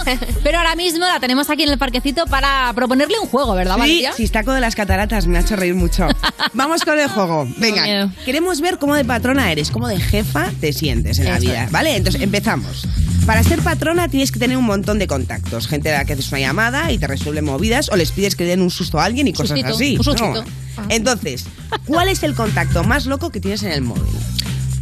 Pero 0.43 0.59
ahora 0.59 0.77
mismo 0.77 1.05
la 1.05 1.21
tenemos 1.21 1.51
aquí 1.51 1.63
en 1.63 1.71
el 1.71 1.79
parquecito 1.79 2.27
para 2.27 2.73
proponerle 2.75 3.19
un 3.19 3.29
juego, 3.29 3.55
¿verdad, 3.55 3.75
Sí, 3.75 3.81
Valeria? 3.81 4.13
Sistaco 4.13 4.53
de 4.53 4.61
las 4.61 4.75
cataratas, 4.75 5.27
me 5.27 5.39
ha 5.39 5.41
hecho 5.41 5.57
reír 5.57 5.75
mucho. 5.75 6.07
Vamos 6.53 6.83
con 6.85 6.99
el 6.99 7.09
juego. 7.09 7.47
Venga, 7.57 8.13
queremos 8.25 8.61
ver 8.61 8.79
cómo 8.79 8.95
de 8.95 9.05
patrona 9.05 9.51
eres, 9.51 9.71
cómo 9.71 9.89
de 9.89 9.99
jefa 10.01 10.51
te 10.61 10.73
sientes 10.73 11.19
en 11.19 11.27
la 11.27 11.39
vida. 11.39 11.69
¿Vale? 11.71 11.97
Entonces 11.97 12.21
empezamos. 12.23 12.87
Para 13.27 13.43
ser 13.43 13.63
patrona 13.63 14.09
tienes 14.09 14.31
que 14.33 14.39
tener 14.39 14.57
un 14.59 14.65
montón 14.65 14.99
de 14.99 15.07
contactos. 15.07 15.67
Gente 15.67 15.95
a 15.95 15.99
la 15.99 16.05
que 16.05 16.13
haces 16.13 16.29
una 16.31 16.41
llamada 16.41 16.93
y 16.93 16.99
te 16.99 17.07
resuelve 17.07 17.41
movidas 17.41 17.89
o 17.91 17.97
les 17.97 18.13
pides 18.13 18.37
que 18.37 18.45
den 18.45 18.61
un 18.61 18.71
susto 18.71 19.01
a 19.01 19.05
alguien 19.05 19.27
y 19.27 19.33
cosas 19.33 19.59
Sustito, 19.59 19.75
así. 19.75 19.97
un 19.97 20.05
sustito. 20.05 20.45
¿no? 20.45 20.87
Entonces, 20.91 21.47
¿cuál 21.87 22.09
es 22.09 22.23
el 22.23 22.35
contacto 22.35 22.85
más 22.85 23.07
loco 23.07 23.31
que 23.31 23.41
tienes 23.41 23.63
en 23.63 23.73
el 23.73 23.81
móvil? 23.81 24.13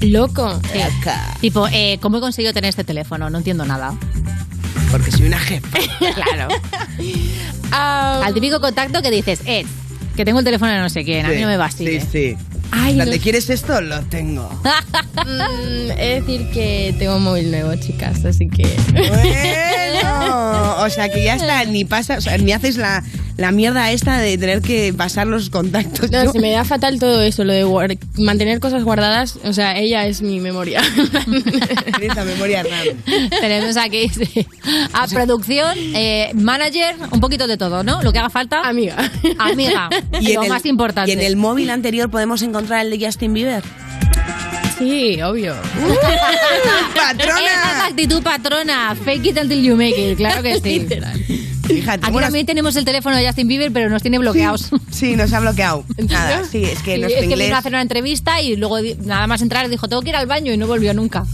Loco. 0.00 0.60
Tipo, 1.40 1.68
eh, 1.68 1.98
¿cómo 2.00 2.18
he 2.18 2.20
conseguido 2.20 2.52
tener 2.52 2.70
este 2.70 2.82
teléfono? 2.82 3.30
No 3.30 3.38
entiendo 3.38 3.64
nada. 3.64 3.94
Porque 4.90 5.12
soy 5.12 5.26
una 5.26 5.38
jefa. 5.38 5.78
claro. 6.14 6.48
Al 7.70 8.34
típico 8.34 8.60
contacto 8.60 9.02
que 9.02 9.12
dices, 9.12 9.40
eh, 9.46 9.64
que 10.16 10.24
tengo 10.24 10.40
el 10.40 10.44
teléfono 10.44 10.72
de 10.72 10.78
no 10.78 10.88
sé 10.90 11.04
quién, 11.04 11.24
a 11.26 11.28
mí 11.28 11.40
no 11.40 11.46
me 11.46 11.56
vacile. 11.56 12.00
Sí, 12.00 12.06
sí. 12.10 12.36
Ay, 12.72 12.94
La 12.96 13.04
no 13.04 13.10
¿Te 13.10 13.18
sé. 13.18 13.22
quieres 13.22 13.50
esto? 13.50 13.80
Lo 13.80 14.00
tengo. 14.02 14.48
Mm, 15.24 15.90
es 15.98 16.24
decir 16.26 16.50
que 16.52 16.94
tengo 16.98 17.16
un 17.16 17.22
móvil 17.22 17.50
nuevo, 17.50 17.74
chicas, 17.76 18.24
así 18.24 18.48
que... 18.48 18.64
Bueno, 18.92 20.76
o 20.82 20.90
sea 20.90 21.08
que 21.10 21.22
ya 21.22 21.36
está, 21.36 21.64
ni 21.64 21.84
pasa, 21.84 22.16
o 22.16 22.20
sea, 22.20 22.38
ni 22.38 22.50
haces 22.52 22.76
la, 22.76 23.04
la 23.36 23.52
mierda 23.52 23.90
esta 23.92 24.18
de 24.18 24.36
tener 24.38 24.62
que 24.62 24.92
pasar 24.92 25.26
los 25.26 25.50
contactos. 25.50 26.10
No, 26.10 26.24
¿no? 26.24 26.32
se 26.32 26.40
me 26.40 26.50
da 26.50 26.64
fatal 26.64 26.98
todo 26.98 27.20
eso, 27.22 27.44
lo 27.44 27.52
de 27.52 27.98
mantener 28.18 28.58
cosas 28.58 28.82
guardadas. 28.84 29.38
O 29.44 29.52
sea, 29.52 29.76
ella 29.78 30.06
es 30.06 30.22
mi 30.22 30.40
memoria. 30.40 30.80
Esa 32.00 32.24
memoria 32.24 32.62
RAM. 32.64 32.96
Tenemos 33.40 33.76
aquí 33.76 34.08
sí, 34.08 34.46
a 34.92 35.06
producción, 35.06 35.76
eh, 35.94 36.30
manager, 36.34 36.96
un 37.12 37.20
poquito 37.20 37.46
de 37.46 37.56
todo, 37.58 37.84
¿no? 37.84 38.02
Lo 38.02 38.12
que 38.12 38.18
haga 38.18 38.30
falta. 38.30 38.62
Amiga. 38.62 38.96
Amiga. 39.38 39.88
Y 40.20 40.32
lo 40.32 40.42
el- 40.42 40.48
más 40.48 40.64
importante. 40.66 41.10
¿Y 41.10 41.14
en 41.14 41.20
el 41.20 41.36
móvil 41.36 41.70
anterior 41.70 42.10
podemos 42.10 42.42
encontrar 42.42 42.61
el 42.70 42.90
de 42.90 43.06
Justin 43.06 43.34
Bieber? 43.34 43.62
Sí, 44.78 45.20
obvio. 45.22 45.54
¡Patrona! 46.94 47.40
Esa 47.40 47.70
es 47.72 47.78
la 47.78 47.86
actitud 47.86 48.22
patrona. 48.22 48.96
Fake 49.04 49.26
it 49.26 49.38
until 49.38 49.62
you 49.62 49.76
make 49.76 49.96
it. 49.96 50.16
Claro 50.16 50.42
que 50.42 50.60
sí. 50.60 50.86
Fíjate, 51.66 52.04
Aquí 52.04 52.12
bueno, 52.12 52.26
también 52.26 52.46
tenemos 52.46 52.74
el 52.74 52.84
teléfono 52.84 53.16
de 53.16 53.24
Justin 53.24 53.46
Bieber, 53.46 53.72
pero 53.72 53.88
nos 53.88 54.02
tiene 54.02 54.18
bloqueados. 54.18 54.70
Sí, 54.90 55.14
nos 55.14 55.32
ha 55.32 55.40
bloqueado. 55.40 55.84
Nada, 56.08 56.44
sí, 56.44 56.64
es 56.64 56.82
que 56.82 56.96
Sí, 56.96 57.00
nuestro 57.00 57.20
es 57.22 57.26
que 57.28 57.32
inglés 57.32 57.46
vino 57.46 57.56
a 57.56 57.58
hacer 57.60 57.72
una 57.72 57.82
entrevista 57.82 58.40
y 58.40 58.56
luego 58.56 58.78
nada 59.04 59.26
más 59.26 59.42
entrar 59.42 59.68
dijo 59.68 59.88
tengo 59.88 60.02
que 60.02 60.10
ir 60.10 60.16
al 60.16 60.26
baño 60.26 60.52
y 60.52 60.56
no 60.56 60.66
volvió 60.66 60.92
nunca. 60.94 61.24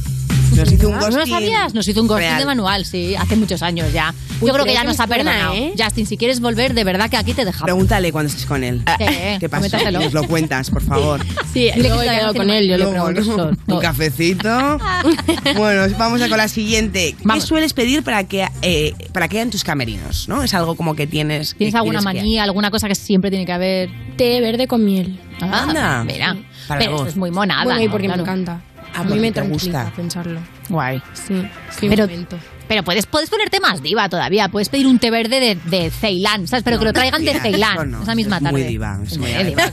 Nos 0.57 0.73
hizo 0.73 0.89
un 0.89 0.95
¿No 0.95 1.01
lo 1.01 1.07
ghosting 1.17 1.33
sabías? 1.35 1.75
Nos 1.75 1.87
hizo 1.89 2.01
un 2.01 2.07
ghosting 2.09 2.27
real. 2.27 2.39
de 2.39 2.47
manual, 2.47 2.85
sí, 2.85 3.15
hace 3.17 3.37
muchos 3.37 3.63
años 3.63 3.93
ya. 3.93 4.15
Uy, 4.41 4.49
Yo 4.49 4.55
creo 4.55 4.65
que 4.65 4.73
ya 4.73 4.85
nos 4.85 4.99
ha 5.01 5.07
suena, 5.07 5.25
perdonado. 5.25 5.55
¿eh? 5.55 5.73
Justin, 5.79 6.07
si 6.07 6.17
quieres 6.17 6.41
volver, 6.41 6.75
de 6.75 6.85
verdad 6.85 7.11
que 7.11 7.17
aquí 7.17 7.35
te 7.35 7.45
dejamos. 7.45 7.65
Pregúntale 7.65 8.13
cuando 8.13 8.29
estés 8.31 8.47
con 8.47 8.63
él. 8.65 8.83
Sí, 8.99 9.05
¿Qué 9.41 9.49
pasó? 9.49 9.63
coméntaselo. 9.71 10.01
Nos 10.01 10.13
lo 10.13 10.27
cuentas, 10.27 10.71
por 10.71 10.83
favor. 10.83 11.21
Sí, 11.53 11.71
Dile 11.75 11.89
luego 11.89 12.03
he 12.03 12.05
quedado 12.05 12.33
no 12.33 12.35
con 12.35 12.51
él, 12.51 12.69
yo 12.69 12.77
le 12.79 12.87
pregunto. 12.87 13.51
¿no? 13.67 13.75
Un 13.77 13.81
cafecito. 13.81 14.49
bueno, 15.57 15.83
vamos 15.99 16.21
a 16.23 16.29
con 16.29 16.39
la 16.39 16.49
siguiente. 16.49 17.15
¿Qué 17.35 17.41
sueles 17.41 17.73
pedir 17.73 18.03
para 18.03 18.25
que, 18.25 18.47
eh, 18.63 18.95
para 19.13 19.29
que 19.29 19.39
hayan 19.39 19.51
tus 19.51 19.65
camerinos? 19.65 20.29
¿no? 20.29 20.43
Es 20.43 20.55
algo 20.55 20.77
como 20.77 20.95
que 20.95 21.07
tienes. 21.07 21.53
que 21.53 21.59
¿Tienes 21.59 21.75
alguna 21.75 22.01
manía, 22.01 22.43
alguna 22.45 22.71
cosa 22.71 22.89
que 22.89 22.95
siempre 22.95 23.31
tiene 23.31 23.47
que 23.47 23.53
haber? 23.53 23.91
Té 24.17 24.41
verde 24.41 24.67
con 24.67 24.85
miel. 24.85 25.21
Ah, 25.41 25.63
Anda. 25.65 26.05
Mira, 26.05 26.37
Para 26.67 26.81
pero 26.81 26.93
vos. 26.93 27.01
esto 27.03 27.11
es 27.11 27.17
muy 27.17 27.31
monada. 27.31 27.65
Bueno, 27.65 27.81
y 27.81 27.87
¿no? 27.87 27.91
porque 27.93 28.07
Claro. 28.07 28.25
me 28.25 28.31
encanta. 28.31 28.61
A 28.95 29.05
mí 29.05 29.19
me 29.19 29.33
tranquiliza 29.33 29.85
gusta. 29.85 29.93
pensarlo. 29.97 30.41
Guay. 30.69 31.03
Sí, 31.15 31.43
qué 31.81 31.89
Pero, 31.89 32.07
momento. 32.07 32.39
pero 32.67 32.83
puedes, 32.83 33.07
puedes 33.07 33.31
ponerte 33.31 33.59
más 33.61 33.83
diva 33.83 34.09
todavía. 34.09 34.49
Puedes 34.49 34.69
pedir 34.69 34.87
un 34.87 34.99
té 34.99 35.11
verde 35.11 35.41
de, 35.41 35.55
de 35.55 35.91
Ceilán, 35.91 36.47
¿sabes? 36.49 36.63
Pero 36.65 36.79
que 36.79 36.85
lo 36.85 36.93
traigan 36.93 37.25
de 37.25 37.39
Ceilán 37.41 37.91
no, 37.91 38.03
esa 38.03 38.15
misma 38.15 38.37
es 38.37 38.43
tarde. 38.43 38.53
Muy 38.59 38.63
diva. 38.69 38.99
Es 39.05 39.17
muy 39.19 39.31
diva, 39.31 39.71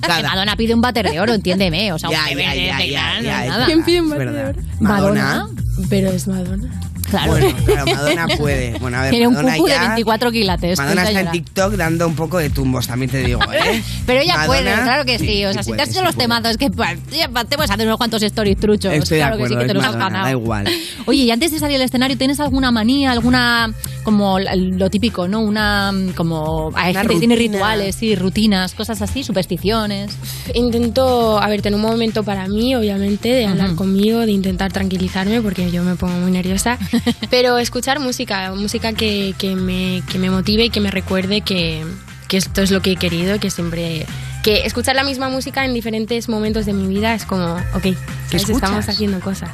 claro. 0.00 0.28
Madonna 0.28 0.56
pide 0.56 0.74
un 0.74 0.80
váter 0.80 1.10
de 1.10 1.18
oro, 1.20 1.34
entiéndeme. 1.34 1.92
O 1.92 1.98
sea, 1.98 2.10
Ya, 2.10 2.20
un 2.22 2.28
té 2.28 2.34
verde 2.36 2.60
de 2.60 2.72
Ceilán. 2.76 3.64
¿Quién 3.66 3.84
pide 3.84 4.00
un 4.02 4.10
váter 4.10 4.32
de 4.32 4.44
oro? 4.44 4.60
Madonna. 4.80 5.48
Pero 5.90 6.10
es 6.10 6.26
Madonna. 6.28 6.80
Claro. 7.10 7.32
Bueno, 7.32 7.56
claro, 7.64 7.86
Madonna 7.86 8.26
puede. 8.36 8.78
Bueno, 8.78 8.98
a 8.98 9.02
ver, 9.02 9.10
Tiene 9.10 9.26
un 9.28 9.34
Madonna 9.34 9.54
cucu 9.56 9.66
de 9.66 9.72
ya- 9.74 9.80
24 9.80 10.32
quilates. 10.32 10.78
Madonna 10.78 11.02
pues, 11.02 11.08
está 11.16 11.20
en. 11.20 11.30
TikTok 11.32 11.72
dando 11.74 12.06
un 12.08 12.14
poco 12.16 12.38
de 12.38 12.50
tumbos, 12.50 12.86
también 12.86 13.10
te 13.10 13.18
digo, 13.22 13.40
¿eh? 13.52 13.82
Pero 14.06 14.20
ella 14.20 14.34
Madonna, 14.36 14.46
puede, 14.46 14.82
claro 14.82 15.04
que 15.04 15.18
sí. 15.18 15.44
O 15.44 15.52
sea, 15.52 15.62
si 15.62 15.70
puede, 15.70 15.76
te 15.78 15.82
has 15.82 15.88
hecho 15.90 15.98
sí 16.00 16.04
los 16.04 16.14
puede. 16.14 16.24
temazos, 16.28 16.56
que 16.56 16.70
pues, 16.70 16.98
ya, 17.10 17.28
te 17.44 17.56
puedes 17.56 17.70
hacer 17.70 17.86
unos 17.86 17.96
cuantos 17.98 18.22
stories 18.22 18.58
truchos. 18.58 18.92
Estoy 18.92 19.18
de 19.18 19.22
claro 19.24 19.36
que 19.38 19.48
sí, 19.48 19.56
que 19.56 19.64
te 19.66 19.74
los 19.74 19.84
has 19.84 19.90
Madonna, 19.92 20.04
ganado. 20.06 20.24
da 20.24 20.30
igual. 20.32 20.68
Oye, 21.06 21.22
y 21.22 21.30
antes 21.30 21.52
de 21.52 21.58
salir 21.58 21.76
al 21.76 21.82
escenario, 21.82 22.16
¿tienes 22.18 22.40
alguna 22.40 22.70
manía, 22.70 23.12
alguna, 23.12 23.72
como 24.06 24.38
lo 24.38 24.88
típico, 24.88 25.26
¿no? 25.26 25.40
Una, 25.40 25.90
mm, 25.90 26.10
como, 26.10 26.70
hay 26.76 26.92
Una 26.92 27.00
gente 27.00 27.14
que 27.14 27.18
tiene 27.18 27.34
rutina. 27.34 27.54
rituales, 27.54 27.96
sí, 27.96 28.14
rutinas, 28.14 28.72
cosas 28.72 29.02
así, 29.02 29.24
supersticiones. 29.24 30.16
Intento, 30.54 31.40
a 31.42 31.48
ver, 31.48 31.60
tener 31.60 31.74
un 31.74 31.82
momento 31.82 32.22
para 32.22 32.46
mí, 32.46 32.76
obviamente, 32.76 33.30
de 33.30 33.46
hablar 33.46 33.74
conmigo, 33.74 34.20
de 34.20 34.30
intentar 34.30 34.72
tranquilizarme, 34.72 35.42
porque 35.42 35.72
yo 35.72 35.82
me 35.82 35.96
pongo 35.96 36.14
muy 36.18 36.30
nerviosa. 36.30 36.78
Pero 37.30 37.58
escuchar 37.58 37.98
música, 37.98 38.54
música 38.54 38.92
que, 38.92 39.34
que 39.38 39.56
me, 39.56 40.04
que 40.08 40.20
me 40.20 40.30
motive 40.30 40.66
y 40.66 40.70
que 40.70 40.78
me 40.78 40.92
recuerde 40.92 41.40
que, 41.40 41.84
que 42.28 42.36
esto 42.36 42.62
es 42.62 42.70
lo 42.70 42.82
que 42.82 42.92
he 42.92 42.96
querido, 42.96 43.40
que 43.40 43.50
siempre. 43.50 44.06
Que 44.44 44.66
escuchar 44.66 44.94
la 44.94 45.02
misma 45.02 45.28
música 45.28 45.64
en 45.64 45.74
diferentes 45.74 46.28
momentos 46.28 46.64
de 46.64 46.74
mi 46.74 46.86
vida 46.86 47.12
es 47.12 47.24
como, 47.24 47.56
ok, 47.74 47.96
¿sabes? 48.30 48.48
estamos 48.48 48.88
haciendo 48.88 49.18
cosas. 49.18 49.50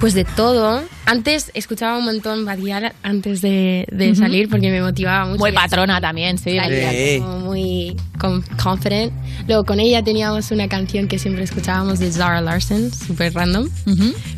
Pues 0.00 0.12
de 0.12 0.24
todo. 0.24 0.82
Antes 1.06 1.50
escuchaba 1.54 1.96
un 1.96 2.04
montón 2.04 2.44
Badial 2.44 2.92
antes 3.02 3.40
de, 3.40 3.86
salir 4.16 4.48
porque 4.50 4.70
me 4.70 4.82
motivaba 4.82 5.24
mucho. 5.24 5.38
Muy 5.38 5.52
patrona 5.52 6.00
también, 6.00 6.36
sí. 6.36 6.56
salía 6.56 6.90
Sí. 6.90 7.18
como 7.20 7.38
muy 7.40 7.96
con- 8.18 8.42
confident. 8.62 9.12
Luego 9.48 9.64
con 9.64 9.80
ella 9.80 10.02
teníamos 10.04 10.50
una 10.50 10.68
canción 10.68 11.08
que 11.08 11.18
siempre 11.18 11.44
escuchábamos 11.44 11.98
de 11.98 12.12
Zara 12.12 12.40
Larson, 12.42 12.92
súper 12.92 13.32
random. 13.34 13.68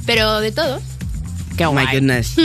Pero 0.07 0.41
de 0.41 0.53
todo. 0.53 0.81
Qué 1.57 1.67
guay. 1.67 1.87
My 1.87 1.93
goodness. 1.93 2.37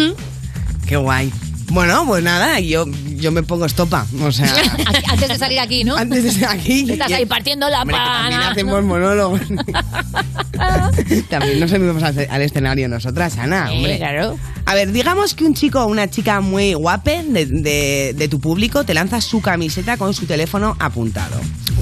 Qué 0.88 0.96
guay. 0.98 1.32
Bueno, 1.74 2.06
pues 2.06 2.24
nada, 2.24 2.60
yo, 2.60 2.86
yo 3.16 3.32
me 3.32 3.42
pongo 3.44 3.66
estopa. 3.66 4.06
O 4.22 4.32
sea, 4.32 4.48
Antes 5.10 5.28
de 5.30 5.38
salir 5.38 5.60
aquí, 5.60 5.84
¿no? 5.84 5.96
antes 5.98 6.24
de 6.24 6.30
estar 6.30 6.52
aquí. 6.56 6.86
Estás 6.92 7.12
ahí 7.12 7.26
partiendo 7.26 7.68
la 7.70 7.82
Hombre, 7.82 7.96
que 7.98 8.04
también 8.04 8.40
pana. 8.40 8.52
hacemos 8.52 8.84
monólogos. 8.86 9.42
también 11.30 11.60
nos 11.60 11.70
subimos 11.72 12.04
al, 12.04 12.28
al 12.30 12.42
escenario 12.42 12.88
nosotras, 12.88 13.38
Ana, 13.38 13.70
Sí, 13.70 13.76
hombre. 13.78 13.98
claro. 13.98 14.38
A 14.66 14.76
ver, 14.76 14.92
digamos 14.92 15.34
que 15.34 15.46
un 15.46 15.54
chico 15.56 15.82
o 15.84 15.88
una 15.88 16.10
chica 16.10 16.40
muy 16.42 16.74
guape 16.74 17.24
de, 17.24 17.46
de- 17.46 18.14
de 18.16 18.28
tu 18.28 18.40
público 18.40 18.84
te 18.84 18.94
lanza 18.94 19.20
su 19.22 19.42
camiseta 19.42 19.98
con 19.98 20.14
su 20.14 20.26
teléfono 20.26 20.76
apuntado. 20.80 21.38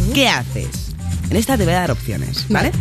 Uh. 0.10 0.14
¿Qué 0.14 0.28
haces? 0.30 0.91
En 1.32 1.38
esta 1.38 1.58
te 1.58 1.64
voy 1.64 1.74
a 1.74 1.80
dar 1.80 1.92
opciones, 1.92 2.46
¿vale? 2.50 2.74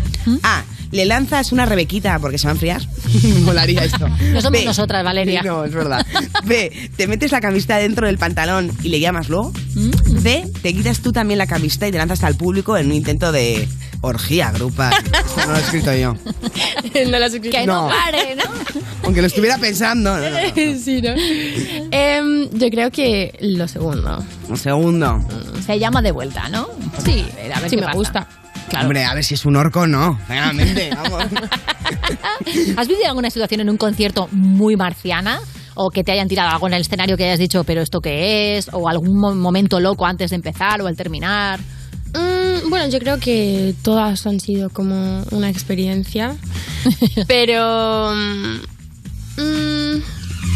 A. 0.43 0.65
Le 0.91 1.05
lanzas 1.05 1.53
una 1.53 1.67
rebequita 1.67 2.19
porque 2.19 2.37
se 2.37 2.49
va 2.49 2.51
a 2.51 2.55
enfriar. 2.55 2.83
Molaría 3.45 3.85
esto. 3.85 4.09
No 4.33 4.41
somos 4.41 4.59
B, 4.59 4.65
nosotras, 4.65 5.05
Valeria. 5.05 5.41
No, 5.45 5.65
es 5.65 5.73
verdad. 5.73 6.05
B. 6.47 6.91
Te 6.97 7.07
metes 7.07 7.31
la 7.31 7.41
camiseta 7.41 7.77
dentro 7.77 8.09
del 8.09 8.19
pantalón 8.19 8.73
y 8.83 8.89
le 8.89 8.99
llamas 8.99 9.29
luego. 9.29 9.53
Mm. 9.77 10.21
C. 10.21 10.51
Te 10.63 10.75
quitas 10.75 10.99
tú 10.99 11.13
también 11.13 11.39
la 11.39 11.47
camiseta 11.47 11.87
y 11.87 11.93
te 11.93 11.99
lanzas 11.99 12.25
al 12.25 12.35
público 12.35 12.77
en 12.77 12.87
un 12.87 12.95
intento 12.95 13.31
de 13.31 13.69
orgía 14.03 14.51
grupal. 14.53 14.93
No 15.37 15.53
lo 15.53 15.57
he 15.57 15.61
escrito 15.61 15.95
yo. 15.95 16.15
no 17.11 17.19
lo 17.19 17.25
has 17.25 17.35
escrito. 17.35 17.57
Que 17.59 17.67
no, 17.67 17.89
No. 17.89 17.89
pare, 17.89 18.37
¿no? 18.37 18.43
Aunque 19.05 19.21
lo 19.21 19.27
estuviera 19.27 19.59
pensando. 19.59 20.17
no, 20.19 20.31
no, 20.31 20.41
no. 20.41 20.55
sí, 20.79 21.01
¿no? 21.03 21.11
Em, 21.91 22.49
yo 22.53 22.69
creo 22.71 22.91
que 22.91 23.37
lo 23.41 23.67
segundo. 23.69 24.23
Un 24.49 24.57
segundo. 24.59 25.25
Se 25.65 25.79
llama 25.79 26.03
de 26.03 26.13
vuelta, 26.13 26.49
¿no? 26.49 26.69
Sí, 27.05 27.25
a 27.55 27.61
ver 27.61 27.71
sí 27.71 27.77
qué 27.77 27.83
me 27.83 27.87
pasa. 27.87 27.97
gusta. 27.99 28.29
Hombre, 28.81 29.05
a 29.05 29.15
ver 29.15 29.25
si 29.25 29.35
es 29.35 29.45
un 29.45 29.57
orco 29.57 29.81
o 29.81 29.87
no. 29.87 30.19
Realmente, 30.29 30.91
vamos. 30.95 31.25
¿Has 32.77 32.89
vivido 32.89 33.09
alguna 33.09 33.31
situación 33.31 33.61
en 33.63 33.71
un 33.71 33.77
concierto 33.77 34.29
muy 34.33 34.77
marciana? 34.77 35.41
¿O 35.75 35.91
que 35.91 36.05
te 36.05 36.13
hayan 36.13 36.29
tirado 36.29 36.51
algo 36.51 36.67
en 36.67 36.75
el 36.75 36.83
escenario 36.83 37.17
que 37.17 37.25
hayas 37.25 37.39
dicho, 37.39 37.65
pero 37.65 37.81
esto 37.81 38.01
qué 38.01 38.59
es? 38.59 38.69
¿O 38.73 38.89
algún 38.89 39.17
mo- 39.17 39.35
momento 39.35 39.81
loco 39.81 40.05
antes 40.07 40.31
de 40.31 40.37
empezar 40.37 40.83
o 40.83 40.87
al 40.87 40.97
terminar? 40.97 41.59
Mm, 42.15 42.69
bueno, 42.71 42.89
yo 42.89 42.99
creo 42.99 43.19
que 43.19 43.75
todas 43.83 44.27
han 44.27 44.41
sido 44.41 44.71
como 44.71 45.23
una 45.31 45.49
experiencia. 45.51 46.37
pero. 47.29 48.13
mm, 49.37 49.97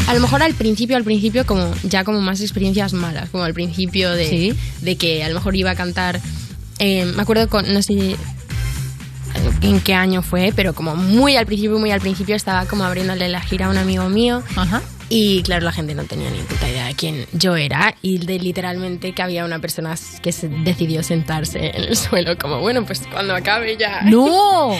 a 0.07 0.13
lo 0.13 0.19
mejor 0.19 0.43
al 0.43 0.53
principio, 0.53 0.97
al 0.97 1.03
principio, 1.03 1.45
como 1.45 1.73
ya 1.83 2.03
como 2.03 2.21
más 2.21 2.41
experiencias 2.41 2.93
malas, 2.93 3.29
como 3.29 3.43
al 3.43 3.53
principio 3.53 4.11
de, 4.11 4.29
Sí. 4.29 4.53
de 4.81 4.95
que 4.97 5.23
a 5.23 5.29
lo 5.29 5.35
mejor 5.35 5.55
iba 5.55 5.71
a 5.71 5.75
cantar. 5.75 6.19
eh, 6.79 7.05
me 7.05 7.21
acuerdo 7.21 7.47
con, 7.49 7.73
no 7.73 7.81
sé 7.81 8.15
en 9.61 9.79
qué 9.81 9.93
año 9.93 10.21
fue, 10.21 10.53
pero 10.55 10.73
como 10.73 10.95
muy 10.95 11.35
al 11.37 11.45
principio, 11.45 11.77
muy 11.79 11.91
al 11.91 12.01
principio 12.01 12.35
estaba 12.35 12.65
como 12.65 12.83
abriéndole 12.83 13.29
la 13.29 13.41
gira 13.41 13.67
a 13.67 13.69
un 13.69 13.77
amigo 13.77 14.07
mío. 14.09 14.43
Ajá. 14.55 14.81
Y 15.07 15.43
claro, 15.43 15.65
la 15.65 15.71
gente 15.71 15.93
no 15.93 16.03
tenía 16.05 16.29
ni 16.31 16.39
puta 16.39 16.67
idea 16.67 16.87
de 16.87 16.95
quién 16.95 17.25
yo 17.33 17.55
era 17.55 17.95
y 18.01 18.17
de 18.17 18.39
literalmente 18.39 19.13
que 19.13 19.21
había 19.21 19.45
una 19.45 19.59
persona 19.59 19.95
que 20.23 20.31
se 20.31 20.47
decidió 20.49 21.03
sentarse 21.03 21.67
en 21.75 21.83
el 21.83 21.95
suelo 21.95 22.37
como, 22.39 22.59
bueno, 22.59 22.83
pues 22.85 23.01
cuando 23.11 23.35
acabe 23.35 23.77
ya... 23.77 24.01
¡No! 24.05 24.75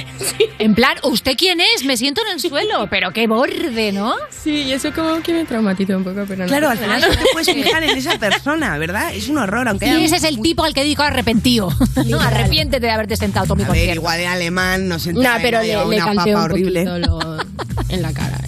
En 0.57 0.73
plan, 0.73 0.97
¿usted 1.03 1.33
quién 1.37 1.59
es? 1.61 1.85
Me 1.85 1.95
siento 1.95 2.21
en 2.25 2.33
el 2.33 2.39
suelo. 2.39 2.87
Pero 2.89 3.11
qué 3.11 3.27
borde, 3.27 3.91
¿no? 3.91 4.15
Sí, 4.31 4.63
y 4.63 4.71
eso 4.71 4.91
como 4.93 5.21
que 5.21 5.31
me 5.33 5.45
traumatizó 5.45 5.95
un 5.97 6.03
poco, 6.03 6.23
pero 6.27 6.43
no. 6.43 6.47
Claro, 6.47 6.69
al 6.69 6.77
final 6.79 7.01
no 7.01 7.07
te 7.09 7.23
puedes 7.31 7.47
fijar 7.53 7.83
en 7.83 7.91
esa 7.97 8.17
persona, 8.17 8.77
¿verdad? 8.79 9.13
Es 9.13 9.29
un 9.29 9.37
horror, 9.37 9.67
aunque 9.67 9.85
Y 9.85 9.89
haya- 9.89 10.05
ese 10.05 10.15
es 10.15 10.23
el 10.23 10.41
tipo 10.41 10.63
al 10.63 10.73
que 10.73 10.83
digo 10.83 11.03
arrepentido. 11.03 11.69
No, 12.05 12.19
arrepiéntete 12.19 12.85
de 12.85 12.91
haberte 12.91 13.15
sentado 13.15 13.45
todo 13.45 13.55
mi 13.55 13.63
A 13.63 13.65
ver, 13.67 13.73
concierto. 13.75 13.95
igual 14.01 14.17
de 14.19 14.27
alemán, 14.27 14.87
no 14.87 14.99
se 14.99 15.11
No, 15.13 15.21
pero 15.41 15.61
le, 15.61 15.67
le 15.67 15.83
una 15.85 15.97
canté 16.05 16.15
papa 16.15 16.29
un 16.29 16.35
horrible. 16.35 16.83
poquito 16.85 16.99
lo- 16.99 17.37
en 17.89 18.01
la 18.01 18.13
cara. 18.13 18.39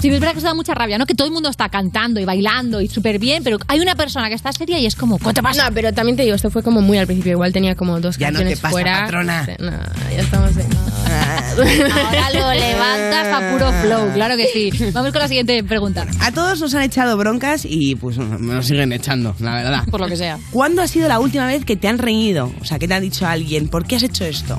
Sí, 0.00 0.08
es 0.08 0.20
verdad 0.20 0.32
que 0.32 0.38
os 0.38 0.44
da 0.44 0.54
mucha 0.54 0.74
rabia, 0.74 0.98
¿no? 0.98 1.06
Que 1.06 1.14
todo 1.14 1.26
el 1.26 1.32
mundo 1.32 1.48
está 1.48 1.68
cantando 1.68 2.20
y 2.20 2.24
bailando 2.24 2.80
y 2.82 2.86
súper 2.88 3.18
bien, 3.18 3.42
pero 3.42 3.56
hay 3.66 3.80
una 3.80 3.94
persona 3.94 4.28
que 4.28 4.34
está 4.34 4.52
seria 4.52 4.78
y 4.78 4.86
es 4.86 4.94
como, 4.94 5.18
¿qué 5.18 5.32
te 5.32 5.42
pasa? 5.42 5.64
No, 5.68 5.74
pero 5.74 5.92
también 5.92 6.16
te 6.16 6.22
digo, 6.22 6.34
esto 6.36 6.50
fue 6.50 6.62
como 6.62 6.82
muy 6.82 6.98
al 6.98 7.06
principio, 7.06 7.32
igual 7.32 7.52
tenía 7.52 7.74
como 7.74 7.98
dos 8.00 8.18
Ya 8.18 8.30
no 8.30 8.40
te 8.40 8.56
pasa, 8.56 8.70
fuera. 8.70 9.00
patrona. 9.04 9.48
No, 9.58 9.70
ya 10.14 10.20
estamos 10.22 10.50
en... 10.56 10.66
Ahora 11.56 12.30
lo 12.34 12.54
levantas 12.60 13.26
a 13.32 13.50
puro 13.52 13.72
flow, 13.82 14.12
claro 14.12 14.36
que 14.36 14.46
sí. 14.48 14.70
Vamos 14.92 15.12
con 15.12 15.22
la 15.22 15.28
siguiente 15.28 15.64
pregunta. 15.64 16.06
A 16.20 16.30
todos 16.30 16.60
nos 16.60 16.74
han 16.74 16.82
echado 16.82 17.16
broncas 17.16 17.62
y 17.64 17.94
pues 17.94 18.16
lo 18.18 18.62
siguen 18.62 18.92
echando, 18.92 19.34
la 19.40 19.54
verdad. 19.54 19.84
Por 19.90 20.00
lo 20.00 20.08
que 20.08 20.16
sea. 20.16 20.38
¿Cuándo 20.50 20.82
ha 20.82 20.88
sido 20.88 21.08
la 21.08 21.18
última 21.20 21.46
vez 21.46 21.64
que 21.64 21.76
te 21.76 21.88
han 21.88 21.98
reñido? 21.98 22.52
O 22.60 22.64
sea, 22.64 22.78
que 22.78 22.86
te 22.86 22.94
ha 22.94 23.00
dicho 23.00 23.26
alguien, 23.26 23.68
¿por 23.68 23.86
qué 23.86 23.96
has 23.96 24.02
hecho 24.02 24.24
esto? 24.26 24.58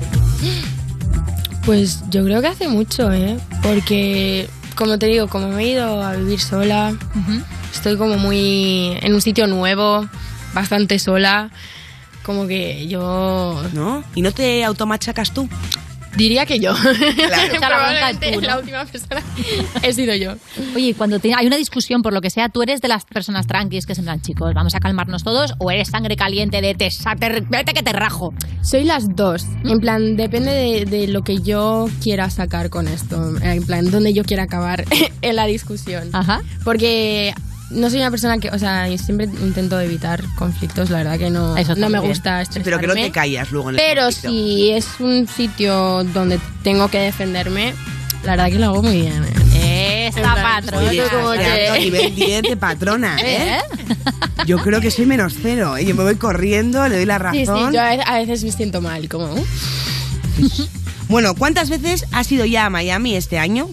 Pues 1.64 2.02
yo 2.10 2.24
creo 2.24 2.40
que 2.40 2.46
hace 2.48 2.68
mucho, 2.68 3.12
¿eh? 3.12 3.36
Porque, 3.62 4.48
como 4.78 4.96
te 4.96 5.06
digo, 5.06 5.26
como 5.26 5.48
me 5.48 5.64
he 5.64 5.72
ido 5.72 6.04
a 6.04 6.14
vivir 6.14 6.38
sola, 6.38 6.94
estoy 7.74 7.96
como 7.96 8.16
muy 8.16 8.96
en 9.02 9.12
un 9.12 9.20
sitio 9.20 9.48
nuevo, 9.48 10.08
bastante 10.54 11.00
sola, 11.00 11.50
como 12.22 12.46
que 12.46 12.86
yo... 12.86 13.60
¿No? 13.72 14.04
¿Y 14.14 14.22
no 14.22 14.30
te 14.30 14.64
automachacas 14.64 15.34
tú? 15.34 15.48
Diría 16.16 16.46
que 16.46 16.58
yo. 16.58 16.74
Claro. 16.74 17.52
Probablemente 17.60 18.32
tú, 18.32 18.40
¿no? 18.40 18.46
la 18.46 18.58
última 18.58 18.84
persona 18.84 19.22
he 19.82 19.92
sido 19.92 20.14
yo. 20.14 20.34
Oye, 20.74 20.94
cuando 20.94 21.18
te- 21.20 21.34
hay 21.34 21.46
una 21.46 21.56
discusión 21.56 22.02
por 22.02 22.12
lo 22.12 22.20
que 22.20 22.30
sea, 22.30 22.48
¿tú 22.48 22.62
eres 22.62 22.80
de 22.80 22.88
las 22.88 23.04
personas 23.04 23.46
tranquis 23.46 23.86
que 23.86 23.94
se 23.94 24.02
plan, 24.02 24.20
chicos, 24.20 24.52
vamos 24.54 24.74
a 24.74 24.80
calmarnos 24.80 25.22
todos? 25.22 25.54
¿O 25.58 25.70
eres 25.70 25.88
sangre 25.88 26.16
caliente 26.16 26.60
de 26.60 26.74
te, 26.74 26.88
te- 26.90 27.40
vete 27.48 27.72
que 27.74 27.82
te 27.82 27.92
rajo? 27.92 28.34
Soy 28.62 28.84
las 28.84 29.14
dos. 29.14 29.44
En 29.64 29.78
plan, 29.80 30.16
depende 30.16 30.50
de, 30.52 30.84
de 30.86 31.08
lo 31.08 31.22
que 31.22 31.40
yo 31.40 31.88
quiera 32.02 32.28
sacar 32.30 32.70
con 32.70 32.88
esto. 32.88 33.36
En 33.42 33.64
plan, 33.64 33.90
donde 33.90 34.12
yo 34.12 34.24
quiera 34.24 34.44
acabar 34.44 34.84
en 35.22 35.36
la 35.36 35.46
discusión. 35.46 36.10
Ajá. 36.12 36.40
Porque 36.64 37.32
no 37.70 37.90
soy 37.90 37.98
una 38.00 38.10
persona 38.10 38.38
que, 38.38 38.48
o 38.50 38.58
sea, 38.58 38.86
siempre 38.98 39.26
intento 39.26 39.78
evitar 39.80 40.22
conflictos. 40.36 40.90
La 40.90 40.98
verdad 40.98 41.18
que 41.18 41.30
no, 41.30 41.56
Eso 41.56 41.74
no 41.76 41.88
me 41.90 41.98
gusta 41.98 42.44
Sí, 42.44 42.60
pero 42.64 42.78
que 42.78 42.86
no 42.86 42.94
te 42.94 43.10
callas 43.10 43.50
luego 43.50 43.70
en 43.70 43.76
el 43.76 43.80
Pero 43.80 44.02
conflicto. 44.04 44.30
si 44.30 44.70
es 44.70 44.86
un 45.00 45.28
sitio 45.28 46.04
donde 46.04 46.40
tengo 46.62 46.88
que 46.88 46.98
defenderme, 46.98 47.74
la 48.24 48.32
verdad 48.32 48.46
que 48.48 48.58
lo 48.58 48.66
hago 48.66 48.82
muy 48.82 49.02
bien. 49.02 49.24
¿eh? 49.54 50.08
Esta 50.08 50.34
patrona. 50.34 50.92
yo 50.92 51.04
como 51.10 51.34
nivel 51.34 52.14
10 52.14 52.42
de 52.42 52.56
patrona, 52.56 53.16
¿eh? 53.22 53.58
Yo 54.46 54.58
creo 54.58 54.80
que 54.80 54.90
soy 54.90 55.04
menos 55.06 55.34
cero. 55.42 55.76
¿eh? 55.76 55.84
Yo 55.84 55.94
me 55.94 56.02
voy 56.04 56.16
corriendo, 56.16 56.88
le 56.88 56.96
doy 56.96 57.04
la 57.04 57.18
razón. 57.18 57.38
Sí, 57.38 57.44
sí, 57.46 57.74
yo 57.74 57.80
a 57.82 57.90
veces, 57.90 58.04
a 58.06 58.18
veces 58.18 58.44
me 58.44 58.52
siento 58.52 58.80
mal, 58.80 59.08
como... 59.08 59.26
"Uh". 59.34 59.44
Bueno, 61.08 61.34
¿cuántas 61.34 61.70
veces 61.70 62.04
has 62.12 62.30
ido 62.32 62.44
ya 62.44 62.66
a 62.66 62.70
Miami 62.70 63.16
este 63.16 63.38
año? 63.38 63.68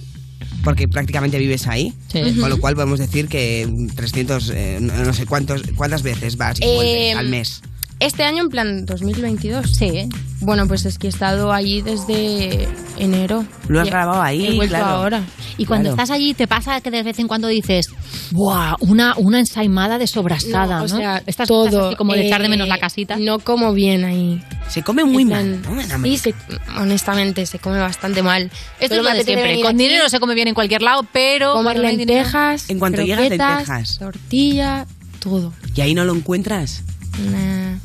Porque 0.66 0.90
prácticamente 0.90 1.38
vives 1.40 1.68
ahí. 1.68 1.94
Sí. 2.12 2.36
Con 2.40 2.50
lo 2.50 2.60
cual 2.60 2.76
podemos 2.76 3.00
decir 3.00 3.30
que 3.30 3.70
300, 3.96 4.52
eh, 4.54 4.80
no 4.82 5.14
sé 5.14 5.26
cuántos, 5.26 5.62
cuántas 5.78 6.04
veces 6.04 6.36
vas 6.36 6.60
y 6.60 6.66
vuelves 6.66 7.16
al 7.16 7.30
mes. 7.30 7.62
Este 8.00 8.24
año, 8.24 8.44
en 8.44 8.50
plan 8.50 8.86
2022. 8.86 9.72
Sí. 9.72 10.10
Bueno, 10.42 10.68
pues 10.68 10.86
es 10.86 10.98
que 11.00 11.08
he 11.08 11.10
estado 11.10 11.52
allí 11.54 11.82
desde 11.82 12.68
enero. 12.98 13.46
Lo 13.70 13.80
has 13.82 13.88
grabado 13.88 14.22
ahí, 14.22 14.48
He 14.48 14.56
vuelto 14.56 14.76
claro. 14.76 14.86
ahora. 14.98 15.24
Y 15.58 15.66
cuando 15.66 15.90
Claro. 15.90 16.04
estás 16.04 16.12
allí, 16.16 16.34
¿te 16.34 16.46
pasa 16.46 16.82
que 16.82 16.92
de 16.92 17.02
vez 17.04 17.18
en 17.20 17.28
cuando 17.30 17.48
dices, 17.48 17.88
¡buah! 18.32 18.76
Una, 18.82 19.16
una 19.18 19.40
ensaimada 19.40 19.98
de 19.98 20.08
sobrasada, 20.08 20.80
¿no? 20.80 20.80
No, 20.80 20.84
o 20.84 20.88
sea, 20.90 21.24
Estas 21.26 21.48
todo. 21.48 21.66
cosas 21.66 21.86
así 21.88 21.96
como 21.96 22.14
de 22.14 22.28
echar 22.28 22.42
de 22.42 22.48
eh, 22.48 22.50
menos 22.50 22.68
la 22.68 22.78
casita. 22.78 23.16
No 23.18 23.40
como 23.40 23.72
bien 23.74 24.04
ahí. 24.04 24.44
Se 24.68 24.84
come 24.84 25.06
muy 25.06 25.24
mal, 25.24 25.62
¿no? 25.62 25.82
Sí, 26.04 26.18
se- 26.18 26.36
honestamente, 26.78 27.46
se 27.46 27.60
come 27.60 27.80
bastante 27.80 28.22
mal. 28.22 28.52
Esto 28.80 28.96
es 28.98 29.04
lo 29.04 29.10
de 29.10 29.24
siempre. 29.24 29.56
Con 29.62 29.68
aquí, 29.68 29.78
dinero 29.78 30.10
se 30.10 30.20
come 30.20 30.36
bien 30.36 30.50
en 30.50 30.54
cualquier 30.54 30.82
lado, 30.82 31.08
pero... 31.14 31.54
Comer 31.54 31.78
no 31.78 31.84
lentejas, 31.84 32.70
En 32.70 32.78
cuanto 32.78 33.02
llegas, 33.02 33.30
lentejas. 33.30 33.98
tortilla, 34.00 34.86
todo. 35.20 35.54
¿Y 35.74 35.82
ahí 35.82 35.94
no 35.96 36.04
lo 36.04 36.14
encuentras? 36.14 36.84
Nah. 37.32 37.78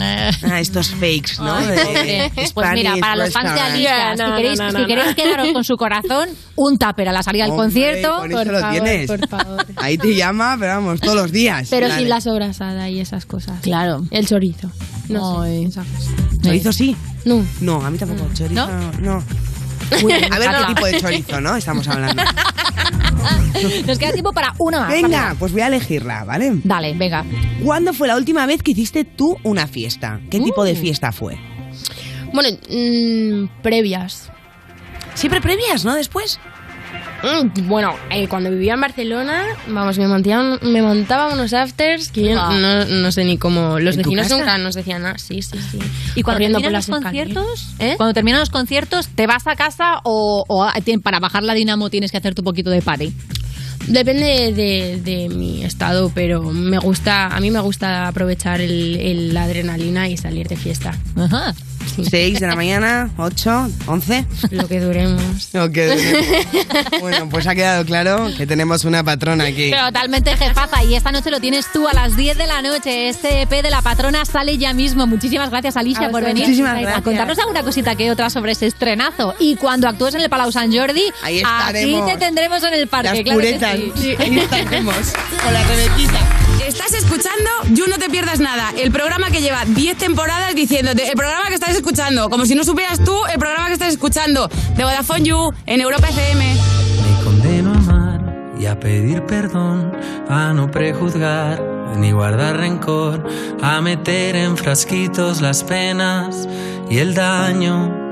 Ah, 0.00 0.60
estos 0.60 0.90
fakes, 0.90 1.36
¿no? 1.38 1.54
Ay. 1.54 2.30
Pues 2.54 2.68
mira, 2.74 2.94
para 3.00 3.16
los 3.16 3.32
fans 3.32 3.54
de. 3.54 3.60
Alicia, 3.60 4.14
no, 4.14 4.26
si 4.26 4.42
queréis, 4.42 4.58
no, 4.58 4.72
no, 4.72 4.78
si 4.80 4.86
queréis 4.86 5.08
no. 5.08 5.14
quedaros 5.14 5.52
con 5.52 5.64
su 5.64 5.76
corazón, 5.76 6.28
un 6.56 6.78
tupper 6.78 7.08
a 7.08 7.12
la 7.12 7.22
salida 7.22 7.44
del 7.44 7.54
concierto. 7.54 8.18
con 8.18 8.32
eso 8.32 8.44
lo 8.52 8.70
tienes. 8.70 9.06
por 9.06 9.28
favor. 9.28 9.66
Ahí 9.76 9.98
te 9.98 10.14
llama, 10.14 10.56
pero 10.58 10.74
vamos, 10.74 11.00
todos 11.00 11.16
los 11.16 11.32
días. 11.32 11.68
Pero 11.70 11.88
Vale. 11.88 12.00
sin 12.00 12.08
la 12.08 12.20
sobrasada 12.20 12.88
y 12.88 13.00
esas 13.00 13.26
cosas. 13.26 13.60
Claro. 13.62 14.04
El 14.10 14.26
chorizo. 14.26 14.70
No 15.08 15.42
Ay. 15.42 15.62
sé, 15.62 15.68
esa 15.68 15.84
cosa. 15.84 16.10
¿Chorizo 16.42 16.72
sí? 16.72 16.96
No. 17.24 17.44
No, 17.60 17.84
a 17.84 17.90
mí 17.90 17.98
tampoco. 17.98 18.28
Chorizo 18.34 18.68
¿No? 19.00 19.22
A 20.30 20.38
ver 20.38 20.50
qué 20.50 20.64
tipo 20.74 20.86
de 20.86 21.00
chorizo, 21.00 21.40
¿no? 21.40 21.56
Estamos 21.56 21.86
hablando. 21.88 22.22
Nos 23.86 23.98
queda 23.98 24.12
tiempo 24.12 24.32
para 24.32 24.52
una 24.58 24.80
más. 24.80 24.88
Venga, 24.90 25.08
rápida. 25.22 25.36
pues 25.38 25.52
voy 25.52 25.60
a 25.62 25.66
elegirla, 25.68 26.24
¿vale? 26.24 26.52
Dale, 26.64 26.94
venga. 26.94 27.24
¿Cuándo 27.64 27.92
fue 27.92 28.08
la 28.08 28.16
última 28.16 28.46
vez 28.46 28.62
que 28.62 28.72
hiciste 28.72 29.04
tú 29.04 29.36
una 29.44 29.66
fiesta? 29.66 30.20
¿Qué 30.30 30.40
tipo 30.40 30.62
Uh. 30.62 30.64
de 30.64 30.74
fiesta 30.74 31.12
fue? 31.12 31.38
Bueno, 32.32 32.48
mm, 32.68 33.62
previas. 33.62 34.30
Siempre 35.14 35.40
previas, 35.40 35.84
¿no? 35.84 35.94
Después. 35.94 36.40
Bueno, 37.64 37.94
eh, 38.10 38.26
cuando 38.28 38.50
vivía 38.50 38.74
en 38.74 38.80
Barcelona, 38.80 39.42
vamos, 39.68 39.98
me 39.98 40.08
montaban, 40.08 40.58
me 40.62 40.82
montaba 40.82 41.32
unos 41.32 41.52
afters 41.52 42.08
que 42.10 42.22
yo 42.30 42.40
Ah. 42.40 42.52
no, 42.58 42.84
no 42.84 43.12
sé 43.12 43.24
ni 43.24 43.38
cómo. 43.38 43.78
Los 43.78 43.96
¿En 43.96 44.02
tu 44.02 44.10
vecinos 44.10 44.30
nunca 44.38 44.58
nos 44.58 44.74
decían 44.74 45.02
nada. 45.02 45.18
Sí, 45.18 45.42
sí, 45.42 45.58
sí. 45.70 45.78
¿Y 46.14 46.22
cuando 46.22 46.40
terminan 46.44 46.72
los 46.72 46.86
conciertos? 46.86 47.68
¿Eh? 47.78 47.94
Cuando 47.96 48.14
terminan 48.14 48.40
los 48.40 48.50
conciertos, 48.50 49.08
¿te 49.08 49.26
vas 49.26 49.46
a 49.46 49.56
casa 49.56 50.00
o, 50.04 50.44
o 50.48 50.64
tien- 50.84 51.00
para 51.02 51.20
bajar 51.20 51.42
la 51.42 51.54
dinamo 51.54 51.90
tienes 51.90 52.10
que 52.10 52.16
hacerte 52.18 52.40
un 52.40 52.44
poquito 52.46 52.70
de 52.70 52.82
party? 52.82 53.12
Depende 53.88 54.52
de, 54.52 55.00
de 55.02 55.28
mi 55.28 55.64
estado, 55.64 56.12
pero 56.14 56.42
me 56.42 56.78
gusta, 56.78 57.26
a 57.26 57.40
mí 57.40 57.50
me 57.50 57.58
gusta 57.60 58.06
aprovechar 58.06 58.60
el, 58.60 58.96
el- 58.96 59.34
la 59.34 59.44
adrenalina 59.44 60.08
y 60.08 60.16
salir 60.16 60.46
de 60.48 60.56
fiesta. 60.56 60.96
Ajá. 61.16 61.52
6 62.10 62.40
de 62.40 62.46
la 62.46 62.54
mañana, 62.56 63.10
8, 63.16 63.68
11. 63.86 64.26
Lo 64.50 64.68
que 64.68 64.80
duremos. 64.80 65.54
Ok. 65.54 65.78
bueno, 67.00 67.28
pues 67.28 67.46
ha 67.46 67.54
quedado 67.54 67.84
claro 67.84 68.28
que 68.36 68.46
tenemos 68.46 68.84
una 68.84 69.04
patrona 69.04 69.44
aquí. 69.44 69.70
Totalmente 69.70 70.36
jefaza. 70.36 70.82
Y 70.84 70.94
esta 70.94 71.12
noche 71.12 71.30
lo 71.30 71.40
tienes 71.40 71.70
tú 71.72 71.86
a 71.88 71.92
las 71.92 72.16
10 72.16 72.38
de 72.38 72.46
la 72.46 72.62
noche. 72.62 73.08
Este 73.08 73.42
EP 73.42 73.50
de 73.62 73.70
la 73.70 73.82
patrona 73.82 74.24
sale 74.24 74.58
ya 74.58 74.72
mismo. 74.72 75.06
Muchísimas 75.06 75.50
gracias, 75.50 75.76
Alicia, 75.76 76.06
A 76.06 76.10
por 76.10 76.22
venir 76.24 76.44
Muchísimas 76.44 76.76
a 76.76 76.80
gracias. 76.80 77.02
contarnos 77.02 77.38
alguna 77.38 77.62
cosita 77.62 77.94
que 77.94 78.10
otra 78.10 78.30
sobre 78.30 78.52
ese 78.52 78.66
estrenazo. 78.66 79.34
Y 79.38 79.56
cuando 79.56 79.88
actúes 79.88 80.14
en 80.14 80.22
el 80.22 80.30
Palau 80.30 80.50
San 80.52 80.72
Jordi, 80.72 81.04
Ahí 81.22 81.42
aquí 81.44 81.96
te 82.06 82.16
tendremos 82.16 82.62
en 82.62 82.74
el 82.74 82.88
parque. 82.88 83.08
Las 83.14 83.20
claro 83.22 83.40
que 83.40 83.46
puretas. 83.58 83.78
sí. 83.96 84.14
Ahí 84.18 84.38
estaremos. 84.38 84.96
Con 85.44 85.52
la 85.52 85.62
Rebequita. 85.64 86.41
Estás 86.66 86.94
escuchando 86.94 87.50
You 87.70 87.86
No 87.88 87.98
Te 87.98 88.08
Pierdas 88.08 88.38
Nada, 88.38 88.72
el 88.78 88.92
programa 88.92 89.30
que 89.30 89.40
lleva 89.40 89.64
10 89.64 89.98
temporadas 89.98 90.54
diciéndote, 90.54 91.08
el 91.08 91.16
programa 91.16 91.48
que 91.48 91.54
estás 91.54 91.74
escuchando, 91.74 92.30
como 92.30 92.46
si 92.46 92.54
no 92.54 92.62
supieras 92.62 93.02
tú 93.04 93.16
el 93.32 93.38
programa 93.38 93.66
que 93.66 93.72
estás 93.72 93.92
escuchando, 93.92 94.48
de 94.76 94.84
Vodafone 94.84 95.24
You, 95.24 95.52
en 95.66 95.80
Europa 95.80 96.08
FM. 96.08 96.54
Me 96.54 97.24
condeno 97.24 97.72
a 97.72 97.76
amar 97.76 98.54
y 98.60 98.66
a 98.66 98.78
pedir 98.78 99.22
perdón, 99.26 99.92
a 100.28 100.52
no 100.52 100.70
prejuzgar 100.70 101.60
ni 101.96 102.12
guardar 102.12 102.58
rencor, 102.58 103.26
a 103.60 103.80
meter 103.80 104.36
en 104.36 104.56
frasquitos 104.56 105.40
las 105.40 105.64
penas 105.64 106.48
y 106.88 106.98
el 106.98 107.14
daño. 107.14 108.11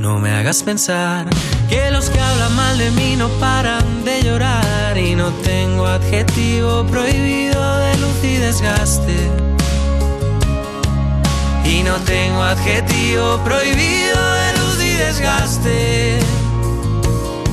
no 0.00 0.18
me 0.18 0.32
hagas 0.32 0.62
pensar 0.62 1.26
que 1.68 1.90
los 1.90 2.08
que 2.08 2.18
hablan 2.18 2.56
mal 2.56 2.78
de 2.78 2.90
mí 2.92 3.16
no 3.16 3.28
paran 3.38 4.02
de 4.02 4.22
llorar 4.22 4.96
y 4.96 5.14
no 5.14 5.28
tengo 5.44 5.86
adjetivo 5.86 6.86
prohibido 6.86 7.76
de 7.80 7.98
luz 7.98 8.24
y 8.24 8.36
desgaste. 8.38 9.30
Y 11.66 11.82
no 11.82 11.96
tengo 11.96 12.42
adjetivo 12.42 13.38
prohibido 13.44 14.32
de 14.40 14.52
luz 14.58 14.82
y 14.82 14.94
desgaste. 14.94 16.20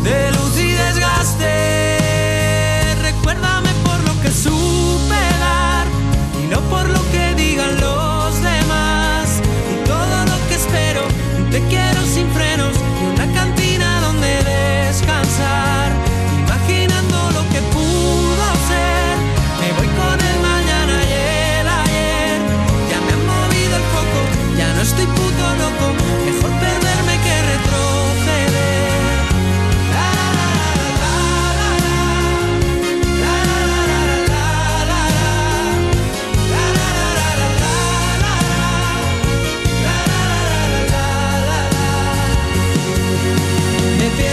De 0.05 0.31
luz 0.31 0.57
y 0.57 0.71
desgaste. 0.71 1.97
Recuérdame 3.01 3.71
por 3.83 3.99
lo 4.07 4.21
que 4.21 4.31
supe 4.31 5.19
dar 5.41 5.85
y 6.41 6.47
no 6.47 6.61
por 6.69 6.87
lo 6.87 7.11
que 7.11 7.35
digan 7.35 7.77
los 7.81 8.41
demás. 8.41 9.41
Y 9.69 9.85
todo 9.85 10.25
lo 10.31 10.47
que 10.47 10.55
espero, 10.55 11.01
te 11.51 11.59
quiero. 11.67 11.96
sin 12.17 12.27
frenos. 12.31 12.76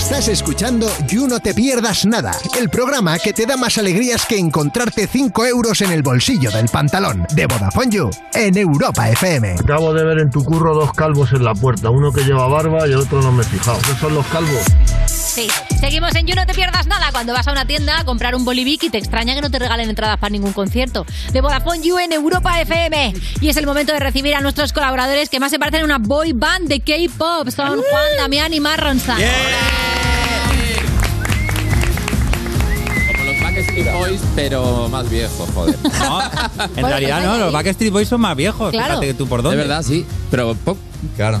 Estás 0.00 0.28
escuchando 0.28 0.90
You 1.08 1.28
No 1.28 1.40
Te 1.40 1.52
Pierdas 1.52 2.06
Nada, 2.06 2.32
el 2.58 2.70
programa 2.70 3.18
que 3.18 3.34
te 3.34 3.44
da 3.44 3.58
más 3.58 3.76
alegrías 3.76 4.24
que 4.24 4.38
encontrarte 4.38 5.06
5 5.06 5.44
euros 5.44 5.82
en 5.82 5.92
el 5.92 6.02
bolsillo 6.02 6.50
del 6.50 6.68
pantalón 6.68 7.26
de 7.34 7.46
Vodafone 7.46 7.90
You 7.90 8.10
en 8.32 8.56
Europa 8.56 9.10
FM. 9.10 9.56
Acabo 9.60 9.92
de 9.92 10.02
ver 10.02 10.18
en 10.18 10.30
tu 10.30 10.42
curro 10.42 10.74
dos 10.74 10.94
calvos 10.94 11.32
en 11.32 11.44
la 11.44 11.54
puerta, 11.54 11.90
uno 11.90 12.12
que 12.12 12.24
lleva 12.24 12.48
barba 12.48 12.88
y 12.88 12.92
el 12.92 12.96
otro 12.96 13.20
no 13.20 13.30
me 13.30 13.42
he 13.42 13.44
fijado. 13.44 13.78
¿Qué 13.82 13.94
son 14.00 14.14
los 14.14 14.26
calvos? 14.28 14.64
Sí, 15.06 15.48
seguimos 15.78 16.14
en 16.16 16.26
You 16.26 16.34
No 16.34 16.46
Te 16.46 16.54
Pierdas 16.54 16.86
Nada. 16.86 17.12
Cuando 17.12 17.34
vas 17.34 17.46
a 17.46 17.52
una 17.52 17.66
tienda 17.66 18.00
a 18.00 18.04
comprar 18.04 18.34
un 18.34 18.44
bolivic 18.44 18.82
y 18.84 18.90
te 18.90 18.98
extraña 18.98 19.34
que 19.34 19.42
no 19.42 19.50
te 19.50 19.58
regalen 19.58 19.90
entradas 19.90 20.18
para 20.18 20.30
ningún 20.30 20.52
concierto. 20.52 21.06
De 21.32 21.40
Vodafone 21.40 21.82
You 21.82 21.98
en 21.98 22.12
Europa 22.12 22.58
FM. 22.60 23.14
Y 23.40 23.48
es 23.48 23.56
el 23.56 23.66
momento 23.66 23.92
de 23.92 24.00
recibir 24.00 24.34
a 24.34 24.40
nuestros 24.40 24.72
colaboradores 24.72 25.28
que 25.28 25.38
más 25.38 25.50
se 25.50 25.58
parecen 25.58 25.82
a 25.82 25.84
una 25.84 25.98
boy 25.98 26.32
band 26.32 26.68
de 26.68 26.80
K-pop. 26.80 27.50
Son 27.50 27.80
Juan, 27.82 28.16
Damián 28.16 28.52
y 28.54 28.60
Marronsan. 28.60 29.18
Como 29.18 29.89
Backstreet 33.60 33.92
Boys, 33.92 34.20
pero 34.34 34.88
más 34.88 35.10
viejos, 35.10 35.48
joder. 35.54 35.76
En 36.76 36.86
realidad 36.86 37.22
no, 37.22 37.36
los 37.36 37.52
Backstreet 37.52 37.92
Boys 37.92 38.08
son 38.08 38.22
más 38.22 38.34
viejos. 38.34 38.70
Claro. 38.70 38.88
Fíjate 38.88 39.06
que 39.08 39.14
tú 39.14 39.26
por 39.26 39.42
dónde. 39.42 39.58
De 39.58 39.64
verdad, 39.64 39.82
sí. 39.82 40.06
Pero 40.30 40.56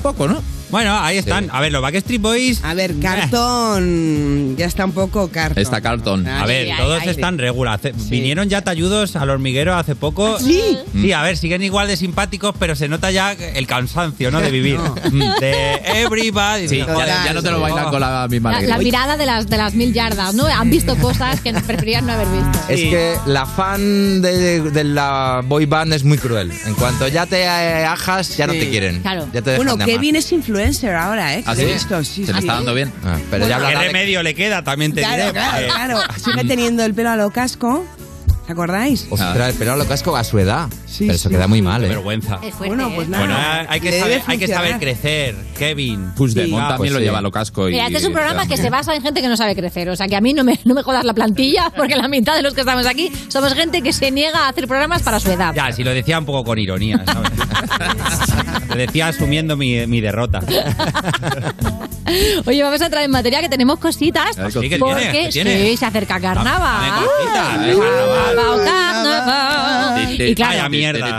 poco, 0.02 0.28
¿no? 0.28 0.42
Bueno, 0.70 0.96
ahí 1.00 1.18
están. 1.18 1.48
A 1.52 1.60
ver, 1.60 1.72
los 1.72 1.82
Backstreet 1.82 2.20
Boys. 2.22 2.62
A 2.62 2.74
ver, 2.74 2.94
Carton 3.00 4.56
ya 4.56 4.66
está 4.66 4.84
un 4.84 4.92
poco 4.92 5.28
Carton. 5.28 5.60
Está 5.60 5.80
Carlton. 5.80 6.26
A 6.28 6.46
ver, 6.46 6.68
todos 6.76 7.04
están 7.06 7.38
regular. 7.38 7.80
Vinieron 8.08 8.48
ya 8.48 8.62
talludos 8.62 9.16
al 9.16 9.30
hormiguero 9.30 9.74
hace 9.74 9.94
poco. 9.96 10.38
¿Sí? 10.38 10.78
Sí, 10.92 11.12
a 11.12 11.22
ver, 11.22 11.36
siguen 11.36 11.62
igual 11.62 11.88
de 11.88 11.96
simpáticos, 11.96 12.54
pero 12.58 12.76
se 12.76 12.88
nota 12.88 13.10
ya 13.10 13.32
el 13.32 13.66
cansancio, 13.66 14.30
¿no? 14.30 14.40
De 14.40 14.50
vivir. 14.50 14.78
Mm, 15.10 15.18
De 15.40 15.74
everybody. 16.02 16.68
Sí, 16.68 16.78
ya, 16.78 17.24
ya 17.24 17.32
no 17.32 17.42
te 17.42 17.50
lo 17.50 17.60
bailan 17.60 17.90
con 17.90 18.00
la 18.00 18.28
misma 18.28 18.50
La, 18.52 18.56
alegría. 18.58 18.76
la 18.76 18.82
mirada 18.84 19.16
de 19.16 19.26
las, 19.26 19.48
de 19.48 19.56
las 19.56 19.74
mil 19.74 19.92
yardas, 19.92 20.34
¿no? 20.34 20.46
Han 20.46 20.70
visto 20.70 20.94
cosas 20.98 21.40
que 21.40 21.52
preferían 21.52 22.06
no 22.06 22.12
haber 22.12 22.28
visto. 22.28 22.58
Es 22.68 22.80
que 22.80 23.16
la 23.26 23.44
fan 23.46 24.22
de, 24.22 24.60
de 24.70 24.84
la 24.84 25.42
boy 25.44 25.66
band 25.66 25.92
es 25.94 26.04
muy 26.04 26.16
cruel. 26.18 26.52
En 26.66 26.74
cuanto 26.74 27.08
ya 27.08 27.26
te 27.26 27.42
eh, 27.42 27.84
ajas, 27.84 28.36
ya 28.36 28.46
no 28.46 28.52
te 28.52 28.70
quieren. 28.70 29.00
Claro. 29.00 29.26
Ya 29.32 29.42
te 29.42 29.49
dejan 29.52 29.56
Bueno, 29.66 29.76
de 29.76 29.84
amar. 29.84 29.94
Kevin 29.96 30.16
es 30.16 30.32
influencer 30.32 30.94
ahora, 30.94 31.34
¿eh? 31.36 31.42
¿Ah, 31.46 31.54
sí? 31.54 31.64
visto, 31.64 32.02
sí, 32.04 32.24
Se 32.26 32.32
le 32.32 32.38
sí. 32.40 32.44
está 32.46 32.54
dando 32.54 32.74
bien. 32.74 32.92
Ah, 33.04 33.18
pero 33.30 33.44
ya 33.44 33.48
¿Qué 33.48 33.54
hablará 33.54 33.80
de- 33.80 33.86
remedio 33.88 34.22
le 34.22 34.34
queda? 34.34 34.62
También 34.64 34.92
te 34.92 35.00
Claro, 35.02 35.16
diré. 35.16 35.32
claro, 35.32 35.58
Eh, 35.58 35.68
claro. 35.68 36.00
Sigue 36.22 36.44
teniendo 36.44 36.84
el 36.84 36.94
pelo 36.94 37.10
a 37.10 37.16
lo 37.16 37.30
casco. 37.30 37.84
¿Os 38.50 38.52
acordáis? 38.52 39.06
Ostras, 39.10 39.54
pero 39.58 39.76
lo 39.76 39.86
casco 39.86 40.16
a 40.16 40.24
su 40.24 40.36
edad. 40.40 40.68
pero 40.98 41.12
eso 41.12 41.28
sí, 41.28 41.34
queda 41.34 41.46
muy 41.46 41.58
sí. 41.58 41.62
mal, 41.62 41.84
¿eh? 41.84 41.88
Vergüenza. 41.88 42.40
Bueno, 42.58 42.90
pues 42.94 43.08
nada. 43.08 43.24
Bueno, 43.24 43.38
hay 43.68 43.80
que, 43.80 43.98
saber, 44.00 44.22
hay 44.26 44.38
que 44.38 44.48
saber 44.48 44.78
crecer, 44.80 45.36
Kevin. 45.56 46.10
Puigdemont 46.16 46.50
Sí. 46.64 46.68
también 46.68 46.76
Pues 46.78 46.92
lo 46.92 46.98
sí. 46.98 47.04
lleva 47.04 47.18
a 47.18 47.22
lo 47.22 47.30
casco. 47.30 47.68
Y, 47.68 47.72
Mira, 47.72 47.86
este 47.86 47.98
es 47.98 48.04
un 48.06 48.12
programa 48.12 48.46
que 48.48 48.56
se 48.56 48.68
basa 48.70 48.94
en 48.94 49.02
gente 49.02 49.20
que 49.22 49.28
no 49.28 49.36
sabe 49.36 49.54
crecer. 49.54 49.88
O 49.88 49.94
sea, 49.96 50.08
que 50.08 50.16
a 50.16 50.20
mí 50.20 50.32
no 50.32 50.42
me, 50.42 50.58
no 50.64 50.74
me 50.74 50.82
jodas 50.82 51.04
la 51.04 51.14
plantilla, 51.14 51.70
porque 51.76 51.94
la 51.96 52.08
mitad 52.08 52.34
de 52.34 52.42
los 52.42 52.54
que 52.54 52.60
estamos 52.62 52.86
aquí 52.86 53.12
somos 53.28 53.54
gente 53.54 53.82
que 53.82 53.92
se 53.92 54.10
niega 54.10 54.46
a 54.46 54.48
hacer 54.48 54.66
programas 54.66 55.02
para 55.02 55.20
su 55.20 55.30
edad. 55.30 55.54
Ya, 55.54 55.70
si 55.70 55.84
lo 55.84 55.90
decía 55.94 56.18
un 56.18 56.24
poco 56.26 56.42
con 56.42 56.58
ironía, 56.58 57.02
¿sabes? 57.06 57.30
lo 58.68 58.74
decía 58.74 59.06
asumiendo 59.08 59.56
mi, 59.56 59.86
mi 59.86 60.00
derrota. 60.00 60.40
Oye, 62.46 62.62
vamos 62.62 62.82
a 62.82 62.90
traer 62.90 63.06
en 63.06 63.10
materia 63.10 63.40
que 63.40 63.48
tenemos 63.48 63.78
cositas. 63.78 64.36
¿qué 64.36 64.60
tiene? 64.60 64.78
porque 64.78 65.10
¿Qué 65.12 65.28
tiene? 65.30 65.70
sí, 65.70 65.76
se 65.76 65.86
acerca 65.86 66.20
carnaval. 66.20 67.04
Carnaval. 67.32 67.78
carnaval. 68.64 70.20
Y 70.20 70.34
claro, 70.34 70.50
Vaya 70.52 70.68
mierda. 70.68 71.18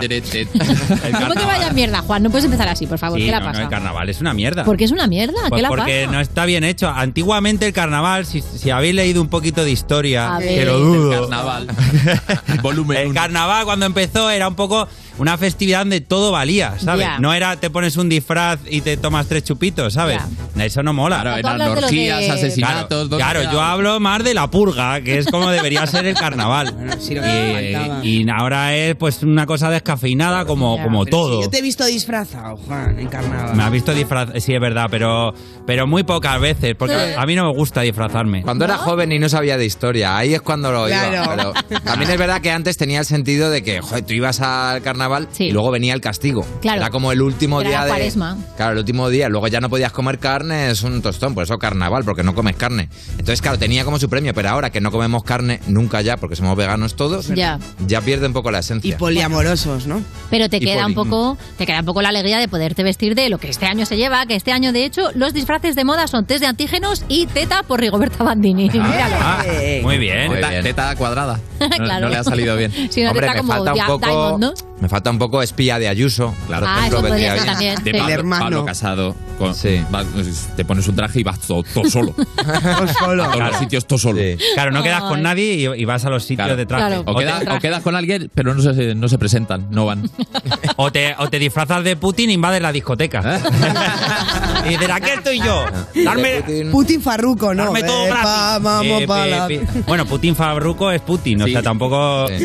¿cómo 1.20 1.34
que 1.34 1.44
vaya 1.44 1.70
mierda, 1.70 2.02
Juan? 2.02 2.22
No 2.22 2.30
puedes 2.30 2.44
empezar 2.44 2.68
así, 2.68 2.86
por 2.86 2.98
favor. 2.98 3.18
Sí, 3.18 3.24
¿Qué 3.24 3.30
le 3.30 3.36
ha 3.36 3.40
no, 3.40 3.52
no, 3.52 3.58
el 3.58 3.68
carnaval 3.68 4.08
es 4.08 4.20
una 4.20 4.34
mierda. 4.34 4.64
¿Por 4.64 4.76
qué 4.76 4.84
es 4.84 4.90
una 4.90 5.06
mierda? 5.06 5.48
Pues 5.48 5.58
¿Qué 5.58 5.62
le 5.62 5.68
porque 5.68 6.02
pasa? 6.04 6.12
no 6.12 6.20
está 6.20 6.44
bien 6.44 6.64
hecho. 6.64 6.88
Antiguamente 6.88 7.66
el 7.66 7.72
carnaval, 7.72 8.26
si, 8.26 8.40
si 8.40 8.70
habéis 8.70 8.94
leído 8.94 9.20
un 9.22 9.28
poquito 9.28 9.64
de 9.64 9.70
historia, 9.70 10.38
que 10.40 10.64
lo 10.64 10.78
dudo. 10.78 11.12
El 11.12 11.20
carnaval. 11.20 11.66
Volumen 12.62 12.98
El 12.98 13.14
carnaval 13.14 13.64
cuando 13.64 13.86
empezó 13.86 14.30
era 14.30 14.48
un 14.48 14.54
poco 14.54 14.88
una 15.18 15.36
festividad 15.38 15.80
donde 15.80 16.00
todo 16.00 16.32
valía, 16.32 16.78
¿sabes? 16.78 17.06
Ya. 17.06 17.18
No 17.18 17.32
era 17.34 17.56
te 17.56 17.70
pones 17.70 17.96
un 17.96 18.08
disfraz 18.08 18.60
y 18.68 18.80
te 18.80 18.96
tomas 18.96 19.26
tres 19.26 19.44
chupitos, 19.44 19.92
¿sabes? 19.94 20.20
Eso 20.58 20.82
no 20.82 20.92
mola. 20.92 21.20
Claro, 21.22 21.36
eran 21.36 21.60
orgías, 21.84 22.20
de- 22.20 22.30
asesinatos, 22.30 22.88
Claro, 22.88 23.08
¿dónde 23.08 23.16
claro, 23.16 23.52
yo 23.52 23.60
hablo 23.60 24.00
más 24.00 24.22
de 24.24 24.34
la 24.34 24.50
purga, 24.50 25.00
que 25.00 25.18
es 25.18 25.26
como 25.26 25.50
debería 25.50 25.86
ser 25.86 26.06
el 26.06 26.14
carnaval. 26.14 26.68
faltaba. 26.88 28.00
y, 28.04 28.22
y 28.22 28.30
ahora 28.30 28.74
es 28.74 28.94
pues 28.96 29.22
una 29.22 29.46
cosa 29.46 29.70
descafeinada 29.70 30.44
como, 30.44 30.80
como 30.82 31.04
Pero 31.04 31.16
todo. 31.16 31.36
si 31.38 31.44
yo 31.44 31.50
te 31.50 31.58
he 31.58 31.62
visto 31.62 31.84
disfrazado, 31.84 32.56
Juan, 32.56 32.98
en 32.98 33.08
carnaval. 33.08 33.54
Me 33.56 33.62
has 33.62 33.70
visto 33.70 33.92
disfraz, 33.94 34.30
sí 34.42 34.54
es 34.54 34.60
verdad, 34.60 34.86
pero, 34.90 35.34
pero 35.66 35.86
muy 35.86 36.02
pocas 36.04 36.40
veces, 36.40 36.74
porque 36.78 36.92
Sí. 36.94 37.14
a 37.16 37.26
mí 37.26 37.34
no 37.34 37.44
me 37.50 37.52
gusta 37.56 37.80
disfrazarme. 37.82 38.42
Cuando 38.42 38.64
era 38.64 38.76
joven 38.78 39.10
y 39.12 39.18
no 39.18 39.28
sabía 39.28 39.56
de 39.56 39.64
historia, 39.64 40.16
ahí 40.16 40.34
es 40.34 40.42
cuando 40.42 40.70
lo 40.72 40.86
Claro. 40.86 41.12
iba. 41.34 41.52
Pero 41.68 41.80
también 41.82 42.10
es 42.10 42.18
verdad 42.18 42.40
que 42.40 42.50
antes 42.50 42.76
tenía 42.76 43.00
el 43.00 43.06
sentido 43.06 43.50
de 43.50 43.62
que, 43.62 43.80
joder, 43.80 44.04
tú 44.04 44.12
ibas 44.14 44.40
al 44.40 44.82
carnaval 44.82 45.02
y 45.38 45.50
luego 45.50 45.70
venía 45.70 45.94
el 45.94 46.00
castigo. 46.00 46.44
Claro. 46.60 46.80
Era 46.80 46.90
como 46.90 47.12
el 47.12 47.22
último 47.22 47.60
Era 47.60 47.68
día 47.70 47.78
la 47.80 47.84
de. 47.86 47.90
cuaresma. 47.90 48.36
Claro, 48.56 48.72
el 48.72 48.78
último 48.78 49.08
día. 49.08 49.28
Luego 49.28 49.48
ya 49.48 49.60
no 49.60 49.68
podías 49.70 49.92
comer 49.92 50.18
carne, 50.18 50.70
es 50.70 50.82
un 50.82 51.02
tostón, 51.02 51.34
por 51.34 51.44
eso 51.44 51.56
carnaval, 51.58 52.04
porque 52.04 52.22
no 52.22 52.34
comes 52.34 52.56
carne. 52.56 52.88
Entonces, 53.12 53.40
claro, 53.42 53.58
tenía 53.58 53.84
como 53.84 53.98
su 53.98 54.08
premio, 54.08 54.32
pero 54.34 54.48
ahora 54.50 54.70
que 54.70 54.80
no 54.80 54.90
comemos 54.90 55.22
carne, 55.24 55.60
nunca 55.66 56.00
ya, 56.00 56.16
porque 56.16 56.36
somos 56.36 56.56
veganos 56.56 56.96
todos, 56.96 57.28
Ya. 57.28 57.58
ya 57.86 58.00
pierde 58.00 58.26
un 58.26 58.32
poco 58.32 58.50
la 58.50 58.60
esencia. 58.60 58.94
Y 58.94 58.98
poliamorosos, 58.98 59.86
¿no? 59.86 60.02
Pero 60.30 60.48
te 60.48 60.56
Y 60.58 60.60
queda 60.60 60.86
un 60.86 60.94
poco, 60.94 61.36
te 61.58 61.66
queda 61.66 61.80
un 61.80 61.86
poco 61.86 62.02
la 62.02 62.08
alegría 62.10 62.38
de 62.38 62.48
poderte 62.48 62.82
vestir 62.82 63.14
de 63.14 63.28
lo 63.28 63.38
que 63.38 63.48
este 63.48 63.66
año 63.66 63.86
se 63.86 63.96
lleva, 63.96 64.24
que 64.26 64.34
este 64.34 64.52
año 64.52 64.72
de 64.72 64.84
hecho 64.84 65.10
los 65.14 65.32
disfraces 65.34 65.74
de 65.76 65.84
moda 65.84 66.06
son 66.06 66.24
test 66.26 66.40
de 66.40 66.46
antígenos 66.46 67.04
y 67.08 67.26
teta 67.26 67.62
por 67.62 67.80
Rigoberta 67.80 68.24
Bandini. 68.24 68.70
Míralo. 68.70 69.16
Ah, 69.20 69.44
muy 69.82 69.98
bien. 69.98 70.26
Muy 70.28 70.36
Teta, 70.36 70.50
bien. 70.50 70.62
teta 70.62 70.96
cuadrada. 70.96 71.38
No, 71.62 71.68
Claro. 71.68 72.06
no 72.06 72.08
le 72.10 72.16
ha 72.16 72.24
salido 72.24 72.56
bien. 72.56 72.72
Si 72.90 73.02
no, 73.02 73.10
Hombre, 73.10 73.26
teta 73.28 73.34
me 73.34 73.38
como 73.48 73.52
falta 73.64 73.72
un 73.72 73.86
poco- 73.86 74.06
Diamond, 74.06 74.40
¿no? 74.40 74.52
Me 74.80 74.88
falta 74.92 75.10
un 75.10 75.18
poco 75.18 75.42
espía 75.42 75.78
de 75.78 75.88
Ayuso. 75.88 76.34
Claro, 76.46 76.66
Ah, 76.68 76.84
eso 76.86 77.00
podría 77.00 77.34
ser 77.36 77.46
también. 77.46 77.82
De 77.82 77.90
Sí. 77.92 77.98
Pablo, 77.98 78.06
El 78.12 78.18
hermano. 78.20 78.44
Pablo 78.44 78.64
Casado. 78.66 79.16
Con, 79.38 79.54
vas- 79.90 80.06
te 80.54 80.64
pones 80.64 80.86
un 80.86 80.94
traje 80.94 81.20
y 81.20 81.22
vas 81.24 81.40
todo, 81.48 81.62
todo 81.62 81.88
solo. 81.90 82.14
solo. 82.98 83.24
A 83.24 83.32
todos 83.32 83.48
los 83.50 83.56
sitios 83.58 83.86
todo 83.86 83.98
solo. 83.98 84.20
Claro, 84.54 84.70
no 84.70 84.82
quedas 84.82 85.02
con 85.02 85.22
nadie 85.22 85.54
y, 85.54 85.64
y 85.82 85.84
vas 85.86 86.04
a 86.04 86.10
los 86.10 86.24
sitios 86.24 86.56
de 86.56 86.66
traje. 86.66 86.98
O, 87.06 87.16
quedas, 87.16 87.42
o 87.50 87.58
quedas 87.58 87.82
con 87.82 87.96
alguien, 87.96 88.30
pero 88.34 88.54
no 88.54 88.60
se, 88.62 88.94
no 88.94 89.08
se 89.08 89.18
presentan, 89.18 89.66
no 89.70 89.86
van. 89.86 90.08
O 90.76 90.90
te, 90.90 91.14
o 91.18 91.28
te 91.28 91.38
disfrazas 91.38 91.82
de 91.84 91.96
Putin 91.96 92.30
e 92.30 92.32
invades 92.34 92.60
la 92.62 92.72
discoteca. 92.72 93.20
y 94.66 94.68
dices, 94.70 94.90
aquí 94.90 95.10
estoy 95.10 95.38
yo. 95.40 95.64
Darme, 96.04 96.42
Putin 96.70 97.00
Farruco, 97.00 97.54
¿no? 97.54 97.64
darme 97.64 97.82
todo 97.82 98.04
gratis. 98.06 98.62
vamos 98.62 99.02
Eh, 99.02 99.06
pa' 99.06 99.26
la- 99.26 99.46
pe- 99.48 99.58
pe- 99.58 99.80
Bueno, 99.86 100.06
Putin 100.06 100.34
Farruco 100.36 100.90
es 100.90 101.00
Putin, 101.02 101.42
o 101.42 101.46
sea, 101.46 101.62
tampoco... 101.62 102.26
Sí. 102.28 102.44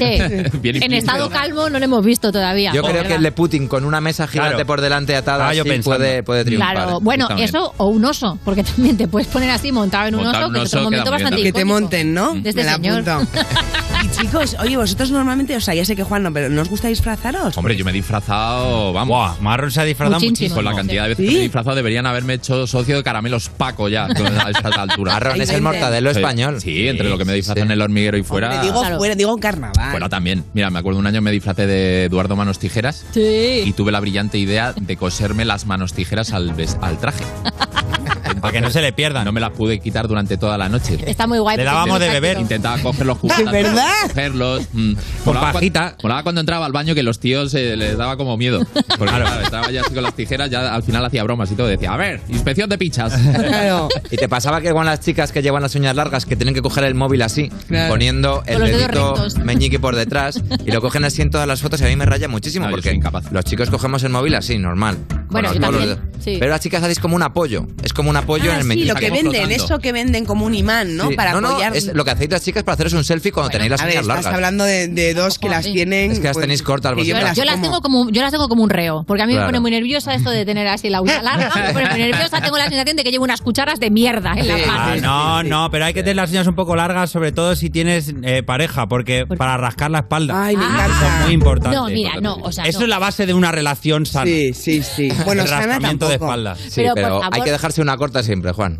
En 0.64 0.94
estado 0.94 1.30
calmo 1.30 1.70
no 1.70 1.80
lo 1.80 1.86
hemos 1.86 2.04
visto 2.06 2.32
todavía. 2.38 2.72
Yo 2.74 2.82
creo 2.82 2.94
Joder. 2.96 3.08
que 3.08 3.16
el 3.16 3.24
de 3.24 3.32
Putin 3.32 3.68
con 3.68 3.84
una 3.86 4.00
mesa 4.02 4.28
gigante 4.28 4.54
Claro. 4.56 4.68
por 4.68 4.82
delante 4.82 5.16
atada 5.16 5.54
yo 5.54 5.64
sí 5.64 5.80
puede, 5.84 6.24
puede 6.24 6.46
triunfar. 6.46 6.76
Claro, 6.76 7.00
bueno, 7.02 7.28
También. 7.28 7.50
eso 7.50 7.74
o 7.78 7.88
un 7.88 8.06
oso, 8.06 8.38
porque 8.46 8.64
también 8.76 8.96
te 8.98 9.08
puedes 9.08 9.28
poner 9.28 9.50
así 9.50 9.72
montado 9.72 10.08
en 10.08 10.16
un 10.16 10.24
Montar 10.24 10.44
oso, 10.44 10.48
un 10.48 10.54
que 10.54 10.60
es 10.60 10.66
oso 10.66 10.78
otro 10.78 10.80
queda 10.80 11.02
momento 11.02 11.12
bastante 11.12 11.44
Que 11.44 11.54
te 11.54 11.66
monten, 11.66 12.14
¿no? 12.14 12.34
De 12.36 12.50
este 12.50 12.64
señor. 12.64 13.04
chicos, 14.20 14.56
oye, 14.60 14.78
vosotros 14.78 15.12
normalmente, 15.12 15.56
o 15.56 15.62
sea, 15.62 15.74
ya 15.74 15.86
sé 15.86 15.96
que 15.96 16.04
Juan 16.04 16.24
no, 16.24 16.34
pero 16.34 16.50
¿no 16.50 16.62
os 16.62 16.70
gusta 16.70 16.88
disfrazaros? 16.88 17.58
Hombre, 17.58 17.76
yo 17.76 17.86
me 17.86 17.92
he 17.92 17.94
disfrazado, 17.94 18.94
vamos. 18.94 19.40
Marron 19.42 19.72
se 19.72 19.82
ha 19.82 19.84
disfrazado 19.84 20.20
muchísimo. 20.20 20.56
Con 20.56 20.66
la 20.66 20.74
cantidad 20.76 21.04
de 21.04 21.10
veces 21.10 21.26
que 21.26 21.32
me 21.32 21.38
he 21.40 21.44
disfrazado 21.44 21.76
deberían 21.76 22.06
haberme 22.06 22.34
hecho 22.36 22.66
socio 22.68 22.96
de 22.98 23.04
caramelos 23.04 23.50
Paco 23.50 23.90
ya 23.90 24.06
a 24.46 24.50
estas 24.50 24.78
alturas. 24.78 25.14
Marrón 25.16 25.42
es 25.42 25.50
el 25.50 25.62
mortadelo 25.62 26.12
Sí. 26.14 26.20
español. 26.20 26.62
Sí, 26.62 26.88
entre 26.88 27.10
lo 27.10 27.18
que 27.18 27.26
me 27.26 27.34
disfrazan 27.34 27.64
en 27.66 27.72
el 27.72 27.82
hormiguero 27.82 28.18
y 28.18 28.24
fuera. 28.24 28.50
Hombre, 28.52 28.68
digo 28.68 28.98
fuera, 28.98 29.16
digo 29.16 29.34
en 29.34 29.40
carnaval. 29.40 29.92
Fuera 29.92 30.10
también. 30.10 30.44
Mira, 30.54 30.70
me 30.70 30.80
acuerdo 30.80 31.00
un 31.00 31.08
año 31.08 31.22
me 31.22 31.32
disfracé 31.32 31.68
de 31.68 32.06
Eduardo 32.06 32.36
Manos 32.36 32.60
Tijeras 32.60 33.06
Sí. 33.12 33.64
y 33.66 33.74
tuve 33.74 33.92
la 33.92 34.00
brillante 34.00 34.38
idea 34.38 34.74
de 34.74 34.98
coserme 34.98 35.46
las 35.46 35.66
manos 35.66 35.94
tijeras 35.94 36.34
al, 36.34 36.54
al 36.82 36.98
traje. 37.00 37.24
Para 38.42 38.52
que 38.52 38.62
no 38.62 38.70
se 38.70 38.82
le 38.82 38.92
pierdan. 38.94 39.26
No 39.26 39.32
me 39.32 39.40
las 39.42 39.52
pude 39.52 39.80
quitar 39.80 40.08
durante 40.08 40.38
toda 40.38 40.58
la 40.58 40.70
noche. 40.70 40.98
Está 41.06 41.28
muy 41.28 41.40
guay. 41.40 41.58
Le 41.58 41.64
dábamos 41.64 42.00
de 42.00 42.10
beber. 42.10 42.40
Intentaba 42.40 42.78
cogerlos 42.80 43.18
justo. 43.18 43.44
¿De 43.44 43.52
verdad? 43.64 43.92
Cogerlos. 44.10 44.64
mm. 44.74 44.94
Con 44.94 45.34
Molaba 45.36 45.54
pajita. 45.54 45.80
cuando- 45.82 45.98
molaba 46.04 46.24
cuando 46.24 46.42
entraba 46.42 46.66
al 46.66 46.72
baño 46.72 46.96
que 46.96 47.04
los 47.04 47.20
tíos 47.20 47.54
eh, 47.54 47.76
les 47.76 47.98
daba 47.98 48.18
como 48.18 48.38
miedo. 48.38 48.60
Porque 48.98 49.14
claro, 49.14 49.42
estaba 49.42 49.72
ya 49.72 49.82
así 49.82 49.94
con 49.94 50.04
las 50.04 50.14
tijeras, 50.16 50.50
ya 50.50 50.74
al 50.74 50.84
final 50.84 51.04
hacía 51.06 51.24
bromas 51.24 51.52
y 51.52 51.56
todo. 51.56 51.68
Decía, 51.68 51.94
a 51.94 51.98
ver, 51.98 52.22
inspección 52.30 52.70
de 52.70 52.78
pichas. 52.78 53.14
Claro. 53.48 53.88
Y 54.12 54.18
te 54.18 54.28
pasaba 54.30 54.62
que 54.62 54.72
con 54.72 54.86
las 54.86 55.00
chicas 55.00 55.32
que 55.32 55.42
llevan 55.42 55.62
las 55.62 55.74
uñas 55.76 55.96
largas 55.96 56.26
que 56.26 56.36
tienen 56.36 56.54
que 56.54 56.62
coger 56.62 56.84
el 56.84 56.96
móvil 56.96 57.22
así, 57.22 57.50
Claro. 57.68 57.94
poniendo 57.94 58.44
el 58.46 58.60
los 58.60 58.70
dedito 58.70 58.88
rectos. 59.16 59.38
meñique 59.40 59.80
por 59.80 59.96
detrás 59.96 60.42
y 60.66 60.72
lo 60.72 60.82
cogen 60.82 61.06
así 61.06 61.22
en 61.22 61.30
todas 61.30 61.48
las 61.48 61.62
fotos 61.62 61.80
y 61.82 61.86
a 61.86 61.88
mí 61.88 61.96
me 61.96 62.06
raya 62.06 62.28
muchísimo 62.28 62.66
No, 62.66 62.72
porque 62.72 63.00
los 63.32 63.46
chicos 63.46 63.70
cogemos 63.70 64.04
el 64.04 64.10
móvil 64.10 64.36
así, 64.36 64.58
normal. 64.58 64.98
Bueno, 65.30 65.54
yo 65.54 65.60
también, 65.60 65.90
de- 65.90 65.98
sí. 66.24 66.38
Pero 66.40 66.52
las 66.52 66.62
chicas 66.62 66.82
hacéis 66.84 67.00
como 67.00 67.16
un 67.16 67.24
apoyo, 67.24 67.68
es 67.84 67.94
como 67.94 68.10
un 68.10 68.16
apoyo 68.16 68.52
Ah, 68.52 68.60
en 68.60 68.72
el 68.72 68.78
sí, 68.78 68.86
lo 68.86 68.96
que 68.96 69.10
venden, 69.12 69.32
flotando. 69.32 69.56
eso 69.56 69.80
que 69.80 69.92
venden 69.92 70.26
como 70.26 70.46
un 70.46 70.56
imán, 70.56 70.96
¿no? 70.96 71.10
Sí. 71.10 71.16
Para 71.16 71.34
no, 71.34 71.42
no, 71.42 71.50
apoyar. 71.50 71.76
es 71.76 71.94
lo 71.94 72.04
que 72.06 72.12
hacéis 72.12 72.32
las 72.32 72.44
chicas 72.44 72.64
para 72.64 72.74
haceros 72.76 72.94
un 72.94 73.04
selfie 73.04 73.32
cuando 73.32 73.50
tenéis 73.50 73.72
las 73.72 73.82
a 73.82 73.86
ver, 73.86 73.94
uñas 73.96 74.02
estás 74.04 74.16
largas. 74.24 74.34
hablando 74.34 74.64
de, 74.64 74.88
de 74.88 75.14
dos 75.14 75.38
que 75.40 75.50
las 75.50 75.66
tienen. 75.66 76.12
Es 76.12 76.20
que 76.20 76.26
las 76.26 76.34
pues, 76.34 76.44
tenéis 76.44 76.62
cortas 76.64 76.96
me 76.96 77.02
vosotras. 77.04 77.36
Yo 77.38 77.44
las, 77.46 77.62
tengo 77.62 77.82
como, 77.82 78.02
un- 78.02 78.12
yo 78.12 78.22
las 78.22 78.32
tengo 78.32 78.48
como 78.48 78.64
un 78.64 78.70
reo, 78.70 79.04
porque 79.08 79.24
a 79.24 79.26
mí 79.26 79.34
Claro. 79.34 79.48
me 79.48 79.52
pone 79.54 79.60
muy 79.62 79.72
nerviosa 79.72 80.14
esto 80.16 80.30
de 80.32 80.46
tener 80.46 80.68
así 80.68 80.90
la 80.90 81.02
uña 81.02 81.22
larga, 81.22 81.52
me 81.56 81.74
pone 81.74 81.90
muy 81.90 82.00
nerviosa, 82.00 82.42
tengo 82.42 82.58
la 82.58 82.68
sensación 82.70 82.96
de 82.98 83.04
que 83.04 83.12
llevo 83.12 83.24
unas 83.26 83.42
cucharas 83.42 83.80
de 83.80 83.90
mierda 83.92 84.34
en 84.36 84.48
las 84.48 84.58
Sí. 84.58 84.64
Ah, 84.70 84.78
manos. 84.78 85.02
no, 85.02 85.44
no, 85.44 85.70
pero 85.72 85.86
hay 85.86 85.94
que 85.94 86.02
tener 86.02 86.16
las 86.16 86.30
uñas 86.32 86.48
un 86.48 86.56
poco 86.56 86.76
largas, 86.76 87.10
sobre 87.12 87.32
todo 87.32 87.56
si 87.56 87.70
tienes 87.70 88.14
eh, 88.24 88.44
pareja, 88.44 88.88
porque 88.88 89.26
para 89.26 89.58
rascar 89.58 89.92
la 89.92 90.00
espalda. 90.00 90.46
Ay, 90.46 90.56
me 90.58 90.64
Ah. 90.66 90.68
Eso 90.68 90.86
encanta. 90.86 91.18
es 91.20 91.26
muy 91.26 91.34
importante. 91.34 91.78
No, 91.78 91.86
mira, 91.88 92.12
no, 92.22 92.36
o 92.36 92.52
sea, 92.52 92.64
Eso 92.66 92.80
no. 92.80 92.86
es 92.86 92.90
la 92.90 93.00
base 93.00 93.26
de 93.26 93.34
una 93.34 93.52
relación 93.52 94.06
sana. 94.06 94.26
Sí, 94.26 94.54
sí, 94.54 94.84
sí. 94.84 95.10
Bueno, 95.26 95.42
el 95.44 95.48
sana 95.48 95.66
rascamiento 95.68 96.08
de 96.08 96.18
tampoco. 96.18 96.32
espalda. 96.32 96.56
Sí, 96.56 96.72
Pero, 96.76 96.94
pero, 96.96 97.22
por 97.22 97.36
hay 97.36 97.42
que 97.42 97.52
dejarse 97.52 97.82
una 97.82 97.98
corta 97.98 98.24
siempre, 98.24 98.52
Juan. 98.52 98.80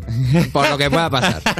Por 0.52 0.68
lo 0.70 0.78
que 0.78 0.90
pueda 0.90 1.10
pasar. 1.10 1.42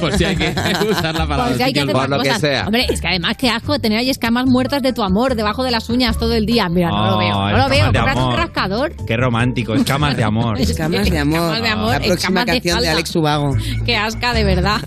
Pues 0.00 0.16
sí, 0.16 0.24
hay 0.24 0.36
que 0.36 0.48
usarla 0.90 1.26
para 1.26 1.44
Pues 1.46 1.60
hay 1.60 1.72
que 1.72 1.80
hacer 1.80 1.92
Por 1.92 2.08
lo 2.08 2.20
que 2.20 2.34
sea. 2.34 2.64
Hombre, 2.66 2.86
es 2.90 3.00
que 3.00 3.06
además 3.08 3.36
qué 3.38 3.48
asco 3.48 3.78
tener 3.78 3.98
ahí 3.98 4.10
escamas 4.10 4.44
muertas 4.46 4.82
de 4.82 4.92
tu 4.92 5.02
amor 5.02 5.36
debajo 5.36 5.62
de 5.62 5.70
las 5.70 5.88
uñas 5.88 6.18
todo 6.18 6.34
el 6.34 6.46
día. 6.46 6.68
Mira, 6.68 6.88
no 6.88 7.06
lo 7.10 7.14
Oh, 7.14 7.18
veo, 7.18 7.34
no 7.50 7.56
lo 7.58 7.68
veo. 7.68 7.92
de 7.92 7.98
un 8.00 8.36
rascador. 8.36 8.92
Qué 9.06 9.16
romántico, 9.16 9.74
escamas 9.74 10.16
de 10.16 10.24
amor. 10.24 10.60
Escamas 10.60 11.08
de 11.08 11.18
amor. 11.18 11.38
Escamas 11.54 11.62
de 11.62 11.68
amor, 11.68 11.92
La 11.92 11.98
próxima 12.00 12.14
escamas 12.14 12.46
de 12.46 12.52
canción 12.52 12.62
de, 12.62 12.80
espalda. 12.86 12.92
Alex 12.92 13.16
Ubago. 13.16 13.56
Qué 13.86 13.96
asca, 13.96 14.34
de 14.34 14.44
verdad. 14.44 14.80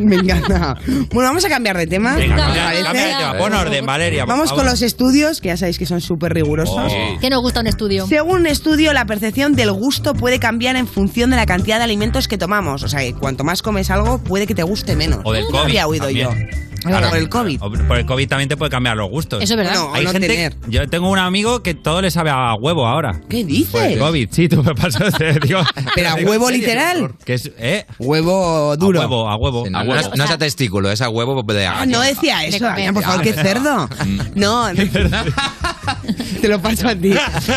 Me 0.00 0.16
encanta. 0.16 0.76
Bueno, 1.12 1.30
vamos 1.30 1.44
a 1.44 1.48
cambiar 1.48 1.76
de 1.76 1.86
tema. 1.88 2.14
Venga, 2.16 2.70
de 2.70 2.82
tema. 2.84 3.34
Pon 3.38 3.52
orden, 3.52 3.84
Valeria. 3.84 4.24
por 4.26 4.34
Vamos 4.36 4.52
con 4.52 4.64
los 4.64 4.80
estudios, 4.82 5.40
que 5.40 5.48
ya 5.48 5.56
sabéis 5.56 5.78
que 5.78 5.86
son 5.86 6.00
súper 6.00 6.32
rigurosos. 6.32 6.92
Oh. 6.92 7.18
¿Qué 7.20 7.30
nos 7.30 7.40
gusta 7.42 7.60
un 7.60 7.66
estudio? 7.66 8.06
Según 8.06 8.45
un 8.46 8.52
estudio, 8.52 8.92
la 8.92 9.04
percepción 9.06 9.54
del 9.56 9.72
gusto 9.72 10.14
puede 10.14 10.38
cambiar 10.38 10.76
en 10.76 10.86
función 10.86 11.30
de 11.30 11.36
la 11.36 11.46
cantidad 11.46 11.78
de 11.78 11.84
alimentos 11.84 12.28
que 12.28 12.38
tomamos. 12.38 12.84
O 12.84 12.88
sea, 12.88 13.00
que 13.00 13.12
cuanto 13.12 13.42
más 13.42 13.60
comes 13.60 13.90
algo, 13.90 14.18
puede 14.18 14.46
que 14.46 14.54
te 14.54 14.62
guste 14.62 14.94
menos. 14.94 15.20
O 15.24 15.32
del 15.32 15.44
No 15.44 15.50
COVID. 15.50 15.62
había 15.62 15.86
oído 15.88 16.04
también. 16.06 16.28
yo. 16.30 16.56
Claro. 16.86 17.08
Por 17.08 17.18
el 17.18 17.28
COVID. 17.28 17.58
Por 17.88 17.96
el 17.98 18.06
COVID 18.06 18.28
también 18.28 18.48
te 18.48 18.56
puede 18.56 18.70
cambiar 18.70 18.96
los 18.96 19.10
gustos. 19.10 19.42
Eso 19.42 19.54
es 19.54 19.56
verdad. 19.56 19.74
No, 19.74 19.92
Hay 19.92 20.04
no 20.04 20.12
gente, 20.12 20.28
tener. 20.28 20.54
yo 20.68 20.88
tengo 20.88 21.10
un 21.10 21.18
amigo 21.18 21.60
que 21.60 21.74
todo 21.74 22.00
le 22.00 22.12
sabe 22.12 22.30
a 22.30 22.54
huevo 22.54 22.86
ahora. 22.86 23.20
¿Qué 23.28 23.44
dices? 23.44 23.72
Por 23.72 23.82
el 23.82 23.98
COVID, 23.98 24.28
sí, 24.30 24.48
tú 24.48 24.62
me 24.62 24.72
pasas, 24.76 25.12
te 25.14 25.32
digo. 25.40 25.58
¿Pero 25.96 26.10
a 26.10 26.14
digo 26.14 26.30
huevo 26.30 26.48
literal? 26.48 27.12
Que 27.24 27.34
es, 27.34 27.50
¿eh? 27.58 27.86
Huevo 27.98 28.76
duro. 28.76 29.00
A 29.02 29.06
huevo, 29.08 29.28
a 29.28 29.34
huevo. 29.36 29.64
Sí, 29.64 29.70
no, 29.72 29.78
a 29.78 29.82
no 29.84 29.90
huevo. 29.94 30.12
es, 30.12 30.16
no 30.16 30.24
es 30.26 30.30
a 30.30 30.38
testículo, 30.38 30.88
es 30.92 31.00
a 31.02 31.08
huevo 31.08 31.42
de 31.42 31.66
Ah, 31.66 31.86
no 31.86 32.00
decía 32.02 32.38
De 32.38 32.48
eso, 32.48 32.58
comer. 32.58 32.70
Damián, 32.74 32.94
por 32.94 33.02
favor, 33.02 33.22
qué 33.22 33.32
cerdo. 33.32 33.88
No, 34.36 34.68
te 36.40 36.48
lo 36.48 36.60
paso 36.60 36.88
a 36.88 36.94
ti. 36.94 37.12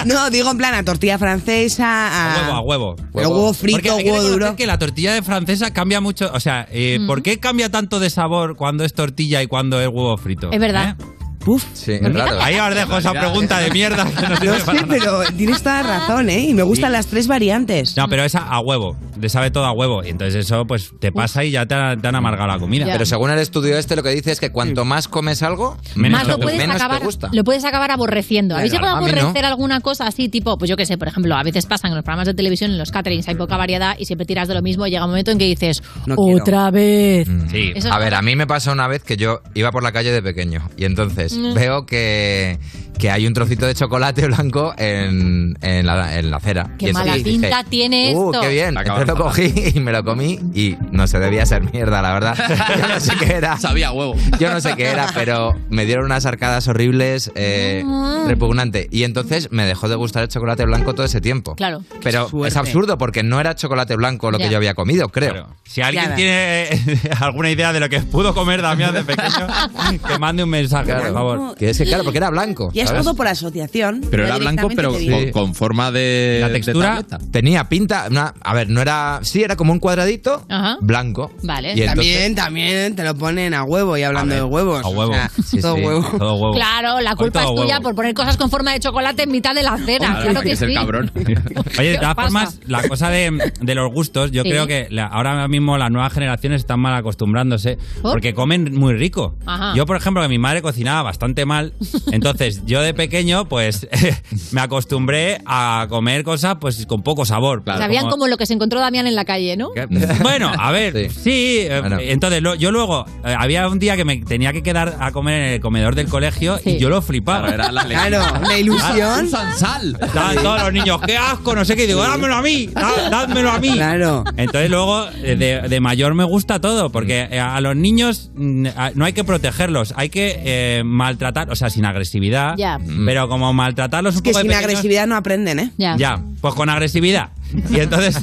No, 0.06 0.30
digo 0.30 0.52
en 0.52 0.58
plan 0.58 0.74
a 0.76 0.84
tortilla 0.84 1.18
francesa, 1.18 1.86
A 2.08 2.36
a, 2.36 2.38
huevo, 2.42 2.54
a 2.54 2.62
huevo. 2.62 2.96
Huevo 3.14 3.54
frito, 3.54 3.78
Porque 3.78 3.90
hay 3.92 4.04
que 4.04 4.10
huevo 4.12 4.18
reconocer 4.24 4.40
duro. 4.48 4.56
que 4.56 4.68
la 4.68 4.78
tortilla 4.78 5.14
de 5.14 5.22
francesa 5.22 5.72
cambia 5.72 6.02
mucho. 6.02 6.30
O 6.34 6.40
sea, 6.40 6.68
eh, 6.72 7.00
¿por 7.08 7.22
qué 7.24 7.40
cambia 7.40 7.70
tanto 7.70 8.00
de 8.00 8.10
sabor 8.10 8.56
cuando 8.56 8.84
es 8.84 8.94
tortilla 8.94 9.42
y 9.42 9.48
cuando 9.48 9.80
es 9.82 9.88
huevo 9.88 10.18
frito? 10.18 10.52
Es 10.52 10.60
verdad. 10.60 10.96
¿Eh? 11.00 11.04
Puf. 11.40 11.64
Sí, 11.74 11.94
es 11.94 12.14
raro. 12.14 12.38
Ahí 12.42 12.60
os 12.60 12.76
dejo 12.76 12.98
esa 12.98 13.12
pregunta 13.20 13.60
de 13.60 13.72
mierda. 13.72 14.04
que 14.06 14.28
no 14.28 14.36
sirve 14.38 14.60
No 14.60 14.66
para 14.66 14.80
sé, 14.80 14.86
nada. 14.86 14.88
pero 14.90 15.38
tienes 15.38 15.64
toda 15.64 15.84
la 15.84 16.00
razón, 16.00 16.30
¿eh? 16.30 16.42
Y 16.50 16.54
me 16.54 16.64
gustan 16.64 16.92
las 16.92 17.08
tres 17.08 17.28
variantes. 17.28 17.96
No, 17.96 18.08
pero 18.10 18.24
esa 18.26 18.40
a 18.40 18.60
huevo. 18.60 18.98
Le 19.20 19.30
sabe 19.30 19.52
todo 19.52 19.66
a 19.66 19.72
huevo. 19.72 20.04
Y 20.04 20.10
entonces 20.10 20.46
eso 20.46 20.66
pues 20.66 20.92
te 21.00 21.12
pasa 21.12 21.44
y 21.44 21.52
ya 21.52 21.66
te, 21.66 21.76
ha- 21.76 21.96
te 21.98 22.08
han 22.08 22.16
amargado 22.16 22.48
la 22.48 22.60
comida. 22.60 22.86
Ya. 22.86 22.94
Pero 22.94 23.06
según 23.06 23.32
el 23.32 23.40
estudio 23.40 23.78
este, 23.78 23.96
lo 23.96 24.04
que 24.04 24.10
dice 24.10 24.32
es 24.32 24.40
que 24.40 24.52
cuanto 24.52 24.86
más 24.86 25.08
comes 25.08 25.44
algo, 25.44 25.78
Menos 25.96 26.20
Más 26.20 26.24
te 26.28 26.32
lo 26.34 26.40
puedes, 26.40 26.58
menos 26.60 26.78
te 26.78 26.84
acabar, 26.84 27.04
gusta. 27.04 27.30
lo 27.34 27.44
puedes 27.44 27.66
acabar 27.66 27.92
aborreciendo. 27.92 28.56
¿Habéis 28.56 28.72
Claro, 28.72 28.86
llegado 28.86 28.96
a 28.98 29.00
a 29.00 29.06
mí 29.08 29.12
no. 29.14 29.20
aborrecer 29.22 29.46
alguna 29.46 29.82
cosa 29.82 30.08
así? 30.08 30.30
Tipo, 30.30 30.58
pues 30.58 30.70
yo 30.70 30.78
qué 30.78 30.86
sé, 30.86 30.98
por 30.98 31.08
ejemplo, 31.08 31.36
a 31.36 31.44
veces 31.44 31.66
pasan 31.66 31.92
en 31.92 31.96
los 31.96 32.04
programas 32.04 32.28
de 32.28 32.34
televisión, 32.34 32.72
en 32.72 32.78
los 32.78 32.92
caterings, 32.92 33.28
hay 33.28 33.36
poca 33.36 33.58
variedad 33.58 33.96
y 34.00 34.06
siempre 34.06 34.26
tiras 34.26 34.48
de 34.48 34.54
lo 34.56 34.62
mismo 34.62 34.88
y 34.88 34.92
llega 34.92 35.04
un 35.06 35.12
momento 35.12 35.32
en 35.32 35.38
que 35.38 35.46
dices, 35.46 35.84
No 36.06 36.16
quiero. 36.16 36.42
otra 36.42 36.72
vez. 36.72 37.28
Sí. 37.52 37.72
Eso 37.76 37.88
es 37.90 37.94
A 37.94 37.98
ver, 38.00 38.14
a 38.16 38.22
mí 38.22 38.36
me 38.36 38.48
pasó 38.48 38.72
una 38.72 38.88
vez 38.88 39.04
que 39.04 39.18
yo 39.18 39.42
iba 39.54 39.72
por 39.72 39.84
la 39.84 39.92
calle 39.92 40.12
de 40.12 40.22
pequeño 40.22 40.70
y 40.78 40.86
entonces 40.86 41.34
Mm. 41.38 41.54
veo 41.54 41.86
que, 41.86 42.58
que 43.00 43.10
hay 43.10 43.26
un 43.26 43.34
trocito 43.34 43.66
de 43.66 43.74
chocolate 43.74 44.28
blanco 44.28 44.74
en, 44.78 45.58
en, 45.62 45.86
la, 45.86 46.20
en 46.20 46.30
la 46.30 46.38
acera. 46.38 46.76
Qué 46.78 46.90
Y 46.90 46.94
mala 46.94 47.14
dije, 47.16 47.30
pinta 47.30 47.64
tiene 47.64 48.14
Uh, 48.14 48.32
esto. 48.32 48.42
qué 48.42 48.50
bien. 48.50 48.78
Entonces 48.78 49.08
lo 49.08 49.16
cogí 49.16 49.54
y 49.74 49.80
me 49.80 49.92
lo 49.94 50.04
comí 50.04 50.38
y 50.54 50.76
no 50.92 51.08
sé, 51.08 51.20
debía 51.20 51.46
ser 51.46 51.64
mierda, 51.72 52.02
la 52.02 52.14
verdad. 52.14 52.36
Yo 52.78 52.88
no 52.88 53.00
sé 53.00 53.14
qué 53.18 53.34
era. 53.34 53.58
Sabía 53.58 53.88
a 53.88 53.92
huevo. 53.94 54.16
Yo 54.40 54.52
no 54.52 54.60
sé 54.62 54.74
qué 54.76 54.88
era, 54.88 55.08
pero 55.14 55.56
me 55.70 55.86
dieron 55.86 56.06
unas 56.06 56.26
arcadas 56.26 56.68
horribles, 56.68 57.32
eh, 57.36 57.84
Ah. 57.88 58.26
repugnante. 58.28 58.88
Y 58.92 59.04
entonces 59.04 59.50
me 59.52 59.66
dejó 59.66 59.88
de 59.88 59.96
gustar 59.96 60.24
el 60.24 60.30
chocolate 60.30 60.66
blanco 60.66 60.94
todo 60.94 61.06
ese 61.06 61.22
tiempo. 61.22 61.56
Claro. 61.56 61.82
Pero 62.04 62.30
es 62.46 62.58
absurdo 62.58 62.98
porque 62.98 63.24
no 63.24 63.40
era 63.40 63.56
chocolate 63.56 63.96
blanco 63.96 64.30
lo 64.30 64.38
Ya. 64.40 64.46
que 64.46 64.52
yo 64.52 64.58
había 64.58 64.74
comido, 64.74 65.08
creo. 65.10 65.32
Claro. 65.32 65.56
Si 65.64 65.82
alguien 65.82 66.04
Claro. 66.04 66.16
tiene 66.18 66.70
alguna 67.22 67.50
idea 67.50 67.72
de 67.72 67.80
lo 67.80 67.88
que 67.88 68.02
pudo 68.02 68.34
comer 68.34 68.62
Damián 68.62 68.94
de 68.94 69.04
pequeño, 69.04 69.48
que 70.08 70.20
mande 70.20 70.44
un 70.44 70.50
mensaje, 70.50 70.86
Claro. 70.88 71.04
por 71.06 71.14
favor. 71.14 71.56
Que 71.56 71.70
es 71.70 71.78
que, 71.78 71.86
claro, 71.86 72.04
porque 72.04 72.18
era 72.18 72.30
blanco. 72.30 72.72
Es 72.74 72.89
¿sabes? 72.90 73.04
todo 73.04 73.16
por 73.16 73.28
asociación. 73.28 74.02
Pero 74.10 74.26
era 74.26 74.38
blanco, 74.38 74.68
pero 74.76 74.92
con, 74.94 75.32
con 75.32 75.56
forma 75.56 75.92
de. 75.92 76.40
La 76.42 76.52
textura. 76.52 77.04
Tenía 77.32 77.64
pinta, 77.70 78.08
una- 78.10 78.34
a 78.42 78.54
ver, 78.54 78.70
no 78.70 78.82
era, 78.82 79.20
sí, 79.24 79.44
era 79.44 79.56
como 79.56 79.74
un 79.74 79.80
cuadradito 79.80 80.46
Ajá. 80.50 80.78
blanco. 80.82 81.32
Vale. 81.44 81.74
Y 81.76 81.82
entonces- 81.84 81.96
También, 81.96 82.36
también 82.36 82.96
te 82.96 83.04
lo 83.04 83.16
ponen 83.16 83.54
a 83.54 83.64
huevo 83.64 83.98
y 83.98 84.04
hablando 84.04 84.34
A 84.34 84.38
ver, 84.38 84.44
de 84.44 84.50
huevos. 84.50 84.84
a 84.86 84.88
huevo. 84.90 85.12
O 85.12 85.14
sea, 85.14 85.32
Sí, 85.44 85.60
todo 85.62 85.76
sí. 85.76 85.82
huevo. 85.82 86.02
Todo 86.18 86.36
huevo. 86.36 86.54
Claro, 86.54 87.00
la 87.02 87.16
culpa 87.16 87.42
es 87.44 87.48
tuya 87.48 87.76
huevo. 87.78 87.84
por 87.84 87.96
poner 87.96 88.14
cosas 88.14 88.38
con 88.38 88.50
forma 88.50 88.72
de 88.74 88.80
chocolate 88.80 89.24
en 89.24 89.32
mitad 89.32 89.54
de 89.56 89.64
la 89.64 89.74
acera. 89.74 90.20
Claro, 90.22 90.42
que 90.42 90.52
es 90.52 90.62
el 90.62 90.74
cabrón. 90.74 91.12
Oye, 91.16 91.90
de 91.90 91.94
¿Qué 91.94 91.98
todas 92.00 92.16
formas, 92.16 92.60
la 92.66 92.88
cosa 92.88 93.10
de, 93.10 93.52
de 93.62 93.76
los 93.76 93.92
gustos, 93.92 94.32
yo 94.32 94.44
Sí. 94.44 94.50
creo 94.50 94.68
que 94.68 94.88
la- 94.90 95.08
ahora 95.08 95.48
mismo 95.48 95.78
las 95.78 95.92
nuevas 95.92 96.12
generaciones 96.14 96.62
están 96.62 96.80
mal 96.80 96.94
acostumbrándose 96.96 97.78
¿Por? 98.02 98.12
porque 98.14 98.34
comen 98.34 98.74
muy 98.76 98.94
rico. 98.94 99.36
Ajá. 99.46 99.74
Yo, 99.76 99.86
por 99.86 99.98
ejemplo, 99.98 100.22
que 100.22 100.30
mi 100.30 100.40
madre 100.40 100.62
cocinaba 100.62 101.04
bastante 101.04 101.46
mal, 101.46 101.74
entonces 102.12 102.62
yo 102.66 102.79
de 102.82 102.94
pequeño, 102.94 103.46
pues 103.48 103.88
me 104.52 104.62
acostumbré 104.62 105.40
a 105.46 105.88
comer 105.90 106.24
cosas 106.24 106.58
pues 106.60 106.86
con 106.86 107.02
poco 107.04 107.26
sabor. 107.26 107.64
Sabían 107.66 108.10
como... 108.10 108.28
lo 108.28 108.38
que 108.38 108.46
se 108.46 108.54
encontró 108.54 108.80
Damián 108.80 109.08
en 109.08 109.16
la 109.16 109.26
calle, 109.26 109.58
¿no? 109.58 109.70
Bueno, 110.22 110.52
a 110.58 110.72
ver, 110.72 111.12
sí. 111.12 111.60
eh, 111.62 111.80
Bueno. 111.82 111.98
Entonces, 112.00 112.42
lo- 112.42 112.56
yo 112.56 112.72
luego, 112.72 113.06
eh, 113.26 113.36
había 113.38 113.68
un 113.68 113.80
día 113.80 113.96
que 113.96 114.06
me 114.06 114.18
tenía 114.18 114.54
que 114.54 114.62
quedar 114.64 114.98
a 115.00 115.12
comer 115.12 115.42
en 115.42 115.54
el 115.54 115.60
comedor 115.60 115.96
del 115.96 116.08
colegio 116.08 116.60
y 116.64 116.78
yo 116.78 116.90
lo 116.90 117.02
flipaba. 117.02 117.48
Claro, 117.48 117.54
era 117.64 117.72
la 117.72 117.86
Claro, 117.86 118.42
la 118.42 118.58
ilusión. 118.58 119.26
Usan 119.26 119.58
sal. 119.58 119.98
Estaban 120.02 120.36
todos 120.38 120.62
los 120.64 120.74
niños, 120.74 121.00
qué 121.06 121.18
asco, 121.18 121.56
no 121.56 121.66
sé 121.66 121.76
qué. 121.76 121.84
Y 121.86 121.88
digo, 121.88 122.02
dámelo 122.04 122.36
a 122.36 122.42
mí, 122.42 122.68
dá- 122.68 123.10
dádmelo 123.10 123.52
a 123.52 123.60
mí. 123.60 123.72
Claro. 123.74 124.24
Entonces 124.38 124.70
luego, 124.70 125.08
eh, 125.24 125.36
de, 125.36 125.68
de 125.68 125.80
mayor 125.80 126.14
me 126.14 126.24
gusta 126.24 126.60
todo, 126.60 126.92
porque 126.92 127.28
eh, 127.32 127.40
a 127.40 127.60
los 127.62 127.76
niños 127.76 128.32
mm, 128.36 128.68
no 128.96 129.06
hay 129.06 129.14
que 129.14 129.24
protegerlos, 129.24 129.94
hay 129.96 130.10
que 130.10 130.40
eh, 130.44 130.84
maltratar, 130.86 131.50
o 131.52 131.56
sea, 131.56 131.70
sin 131.70 131.86
agresividad, 131.86 132.56
Ya. 132.60 132.78
pero 133.06 133.28
como 133.30 133.54
maltratarlos 133.54 134.16
un 134.16 134.18
Es 134.18 134.22
que 134.24 134.30
poco 134.32 134.40
de 134.40 134.42
sin 134.44 134.50
pequeños- 134.52 134.66
agresividad 134.70 135.08
no 135.08 135.16
aprenden, 135.16 135.60
¿eh? 135.60 135.72
Ya. 135.78 135.96
Ya, 135.98 136.22
pues 136.42 136.54
con 136.56 136.70
agresividad. 136.70 137.30
Y 137.70 137.80
entonces, 137.80 138.18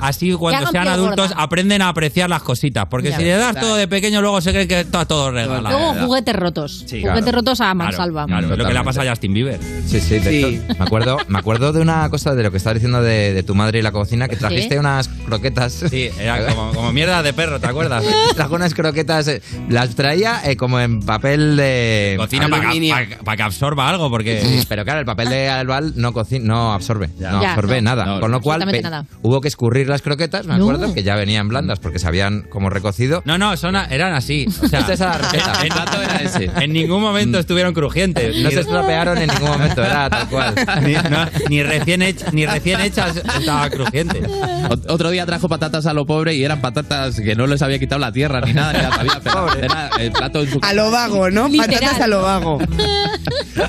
así 0.00 0.32
cuando 0.32 0.70
sean 0.70 0.88
adultos 0.88 1.28
gorda. 1.30 1.42
aprenden 1.42 1.82
a 1.82 1.88
apreciar 1.88 2.28
las 2.30 2.42
cositas. 2.42 2.86
Porque 2.88 3.10
Ya 3.10 3.16
si 3.18 3.24
le 3.24 3.30
das 3.36 3.58
todo 3.58 3.76
de 3.76 3.88
pequeño, 3.88 4.20
luego 4.20 4.40
se 4.40 4.50
cree 4.52 4.66
que 4.68 4.80
está 4.80 5.04
todo 5.04 5.30
regalado. 5.30 5.78
Luego 5.78 6.06
juguetes 6.06 6.36
rotos. 6.36 6.84
Sí, 6.86 7.00
juguetes 7.00 7.22
claro. 7.24 7.38
rotos 7.38 7.60
a 7.60 7.64
Claro, 7.64 7.74
mansalva. 7.76 8.26
Claro, 8.26 8.52
es 8.52 8.58
lo 8.58 8.64
que 8.66 8.72
le 8.72 8.78
ha 8.78 8.84
pasado 8.84 9.06
a 9.08 9.10
Justin 9.10 9.34
Bieber. 9.34 9.60
Sí, 9.86 10.00
sí, 10.00 10.20
Sí. 10.20 10.60
me 10.68 10.84
acuerdo, 10.84 11.18
me 11.28 11.38
acuerdo 11.38 11.72
de 11.72 11.80
una 11.80 12.08
cosa 12.10 12.34
de 12.34 12.42
lo 12.42 12.50
que 12.50 12.56
estabas 12.58 12.74
diciendo 12.76 13.02
de, 13.02 13.32
de 13.34 13.42
tu 13.42 13.54
madre 13.54 13.78
y 13.78 13.82
la 13.82 13.92
cocina, 13.92 14.28
que 14.28 14.36
trajiste 14.36 14.74
¿Sí? 14.74 14.78
unas 14.78 15.08
croquetas. 15.08 15.72
Sí, 15.90 16.08
era 16.18 16.46
como, 16.46 16.72
como 16.72 16.92
mierda 16.92 17.22
de 17.22 17.32
perro, 17.32 17.60
¿te 17.60 17.66
acuerdas? 17.66 18.04
Trajo 18.34 18.54
unas 18.54 18.74
croquetas, 18.74 19.28
eh, 19.28 19.42
las 19.68 19.94
traía 19.94 20.40
eh, 20.44 20.56
como 20.56 20.80
en 20.80 21.00
papel 21.00 21.56
de 21.56 22.14
Cocina 22.18 22.48
para 22.48 22.70
que, 22.70 23.16
pa- 23.16 23.24
pa 23.24 23.36
que 23.36 23.42
absorba 23.42 23.88
algo, 23.88 24.10
porque... 24.10 24.40
Sí, 24.42 24.64
Pero 24.68 24.84
claro, 24.84 25.00
el 25.00 25.06
papel 25.06 25.28
de 25.28 25.48
albal 25.48 25.92
no, 25.96 26.12
no 26.40 26.72
absorbe, 26.72 27.08
no 27.18 27.42
Ya, 27.42 27.50
absorbe 27.52 27.80
no. 27.82 27.90
nada. 27.90 28.04
No, 28.06 28.20
con 28.20 28.30
lo 28.30 28.40
cual 28.40 28.53
nada. 28.58 29.06
hubo 29.22 29.40
que 29.40 29.48
escurrir 29.48 29.88
las 29.88 30.02
croquetas, 30.02 30.46
me 30.46 30.56
No. 30.58 30.64
acuerdo, 30.70 30.94
que 30.94 31.02
ya 31.02 31.16
venían 31.16 31.48
blandas 31.48 31.78
porque 31.80 31.98
se 31.98 32.06
habían 32.06 32.42
como 32.42 32.70
recocido. 32.70 33.22
No, 33.24 33.38
no, 33.38 33.56
son, 33.56 33.76
a- 33.76 33.86
eran 33.86 34.12
así. 34.14 34.46
O 34.62 34.68
sea, 34.68 34.80
Esta 34.80 34.92
es 34.94 35.00
la 35.00 35.18
receta. 35.18 35.52
en, 35.60 35.66
El 35.66 35.68
plato 35.72 36.02
era 36.02 36.16
ese. 36.16 36.50
En 36.60 36.72
ningún 36.72 37.00
momento 37.00 37.38
estuvieron 37.38 37.74
crujientes. 37.74 38.36
No 38.42 38.50
se 38.50 38.60
estropearon 38.60 39.18
en 39.18 39.28
ningún 39.30 39.48
momento, 39.48 39.82
era 39.84 40.08
tal 40.10 40.28
cual. 40.28 40.54
Ni, 40.84 40.92
no, 40.94 41.26
ni 41.48 41.62
recién, 41.62 42.00
hech- 42.02 42.32
ni 42.32 42.46
recién 42.46 42.80
hechas 42.80 43.16
estaba 43.16 43.68
crujiente. 43.70 44.22
Ot- 44.22 44.84
Otro 44.88 45.10
día 45.10 45.24
trajo 45.26 45.48
patatas 45.48 45.86
a 45.86 45.92
lo 45.92 46.04
pobre 46.06 46.34
y 46.34 46.44
eran 46.44 46.60
patatas 46.60 47.20
que 47.20 47.34
no 47.34 47.46
les 47.46 47.62
había 47.62 47.78
quitado 47.78 48.00
la 48.00 48.12
tierra 48.12 48.40
ni 48.40 48.52
nada, 48.52 48.72
ni 48.72 48.78
las 48.82 48.98
había 48.98 49.20
pegado. 49.22 49.54
Era 49.56 49.90
el 49.98 50.12
plato 50.12 50.40
en 50.42 50.50
su 50.50 50.58
A 50.62 50.72
lo 50.72 50.90
vago, 50.90 51.30
¿no? 51.30 51.48
Patatas 51.50 52.00
a 52.00 52.06
lo 52.06 52.22
vago. 52.22 52.58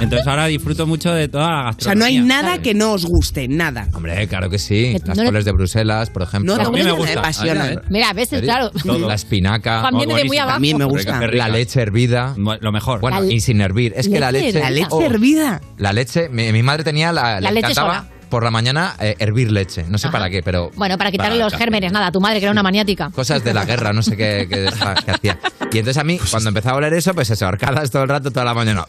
Entonces 0.02 0.28
ahora 0.28 0.48
disfruto 0.48 0.86
mucho 0.88 1.12
de 1.14 1.28
toda 1.28 1.44
la 1.48 1.60
O 1.60 1.62
sea, 1.64 1.94
gastronomía. 1.94 2.00
no 2.00 2.06
hay 2.06 2.20
nada 2.28 2.58
que 2.62 2.74
no 2.74 2.92
os 2.94 3.06
guste, 3.06 3.48
nada. 3.48 3.88
Hombre, 3.94 4.28
claro 4.28 4.50
que 4.50 4.60
sí. 4.60 4.75
Que 4.84 5.02
Las 5.06 5.18
no 5.18 5.24
le- 5.24 5.30
coles 5.30 5.46
de 5.46 5.52
Bruselas, 5.52 6.10
por 6.10 6.22
ejemplo. 6.24 6.56
No, 6.58 6.64
a 6.68 6.72
mí 6.72 6.84
me 6.84 6.92
gusta. 6.92 7.14
Me 7.14 7.20
apasionan. 7.20 7.82
Mira, 7.90 8.10
a 8.10 8.14
veces, 8.14 8.42
claro. 8.42 8.72
La 8.84 9.14
espinaca. 9.16 9.90
De 9.92 10.26
muy 10.26 10.38
abajo. 10.38 10.56
También 10.56 10.78
me 10.78 10.86
gusta. 10.86 11.20
La 11.28 11.50
leche 11.50 11.82
hervida. 11.82 12.34
Lo 12.38 12.72
mejor. 12.72 13.00
Bueno, 13.02 13.24
y 13.24 13.40
sin 13.42 13.62
hervir. 13.62 13.94
Es 13.96 14.08
que 14.08 14.20
la 14.20 14.32
Leche. 14.32 14.60
La 14.60 14.70
leche 14.70 14.88
Oh, 14.92 15.02
hervida. 15.02 15.62
La 15.78 15.94
leche. 15.94 16.30
Mi, 16.30 16.62
madre 16.64 16.84
tenía 16.84 17.12
la. 17.12 17.40
La 17.42 17.52
le 17.52 17.62
leche 17.62 17.74
sola. 17.74 18.06
por 18.30 18.44
la 18.44 18.52
mañana 18.52 18.96
eh, 19.00 19.16
hervir 19.20 19.52
leche. 19.52 19.86
No 19.88 19.98
sé 19.98 20.10
para 20.10 20.30
qué, 20.30 20.42
pero. 20.44 20.72
Bueno, 20.76 20.98
para 20.98 21.12
quitarle 21.12 21.36
Para- 21.40 21.46
los 21.50 21.54
gérmenes, 21.56 21.92
nada, 21.92 22.12
tu 22.12 22.20
madre 22.20 22.40
que 22.40 22.46
era 22.46 22.52
una 22.52 22.64
maniática. 22.64 23.10
Cosas 23.12 23.44
de 23.44 23.54
la 23.54 23.66
guerra, 23.66 23.94
no 23.94 24.02
sé 24.02 24.18
qué, 24.18 24.48
qué, 24.50 24.68
qué 25.06 25.12
hacía. 25.12 25.40
Y 25.72 25.78
entonces 25.80 25.98
a 25.98 26.04
mí, 26.04 26.20
cuando 26.32 26.50
empezaba 26.50 26.76
a 26.76 26.78
oler 26.78 26.94
eso, 26.94 27.14
pues 27.14 27.30
eso, 27.30 27.46
arcadas 27.48 27.92
todo 27.92 28.04
el 28.04 28.10
rato, 28.10 28.32
toda 28.32 28.46
la 28.46 28.54
mañana. 28.54 28.86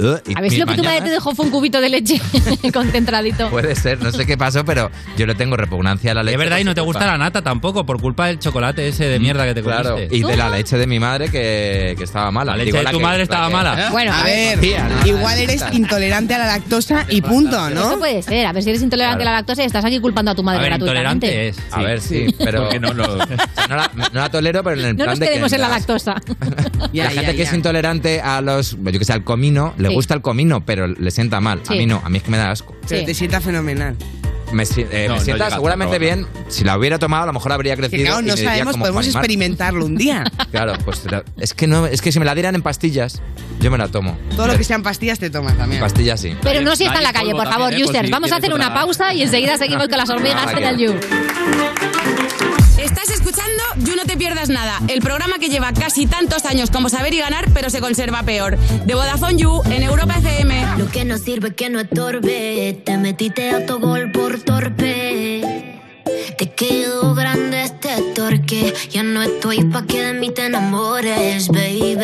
Uh, 0.00 0.16
y 0.30 0.36
A 0.36 0.40
ver 0.40 0.50
si 0.50 0.56
lo 0.56 0.66
que 0.66 0.76
tu 0.76 0.82
madre 0.84 1.02
te 1.02 1.10
dejó 1.10 1.34
fue 1.34 1.44
un 1.44 1.50
cubito 1.50 1.80
de 1.80 1.88
leche 1.90 2.20
concentradito. 2.72 3.50
Puede 3.50 3.74
ser, 3.74 4.00
no 4.02 4.10
sé 4.12 4.24
qué 4.26 4.36
pasó, 4.38 4.64
pero 4.64 4.90
yo 5.16 5.26
le 5.26 5.34
tengo 5.34 5.56
repugnancia 5.56 6.12
a 6.12 6.14
la 6.14 6.22
leche. 6.22 6.34
Es 6.34 6.38
verdad, 6.38 6.58
y 6.58 6.64
no 6.64 6.74
te 6.74 6.80
gusta 6.80 7.06
la 7.06 7.18
nata 7.18 7.42
tampoco, 7.42 7.84
por 7.84 8.00
culpa 8.00 8.26
del 8.26 8.38
chocolate 8.38 8.88
ese 8.88 9.04
de 9.06 9.18
mierda 9.18 9.44
que 9.44 9.54
te 9.54 9.62
Claro, 9.62 9.94
comiste. 9.94 10.16
y 10.16 10.22
de 10.22 10.36
la 10.36 10.48
leche 10.48 10.78
de 10.78 10.86
mi 10.86 10.98
madre 10.98 11.26
que, 11.30 11.94
que 11.98 12.04
estaba 12.04 12.30
mala. 12.30 12.52
La 12.56 12.64
leche 12.64 12.78
de 12.78 12.84
tu 12.86 12.96
que- 12.98 13.02
madre 13.02 13.22
estaba 13.24 13.48
que- 13.48 13.52
mala. 13.52 13.88
Bueno, 13.90 14.12
A 14.14 14.22
ver, 14.24 14.58
igual 15.04 15.38
eres 15.38 15.64
intolerante 15.72 16.34
a 16.34 16.38
la 16.38 16.46
lactosa 16.46 17.04
y 17.08 17.20
punto, 17.20 17.68
Eso 17.68 17.90
¿no? 17.92 17.98
puede 17.98 18.22
ser. 18.22 18.46
A 18.46 18.52
ver 18.52 18.62
si 18.62 18.70
eres 18.70 18.82
intolerante 18.82 19.18
Claro. 19.22 19.30
a 19.30 19.32
la 19.32 19.38
lactosa 19.40 19.62
y 19.62 19.66
estás 19.66 19.84
aquí 19.84 19.98
culpando 20.00 20.30
a 20.30 20.34
tu 20.34 20.42
A 20.42 20.44
madre 20.44 20.60
ver, 20.60 20.68
gratuitamente. 20.70 21.26
intolerante 21.26 21.48
es. 21.48 21.58
A 21.72 21.82
ver, 21.82 22.00
sí, 22.00 22.34
pero. 22.38 22.62
Porque 22.62 22.80
no 22.80 22.94
lo- 22.94 23.14
O 23.20 23.26
sea, 23.26 23.66
no, 23.68 23.76
la, 23.76 23.90
no 24.12 24.20
la 24.20 24.30
tolero, 24.30 24.62
pero 24.64 24.80
en 24.80 24.86
el 24.86 24.92
No 24.96 25.04
plan 25.04 25.08
nos 25.10 25.18
de 25.18 25.26
que 25.26 25.30
quedemos 25.32 25.52
en 25.52 25.60
la 25.60 25.68
lactosa. 25.68 26.14
La 26.92 27.10
gente 27.10 27.34
que 27.36 27.42
es 27.42 27.52
intolerante 27.52 28.20
a 28.20 28.40
los, 28.40 28.76
yo 28.80 28.98
que 28.98 29.04
sé, 29.04 29.12
al 29.12 29.24
comino, 29.24 29.74
le 29.78 29.89
Sí. 29.90 29.94
gusta 29.94 30.14
el 30.14 30.22
comino, 30.22 30.64
pero 30.64 30.86
le 30.86 31.10
sienta 31.10 31.40
mal. 31.40 31.60
Sí. 31.66 31.74
A 31.74 31.76
mí 31.76 31.86
no, 31.86 32.00
a 32.04 32.08
mí 32.08 32.18
es 32.18 32.24
que 32.24 32.30
me 32.30 32.38
da 32.38 32.50
asco. 32.50 32.74
Pero 32.88 33.00
Sí. 33.00 33.06
te 33.06 33.14
sienta 33.14 33.40
fenomenal. 33.40 33.96
Me, 34.52 34.64
eh, 34.64 35.06
No, 35.08 35.14
me 35.14 35.20
sienta 35.20 35.48
seguramente 35.48 36.00
bien. 36.00 36.26
Si 36.48 36.64
la 36.64 36.76
hubiera 36.76 36.98
tomado, 36.98 37.22
a 37.22 37.26
lo 37.26 37.32
mejor 37.32 37.52
habría 37.52 37.76
Que 37.76 37.82
crecido. 37.82 38.06
claro, 38.06 38.20
y 38.20 38.26
no 38.26 38.34
me 38.36 38.42
sabemos, 38.42 38.76
podemos 38.76 39.06
experimentarlo 39.06 39.84
un 39.86 39.96
día. 39.96 40.24
Claro, 40.50 40.72
pues 40.84 41.02
es 41.38 41.54
que 41.54 41.68
no, 41.68 41.86
es 41.86 42.02
que 42.02 42.10
si 42.10 42.18
me 42.18 42.24
la 42.24 42.34
dieran 42.34 42.56
en 42.56 42.62
pastillas, 42.62 43.22
yo 43.60 43.70
me 43.70 43.78
la 43.78 43.86
tomo. 43.86 44.18
Todo 44.34 44.48
lo 44.48 44.58
que 44.58 44.64
sean 44.64 44.82
pastillas 44.82 45.20
te 45.20 45.30
tomas 45.30 45.56
también. 45.56 45.80
Pastillas 45.80 46.20
sí. 46.20 46.34
Pero 46.42 46.60
no 46.62 46.74
si 46.74 46.84
está 46.86 46.98
en 46.98 47.04
la 47.04 47.12
calle, 47.12 47.30
por 47.32 47.44
favor, 47.46 47.68
también, 47.70 47.88
¿eh? 47.94 48.00
Si 48.06 48.10
Vamos 48.10 48.32
a 48.32 48.36
hacer 48.36 48.52
una 48.52 48.74
pausa 48.74 49.14
y 49.14 49.22
enseguida 49.22 49.56
seguimos 49.56 49.86
con 49.86 49.96
las 49.98 50.10
hormigas 50.10 50.52
en 50.52 50.64
el 50.64 50.76
que- 50.76 50.82
You. 50.82 50.94
Estás 52.80 53.10
escuchando 53.10 53.62
You 53.76 53.94
No 53.94 54.04
Te 54.04 54.16
Pierdas 54.16 54.48
Nada, 54.48 54.80
el 54.88 55.00
programa 55.00 55.38
que 55.38 55.50
lleva 55.50 55.70
casi 55.74 56.06
tantos 56.06 56.46
años 56.46 56.70
como 56.70 56.88
saber 56.88 57.12
y 57.12 57.18
ganar, 57.18 57.50
pero 57.52 57.68
se 57.68 57.80
conserva 57.80 58.22
peor. 58.22 58.56
De 58.86 58.94
Vodafone 58.94 59.36
You 59.36 59.62
en 59.66 59.82
Europa 59.82 60.14
FM. 60.16 60.78
Lo 60.78 60.90
que 60.90 61.04
no 61.04 61.18
sirve 61.18 61.54
que 61.54 61.68
no 61.68 61.80
estorbe. 61.80 62.80
Te 62.82 62.96
metiste 62.96 63.50
a 63.50 63.66
tu 63.66 63.78
gol 63.80 64.10
por 64.12 64.40
torpe. 64.40 65.78
Te 66.38 66.50
quedó 66.52 67.14
grande 67.14 67.64
este 67.64 68.00
torque. 68.14 68.72
Ya 68.90 69.02
no 69.02 69.22
estoy 69.22 69.62
pa' 69.66 69.84
que 69.84 70.02
de 70.02 70.14
mí 70.14 70.30
te 70.30 70.46
enamores, 70.46 71.48
baby. 71.48 71.98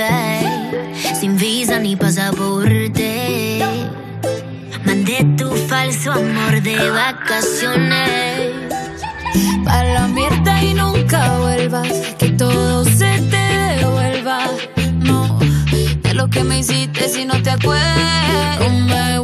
Sin 1.19 1.39
visa 1.39 1.79
ni 1.79 1.97
pasaporte. 1.97 3.61
Mandé 4.85 5.25
tu 5.39 5.51
falso 5.69 6.13
amor 6.13 6.61
de 6.63 6.91
vacaciones. 6.91 8.66
Pa' 9.65 9.85
la 9.85 10.07
mierda 10.09 10.63
y 10.63 10.75
nunca 10.75 11.39
vuelvas. 11.39 11.89
Que 12.19 12.31
todo 12.31 12.85
se 12.85 13.21
te 13.31 13.77
devuelva. 13.79 14.39
No, 14.99 15.39
de 16.03 16.15
lo 16.15 16.29
que 16.29 16.45
me 16.45 16.61
hiciste 16.61 17.09
si 17.09 17.25
no 17.25 17.41
te 17.43 17.51
acuerdas. 17.51 18.61
Me 18.87 19.19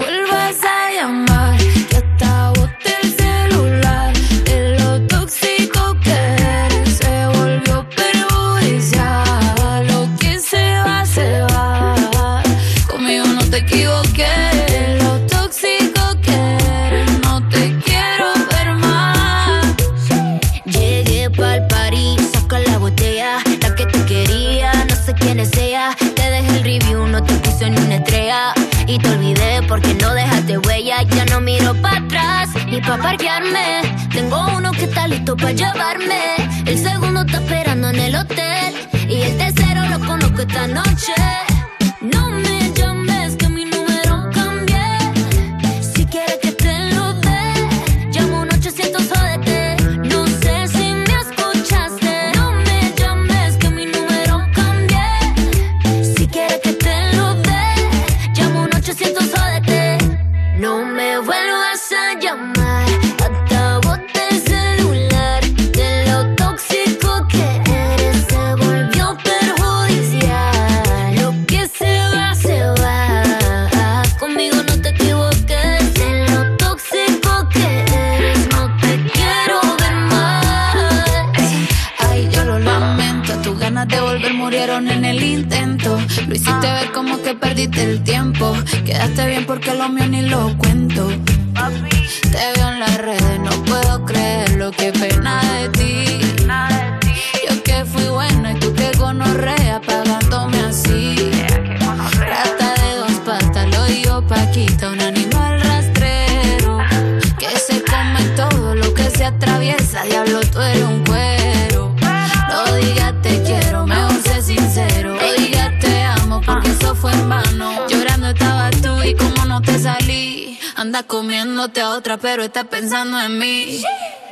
pero 122.22 122.44
estás 122.44 122.66
pensando 122.68 123.20
en 123.20 123.38
mí. 123.38 123.82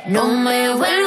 No 0.07 0.25
me 0.25 0.69
vuelvas 0.73 1.00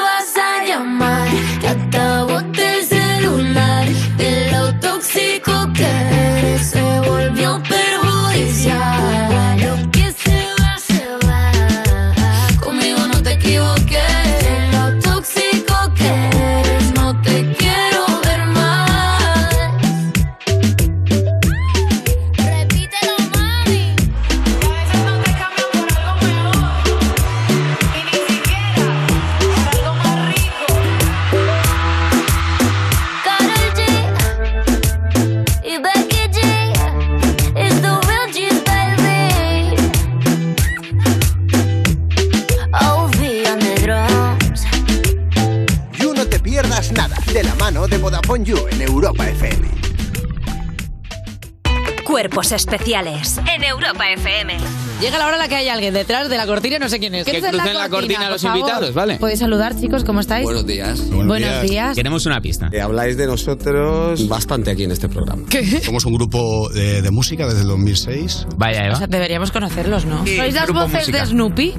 especiales 52.64 53.38
en 53.54 53.62
Europa 53.62 54.04
FM. 54.10 54.56
Llega 55.00 55.18
la 55.18 55.26
hora 55.26 55.34
en 55.34 55.40
la 55.42 55.48
que 55.48 55.56
hay 55.56 55.68
alguien 55.68 55.92
detrás 55.92 56.30
de 56.30 56.36
la 56.38 56.46
cortina, 56.46 56.78
no 56.78 56.88
sé 56.88 56.98
quién 56.98 57.14
es. 57.14 57.26
Que 57.26 57.32
¿Quién 57.32 57.44
es 57.44 57.50
crucen 57.50 57.74
la 57.76 57.88
cortina 57.90 58.30
los 58.30 58.42
invitados, 58.42 58.94
¿vale? 58.94 59.16
Podéis 59.16 59.40
saludar, 59.40 59.78
chicos, 59.78 60.02
¿cómo 60.02 60.20
estáis? 60.20 60.44
Buenos 60.44 60.66
días. 60.66 61.10
Buenos 61.10 61.62
días. 61.62 61.94
Queremos 61.94 62.24
una 62.24 62.40
pista. 62.40 62.70
habláis 62.82 63.16
de 63.18 63.26
nosotros 63.26 64.26
bastante 64.28 64.70
aquí 64.70 64.84
en 64.84 64.92
este 64.92 65.08
programa. 65.10 65.42
¿Qué? 65.50 65.80
Somos 65.82 66.06
un 66.06 66.14
grupo 66.14 66.70
de, 66.70 67.02
de 67.02 67.10
música 67.10 67.46
desde 67.46 67.62
el 67.62 67.68
2006. 67.68 68.46
Vaya, 68.56 68.90
O 68.92 68.96
sea, 68.96 69.08
deberíamos 69.08 69.50
conocerlos, 69.52 70.06
¿no? 70.06 70.24
Sí, 70.24 70.36
¿Sois 70.36 70.54
las 70.54 70.70
voces 70.70 71.00
musical. 71.08 71.20
de 71.20 71.26
Snoopy? 71.26 71.74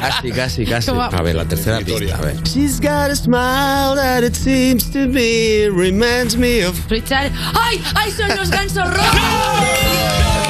Casi, 0.00 0.32
casi, 0.32 0.64
casi. 0.66 0.90
¿Cómo? 0.90 1.02
A 1.02 1.22
ver, 1.22 1.34
la 1.36 1.46
tercera 1.46 1.78
pista, 1.78 2.16
a 2.16 2.20
ver. 2.20 2.42
She's 2.42 2.78
got 2.80 3.10
a 3.10 3.16
smile 3.16 3.94
that 3.96 4.22
it 4.22 4.34
seems 4.34 4.90
to 4.90 5.06
me 5.06 5.68
reminds 5.70 6.36
me 6.36 6.64
of. 6.66 6.69
Richard. 6.90 7.30
¡Ay! 7.54 7.82
¡Ay, 7.94 8.10
son 8.10 8.28
los 8.36 8.50
gansos 8.50 8.88
rojos! 8.92 10.40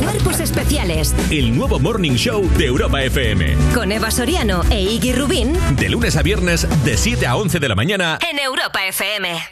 Cuerpos 0.00 0.40
especiales 0.40 1.14
El 1.30 1.56
nuevo 1.56 1.78
Morning 1.78 2.12
Show 2.12 2.48
de 2.56 2.66
Europa 2.66 3.02
FM. 3.02 3.56
con 3.74 3.90
Eva 3.92 4.10
Soriano 4.10 4.62
e 4.70 4.80
Iggy 4.82 5.12
Rubín 5.12 5.52
De 5.76 5.88
lunes 5.88 6.16
a 6.16 6.22
viernes, 6.22 6.66
de 6.84 6.96
7 6.96 7.26
a 7.26 7.36
11 7.36 7.58
de 7.58 7.68
la 7.68 7.74
mañana. 7.74 8.18
en 8.30 8.38
Europa 8.38 8.84
FM. 8.86 9.51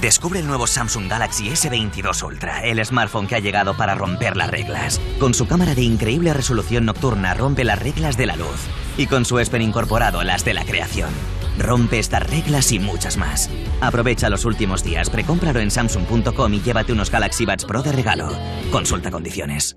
Descubre 0.00 0.40
el 0.40 0.46
nuevo 0.46 0.66
Samsung 0.66 1.08
Galaxy 1.08 1.48
S22 1.48 2.22
Ultra, 2.22 2.62
el 2.62 2.84
smartphone 2.84 3.26
que 3.26 3.36
ha 3.36 3.38
llegado 3.38 3.76
para 3.76 3.94
romper 3.94 4.36
las 4.36 4.50
reglas. 4.50 5.00
Con 5.18 5.32
su 5.32 5.46
cámara 5.46 5.74
de 5.74 5.82
increíble 5.82 6.34
resolución 6.34 6.84
nocturna 6.84 7.32
rompe 7.32 7.64
las 7.64 7.78
reglas 7.78 8.18
de 8.18 8.26
la 8.26 8.36
luz 8.36 8.66
y 8.98 9.06
con 9.06 9.24
su 9.24 9.38
ESPEN 9.38 9.62
incorporado 9.62 10.22
las 10.22 10.44
de 10.44 10.52
la 10.52 10.64
creación. 10.64 11.10
Rompe 11.58 11.98
estas 11.98 12.28
reglas 12.28 12.72
y 12.72 12.78
muchas 12.78 13.16
más. 13.16 13.48
Aprovecha 13.80 14.28
los 14.28 14.44
últimos 14.44 14.84
días, 14.84 15.08
precómpralo 15.08 15.60
en 15.60 15.70
samsung.com 15.70 16.52
y 16.52 16.60
llévate 16.60 16.92
unos 16.92 17.10
Galaxy 17.10 17.46
Buds 17.46 17.64
Pro 17.64 17.82
de 17.82 17.92
regalo. 17.92 18.28
Consulta 18.70 19.10
condiciones. 19.10 19.76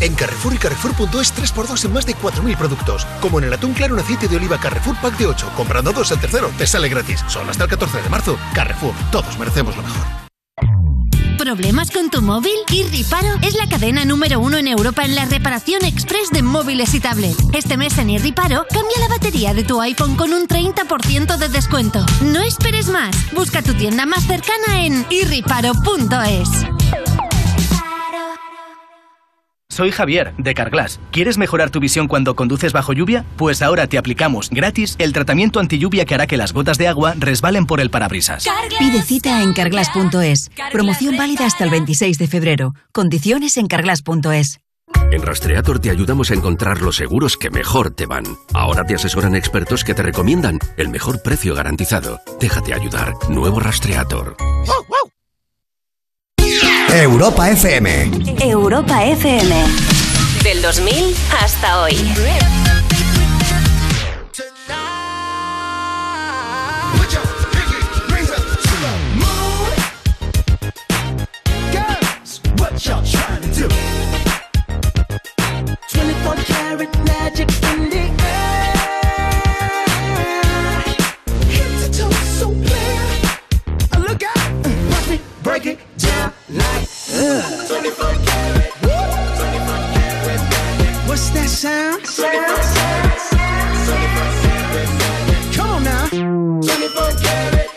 En 0.00 0.14
Carrefour 0.14 0.54
y 0.54 0.58
Carrefour.es 0.58 1.34
3x2 1.34 1.84
en 1.84 1.92
más 1.92 2.06
de 2.06 2.14
4.000 2.14 2.56
productos. 2.56 3.06
Como 3.20 3.38
en 3.38 3.46
el 3.46 3.52
atún 3.52 3.72
claro 3.72 3.94
en 3.94 4.00
aceite 4.00 4.28
de 4.28 4.36
oliva 4.36 4.58
Carrefour 4.58 4.96
Pack 5.00 5.16
de 5.18 5.26
8. 5.26 5.52
Comprando 5.56 5.92
dos, 5.92 6.10
el 6.10 6.20
tercero 6.20 6.50
te 6.58 6.66
sale 6.66 6.88
gratis. 6.88 7.24
Solo 7.28 7.50
hasta 7.50 7.64
el 7.64 7.70
14 7.70 8.02
de 8.02 8.08
marzo. 8.08 8.38
Carrefour. 8.54 8.94
Todos 9.10 9.38
merecemos 9.38 9.76
lo 9.76 9.82
mejor. 9.82 10.26
¿Problemas 11.38 11.90
con 11.90 12.10
tu 12.10 12.22
móvil? 12.22 12.54
Irriparo 12.72 13.28
es 13.42 13.54
la 13.54 13.68
cadena 13.68 14.04
número 14.04 14.40
uno 14.40 14.56
en 14.56 14.66
Europa 14.68 15.04
en 15.04 15.14
la 15.14 15.26
reparación 15.26 15.84
express 15.84 16.30
de 16.30 16.42
móviles 16.42 16.94
y 16.94 17.00
tablets. 17.00 17.36
Este 17.52 17.76
mes 17.76 17.98
en 17.98 18.10
Irriparo, 18.10 18.66
cambia 18.68 18.98
la 19.00 19.08
batería 19.08 19.52
de 19.52 19.62
tu 19.62 19.80
iPhone 19.80 20.16
con 20.16 20.32
un 20.32 20.48
30% 20.48 21.36
de 21.36 21.48
descuento. 21.48 22.04
No 22.22 22.40
esperes 22.40 22.88
más. 22.88 23.14
Busca 23.32 23.62
tu 23.62 23.74
tienda 23.74 24.06
más 24.06 24.26
cercana 24.26 24.84
en 24.84 25.06
irriparo.es. 25.10 26.48
Soy 29.76 29.90
Javier, 29.90 30.32
de 30.38 30.54
Carglass. 30.54 31.00
¿Quieres 31.10 31.36
mejorar 31.36 31.68
tu 31.68 31.80
visión 31.80 32.08
cuando 32.08 32.34
conduces 32.34 32.72
bajo 32.72 32.94
lluvia? 32.94 33.26
Pues 33.36 33.60
ahora 33.60 33.86
te 33.86 33.98
aplicamos 33.98 34.48
gratis 34.48 34.96
el 34.98 35.12
tratamiento 35.12 35.60
anti 35.60 35.78
lluvia 35.78 36.06
que 36.06 36.14
hará 36.14 36.26
que 36.26 36.38
las 36.38 36.54
gotas 36.54 36.78
de 36.78 36.88
agua 36.88 37.12
resbalen 37.18 37.66
por 37.66 37.80
el 37.80 37.90
parabrisas. 37.90 38.46
Pide 38.78 39.02
cita 39.02 39.42
en 39.42 39.52
carglass.es. 39.52 40.50
Promoción 40.72 41.18
válida 41.18 41.44
hasta 41.44 41.64
el 41.64 41.68
26 41.68 42.16
de 42.16 42.26
febrero. 42.26 42.74
Condiciones 42.90 43.58
en 43.58 43.66
carglass.es. 43.66 44.60
En 45.12 45.20
Rastreator 45.20 45.78
te 45.78 45.90
ayudamos 45.90 46.30
a 46.30 46.34
encontrar 46.34 46.80
los 46.80 46.96
seguros 46.96 47.36
que 47.36 47.50
mejor 47.50 47.90
te 47.90 48.06
van. 48.06 48.24
Ahora 48.54 48.82
te 48.84 48.94
asesoran 48.94 49.36
expertos 49.36 49.84
que 49.84 49.92
te 49.92 50.02
recomiendan 50.02 50.58
el 50.78 50.88
mejor 50.88 51.20
precio 51.22 51.54
garantizado. 51.54 52.18
Déjate 52.40 52.72
ayudar. 52.72 53.12
Nuevo 53.28 53.60
Rastreator. 53.60 54.36
Europa 56.92 57.48
FM. 57.50 57.86
Europa 58.42 59.02
FM. 59.04 59.52
Del 60.42 60.62
2000 60.62 61.14
hasta 61.30 61.82
hoy. 61.82 61.96
Girls, 71.72 72.40
what 72.58 72.84
y'all 72.86 73.02
trying 73.04 73.42
to 73.42 73.68
do? 73.68 73.68
24 75.88 76.34
karat 76.44 76.92
magic 77.04 77.48
in 77.72 77.90
the 77.90 77.95
like. 87.16 87.68
24 87.68 88.14
karat. 88.26 88.72
24 88.82 88.92
karat 89.94 90.42
magic. 90.50 91.08
What's 91.08 91.30
that 91.30 91.48
sound? 91.48 92.02
Come 95.54 95.70
on 95.70 95.82
now. 95.84 96.06
24 96.10 97.12
karat. 97.24 97.68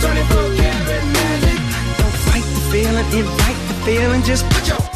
24 0.00 0.56
karat 0.58 1.04
magic. 1.14 1.58
Don't 1.98 2.16
fight 2.26 2.46
the 2.54 2.62
feeling, 2.70 3.08
invite 3.18 3.60
the 3.68 3.74
feeling. 3.84 4.22
Just 4.22 4.44
put 4.50 4.66
your 4.68 4.91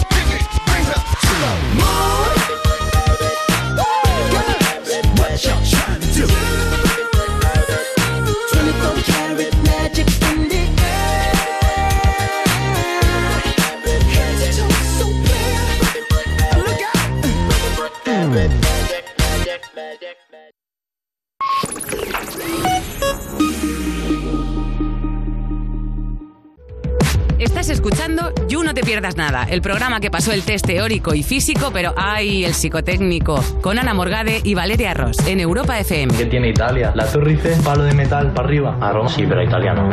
pierdas 28.86 29.16
nada, 29.16 29.44
el 29.50 29.62
programa 29.62 29.98
que 30.00 30.10
pasó 30.10 30.32
el 30.32 30.42
test 30.42 30.64
teórico 30.64 31.12
y 31.12 31.22
físico, 31.22 31.70
pero 31.72 31.92
ay, 31.96 32.44
el 32.44 32.54
psicotécnico, 32.54 33.42
con 33.60 33.78
Ana 33.78 33.94
Morgade 33.94 34.40
y 34.44 34.54
Valeria 34.54 34.94
Ross, 34.94 35.18
en 35.26 35.40
Europa 35.40 35.78
FM. 35.78 36.16
¿Qué 36.16 36.26
tiene 36.26 36.50
Italia? 36.50 36.92
La 36.94 37.04
Torre 37.06 37.32
Eiffel, 37.32 37.60
palo 37.62 37.82
de 37.82 37.92
metal 37.94 38.32
para 38.32 38.46
arriba. 38.46 38.78
A 38.80 38.92
Roma 38.92 39.10
sí, 39.10 39.24
pero 39.28 39.42
italiano. 39.42 39.90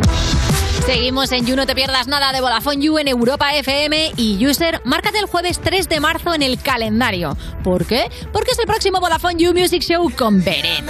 Seguimos 0.86 1.32
en 1.32 1.44
You, 1.44 1.56
no 1.56 1.66
te 1.66 1.74
pierdas 1.74 2.06
nada 2.06 2.32
de 2.32 2.40
Vodafone 2.40 2.80
You 2.80 2.98
en 2.98 3.08
Europa 3.08 3.54
FM 3.54 4.12
y 4.16 4.46
User, 4.46 4.80
márcate 4.84 5.18
el 5.18 5.26
jueves 5.26 5.60
3 5.60 5.88
de 5.88 5.98
marzo 5.98 6.34
en 6.34 6.42
el 6.42 6.60
calendario. 6.60 7.36
¿Por 7.62 7.84
qué? 7.84 8.10
Porque 8.32 8.52
es 8.52 8.58
el 8.58 8.66
próximo 8.66 9.00
Vodafone 9.00 9.42
You 9.42 9.54
Music 9.54 9.82
Show 9.82 10.08
con 10.16 10.42
Beret. 10.44 10.84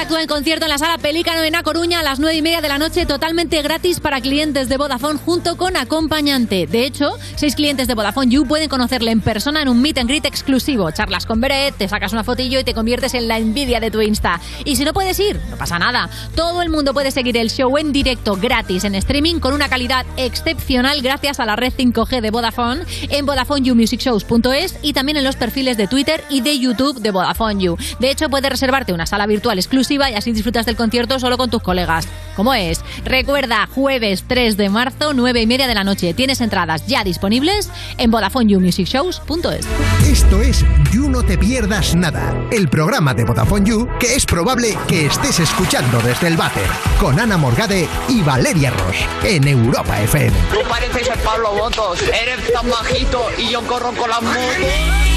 Actúa 0.00 0.22
en 0.22 0.28
concierto 0.28 0.64
en 0.64 0.70
la 0.70 0.78
sala 0.78 0.96
Pelícano 0.96 1.42
en 1.42 1.54
A 1.54 1.62
Coruña 1.62 2.00
a 2.00 2.02
las 2.02 2.20
9 2.20 2.34
y 2.34 2.40
media 2.40 2.62
de 2.62 2.68
la 2.68 2.78
noche, 2.78 3.04
totalmente 3.04 3.60
gratis 3.60 4.00
para 4.00 4.22
clientes 4.22 4.70
de 4.70 4.78
Vodafone 4.78 5.18
junto 5.18 5.58
con 5.58 5.76
acompañante. 5.76 6.66
De 6.66 6.86
hecho, 6.86 7.18
seis 7.36 7.54
clientes 7.54 7.86
de 7.86 7.94
Vodafone 7.94 8.32
You 8.32 8.46
pueden 8.46 8.70
conocerle 8.70 9.10
en 9.10 9.20
persona 9.20 9.60
en 9.60 9.68
un 9.68 9.82
meet 9.82 9.98
and 9.98 10.08
greet 10.08 10.24
exclusivo. 10.24 10.90
Charlas 10.90 11.26
con 11.26 11.42
Beret, 11.42 11.76
te 11.76 11.86
sacas 11.86 12.14
una 12.14 12.24
fotillo 12.24 12.58
y 12.58 12.64
te 12.64 12.72
conviertes 12.72 13.12
en 13.12 13.28
la 13.28 13.36
envidia 13.36 13.78
de 13.78 13.90
tu 13.90 14.00
Insta. 14.00 14.40
Y 14.64 14.76
si 14.76 14.86
no 14.86 14.94
puedes 14.94 15.20
ir, 15.20 15.38
no 15.50 15.58
pasa 15.58 15.78
nada. 15.78 16.08
Todo 16.34 16.62
el 16.62 16.70
mundo 16.70 16.94
puede 16.94 17.10
seguir 17.10 17.36
el 17.36 17.50
show 17.50 17.76
en 17.76 17.92
directo 17.92 18.36
gratis 18.36 18.84
en 18.84 18.94
streaming 18.94 19.38
con 19.38 19.52
una 19.52 19.68
calidad 19.68 20.06
excepcional 20.16 21.02
gracias 21.02 21.40
a 21.40 21.44
la 21.44 21.56
red 21.56 21.74
5G 21.74 22.22
de 22.22 22.30
Vodafone 22.30 22.84
en 23.10 23.26
VodafoneYouMusicShows.es 23.26 24.78
y 24.80 24.94
también 24.94 25.18
en 25.18 25.24
los 25.24 25.36
perfiles 25.36 25.76
de 25.76 25.88
Twitter 25.88 26.24
y 26.30 26.40
de 26.40 26.58
YouTube 26.58 27.00
de 27.00 27.10
Vodafone 27.10 27.62
You. 27.62 27.76
De 27.98 28.10
hecho, 28.10 28.30
puedes 28.30 28.50
reservarte 28.50 28.94
una 28.94 29.04
sala 29.04 29.26
virtual 29.26 29.58
exclusiva 29.58 29.89
y 29.90 30.14
así 30.14 30.32
disfrutas 30.32 30.66
del 30.66 30.76
concierto 30.76 31.18
solo 31.18 31.36
con 31.36 31.50
tus 31.50 31.62
colegas. 31.62 32.06
¿Cómo 32.36 32.54
es? 32.54 32.80
Recuerda, 33.04 33.68
jueves 33.74 34.24
3 34.26 34.56
de 34.56 34.68
marzo, 34.68 35.12
9 35.12 35.42
y 35.42 35.46
media 35.46 35.66
de 35.66 35.74
la 35.74 35.84
noche. 35.84 36.14
Tienes 36.14 36.40
entradas 36.40 36.86
ya 36.86 37.02
disponibles 37.04 37.68
en 37.98 38.10
VodafoneYouMusicShows.es. 38.10 39.66
Esto 40.06 40.40
es 40.40 40.64
You 40.92 41.08
No 41.08 41.22
Te 41.22 41.36
Pierdas 41.36 41.94
Nada, 41.94 42.34
el 42.50 42.68
programa 42.68 43.14
de 43.14 43.24
Vodafone 43.24 43.68
You 43.68 43.88
que 43.98 44.14
es 44.14 44.24
probable 44.24 44.76
que 44.86 45.06
estés 45.06 45.40
escuchando 45.40 46.00
desde 46.00 46.28
el 46.28 46.36
váter, 46.36 46.66
con 47.00 47.18
Ana 47.18 47.36
Morgade 47.36 47.88
y 48.08 48.22
Valeria 48.22 48.70
Ross, 48.70 48.96
en 49.24 49.48
Europa 49.48 50.00
FM. 50.02 50.36
Tú 50.52 50.68
pareces 50.68 51.08
el 51.08 51.18
Pablo 51.20 51.52
Botos, 51.52 52.00
eres 52.02 52.52
tan 52.52 52.70
bajito 52.70 53.26
y 53.38 53.50
yo 53.50 53.60
corro 53.62 53.92
con 53.92 54.08
las 54.08 54.22
motos. 54.22 55.09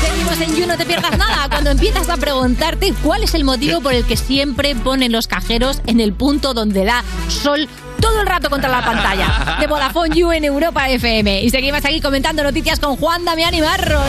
Seguimos 0.00 0.40
en 0.40 0.56
You, 0.56 0.66
no 0.66 0.76
te 0.76 0.84
pierdas 0.84 1.16
nada. 1.18 1.48
Cuando 1.48 1.70
empiezas 1.70 2.08
a 2.08 2.16
preguntarte 2.16 2.94
cuál 3.02 3.22
es 3.22 3.34
el 3.34 3.44
motivo 3.44 3.80
por 3.80 3.94
el 3.94 4.04
que 4.04 4.16
siempre 4.16 4.74
ponen 4.74 5.12
los 5.12 5.26
cajeros 5.26 5.80
en 5.86 6.00
el 6.00 6.12
punto 6.12 6.54
donde 6.54 6.84
da 6.84 7.04
sol 7.28 7.68
todo 8.00 8.20
el 8.20 8.26
rato 8.26 8.50
contra 8.50 8.68
la 8.68 8.84
pantalla 8.84 9.56
de 9.58 9.66
Vodafone 9.66 10.14
You 10.14 10.32
en 10.32 10.44
Europa 10.44 10.88
FM. 10.88 11.42
Y 11.42 11.50
seguimos 11.50 11.84
aquí 11.84 12.00
comentando 12.00 12.42
noticias 12.42 12.78
con 12.78 12.96
Juan 12.96 13.24
Damián 13.24 13.54
y 13.54 13.60
Marron. 13.60 14.02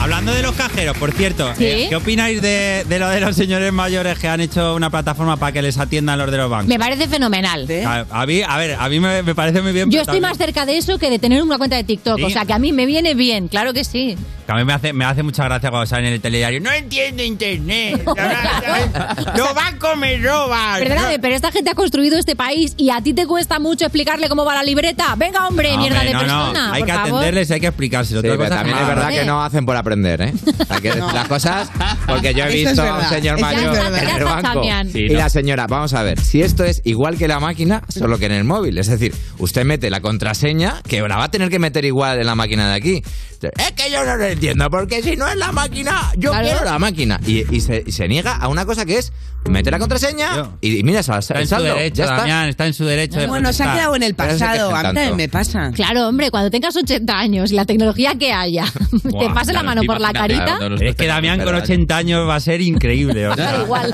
Hablando 0.00 0.32
de 0.32 0.42
los 0.42 0.54
cajeros, 0.54 0.96
por 0.96 1.12
cierto, 1.12 1.52
¿Sí? 1.56 1.64
eh, 1.64 1.86
¿qué 1.88 1.96
opináis 1.96 2.40
de, 2.40 2.84
de 2.88 2.98
lo 3.00 3.08
de 3.08 3.20
los 3.20 3.34
señores 3.34 3.72
mayores 3.72 4.18
que 4.18 4.28
han 4.28 4.40
hecho 4.40 4.74
una 4.76 4.90
plataforma 4.90 5.36
para 5.36 5.50
que 5.52 5.60
les 5.60 5.76
atiendan 5.76 6.18
los 6.18 6.30
de 6.30 6.36
los 6.36 6.48
bancos? 6.48 6.68
Me 6.68 6.78
parece 6.78 7.08
fenomenal. 7.08 7.66
A, 7.84 8.06
a 8.08 8.26
mí, 8.26 8.40
a 8.46 8.56
ver, 8.58 8.76
a 8.78 8.88
mí 8.88 9.00
me, 9.00 9.22
me 9.24 9.34
parece 9.34 9.60
muy 9.60 9.72
bien. 9.72 9.90
Yo 9.90 10.00
estoy 10.00 10.14
también- 10.20 10.22
más 10.30 10.38
cerca 10.38 10.64
de 10.66 10.78
eso 10.78 10.98
que 10.98 11.10
de 11.10 11.18
tener 11.18 11.42
una 11.42 11.58
cuenta 11.58 11.76
de 11.76 11.84
TikTok. 11.84 12.16
¿Sí? 12.18 12.22
O 12.24 12.30
sea 12.30 12.44
que 12.44 12.52
a 12.52 12.58
mí 12.60 12.72
me 12.72 12.86
viene 12.86 13.14
bien, 13.14 13.48
claro 13.48 13.72
que 13.74 13.82
sí. 13.84 14.16
Que 14.48 14.52
a 14.52 14.56
mí 14.56 14.64
me 14.64 14.72
hace, 14.72 14.94
me 14.94 15.04
hace 15.04 15.22
mucha 15.22 15.44
gracia 15.44 15.68
cuando 15.68 15.84
salen 15.84 16.06
en 16.06 16.14
el 16.14 16.20
telediario. 16.22 16.58
No 16.58 16.72
entiendo 16.72 17.22
internet. 17.22 18.02
Los 19.36 19.54
bancos 19.54 19.94
me 19.98 20.16
roban. 20.16 20.82
Perdóname, 20.82 21.18
pero 21.18 21.34
esta 21.34 21.52
gente 21.52 21.68
ha 21.70 21.74
construido 21.74 22.18
este 22.18 22.34
país 22.34 22.72
y 22.78 22.88
a 22.88 23.02
ti 23.02 23.12
te 23.12 23.26
cuesta 23.26 23.58
mucho 23.58 23.84
explicarle 23.84 24.26
cómo 24.30 24.46
va 24.46 24.54
la 24.54 24.62
libreta. 24.62 25.14
Venga, 25.18 25.46
hombre, 25.46 25.72
No, 25.72 25.80
mierda 25.82 25.98
hombre, 25.98 26.08
de 26.08 26.14
no, 26.14 26.22
no, 26.22 26.26
persona. 26.46 26.72
Hay 26.72 26.80
por 26.80 26.86
que 26.86 26.92
favor. 26.94 27.10
atenderles, 27.10 27.50
hay 27.50 27.60
que 27.60 27.66
explicárselo. 27.66 28.20
Sí, 28.22 28.26
pero 28.26 28.38
cosa 28.38 28.48
también 28.48 28.78
es 28.78 28.86
verdad 28.86 29.08
que 29.10 29.24
no 29.26 29.44
hacen 29.44 29.66
por 29.66 29.76
aprender, 29.76 30.22
¿eh? 30.22 30.32
Hay 30.70 30.80
que 30.80 30.88
decir 30.88 31.02
las 31.02 31.28
cosas 31.28 31.70
porque 32.06 32.32
yo 32.32 32.44
he 32.44 32.52
visto 32.54 32.82
a 32.82 33.00
un 33.00 33.04
señor 33.04 33.38
mayor 33.40 33.76
en 33.76 34.08
el 34.08 34.24
banco. 34.24 34.62
Sí, 34.90 35.04
y 35.04 35.08
no. 35.10 35.18
la 35.18 35.28
señora, 35.28 35.66
vamos 35.66 35.92
a 35.92 36.02
ver, 36.02 36.18
si 36.20 36.40
esto 36.40 36.64
es 36.64 36.80
igual 36.84 37.18
que 37.18 37.28
la 37.28 37.38
máquina, 37.38 37.82
solo 37.88 38.18
que 38.18 38.24
en 38.24 38.32
el 38.32 38.44
móvil, 38.44 38.78
es 38.78 38.86
decir, 38.86 39.14
usted 39.36 39.66
mete 39.66 39.90
la 39.90 40.00
contraseña 40.00 40.80
que 40.88 41.02
la 41.02 41.18
va 41.18 41.24
a 41.24 41.30
tener 41.30 41.50
que 41.50 41.58
meter 41.58 41.84
igual 41.84 42.18
en 42.18 42.26
la 42.26 42.34
máquina 42.34 42.70
de 42.70 42.74
aquí. 42.74 43.02
Es 43.42 43.72
que 43.72 43.90
yo 43.90 44.04
no 44.04 44.16
lo 44.16 44.24
entiendo, 44.24 44.68
porque 44.70 45.02
si 45.02 45.16
no 45.16 45.28
es 45.28 45.36
la 45.36 45.52
máquina, 45.52 46.12
yo 46.16 46.30
Claro. 46.30 46.46
quiero 46.48 46.64
la 46.64 46.78
máquina. 46.78 47.20
Y, 47.26 47.54
y 47.54 47.60
se, 47.60 47.84
y 47.86 47.92
se 47.92 48.08
niega 48.08 48.36
a 48.36 48.48
una 48.48 48.64
cosa 48.66 48.84
que 48.84 48.98
es 48.98 49.12
mete 49.48 49.70
la 49.70 49.78
contraseña 49.78 50.50
y, 50.60 50.80
y 50.80 50.82
mira, 50.82 51.02
sal- 51.02 51.20
Está 51.20 51.40
en 51.40 51.46
su 51.48 51.56
derecho. 51.62 52.04
Damián, 52.04 52.48
está 52.50 52.66
en 52.66 52.74
su 52.74 52.84
derecho 52.84 53.18
de 53.20 53.26
Bueno, 53.28 53.50
se 53.52 53.62
ha 53.62 53.72
quedado 53.72 53.96
en 53.96 54.02
el 54.02 54.10
no 54.10 54.16
pasado. 54.16 54.74
A 54.74 54.92
mí 54.92 55.00
me 55.16 55.28
pasa. 55.28 55.70
Claro, 55.74 56.06
hombre, 56.08 56.30
cuando 56.30 56.50
tengas 56.50 56.76
80 56.76 57.18
años 57.18 57.50
y 57.50 57.54
la 57.54 57.64
tecnología 57.64 58.14
que 58.18 58.32
haya, 58.32 58.64
te 59.18 59.30
pase 59.30 59.52
la 59.54 59.62
mano 59.62 59.82
por 59.84 60.00
la 60.00 60.12
carita. 60.12 60.58
Es 60.80 60.96
que 60.96 61.06
Damián 61.06 61.42
con 61.42 61.54
80 61.54 61.96
años 61.96 62.28
va 62.28 62.34
a 62.34 62.40
ser 62.40 62.60
increíble. 62.60 63.26
o 63.28 63.34
sea. 63.34 63.52
Da 63.52 63.62
igual. 63.62 63.92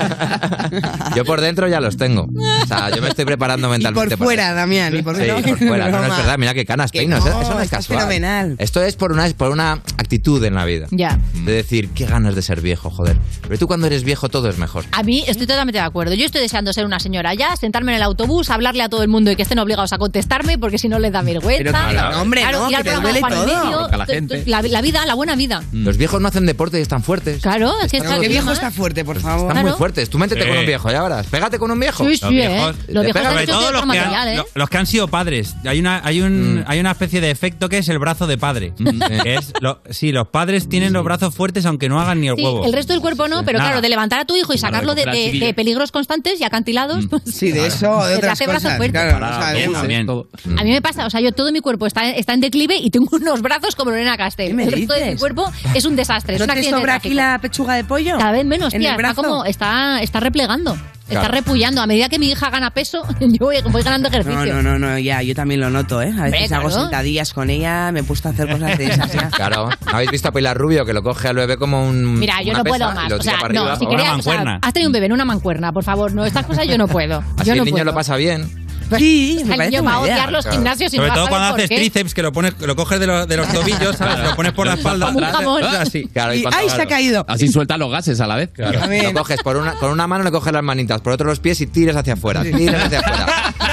Yo 1.15 1.23
por 1.25 1.39
dentro 1.41 1.67
ya 1.67 1.79
los 1.79 1.95
tengo. 1.97 2.23
O 2.63 2.65
sea, 2.67 2.89
yo 2.93 3.01
me 3.01 3.09
estoy 3.09 3.25
preparando 3.25 3.69
mentalmente. 3.69 4.17
por 4.17 4.25
fuera, 4.25 4.53
Damián, 4.53 4.95
y 4.95 5.01
por 5.03 5.15
Sí, 5.15 5.21
dentro. 5.23 5.55
por 5.57 5.67
fuera. 5.67 5.89
No, 5.89 5.99
no 5.99 6.05
es 6.05 6.17
verdad. 6.17 6.37
Mira 6.37 6.53
qué 6.53 6.65
canas 6.65 6.91
Que 6.91 6.99
peino. 6.99 7.17
no, 7.19 7.25
eso, 7.41 7.53
no 7.53 7.59
es 7.61 7.69
casual. 7.69 7.99
fenomenal. 7.99 8.55
Esto 8.59 8.81
es 8.81 8.95
por 8.95 9.11
una, 9.11 9.25
por 9.37 9.51
una 9.51 9.73
actitud 9.97 10.43
en 10.43 10.55
la 10.55 10.65
vida. 10.65 10.87
Ya. 10.91 11.19
De 11.45 11.51
decir, 11.51 11.89
qué 11.89 12.05
ganas 12.05 12.35
de 12.35 12.41
ser 12.41 12.61
viejo, 12.61 12.89
joder. 12.89 13.17
Pero 13.43 13.57
tú 13.57 13.67
cuando 13.67 13.87
eres 13.87 14.03
viejo 14.03 14.29
todo 14.29 14.49
es 14.49 14.57
mejor. 14.57 14.85
A 14.91 15.03
mí 15.03 15.23
estoy 15.27 15.45
totalmente 15.47 15.77
de 15.79 15.83
acuerdo. 15.85 16.13
Yo 16.13 16.25
estoy 16.25 16.41
deseando 16.41 16.71
ser 16.73 16.85
una 16.85 16.99
señora 16.99 17.33
ya, 17.33 17.55
sentarme 17.55 17.91
en 17.91 17.97
el 17.97 18.03
autobús, 18.03 18.49
hablarle 18.49 18.83
a 18.83 18.89
todo 18.89 19.01
el 19.03 19.07
mundo 19.09 19.31
y 19.31 19.35
que 19.35 19.43
estén 19.43 19.59
obligados 19.59 19.93
a 19.93 19.97
contestarme 19.97 20.57
porque 20.57 20.77
si 20.77 20.87
no 20.87 20.99
les 20.99 21.11
da 21.11 21.21
vergüenza. 21.21 21.57
Pero 21.63 21.71
claro. 21.71 22.15
No, 22.15 22.21
hombre, 22.21 22.41
no, 22.51 22.69
ir 22.69 22.75
al 22.75 22.83
que 22.83 22.89
te 22.89 22.95
duele 22.95 23.21
todo. 23.21 23.45
Medio, 23.45 23.79
Porque 23.79 23.95
a 23.95 23.97
la 23.97 24.05
tu- 24.05 24.11
tu- 24.11 24.15
gente. 24.15 24.43
La, 24.47 24.61
la 24.61 24.81
vida, 24.81 25.05
la 25.05 25.13
buena 25.13 25.35
vida. 25.35 25.63
Los 25.71 25.97
viejos 25.97 26.21
no 26.21 26.27
hacen 26.27 26.45
deporte 26.45 26.79
y 26.79 26.81
están 26.81 27.03
fuertes. 27.03 27.41
Claro, 27.41 27.73
es 27.83 27.91
que 27.91 27.97
está 27.97 28.19
Qué 28.19 28.27
viejo 28.27 28.51
está 28.51 28.71
fuerte, 28.71 29.03
por 29.05 29.19
favor. 29.19 29.49
Están 29.49 29.65
muy 29.65 29.73
fuertes. 29.77 30.09
Tú 30.09 30.17
métete 30.17 30.41
Sí. 30.43 30.47
con 30.49 30.57
un 30.57 30.65
viejo, 30.65 30.91
ya 30.91 31.03
verás. 31.03 31.27
Pégate 31.27 31.59
con 31.59 31.71
un 31.71 31.79
viejo. 31.79 32.03
Sí, 32.05 32.15
sí, 32.17 32.21
Los 32.23 32.31
viejos, 32.31 32.75
¿eh? 32.75 32.93
Los 32.93 33.03
viejos 33.03 33.21
sobre 33.23 33.47
todo 33.47 33.71
los 33.71 33.85
que, 33.91 33.99
han, 33.99 34.27
¿eh? 34.29 34.35
lo- 34.37 34.45
los 34.53 34.69
que 34.69 34.77
han 34.77 34.85
sido 34.85 35.07
padres. 35.07 35.55
Hay 35.65 35.79
una, 35.79 36.01
hay 36.03 36.21
un, 36.21 36.63
hay 36.67 36.79
una 36.79 36.91
especie 36.91 37.21
de 37.21 37.31
efecto 37.31 37.69
que 37.69 37.77
es 37.79 37.89
el 37.89 37.99
brazo 37.99 38.27
de 38.27 38.37
padre. 38.37 38.73
que 38.77 39.24
es 39.33 39.51
lo- 39.59 39.81
sí, 39.89 40.11
los 40.11 40.27
padres 40.27 40.69
tienen 40.69 40.93
los 40.93 41.03
brazos 41.03 41.33
fuertes 41.33 41.65
aunque 41.65 41.89
no 41.89 41.99
hagan 41.99 42.21
ni 42.21 42.27
el 42.27 42.35
Sí, 42.35 42.43
huevo. 42.43 42.63
el 42.65 42.73
resto 42.73 42.93
del 42.93 43.01
cuerpo 43.01 43.27
no, 43.27 43.43
pero 43.43 43.57
Nada. 43.57 43.71
claro, 43.71 43.81
de 43.81 43.89
levantar 43.89 44.19
a 44.21 44.25
tu 44.25 44.35
hijo 44.35 44.53
y 44.53 44.57
Claro, 44.57 44.73
sacarlo 44.75 44.95
de, 44.95 45.53
peligros 45.55 45.91
constantes 45.91 46.39
y 46.39 46.43
acantilados. 46.43 47.05
pues, 47.09 47.23
Sí, 47.25 47.51
de 47.51 47.67
eso 47.67 48.03
de 48.05 48.11
te 48.13 48.17
otras 48.17 48.33
hace 48.33 48.45
brazo 48.45 48.63
cosas. 48.63 48.77
fuerte. 48.77 48.91
Claro, 48.93 49.19
no 49.19 49.27
Bien, 49.27 49.73
sabemos. 49.73 49.77
también. 49.79 50.59
A 50.59 50.63
mí 50.63 50.71
me 50.71 50.81
pasa, 50.81 51.05
o 51.05 51.09
sea, 51.09 51.21
yo 51.21 51.31
todo 51.31 51.51
mi 51.51 51.59
cuerpo 51.59 51.87
está, 51.87 52.09
está 52.09 52.33
en 52.33 52.41
declive 52.41 52.75
y 52.77 52.89
tengo 52.89 53.07
unos 53.13 53.41
brazos 53.41 53.75
como 53.75 53.91
Lorena 53.91 54.17
Castel. 54.17 54.47
¿Qué 54.49 54.53
me 54.53 54.63
el 54.65 54.71
resto 54.71 54.93
de 54.93 54.99
mi 54.99 55.05
dices? 55.07 55.19
cuerpo 55.19 55.51
es 55.73 55.85
un 55.85 55.95
desastre. 55.95 56.35
es 56.35 56.39
¿No 56.39 56.43
un 56.45 56.47
te 56.47 56.51
accidente 56.53 56.75
de 56.75 56.81
sobra 56.81 56.95
aquí 56.95 57.09
tráfico. 57.09 57.21
la 57.31 57.39
pechuga 57.39 57.73
de 57.75 57.83
pollo? 57.83 58.17
Cada 58.17 58.31
vez 58.31 58.45
menos, 58.45 58.73
¿En 58.73 58.79
tía. 58.81 58.89
el 58.89 58.95
Está 58.95 59.13
brazo? 59.13 59.23
como, 59.23 59.45
está, 59.45 60.01
está 60.01 60.19
replegando. 60.19 60.77
Está 61.07 61.27
repullando. 61.27 61.81
A 61.81 61.87
medida 61.87 62.09
que 62.09 62.19
mi 62.19 62.29
hija 62.31 62.49
gana 62.49 62.71
peso, 62.71 63.03
yo 63.19 63.45
voy, 63.45 63.57
voy 63.61 63.83
ganando 63.83 64.09
ejercicio. 64.09 64.55
No, 64.55 64.61
no, 64.61 64.79
no, 64.79 64.91
no, 64.91 64.99
ya, 64.99 65.21
yo 65.21 65.35
también 65.35 65.59
lo 65.59 65.69
noto, 65.69 66.01
¿eh? 66.01 66.13
A 66.17 66.23
veces 66.23 66.51
hago 66.51 66.69
sentadillas 66.69 67.33
con 67.33 67.49
ella, 67.49 67.91
me 67.91 67.99
he 68.01 68.03
puesto 68.03 68.27
a 68.27 68.31
hacer 68.31 68.49
cosas 68.49 68.77
de 68.77 68.85
esas 68.85 69.11
ya. 69.11 69.29
Claro. 69.35 69.69
¿Habéis 69.85 70.11
visto 70.11 70.29
a 70.29 70.31
Pilar 70.31 70.57
Rubio 70.57 70.85
que 70.85 70.93
lo 70.93 71.03
coge 71.03 71.27
al 71.27 71.35
bebé 71.35 71.57
como 71.57 71.87
un. 71.87 72.19
Mira, 72.19 72.41
yo 72.41 72.49
una 72.49 72.59
no 72.59 72.63
pesa 72.63 72.77
puedo 72.77 72.91
más. 72.93 73.11
O 73.11 73.21
sea, 73.21 73.37
no, 73.51 73.75
si 73.75 73.85
querías, 73.87 74.17
o 74.17 74.21
sea, 74.21 74.59
has 74.61 74.73
tenido 74.73 74.89
un 74.89 74.93
bebé 74.93 75.07
en 75.07 75.13
una 75.13 75.25
mancuerna, 75.25 75.71
por 75.71 75.83
favor. 75.83 76.13
No, 76.13 76.25
estas 76.25 76.45
cosas 76.45 76.67
yo 76.67 76.77
no 76.77 76.87
puedo. 76.87 77.23
Así 77.37 77.47
yo 77.47 77.53
el 77.53 77.59
no 77.59 77.65
niño 77.65 77.75
puedo. 77.75 77.85
lo 77.85 77.93
pasa 77.93 78.15
bien. 78.15 78.64
Sí, 78.97 79.41
sea, 79.45 79.55
el 79.55 79.69
niño 79.71 79.83
va 79.83 79.93
a 79.93 79.99
odiar 79.99 80.31
los 80.31 80.47
gimnasios 80.47 80.93
y 80.93 80.97
Sobre 80.97 81.09
no 81.09 81.15
todo 81.15 81.27
cuando 81.27 81.55
haces 81.55 81.69
qué. 81.69 81.75
tríceps, 81.77 82.13
que 82.13 82.21
lo 82.21 82.31
pones, 82.31 82.53
lo 82.59 82.75
coges 82.75 82.99
de, 82.99 83.07
los- 83.07 83.27
de 83.27 83.37
los 83.37 83.47
tobillos, 83.51 83.95
¿sabes? 83.95 84.19
Lo 84.19 84.35
pones 84.35 84.51
por 84.53 84.67
la 84.67 84.73
espalda. 84.75 85.07
Como 85.07 85.19
un 85.19 85.25
jamón. 85.25 85.63
Así. 85.63 86.07
Claro, 86.07 86.33
Y- 86.33 86.43
¡ay, 86.53 86.69
se 86.69 86.81
ha 86.81 86.85
caído! 86.85 87.25
Así 87.27 87.47
suelta 87.47 87.77
los 87.77 87.91
gases 87.91 88.19
a 88.21 88.27
la 88.27 88.35
vez. 88.35 88.49
Lo 88.57 89.13
coges 89.13 89.41
por 89.43 89.57
una, 89.57 89.73
con 89.75 89.91
una 89.91 90.07
mano, 90.07 90.23
le 90.23 90.31
coges 90.31 90.53
las 90.53 90.63
manitas, 90.63 91.01
por 91.01 91.13
otro 91.13 91.27
los 91.27 91.39
pies 91.39 91.59
y 91.61 91.67
tiras 91.67 91.95
hacia 91.95 92.13
afuera. 92.13 92.41
Tiras 92.43 92.85
hacia 92.85 92.99
afuera. 92.99 93.25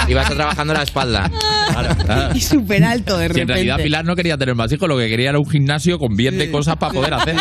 Y 0.09 0.15
vas 0.15 0.29
trabajando 0.31 0.75
la 0.75 0.83
espalda. 0.83 1.31
Y 2.35 2.41
súper 2.41 2.85
alto 2.85 3.17
de 3.19 3.27
Si 3.27 3.31
en 3.31 3.49
repente. 3.49 3.53
realidad 3.55 3.77
Pilar 3.83 4.05
no 4.05 4.17
quería 4.17 4.37
tener 4.37 4.55
más 4.55 4.71
hijos, 4.73 4.89
lo 4.89 4.99
que 4.99 5.09
quería 5.09 5.31
era 5.31 5.39
un 5.39 5.49
gimnasio 5.49 5.99
con 5.99 6.17
bien 6.17 6.39
de 6.39 6.51
cosas 6.51 6.77
para 6.77 6.93
poder 6.93 7.15
hacer. 7.15 7.37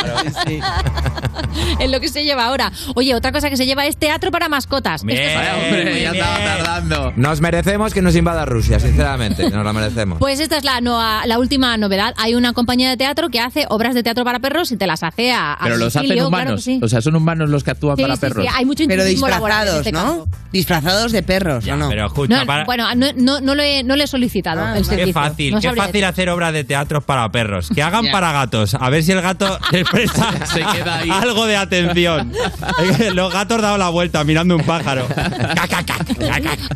Es 1.79 1.89
lo 1.89 1.99
que 1.99 2.07
se 2.09 2.23
lleva 2.23 2.45
ahora. 2.45 2.71
Oye, 2.95 3.13
otra 3.15 3.31
cosa 3.31 3.49
que 3.49 3.57
se 3.57 3.65
lleva 3.65 3.85
es 3.85 3.97
teatro 3.97 4.31
para 4.31 4.47
mascotas. 4.49 5.03
Esto 5.07 5.11
es- 5.13 5.65
hombre, 5.65 6.01
ya 6.01 6.11
estaba 6.11 6.37
tardando. 6.37 7.13
Nos 7.15 7.41
merecemos 7.41 7.93
que 7.93 8.01
nos 8.01 8.15
invada 8.15 8.45
Rusia, 8.45 8.79
sinceramente. 8.79 9.49
Nos 9.49 9.63
lo 9.63 9.73
merecemos. 9.73 10.19
Pues 10.19 10.39
esta 10.39 10.57
es 10.57 10.63
la, 10.63 10.79
nueva- 10.81 11.25
la 11.25 11.39
última 11.39 11.75
novedad. 11.77 12.13
Hay 12.17 12.35
una 12.35 12.53
compañía 12.53 12.89
de 12.89 12.97
teatro 12.97 13.29
que 13.29 13.39
hace 13.39 13.65
obras 13.69 13.95
de 13.95 14.03
teatro 14.03 14.23
para 14.23 14.39
perros 14.39 14.71
y 14.71 14.77
te 14.77 14.87
las 14.87 15.03
hace 15.03 15.31
a, 15.31 15.53
a 15.53 15.63
Pero 15.63 15.77
los 15.77 15.95
hacen 15.95 16.11
humanos. 16.21 16.29
claro 16.29 16.57
sí. 16.59 16.79
O 16.81 16.87
sea, 16.87 17.01
son 17.01 17.15
humanos 17.15 17.49
los 17.49 17.63
que 17.63 17.71
actúan 17.71 17.97
Sí, 17.97 18.03
para 18.03 18.15
sí, 18.15 18.21
perros. 18.21 18.45
sí, 18.45 18.51
hay 18.55 18.65
mucho 18.65 18.83
Pero 18.87 19.03
disfrazados, 19.03 19.77
este 19.77 19.91
¿no? 19.91 19.99
caso. 19.99 20.27
Disfrazados 20.51 21.11
de 21.11 21.23
perros, 21.23 21.67
¿o 21.67 21.75
no? 21.75 21.89
Pero 21.89 22.05
escucha, 22.07 22.39
No, 22.39 22.45
para- 22.51 22.65
Bueno, 22.65 22.87
no, 22.95 23.07
no, 23.15 23.41
no, 23.41 23.55
lo 23.55 23.63
he, 23.63 23.83
no 23.83 23.95
le 23.95 24.03
he 24.03 24.07
solicitado 24.07 24.75
el 24.75 24.79
Qué 24.83 24.89
servicio. 24.89 25.13
fácil, 25.13 25.53
No 25.55 25.61
qué 25.61 25.71
fácil 25.73 26.03
hacer 26.03 26.29
obras 26.29 26.53
de 26.53 26.63
teatro 26.63 27.01
para 27.01 27.29
perros. 27.31 27.69
Que 27.73 27.81
hagan 27.83 28.05
para 28.11 28.31
gatos. 28.31 28.75
A 28.79 28.89
ver 28.89 29.03
si 29.03 29.11
el 29.11 29.21
gato 29.21 29.59
les 29.71 29.87
presta 29.89 30.45
Se 30.47 30.59
queda 30.59 30.97
ahí. 30.99 31.09
algo 31.09 31.45
de 31.45 31.55
atención. 31.57 32.31
Los 33.13 33.33
gatos 33.33 33.61
dado 33.61 33.77
la 33.77 33.89
vuelta 33.89 34.23
mirando 34.23 34.55
un 34.55 34.63
pájaro. 34.63 35.07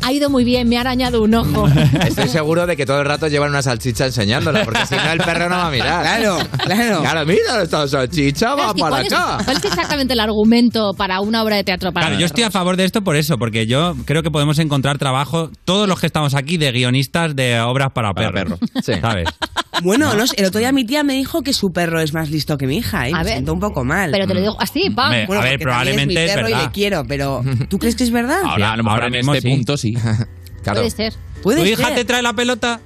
Ha 0.02 0.12
ido 0.12 0.30
muy 0.30 0.44
bien, 0.44 0.68
me 0.68 0.76
ha 0.78 0.80
arañado 0.80 1.22
un 1.22 1.34
ojo. 1.34 1.68
Estoy 2.06 2.28
seguro 2.28 2.66
de 2.66 2.76
que 2.76 2.86
todo 2.86 3.00
el 3.00 3.06
rato 3.06 3.28
llevan 3.28 3.50
una 3.50 3.62
salchicha 3.62 4.06
enseñándola, 4.06 4.64
porque 4.64 4.86
si 4.86 4.94
no 4.94 5.10
el 5.12 5.18
perro 5.18 5.48
no 5.48 5.56
va 5.56 5.68
a 5.68 5.70
mirar. 5.70 6.02
Claro, 6.02 6.38
claro. 6.64 7.00
Claro, 7.00 7.26
mira, 7.26 7.62
esta 7.62 7.86
salchicha 7.88 8.54
va 8.54 8.72
¿Y 8.74 8.80
para 8.80 8.90
cuál, 8.96 9.06
es, 9.06 9.12
acá. 9.12 9.38
cuál 9.44 9.56
es 9.56 9.64
exactamente 9.64 10.12
el 10.14 10.20
argumento 10.20 10.94
para 10.94 11.20
una 11.20 11.42
obra 11.42 11.56
de 11.56 11.64
teatro 11.64 11.92
para 11.92 12.06
Claro, 12.06 12.20
yo 12.20 12.26
estoy 12.26 12.44
a 12.44 12.50
favor 12.50 12.76
de 12.76 12.84
esto 12.84 13.02
por 13.02 13.16
eso, 13.16 13.38
porque 13.38 13.66
yo 13.66 13.94
creo 14.04 14.22
que 14.22 14.30
podemos 14.30 14.58
encontrar 14.58 14.98
trabajo, 14.98 15.50
todos 15.66 15.86
los 15.86 16.00
que 16.00 16.06
estamos 16.06 16.34
aquí, 16.34 16.56
de 16.56 16.72
guionistas 16.72 17.36
de 17.36 17.60
obras 17.60 17.92
para, 17.92 18.14
perros. 18.14 18.58
¿Sabes? 18.82 19.28
Bueno, 19.82 20.14
no 20.14 20.24
el 20.38 20.44
otro 20.46 20.58
día 20.58 20.72
mi 20.72 20.86
tía 20.86 21.02
me 21.04 21.12
dijo 21.12 21.42
que 21.42 21.52
su 21.52 21.70
perro 21.70 22.00
es 22.00 22.14
más 22.14 22.30
listo 22.30 22.56
que 22.56 22.66
mi 22.66 22.78
hija, 22.78 23.08
¿eh? 23.08 23.12
A 23.12 23.18
me 23.18 23.24
ver. 23.24 23.32
siento 23.34 23.52
un 23.52 23.60
poco 23.60 23.84
mal. 23.84 24.10
Pero 24.10 24.26
te 24.26 24.32
lo 24.32 24.40
digo 24.40 24.56
así, 24.58 24.88
pam. 24.88 25.04
Hombre, 25.08 25.26
Bueno, 25.26 25.42
a 25.42 25.44
ver, 25.44 25.58
probablemente 25.58 26.14
es 26.14 26.30
es 26.30 26.30
mi 26.30 26.34
perro 26.34 26.48
y 26.48 26.52
verdad. 26.52 26.66
le 26.66 26.72
quiero, 26.72 27.04
pero 27.06 27.42
¿tú 27.68 27.78
crees 27.78 27.94
que 27.94 28.04
es 28.04 28.10
verdad? 28.10 28.40
Ahora, 28.42 28.72
a 28.72 28.76
lo 28.78 28.82
mejor 28.84 29.00
ahora 29.02 29.06
en 29.08 29.12
mismo 29.12 29.34
este 29.34 29.46
sí. 29.50 29.54
punto 29.54 29.76
sí. 29.76 29.92
Claro. 30.62 30.80
Puede 30.80 30.90
ser. 30.90 31.12
Puede 31.42 31.60
¿Tu 31.60 31.66
hija 31.66 31.88
ser. 31.88 31.94
te 31.94 32.04
trae 32.06 32.22
la 32.22 32.32
pelota? 32.32 32.80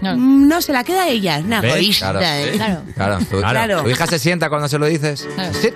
Mm, 0.00 0.46
No, 0.48 0.62
se 0.62 0.72
la 0.72 0.84
queda 0.84 1.08
ella, 1.08 1.38
es 1.38 1.44
una 1.44 1.58
egoísta. 1.58 2.12
Claro. 2.12 2.24
¿eh? 2.24 2.52
Claro. 2.54 2.82
Claro, 2.94 3.18
tu, 3.18 3.38
Claro. 3.40 3.82
tu 3.82 3.90
hija 3.90 4.06
se 4.06 4.18
sienta 4.20 4.48
cuando 4.48 4.68
se 4.68 4.78
lo 4.78 4.86
dices. 4.86 5.26
Sit. 5.60 5.74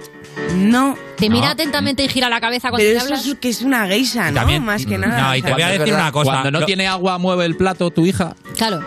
No. 0.54 0.96
Te 1.16 1.28
mira 1.30 1.46
No. 1.46 1.52
atentamente 1.52 2.04
y 2.04 2.08
gira 2.08 2.28
la 2.28 2.40
cabeza 2.40 2.70
cuando 2.70 2.84
Pero 2.84 2.92
te 2.92 2.96
eso 3.04 3.14
hablas. 3.14 3.26
es 3.26 3.34
que 3.38 3.48
es 3.48 3.62
una 3.62 3.86
geisha, 3.86 4.30
¿no? 4.30 4.34
También- 4.40 4.64
Más 4.64 4.86
que 4.86 4.98
nada. 4.98 5.20
No, 5.20 5.36
y 5.36 5.42
te 5.42 5.52
voy 5.52 5.62
a 5.62 5.68
decir 5.68 5.92
una 5.94 6.12
cosa. 6.12 6.30
Cuando 6.30 6.50
no 6.52 6.60
Lo- 6.60 6.66
tiene 6.66 6.86
agua, 6.86 7.18
mueve 7.18 7.44
el 7.44 7.56
plato 7.56 7.90
tu 7.90 8.06
hija. 8.06 8.36
Claro. 8.56 8.80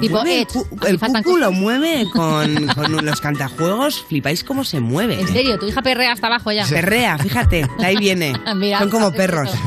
Tipo, 0.00 0.16
Mueve 0.16 0.40
eh, 0.42 0.46
el, 0.88 0.96
aquí 0.96 1.04
el 1.16 1.22
cucu 1.24 1.36
lo 1.38 1.52
mueve 1.52 2.06
con, 2.12 2.66
con 2.68 3.04
los 3.06 3.20
cantajuegos. 3.20 4.04
Flipáis 4.08 4.44
cómo 4.44 4.64
se 4.64 4.80
mueve. 4.80 5.20
En 5.20 5.28
serio, 5.28 5.58
tu 5.58 5.66
hija 5.66 5.82
perrea 5.82 6.12
hasta 6.12 6.26
abajo 6.26 6.52
ya. 6.52 6.66
Perrea, 6.66 7.18
fíjate, 7.18 7.66
de 7.78 7.86
ahí 7.86 7.96
viene. 7.96 8.34
Mira, 8.56 8.78
Son 8.80 8.90
como 8.90 9.12
perros. 9.12 9.50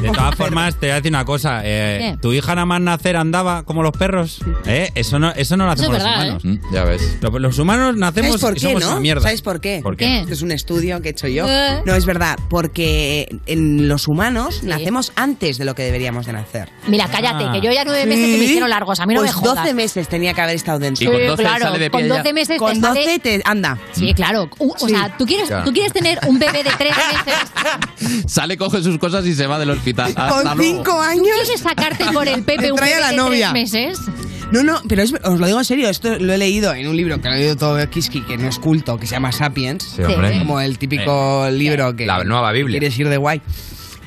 De 0.00 0.08
todas 0.10 0.34
formas, 0.34 0.74
te 0.80 0.86
voy 0.86 0.92
a 0.92 0.94
decir 0.96 1.12
una 1.12 1.24
cosa. 1.24 1.60
eh. 1.62 2.16
¿Tu 2.20 2.32
hija 2.32 2.54
nada 2.54 2.64
más 2.66 2.80
nacer 2.80 3.16
andaba 3.16 3.62
como 3.64 3.82
los 3.82 3.92
perros? 3.92 4.40
¿Eh? 4.66 4.90
Eso 4.94 5.18
no, 5.20 5.30
eso 5.32 5.56
no 5.56 5.66
lo 5.66 5.72
Eso 5.74 5.82
hacemos 5.82 5.98
es 5.98 6.04
verdad, 6.04 6.32
los 6.32 6.44
humanos. 6.44 6.62
Mm, 6.70 6.74
Ya 6.74 6.84
ves. 6.84 7.16
Los, 7.20 7.32
los 7.40 7.58
humanos 7.58 7.96
nacemos 7.96 8.40
¿Sabes 8.40 8.42
por 8.42 8.52
y 8.56 8.60
qué, 8.60 8.66
somos 8.68 8.82
no? 8.82 8.90
una 8.92 9.00
mierda. 9.00 9.22
¿Sabes 9.22 9.42
por 9.42 9.60
qué? 9.60 9.80
¿Por 9.82 9.96
qué? 9.96 10.06
¿Qué? 10.06 10.20
Esto 10.20 10.32
es 10.32 10.42
un 10.42 10.50
estudio 10.52 11.00
que 11.00 11.08
he 11.08 11.12
hecho 11.12 11.28
yo. 11.28 11.46
Eh. 11.48 11.82
No, 11.84 11.94
es 11.94 12.06
verdad, 12.06 12.38
porque 12.50 13.28
en 13.46 13.86
los 13.86 14.08
humanos 14.08 14.56
Sí. 14.62 14.66
nacemos 14.66 15.12
antes 15.16 15.58
de 15.58 15.64
lo 15.64 15.74
que 15.76 15.82
deberíamos 15.82 16.26
de 16.26 16.32
nacer. 16.32 16.70
Mira, 16.88 17.06
cállate, 17.08 17.44
Ah. 17.44 17.52
que 17.52 17.60
yo 17.60 17.70
ya 17.70 17.84
nueve 17.84 18.06
meses 18.06 18.32
se 18.32 18.38
me 18.38 18.44
hicieron 18.44 18.70
largos. 18.70 18.98
A 19.00 19.06
mí 19.06 19.14
no 19.14 19.20
pues 19.20 19.30
me 19.30 19.34
jodas. 19.34 19.43
12 19.44 19.74
meses 19.74 20.08
tenía 20.08 20.34
que 20.34 20.40
haber 20.40 20.56
estado 20.56 20.78
dentro. 20.78 21.04
Y 21.04 21.06
con 21.06 21.16
Sí, 21.16 21.26
12 21.26 21.42
claro, 21.42 21.64
sale 21.66 21.78
de 21.78 21.90
pie 21.90 22.00
con 22.00 22.08
ya. 22.08 22.16
12 22.18 22.32
meses 22.32 22.58
Con 22.58 22.72
te 22.74 22.80
12 22.80 23.04
sale... 23.04 23.18
te 23.18 23.42
anda. 23.44 23.78
Sí, 23.92 24.12
claro. 24.14 24.48
U- 24.58 24.72
O 24.80 24.88
Sí. 24.88 24.94
sea, 24.94 25.16
¿tú 25.16 25.26
quieres, 25.26 25.46
Claro. 25.48 25.64
tú 25.64 25.72
quieres 25.72 25.92
tener 25.92 26.18
un 26.26 26.38
bebé 26.38 26.62
de 26.64 26.70
tres 26.78 26.92
meses. 28.06 28.24
Sale, 28.26 28.56
coge 28.56 28.82
sus 28.82 28.98
cosas 28.98 29.24
y 29.26 29.34
se 29.34 29.46
va 29.46 29.58
del 29.58 29.70
hospital. 29.70 30.08
Hasta 30.16 30.28
Con 30.28 30.44
luego. 30.44 30.62
5 30.62 30.82
¿Tú 30.84 30.98
años. 31.00 31.28
quieres 31.42 31.60
sacarte 31.60 32.04
por 32.12 32.26
el 32.28 32.42
Pepe 32.44 32.70
un 32.72 32.76
trae 32.78 32.90
bebé 32.90 33.02
a 33.02 33.06
la 33.06 33.10
de 33.10 33.16
novia. 33.16 33.50
tres 33.52 33.72
meses? 33.72 33.98
No, 34.50 34.62
no, 34.62 34.80
pero 34.88 35.02
es- 35.02 35.14
os 35.24 35.40
lo 35.40 35.46
digo 35.46 35.58
en 35.58 35.64
serio, 35.64 35.88
esto 35.88 36.18
lo 36.18 36.32
he 36.32 36.38
leído 36.38 36.72
en 36.74 36.86
un 36.86 36.96
libro 36.96 37.20
que 37.20 37.28
lo 37.28 37.34
he 37.34 37.38
leído 37.38 37.56
todo 37.56 37.90
Kiski, 37.90 38.20
que 38.22 38.36
no 38.36 38.48
es 38.48 38.58
culto, 38.58 38.98
que 38.98 39.06
se 39.06 39.12
llama 39.12 39.32
Sapiens. 39.32 39.82
Sí, 39.96 40.02
hombre. 40.02 40.38
Como 40.38 40.60
el 40.60 40.78
típico 40.78 41.48
libro 41.50 41.96
que 41.96 42.06
La 42.06 42.22
nueva 42.24 42.52
Biblia. 42.52 42.78
quieres 42.78 42.96
ir 42.98 43.08
de 43.08 43.16
guay. 43.16 43.40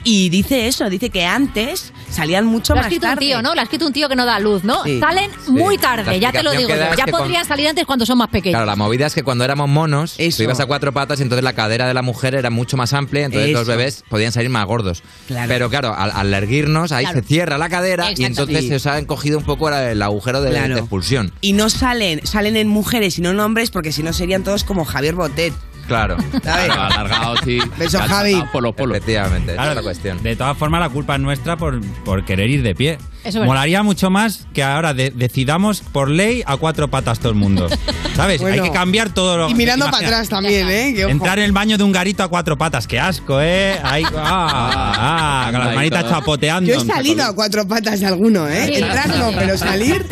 Y 0.03 0.29
dice 0.29 0.67
eso, 0.67 0.89
dice 0.89 1.09
que 1.09 1.25
antes 1.25 1.91
salían 2.09 2.45
mucho 2.45 2.73
Lo 2.73 2.79
ha 2.79 2.83
más 2.83 2.91
escrito 2.91 3.11
un 3.11 3.17
tío, 3.19 3.41
¿no? 3.41 3.53
Lo 3.53 3.59
ha 3.59 3.63
escrito 3.63 3.85
un 3.87 3.93
tío 3.93 4.07
que 4.07 4.15
no 4.15 4.25
da 4.25 4.39
luz, 4.39 4.63
¿no? 4.63 4.83
Sí. 4.83 4.99
Salen 4.99 5.29
muy 5.47 5.77
tarde, 5.77 6.19
ya 6.19 6.31
te 6.31 6.43
lo 6.43 6.51
digo 6.51 6.69
yo. 6.69 6.75
Ya 6.97 7.05
podrían 7.07 7.45
salir 7.45 7.67
antes 7.67 7.85
cuando 7.85 8.05
son 8.05 8.17
más 8.17 8.29
pequeños. 8.29 8.53
Claro, 8.55 8.65
la 8.65 8.75
movida 8.75 9.05
es 9.07 9.13
que 9.13 9.23
cuando 9.23 9.43
éramos 9.43 9.67
monos, 9.69 10.15
Eso. 10.17 10.37
tú 10.37 10.43
ibas 10.43 10.59
a 10.59 10.65
cuatro 10.65 10.93
patas 10.93 11.19
y 11.19 11.23
entonces 11.23 11.43
la 11.43 11.53
cadera 11.53 11.87
de 11.87 11.93
la 11.93 12.01
mujer 12.01 12.35
era 12.35 12.49
mucho 12.49 12.77
más 12.77 12.93
amplia, 12.93 13.25
entonces 13.25 13.49
Eso. 13.49 13.59
los 13.59 13.67
bebés 13.67 14.03
podían 14.09 14.31
salir 14.31 14.49
más 14.49 14.65
gordos. 14.65 15.03
Claro. 15.27 15.47
Pero 15.49 15.69
claro, 15.69 15.93
al, 15.97 16.11
al 16.11 16.33
erguirnos, 16.33 16.91
ahí 16.91 17.03
Claro. 17.05 17.19
se 17.21 17.25
cierra 17.27 17.57
la 17.57 17.69
cadera 17.69 18.11
y 18.15 18.23
entonces 18.23 18.59
Sí. 18.61 18.67
se 18.69 18.75
os 18.75 18.85
ha 18.87 18.99
encogido 18.99 19.37
un 19.37 19.43
poco 19.45 19.67
el, 19.69 19.75
el 19.75 20.01
agujero 20.01 20.41
de, 20.41 20.51
Claro. 20.51 20.73
de 20.75 20.79
expulsión. 20.79 21.33
Y 21.41 21.53
no 21.53 21.69
salen, 21.69 22.25
salen 22.25 22.55
en 22.55 22.67
mujeres 22.67 23.17
y 23.17 23.21
no 23.21 23.31
en 23.31 23.39
hombres 23.39 23.71
porque 23.71 23.91
si 23.91 24.03
no 24.03 24.13
serían 24.13 24.43
todos 24.43 24.63
como 24.63 24.85
Javier 24.85 25.15
Botet. 25.15 25.53
Claro. 25.87 26.17
alargado, 26.45 27.35
sí. 27.43 27.59
Beso, 27.77 27.99
Javi. 27.99 28.43
Polo, 28.51 28.73
polo. 28.73 28.95
Efectivamente, 28.95 29.53
esa 29.53 29.69
es 29.69 29.75
la 29.75 29.81
cuestión. 29.81 30.21
De 30.21 30.35
todas 30.35 30.57
formas, 30.57 30.81
la 30.81 30.89
culpa 30.89 31.15
es 31.15 31.21
nuestra 31.21 31.57
por, 31.57 31.79
por 32.03 32.25
querer 32.25 32.49
ir 32.49 32.61
de 32.63 32.75
pie. 32.75 32.97
Eso 33.27 33.41
es 33.41 33.45
Molaría 33.45 33.83
mucho 33.83 34.09
más 34.09 34.47
que 34.53 34.63
ahora 34.63 34.93
de- 34.93 35.11
decidamos 35.11 35.81
por 35.81 36.09
ley 36.09 36.43
a 36.45 36.57
cuatro 36.57 36.89
patas 36.89 37.19
todo 37.19 37.29
el 37.29 37.35
mundo. 37.37 37.67
¿Sabes? 38.15 38.41
Bueno. 38.41 38.63
Hay 38.63 38.69
que 38.69 38.73
cambiar 38.73 39.09
todo 39.09 39.37
lo 39.37 39.49
Y 39.49 39.53
mirando 39.53 39.85
imagina- 39.85 39.97
para 40.07 40.17
atrás 40.17 40.29
también, 40.29 40.69
¿eh? 40.69 40.93
Que 40.95 41.05
ojo. 41.05 41.11
Entrar 41.11 41.37
en 41.39 41.45
el 41.45 41.51
baño 41.51 41.77
de 41.77 41.83
un 41.83 41.91
garito 41.91 42.23
a 42.23 42.27
cuatro 42.29 42.57
patas, 42.57 42.87
qué 42.87 42.99
asco, 42.99 43.39
¿eh? 43.41 43.77
Ahí, 43.83 44.03
ah, 44.15 44.93
ah, 44.97 45.49
con 45.51 45.59
las 45.65 45.75
manitas 45.75 46.09
chapoteando. 46.09 46.71
Yo 46.71 46.81
he 46.81 46.85
salido 46.85 47.23
a 47.25 47.33
cuatro 47.35 47.67
patas 47.67 47.99
de 47.99 48.05
alguno, 48.07 48.47
¿eh? 48.47 48.65
Sí. 48.67 48.73
Entrar 48.75 49.09
no, 49.17 49.31
pero 49.35 49.57
salir. 49.57 50.05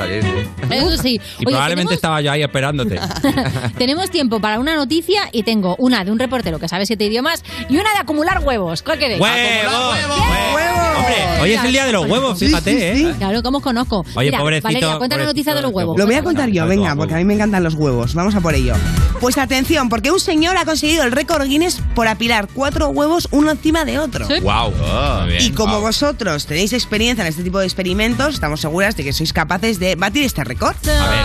Eso 0.69 0.97
sí. 1.01 1.13
Y 1.15 1.17
Oye, 1.17 1.45
probablemente 1.45 1.75
tenemos, 1.75 1.93
estaba 1.93 2.21
yo 2.21 2.31
ahí 2.31 2.43
esperándote. 2.43 2.99
tenemos 3.77 4.09
tiempo 4.11 4.39
para 4.39 4.59
una 4.59 4.75
noticia 4.75 5.29
y 5.31 5.43
tengo 5.43 5.75
una 5.79 6.03
de 6.03 6.11
un 6.11 6.19
reportero 6.19 6.59
que 6.59 6.67
sabe 6.67 6.85
siete 6.85 7.05
idiomas 7.05 7.43
y 7.69 7.77
una 7.77 7.91
de 7.93 7.99
acumular 7.99 8.39
huevos. 8.43 8.81
¿Cuál 8.83 8.99
queréis? 8.99 9.19
¡Huevos! 9.21 9.95
¡Huevos! 9.95 10.97
Hombre, 10.97 11.15
hoy 11.41 11.51
es 11.53 11.63
el 11.63 11.71
día 11.71 11.85
de 11.85 11.91
los 11.91 12.05
huevos, 12.09 12.39
Sí, 12.39 12.47
fíjate, 12.47 12.71
sí, 12.95 13.03
¿eh? 13.03 13.04
Sí. 13.13 13.17
Claro, 13.17 13.43
¿cómo 13.43 13.57
os 13.59 13.63
conozco? 13.63 14.05
Oye, 14.15 14.27
Mira, 14.29 14.39
pobrecito, 14.39 14.67
Valeria, 14.67 14.97
cuenta 14.97 15.17
la 15.17 15.25
noticia 15.25 15.53
de 15.55 15.61
los 15.61 15.71
huevos. 15.71 15.97
Lo 15.97 16.05
voy 16.05 16.15
a 16.15 16.23
contar 16.23 16.49
yo, 16.49 16.65
venga, 16.67 16.95
porque 16.95 17.13
a 17.13 17.17
mí 17.17 17.25
me 17.25 17.33
encantan 17.35 17.63
los 17.63 17.73
huevos. 17.75 18.13
Vamos 18.13 18.35
a 18.35 18.41
por 18.41 18.53
ello. 18.53 18.73
Pues 19.19 19.37
atención, 19.37 19.89
porque 19.89 20.11
un 20.11 20.19
señor 20.19 20.57
ha 20.57 20.65
conseguido 20.65 21.03
el 21.03 21.11
récord 21.11 21.47
Guinness 21.47 21.81
por 21.95 22.07
apilar 22.07 22.47
cuatro 22.53 22.89
huevos 22.89 23.27
uno 23.31 23.51
encima 23.51 23.85
de 23.85 23.97
otro. 23.99 24.27
Sí. 24.27 24.39
Wow. 24.41 24.73
Y 25.39 25.51
como 25.51 25.79
vosotros 25.81 26.45
tenéis 26.45 26.73
experiencia 26.73 27.21
en 27.23 27.27
este 27.29 27.43
tipo 27.43 27.59
de 27.59 27.65
experimentos, 27.65 28.35
estamos 28.35 28.59
seguras 28.61 28.95
de 28.97 29.03
que 29.03 29.13
sois 29.13 29.31
capaces 29.33 29.79
de 29.79 29.95
batir 29.95 30.23
este 30.23 30.43
récord. 30.43 30.75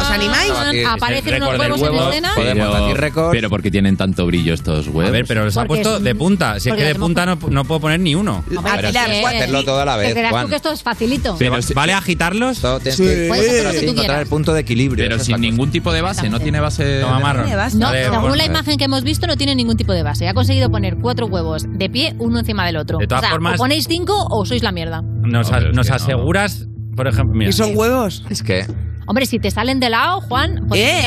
¿Os 0.01 0.11
animáis? 0.11 0.53
Aparecen 0.89 1.43
unos 1.43 1.59
huevos 1.59 1.81
en 1.83 1.95
escena. 1.95 2.33
Podemos 2.35 2.69
Pero, 2.69 2.81
batir 2.83 2.97
récord. 2.97 3.31
pero 3.33 3.51
¿por 3.51 3.63
qué 3.63 3.71
tienen 3.71 3.97
tanto 3.97 4.25
brillo 4.27 4.55
estos 4.55 4.87
huevos? 4.87 5.09
A 5.09 5.11
ver, 5.11 5.25
pero 5.27 5.45
los 5.45 5.57
ha 5.57 5.61
Porque 5.67 5.83
puesto 5.83 5.97
es- 5.97 6.03
de 6.05 6.15
punta. 6.15 6.61
Si 6.61 6.69
es 6.69 6.73
porque 6.73 6.83
que 6.83 6.89
de 6.89 6.95
punta 6.95 7.27
no, 7.27 7.39
no 7.49 7.65
puedo 7.65 7.81
poner 7.81 8.01
ni 8.01 8.15
uno. 8.15 8.45
Apilar 8.57 9.11
Hacerlo 9.31 9.65
todo 9.65 9.81
a 9.81 9.85
la 9.85 9.97
vez, 9.97 10.15
tú 10.15 10.49
que 10.49 10.57
esto 10.57 10.73
es 10.73 10.83
facilito. 10.83 11.37
Pero 11.39 11.57
¿Vale 11.75 11.93
agitarlos? 11.93 12.61
Todo 12.61 12.79
tienes 12.81 12.97
Sí. 12.97 13.05
que 13.05 13.27
Puedes 13.29 13.49
hacer 13.49 13.65
lo 13.65 13.71
que 13.71 13.77
tú 13.79 13.83
encontrar 13.85 14.05
quieras. 14.07 14.23
el 14.23 14.27
punto 14.29 14.53
de 14.55 14.61
equilibrio. 14.61 15.05
pero 15.05 15.15
esa 15.17 15.23
es 15.23 15.27
sin 15.27 15.33
la 15.33 15.39
cosa. 15.39 15.51
ningún 15.51 15.71
tipo 15.71 15.93
de 15.93 16.01
base, 16.03 16.29
no 16.29 16.41
tiene 16.41 16.61
base. 16.61 17.01
Toma 17.01 17.21
marrón. 17.21 17.45
Tiene 17.45 17.57
base. 17.57 17.77
No, 17.79 17.87
Vale, 17.87 18.05
según 18.11 18.39
la 18.39 18.45
imagen 18.45 18.79
que 18.79 18.85
hemos 18.85 19.03
visto, 19.05 19.27
no 19.27 19.37
tiene 19.37 19.55
ningún 19.55 19.77
tipo 19.77 19.93
de 19.93 20.03
base. 20.03 20.29
Ha 20.29 20.35
conseguido 20.35 20.71
poner 20.71 20.97
cuatro 20.97 21.27
huevos 21.27 21.65
de 21.69 21.89
pie, 21.91 22.15
uno 22.19 22.39
encima 22.41 22.67
del 22.67 22.77
otro. 22.77 22.99
De 22.99 23.07
todas 23.07 23.23
o 23.23 23.27
sea, 23.27 23.31
formas- 23.33 23.55
o 23.55 23.59
ponéis 23.59 23.87
cinco 23.89 24.15
o 24.31 24.45
sois 24.45 24.63
la 24.63 24.73
mierda. 24.73 25.03
Nos, 25.03 25.51
No, 25.51 25.61
nos 25.73 25.89
no. 25.89 25.95
aseguras, 25.95 26.67
por 26.97 27.07
ejemplo, 27.09 27.35
mira. 27.37 27.51
¿Y 27.51 27.53
son 27.53 27.77
huevos? 27.77 28.25
Es 28.31 28.43
que 28.43 28.67
Hombre, 29.11 29.27
si 29.27 29.41
te 29.41 29.51
salen 29.51 29.81
de 29.81 29.91
lado, 29.91 30.21
Juan, 30.21 30.67
pues 30.69 30.81
Eh, 30.81 31.01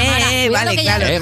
eh, 0.45 0.49
vale, 0.49 0.75
que 0.75 0.84
ya- 0.84 0.97
claro. 0.97 1.05
Eh, 1.13 1.19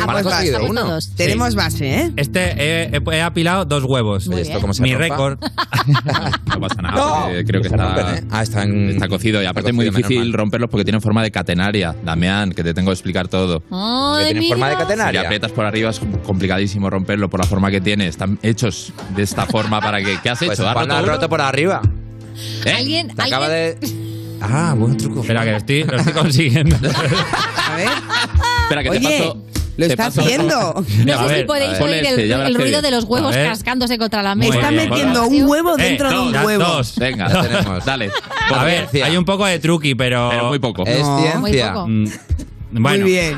uno. 0.67 0.81
todos. 0.81 1.09
Tenemos 1.15 1.53
base, 1.53 1.95
¿eh? 2.01 2.11
Este 2.15 2.39
he, 2.57 2.89
he- 2.97 3.15
he 3.17 3.21
apilado 3.21 3.65
dos 3.65 3.83
huevos. 3.83 4.27
Oye, 4.27 4.41
¿esto 4.41 4.59
se 4.73 4.81
Mi 4.81 4.95
récord. 4.95 5.37
No 6.47 6.59
pasa 6.59 6.81
nada. 6.81 6.95
No. 6.95 7.27
creo 7.45 7.61
que 7.61 7.67
está, 7.67 7.85
rompen, 7.95 8.15
¿eh? 8.15 8.23
Ah, 8.31 8.41
están- 8.41 8.89
está 8.89 9.07
cocido. 9.07 9.43
Y 9.43 9.45
aparte 9.45 9.69
es 9.69 9.75
muy 9.75 9.85
difícil 9.85 10.33
romperlos 10.33 10.71
porque 10.71 10.83
tienen 10.83 11.01
forma 11.03 11.21
de 11.21 11.29
catenaria. 11.29 11.95
Damián, 12.03 12.51
que 12.51 12.63
te 12.63 12.73
tengo 12.73 12.89
que 12.89 12.93
explicar 12.93 13.27
todo. 13.27 13.61
Ay, 13.69 14.25
tienen 14.33 14.49
forma 14.49 14.69
de 14.69 14.75
mira. 14.75 14.85
Si 14.85 14.89
catenaria. 14.89 15.21
aprietas 15.21 15.51
por 15.51 15.65
arriba 15.65 15.91
es 15.91 16.01
complicadísimo 16.25 16.89
romperlo 16.89 17.29
por 17.29 17.39
la 17.41 17.45
forma 17.45 17.69
que 17.69 17.79
tiene. 17.81 18.07
Están 18.07 18.39
hechos 18.41 18.91
de 19.15 19.21
esta 19.21 19.45
forma 19.45 19.79
para 19.81 19.99
que. 19.99 20.17
¿Qué 20.23 20.29
has 20.31 20.39
Pues 20.39 20.57
hecho? 20.57 20.67
¿Has 20.67 20.73
Juan 20.73 20.89
roto 20.89 21.05
roto 21.13 21.29
por 21.29 21.41
arriba. 21.41 21.79
¿Eh? 22.65 22.71
Alguien, 22.71 23.09
Te 23.09 23.21
acaba 23.21 23.45
alguien- 23.45 23.79
de. 23.79 24.00
Ah, 24.41 24.73
buen 24.77 24.97
truco. 24.97 25.21
Espera, 25.21 25.43
que 25.43 25.51
lo 25.51 25.57
estoy, 25.57 25.83
lo 25.83 25.97
estoy 25.97 26.13
consiguiendo. 26.13 26.75
A 27.71 27.75
ver. 27.75 27.89
Espera, 28.63 28.83
que 28.83 28.89
te 28.89 28.97
Oye, 28.97 29.17
paso. 29.19 29.37
lo 29.77 29.85
te 29.87 29.93
está 29.93 30.05
paso- 30.05 30.21
haciendo. 30.21 30.85
No 31.05 31.19
A 31.19 31.27
sé 31.29 31.37
si 31.39 31.43
podéis 31.45 31.71
ver. 31.73 31.81
oír 31.81 31.93
el, 31.95 32.05
este, 32.05 32.33
el 32.33 32.57
qué 32.57 32.63
ruido 32.63 32.81
de 32.81 32.91
los 32.91 33.03
huevos 33.05 33.35
cascándose 33.35 33.97
contra 33.97 34.23
la 34.23 34.35
Muy 34.35 34.47
mesa. 34.47 34.59
Está 34.59 34.69
bien. 34.71 34.89
metiendo 34.89 35.27
un 35.27 35.43
huevo 35.47 35.77
Eh, 35.77 35.83
dentro 35.83 36.09
de 36.09 36.15
dos, 36.15 36.27
un 36.27 36.33
ya 36.33 36.45
huevo. 36.45 36.63
dos. 36.63 36.95
Venga, 36.97 37.27
tenemos. 37.41 37.85
dale. 37.85 38.11
A 38.53 38.63
ver, 38.63 38.87
Ciencia. 38.89 39.05
hay 39.05 39.17
un 39.17 39.25
poco 39.25 39.45
de 39.45 39.59
truqui, 39.59 39.95
pero. 39.95 40.29
Pero 40.31 40.47
muy 40.49 40.59
poco. 40.59 40.83
Es 40.85 40.99
No. 40.99 41.17
Muy 41.39 41.51
ciencia. 41.51 41.73
poco. 41.73 41.87
Mm, 41.87 42.05
Bueno, 42.73 43.03
Muy 43.03 43.11
bien. 43.11 43.37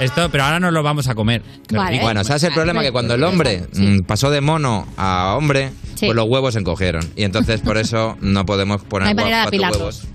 esto, 0.00 0.28
pero 0.30 0.44
ahora 0.44 0.60
nos 0.60 0.72
lo 0.72 0.82
vamos 0.82 1.08
a 1.08 1.14
comer. 1.14 1.42
Vale. 1.72 2.00
Bueno, 2.00 2.22
¿sabes 2.24 2.44
el 2.44 2.52
problema? 2.54 2.80
Que 2.82 2.92
cuando 2.92 3.14
el 3.14 3.22
hombre 3.24 3.64
mm, 3.74 4.00
pasó 4.02 4.30
de 4.30 4.40
mono 4.40 4.86
a 4.96 5.34
hombre, 5.36 5.72
Sí. 5.94 6.06
pues 6.06 6.16
los 6.16 6.26
huevos 6.28 6.54
se 6.54 6.60
encogieron. 6.60 7.04
Y 7.16 7.24
entonces 7.24 7.60
por 7.60 7.76
eso 7.76 8.16
no 8.20 8.46
podemos 8.46 8.82
No 8.82 8.88
poner 8.88 9.14
cuatro 9.14 9.36
apilarlos. 9.48 9.78
huevos 9.80 10.06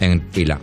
en 0.00 0.20
pila. 0.32 0.58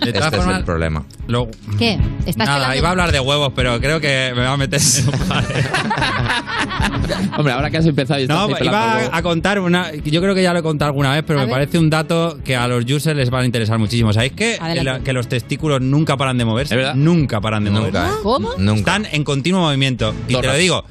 Este 0.00 0.18
es 0.18 0.24
el 0.46 0.64
problema. 0.64 1.04
Lo- 1.28 1.48
¿Qué? 1.78 1.98
¿Estás 2.26 2.46
Nada, 2.48 2.54
pelando? 2.56 2.76
iba 2.78 2.88
a 2.88 2.90
hablar 2.92 3.12
de 3.12 3.20
huevos, 3.20 3.52
pero 3.54 3.78
creo 3.80 4.00
que 4.00 4.32
me 4.34 4.42
va 4.42 4.52
a 4.52 4.56
meter 4.56 4.80
en 4.80 5.08
un 5.08 5.14
Hombre, 7.38 7.52
ahora 7.52 7.70
que 7.70 7.76
has 7.78 7.86
empezado 7.86 8.18
y 8.20 8.24
estás 8.24 8.36
No, 8.36 8.48
iba 8.64 8.96
huevos. 8.96 9.10
a 9.12 9.22
contar 9.22 9.60
una. 9.60 9.92
Yo 9.92 10.20
creo 10.20 10.34
que 10.34 10.42
ya 10.42 10.52
lo 10.52 10.60
he 10.60 10.62
contado 10.62 10.88
alguna 10.88 11.12
vez, 11.14 11.22
pero 11.26 11.38
A 11.38 11.42
me 11.42 11.46
ver. 11.46 11.54
parece 11.54 11.78
un 11.78 11.90
dato 11.90 12.38
que 12.44 12.56
a 12.56 12.66
los 12.66 12.84
users 12.90 13.16
les 13.16 13.32
va 13.32 13.40
a 13.40 13.44
interesar 13.44 13.78
muchísimo. 13.78 14.12
¿Sabéis 14.12 14.32
que, 14.32 14.58
la- 14.82 15.00
que 15.00 15.12
los 15.12 15.28
testículos 15.28 15.80
nunca 15.80 16.16
paran 16.16 16.38
de 16.38 16.44
moverse? 16.44 16.76
Nunca 16.94 17.40
paran 17.40 17.64
de 17.64 17.70
Nunca, 17.70 17.80
moverse. 17.90 18.08
¿eh? 18.08 18.18
¿Cómo? 18.22 18.52
Están 18.74 19.06
en 19.12 19.24
continuo 19.24 19.60
movimiento. 19.60 20.14
Y 20.28 20.34
te 20.34 20.46
lo 20.46 20.54
digo. 20.54 20.84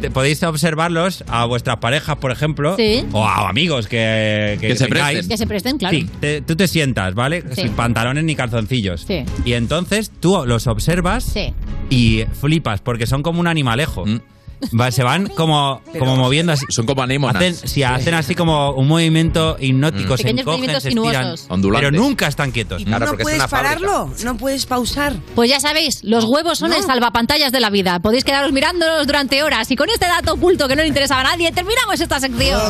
Te- 0.00 0.10
Podéis 0.10 0.42
observarlos 0.42 1.24
a 1.28 1.44
vuestras 1.46 1.78
parejas, 1.78 2.16
por 2.18 2.30
ejemplo, 2.32 2.76
Sí. 2.76 3.04
o 3.12 3.24
a 3.24 3.48
amigos 3.48 3.86
que, 3.86 4.58
que, 4.60 4.68
Que 4.68 4.76
se 4.76 4.86
presten. 4.88 5.28
Que 5.28 5.36
se 5.36 5.46
presten, 5.46 5.78
claro. 5.78 5.96
Sí, 5.96 6.08
te- 6.20 6.40
tú 6.42 6.56
te 6.56 6.68
sientas, 6.68 7.14
¿vale? 7.14 7.42
Sí. 7.54 7.62
Sin 7.62 7.72
pantalones 7.72 8.24
ni 8.24 8.34
calzoncillos. 8.36 9.02
Sí. 9.06 9.24
Y 9.44 9.52
entonces 9.54 10.10
tú 10.20 10.44
los 10.46 10.66
observas 10.66 11.24
Sí. 11.24 11.52
y 11.90 12.24
flipas, 12.40 12.80
porque 12.80 13.06
son 13.06 13.22
como 13.22 13.40
un 13.40 13.46
animalejo. 13.46 14.04
Va- 14.78 14.90
se 14.90 15.02
van 15.02 15.26
como, 15.28 15.80
como 15.98 16.16
moviendo 16.16 16.52
así. 16.52 16.64
Son 16.68 16.86
como 16.86 17.02
anémonas. 17.02 17.36
Hacen, 17.36 17.54
sí, 17.54 17.82
hacen 17.82 18.14
así 18.14 18.34
como 18.34 18.72
un 18.72 18.88
movimiento 18.88 19.56
hipnótico, 19.60 20.16
se 20.16 20.24
Pequeños 20.24 20.40
encogen, 20.42 20.58
movimientos 20.60 20.82
se 20.82 20.88
estiran. 20.90 21.12
sinuosos. 21.24 21.46
Ondulantes. 21.50 21.90
Pero 21.90 22.02
nunca 22.02 22.26
están 22.26 22.50
quietos. 22.50 22.84
¿No 22.86 22.98
puedes 23.16 23.44
pararlo? 23.46 24.12
¿No 24.24 24.36
puedes 24.36 24.66
pausar? 24.66 25.14
Pues 25.34 25.50
ya 25.50 25.60
sabéis, 25.60 26.02
los 26.04 26.24
huevos 26.24 26.58
son 26.58 26.72
el 26.72 26.82
salvapantallas 26.82 27.52
de 27.52 27.60
la 27.60 27.70
vida. 27.70 27.98
Podéis 28.00 28.24
quedaros 28.24 28.52
mirándolos 28.52 29.06
durante 29.06 29.42
horas. 29.42 29.70
Y 29.70 29.76
con 29.76 29.88
este 29.90 30.06
dato 30.06 30.34
oculto 30.34 30.68
que 30.68 30.76
no 30.76 30.82
le 30.82 30.88
interesaba 30.88 31.20
a 31.20 31.24
nadie, 31.24 31.50
terminamos 31.52 32.00
esta 32.00 32.20
sección. 32.20 32.60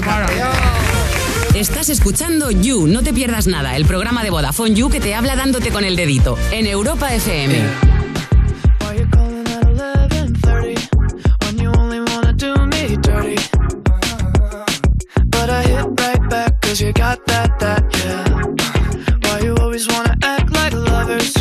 Estás 1.54 1.88
escuchando 1.88 2.50
You, 2.50 2.86
no 2.86 3.02
te 3.02 3.12
pierdas 3.12 3.46
nada, 3.46 3.76
el 3.76 3.84
programa 3.84 4.22
de 4.22 4.30
Vodafone 4.30 4.74
You 4.74 4.90
que 4.90 5.00
te 5.00 5.14
habla 5.14 5.34
dándote 5.34 5.70
con 5.70 5.84
el 5.84 5.96
dedito 5.96 6.36
en 6.52 6.66
Europa 6.66 7.12
FM. 7.12 7.97
Cause 16.68 16.82
you 16.82 16.92
got 16.92 17.24
that, 17.24 17.58
that, 17.60 17.82
yeah. 18.04 18.28
Why 19.22 19.40
you 19.40 19.54
always 19.56 19.88
wanna 19.88 20.14
act 20.22 20.52
like 20.52 20.74
lovers, 20.74 21.32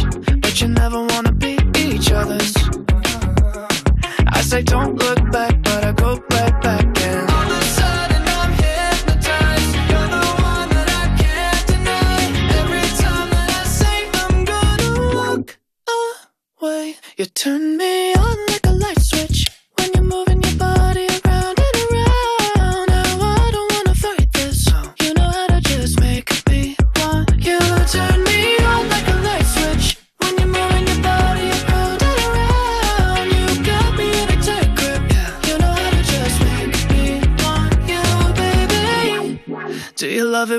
but 0.41 0.61
you 0.61 0.69
never 0.69 1.03
wanna 1.03 1.33
be 1.33 1.57
each 1.75 2.13
other's. 2.13 2.55
I 4.37 4.41
say 4.41 4.61
don't 4.63 4.95
look 4.95 5.19
back, 5.29 5.61
but 5.63 5.83
I 5.83 5.91
go 5.91 6.11
right 6.31 6.61
back 6.61 6.85
and 7.09 7.29
all 7.29 7.51
of 7.51 7.61
a 7.61 7.69
sudden 7.79 8.23
I'm 8.39 8.51
hypnotized. 8.63 9.73
You're 9.89 10.09
the 10.15 10.25
one 10.53 10.69
that 10.77 10.89
I 11.01 11.05
can't 11.21 11.63
deny. 11.73 12.19
Every 12.61 12.87
time 13.03 13.29
that 13.35 13.49
I 13.61 13.63
say 13.79 13.97
I'm 14.23 14.45
gonna 14.53 14.91
walk 15.17 15.57
away, 16.61 16.95
you 17.17 17.25
turn 17.25 17.75
me 17.75 18.13
on 18.13 18.37
like 18.47 18.65
a 18.65 18.71
light 18.71 19.01
switch 19.01 19.46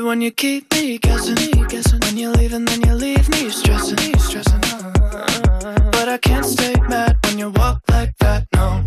when 0.08 0.22
you 0.22 0.30
keep 0.30 0.72
me 0.72 0.96
guessing? 0.96 1.34
guessing? 1.68 2.00
When 2.00 2.16
you 2.16 2.30
leave 2.30 2.54
and 2.54 2.66
then 2.66 2.80
you 2.80 2.94
leave 2.94 3.28
me 3.28 3.50
stressing, 3.50 4.18
stressing. 4.18 4.64
Uh. 4.64 5.90
But 5.92 6.08
I 6.08 6.16
can't 6.16 6.46
stay 6.46 6.74
mad 6.88 7.18
when 7.24 7.38
you 7.38 7.50
walk 7.50 7.82
like 7.90 8.16
that, 8.16 8.46
no. 8.54 8.82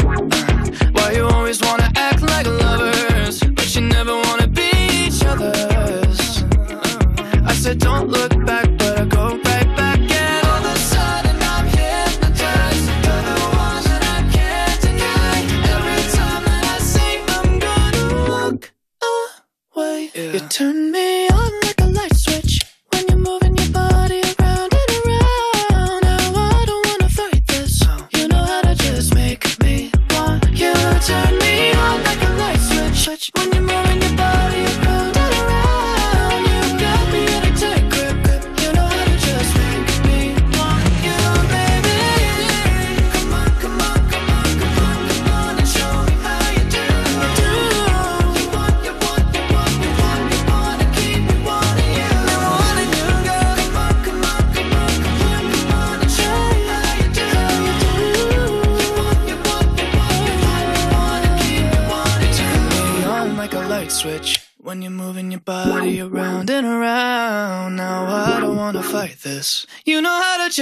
Why 0.93 1.11
you 1.11 1.27
always 1.27 1.61
wanna 1.61 1.91
act 1.95 2.23
like 2.23 2.47
lovers, 2.47 3.39
but 3.39 3.75
you 3.75 3.81
never 3.81 4.15
wanna 4.15 4.47
be 4.47 4.69
each 5.03 5.23
other's? 5.23 6.43
I 7.45 7.53
said 7.53 7.77
don't 7.77 8.07
look 8.09 8.40
turn 20.51 20.91
me 20.91 21.20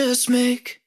just 0.10 0.28
make 0.28 0.79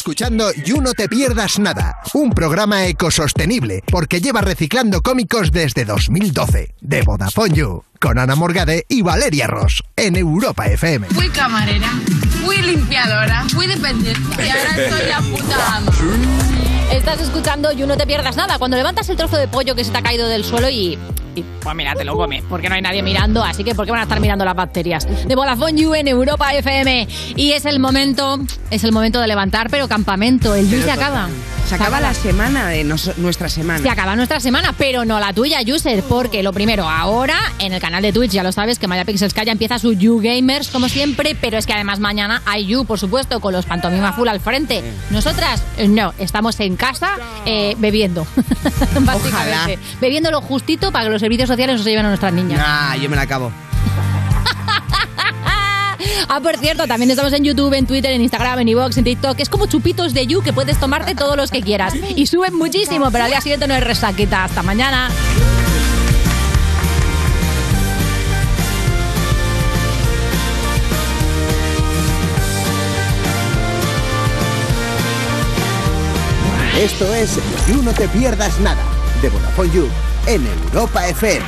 escuchando 0.00 0.50
You 0.64 0.80
No 0.80 0.94
Te 0.94 1.10
Pierdas 1.10 1.58
Nada, 1.58 2.00
un 2.14 2.30
programa 2.30 2.86
ecosostenible 2.86 3.84
porque 3.90 4.22
lleva 4.22 4.40
reciclando 4.40 5.02
cómicos 5.02 5.52
desde 5.52 5.84
2012. 5.84 6.74
De 6.80 7.02
Vodafone 7.02 7.54
You, 7.54 7.84
con 8.00 8.18
Ana 8.18 8.34
Morgade 8.34 8.86
y 8.88 9.02
Valeria 9.02 9.46
Ross, 9.46 9.82
en 9.96 10.16
Europa 10.16 10.68
FM. 10.68 11.08
Fui 11.08 11.28
camarera, 11.28 11.90
fui 12.42 12.56
limpiadora, 12.62 13.44
fui 13.50 13.66
dependiente 13.66 14.42
y 14.42 14.48
ahora 14.48 14.74
soy 14.88 15.06
la 15.06 15.20
puta 15.20 15.76
ama. 15.76 15.92
Estás 16.90 17.20
escuchando 17.20 17.70
You 17.70 17.86
No 17.86 17.98
Te 17.98 18.06
Pierdas 18.06 18.36
Nada. 18.36 18.58
Cuando 18.58 18.78
levantas 18.78 19.06
el 19.10 19.18
trozo 19.18 19.36
de 19.36 19.48
pollo 19.48 19.74
que 19.74 19.84
se 19.84 19.90
te 19.90 19.98
ha 19.98 20.02
caído 20.02 20.28
del 20.28 20.44
suelo 20.44 20.70
y... 20.70 20.98
y, 21.34 21.42
pues 21.62 21.76
mira, 21.76 21.94
te 21.94 22.04
lo 22.04 22.16
comes, 22.16 22.42
porque 22.48 22.68
no 22.68 22.74
hay 22.74 22.82
nadie 22.82 23.02
mirando, 23.02 23.42
así 23.44 23.64
que 23.64 23.74
¿por 23.74 23.84
qué 23.84 23.90
van 23.92 24.00
a 24.00 24.04
estar 24.04 24.20
mirando 24.20 24.44
las 24.44 24.54
bacterias? 24.56 25.06
De 25.26 25.34
Vodafone 25.34 25.80
You 25.80 25.94
en 25.94 26.08
Europa 26.08 26.52
FM. 26.54 27.08
Y 27.36 27.52
es 27.52 27.64
el 27.66 27.78
momento, 27.80 28.38
es 28.70 28.84
el 28.84 28.92
momento 28.92 29.20
de 29.20 29.28
levantar, 29.28 29.68
pero 29.70 29.88
campamento, 29.88 30.54
el 30.54 30.68
You 30.70 30.82
se 30.82 30.90
acaba. 30.90 31.28
Se 31.68 31.76
acaba 31.76 32.00
la 32.00 32.12
semana 32.14 32.66
de 32.68 32.82
nos- 32.82 33.16
nuestra 33.18 33.48
semana. 33.48 33.78
Se 33.80 33.88
acaba 33.88 34.16
nuestra 34.16 34.40
semana, 34.40 34.74
pero 34.76 35.04
no 35.04 35.20
la 35.20 35.32
tuya, 35.32 35.60
user, 35.64 36.02
porque 36.02 36.42
lo 36.42 36.52
primero, 36.52 36.88
ahora 36.88 37.38
en 37.60 37.72
el 37.72 37.80
canal 37.80 38.02
de 38.02 38.12
Twitch, 38.12 38.32
ya 38.32 38.42
lo 38.42 38.50
sabes, 38.50 38.80
que 38.80 38.88
Maya 38.88 39.04
Pixels 39.04 39.32
ya 39.34 39.52
empieza 39.52 39.78
su 39.78 39.92
You 39.92 40.20
Gamers, 40.20 40.68
como 40.70 40.88
siempre, 40.88 41.36
pero 41.40 41.58
es 41.58 41.66
que 41.66 41.72
además 41.72 42.00
mañana 42.00 42.42
hay 42.44 42.66
You, 42.66 42.84
por 42.86 42.98
supuesto, 42.98 43.38
con 43.40 43.52
los 43.52 43.66
pantomima 43.66 44.12
full 44.12 44.26
al 44.26 44.40
frente. 44.40 44.82
Nosotras, 45.10 45.62
eh, 45.78 45.86
no, 45.86 46.12
estamos 46.18 46.58
en 46.58 46.74
casa 46.74 47.10
eh, 47.46 47.76
bebiendo, 47.78 48.26
básicamente. 49.00 49.78
Bebiendo 50.00 50.30
lo 50.30 50.40
justito 50.40 50.90
para 50.92 51.04
que 51.04 51.10
los 51.10 51.19
servicios 51.20 51.48
sociales 51.48 51.76
no 51.76 51.82
se 51.82 51.90
lleven 51.90 52.06
a 52.06 52.08
nuestras 52.08 52.32
niñas. 52.32 52.60
Ah, 52.64 52.96
yo 52.96 53.08
me 53.08 53.16
la 53.16 53.22
acabo. 53.22 53.52
Ah, 56.32 56.38
por 56.40 56.56
cierto, 56.58 56.86
también 56.86 57.10
estamos 57.10 57.32
en 57.32 57.42
YouTube, 57.42 57.74
en 57.74 57.86
Twitter, 57.86 58.12
en 58.12 58.20
Instagram, 58.22 58.60
en 58.60 58.68
iVoox, 58.68 58.96
en 58.98 59.04
TikTok. 59.04 59.40
Es 59.40 59.48
como 59.48 59.66
chupitos 59.66 60.14
de 60.14 60.26
You 60.28 60.42
que 60.42 60.52
puedes 60.52 60.78
tomarte 60.78 61.16
todos 61.16 61.36
los 61.36 61.50
que 61.50 61.60
quieras. 61.60 61.92
Y 62.14 62.26
suben 62.26 62.54
muchísimo, 62.54 63.10
pero 63.10 63.24
al 63.24 63.30
día 63.30 63.40
siguiente 63.40 63.66
no 63.66 63.74
hay 63.74 63.80
resaquita. 63.80 64.44
Hasta 64.44 64.62
mañana. 64.62 65.10
Esto 76.80 77.12
es 77.14 77.38
You 77.68 77.82
No 77.82 77.92
Te 77.92 78.08
Pierdas 78.08 78.58
Nada, 78.60 78.82
de 79.20 79.28
Vodafone 79.28 79.88
en 80.26 80.46
Europa 80.72 81.06
FM. 81.08 81.44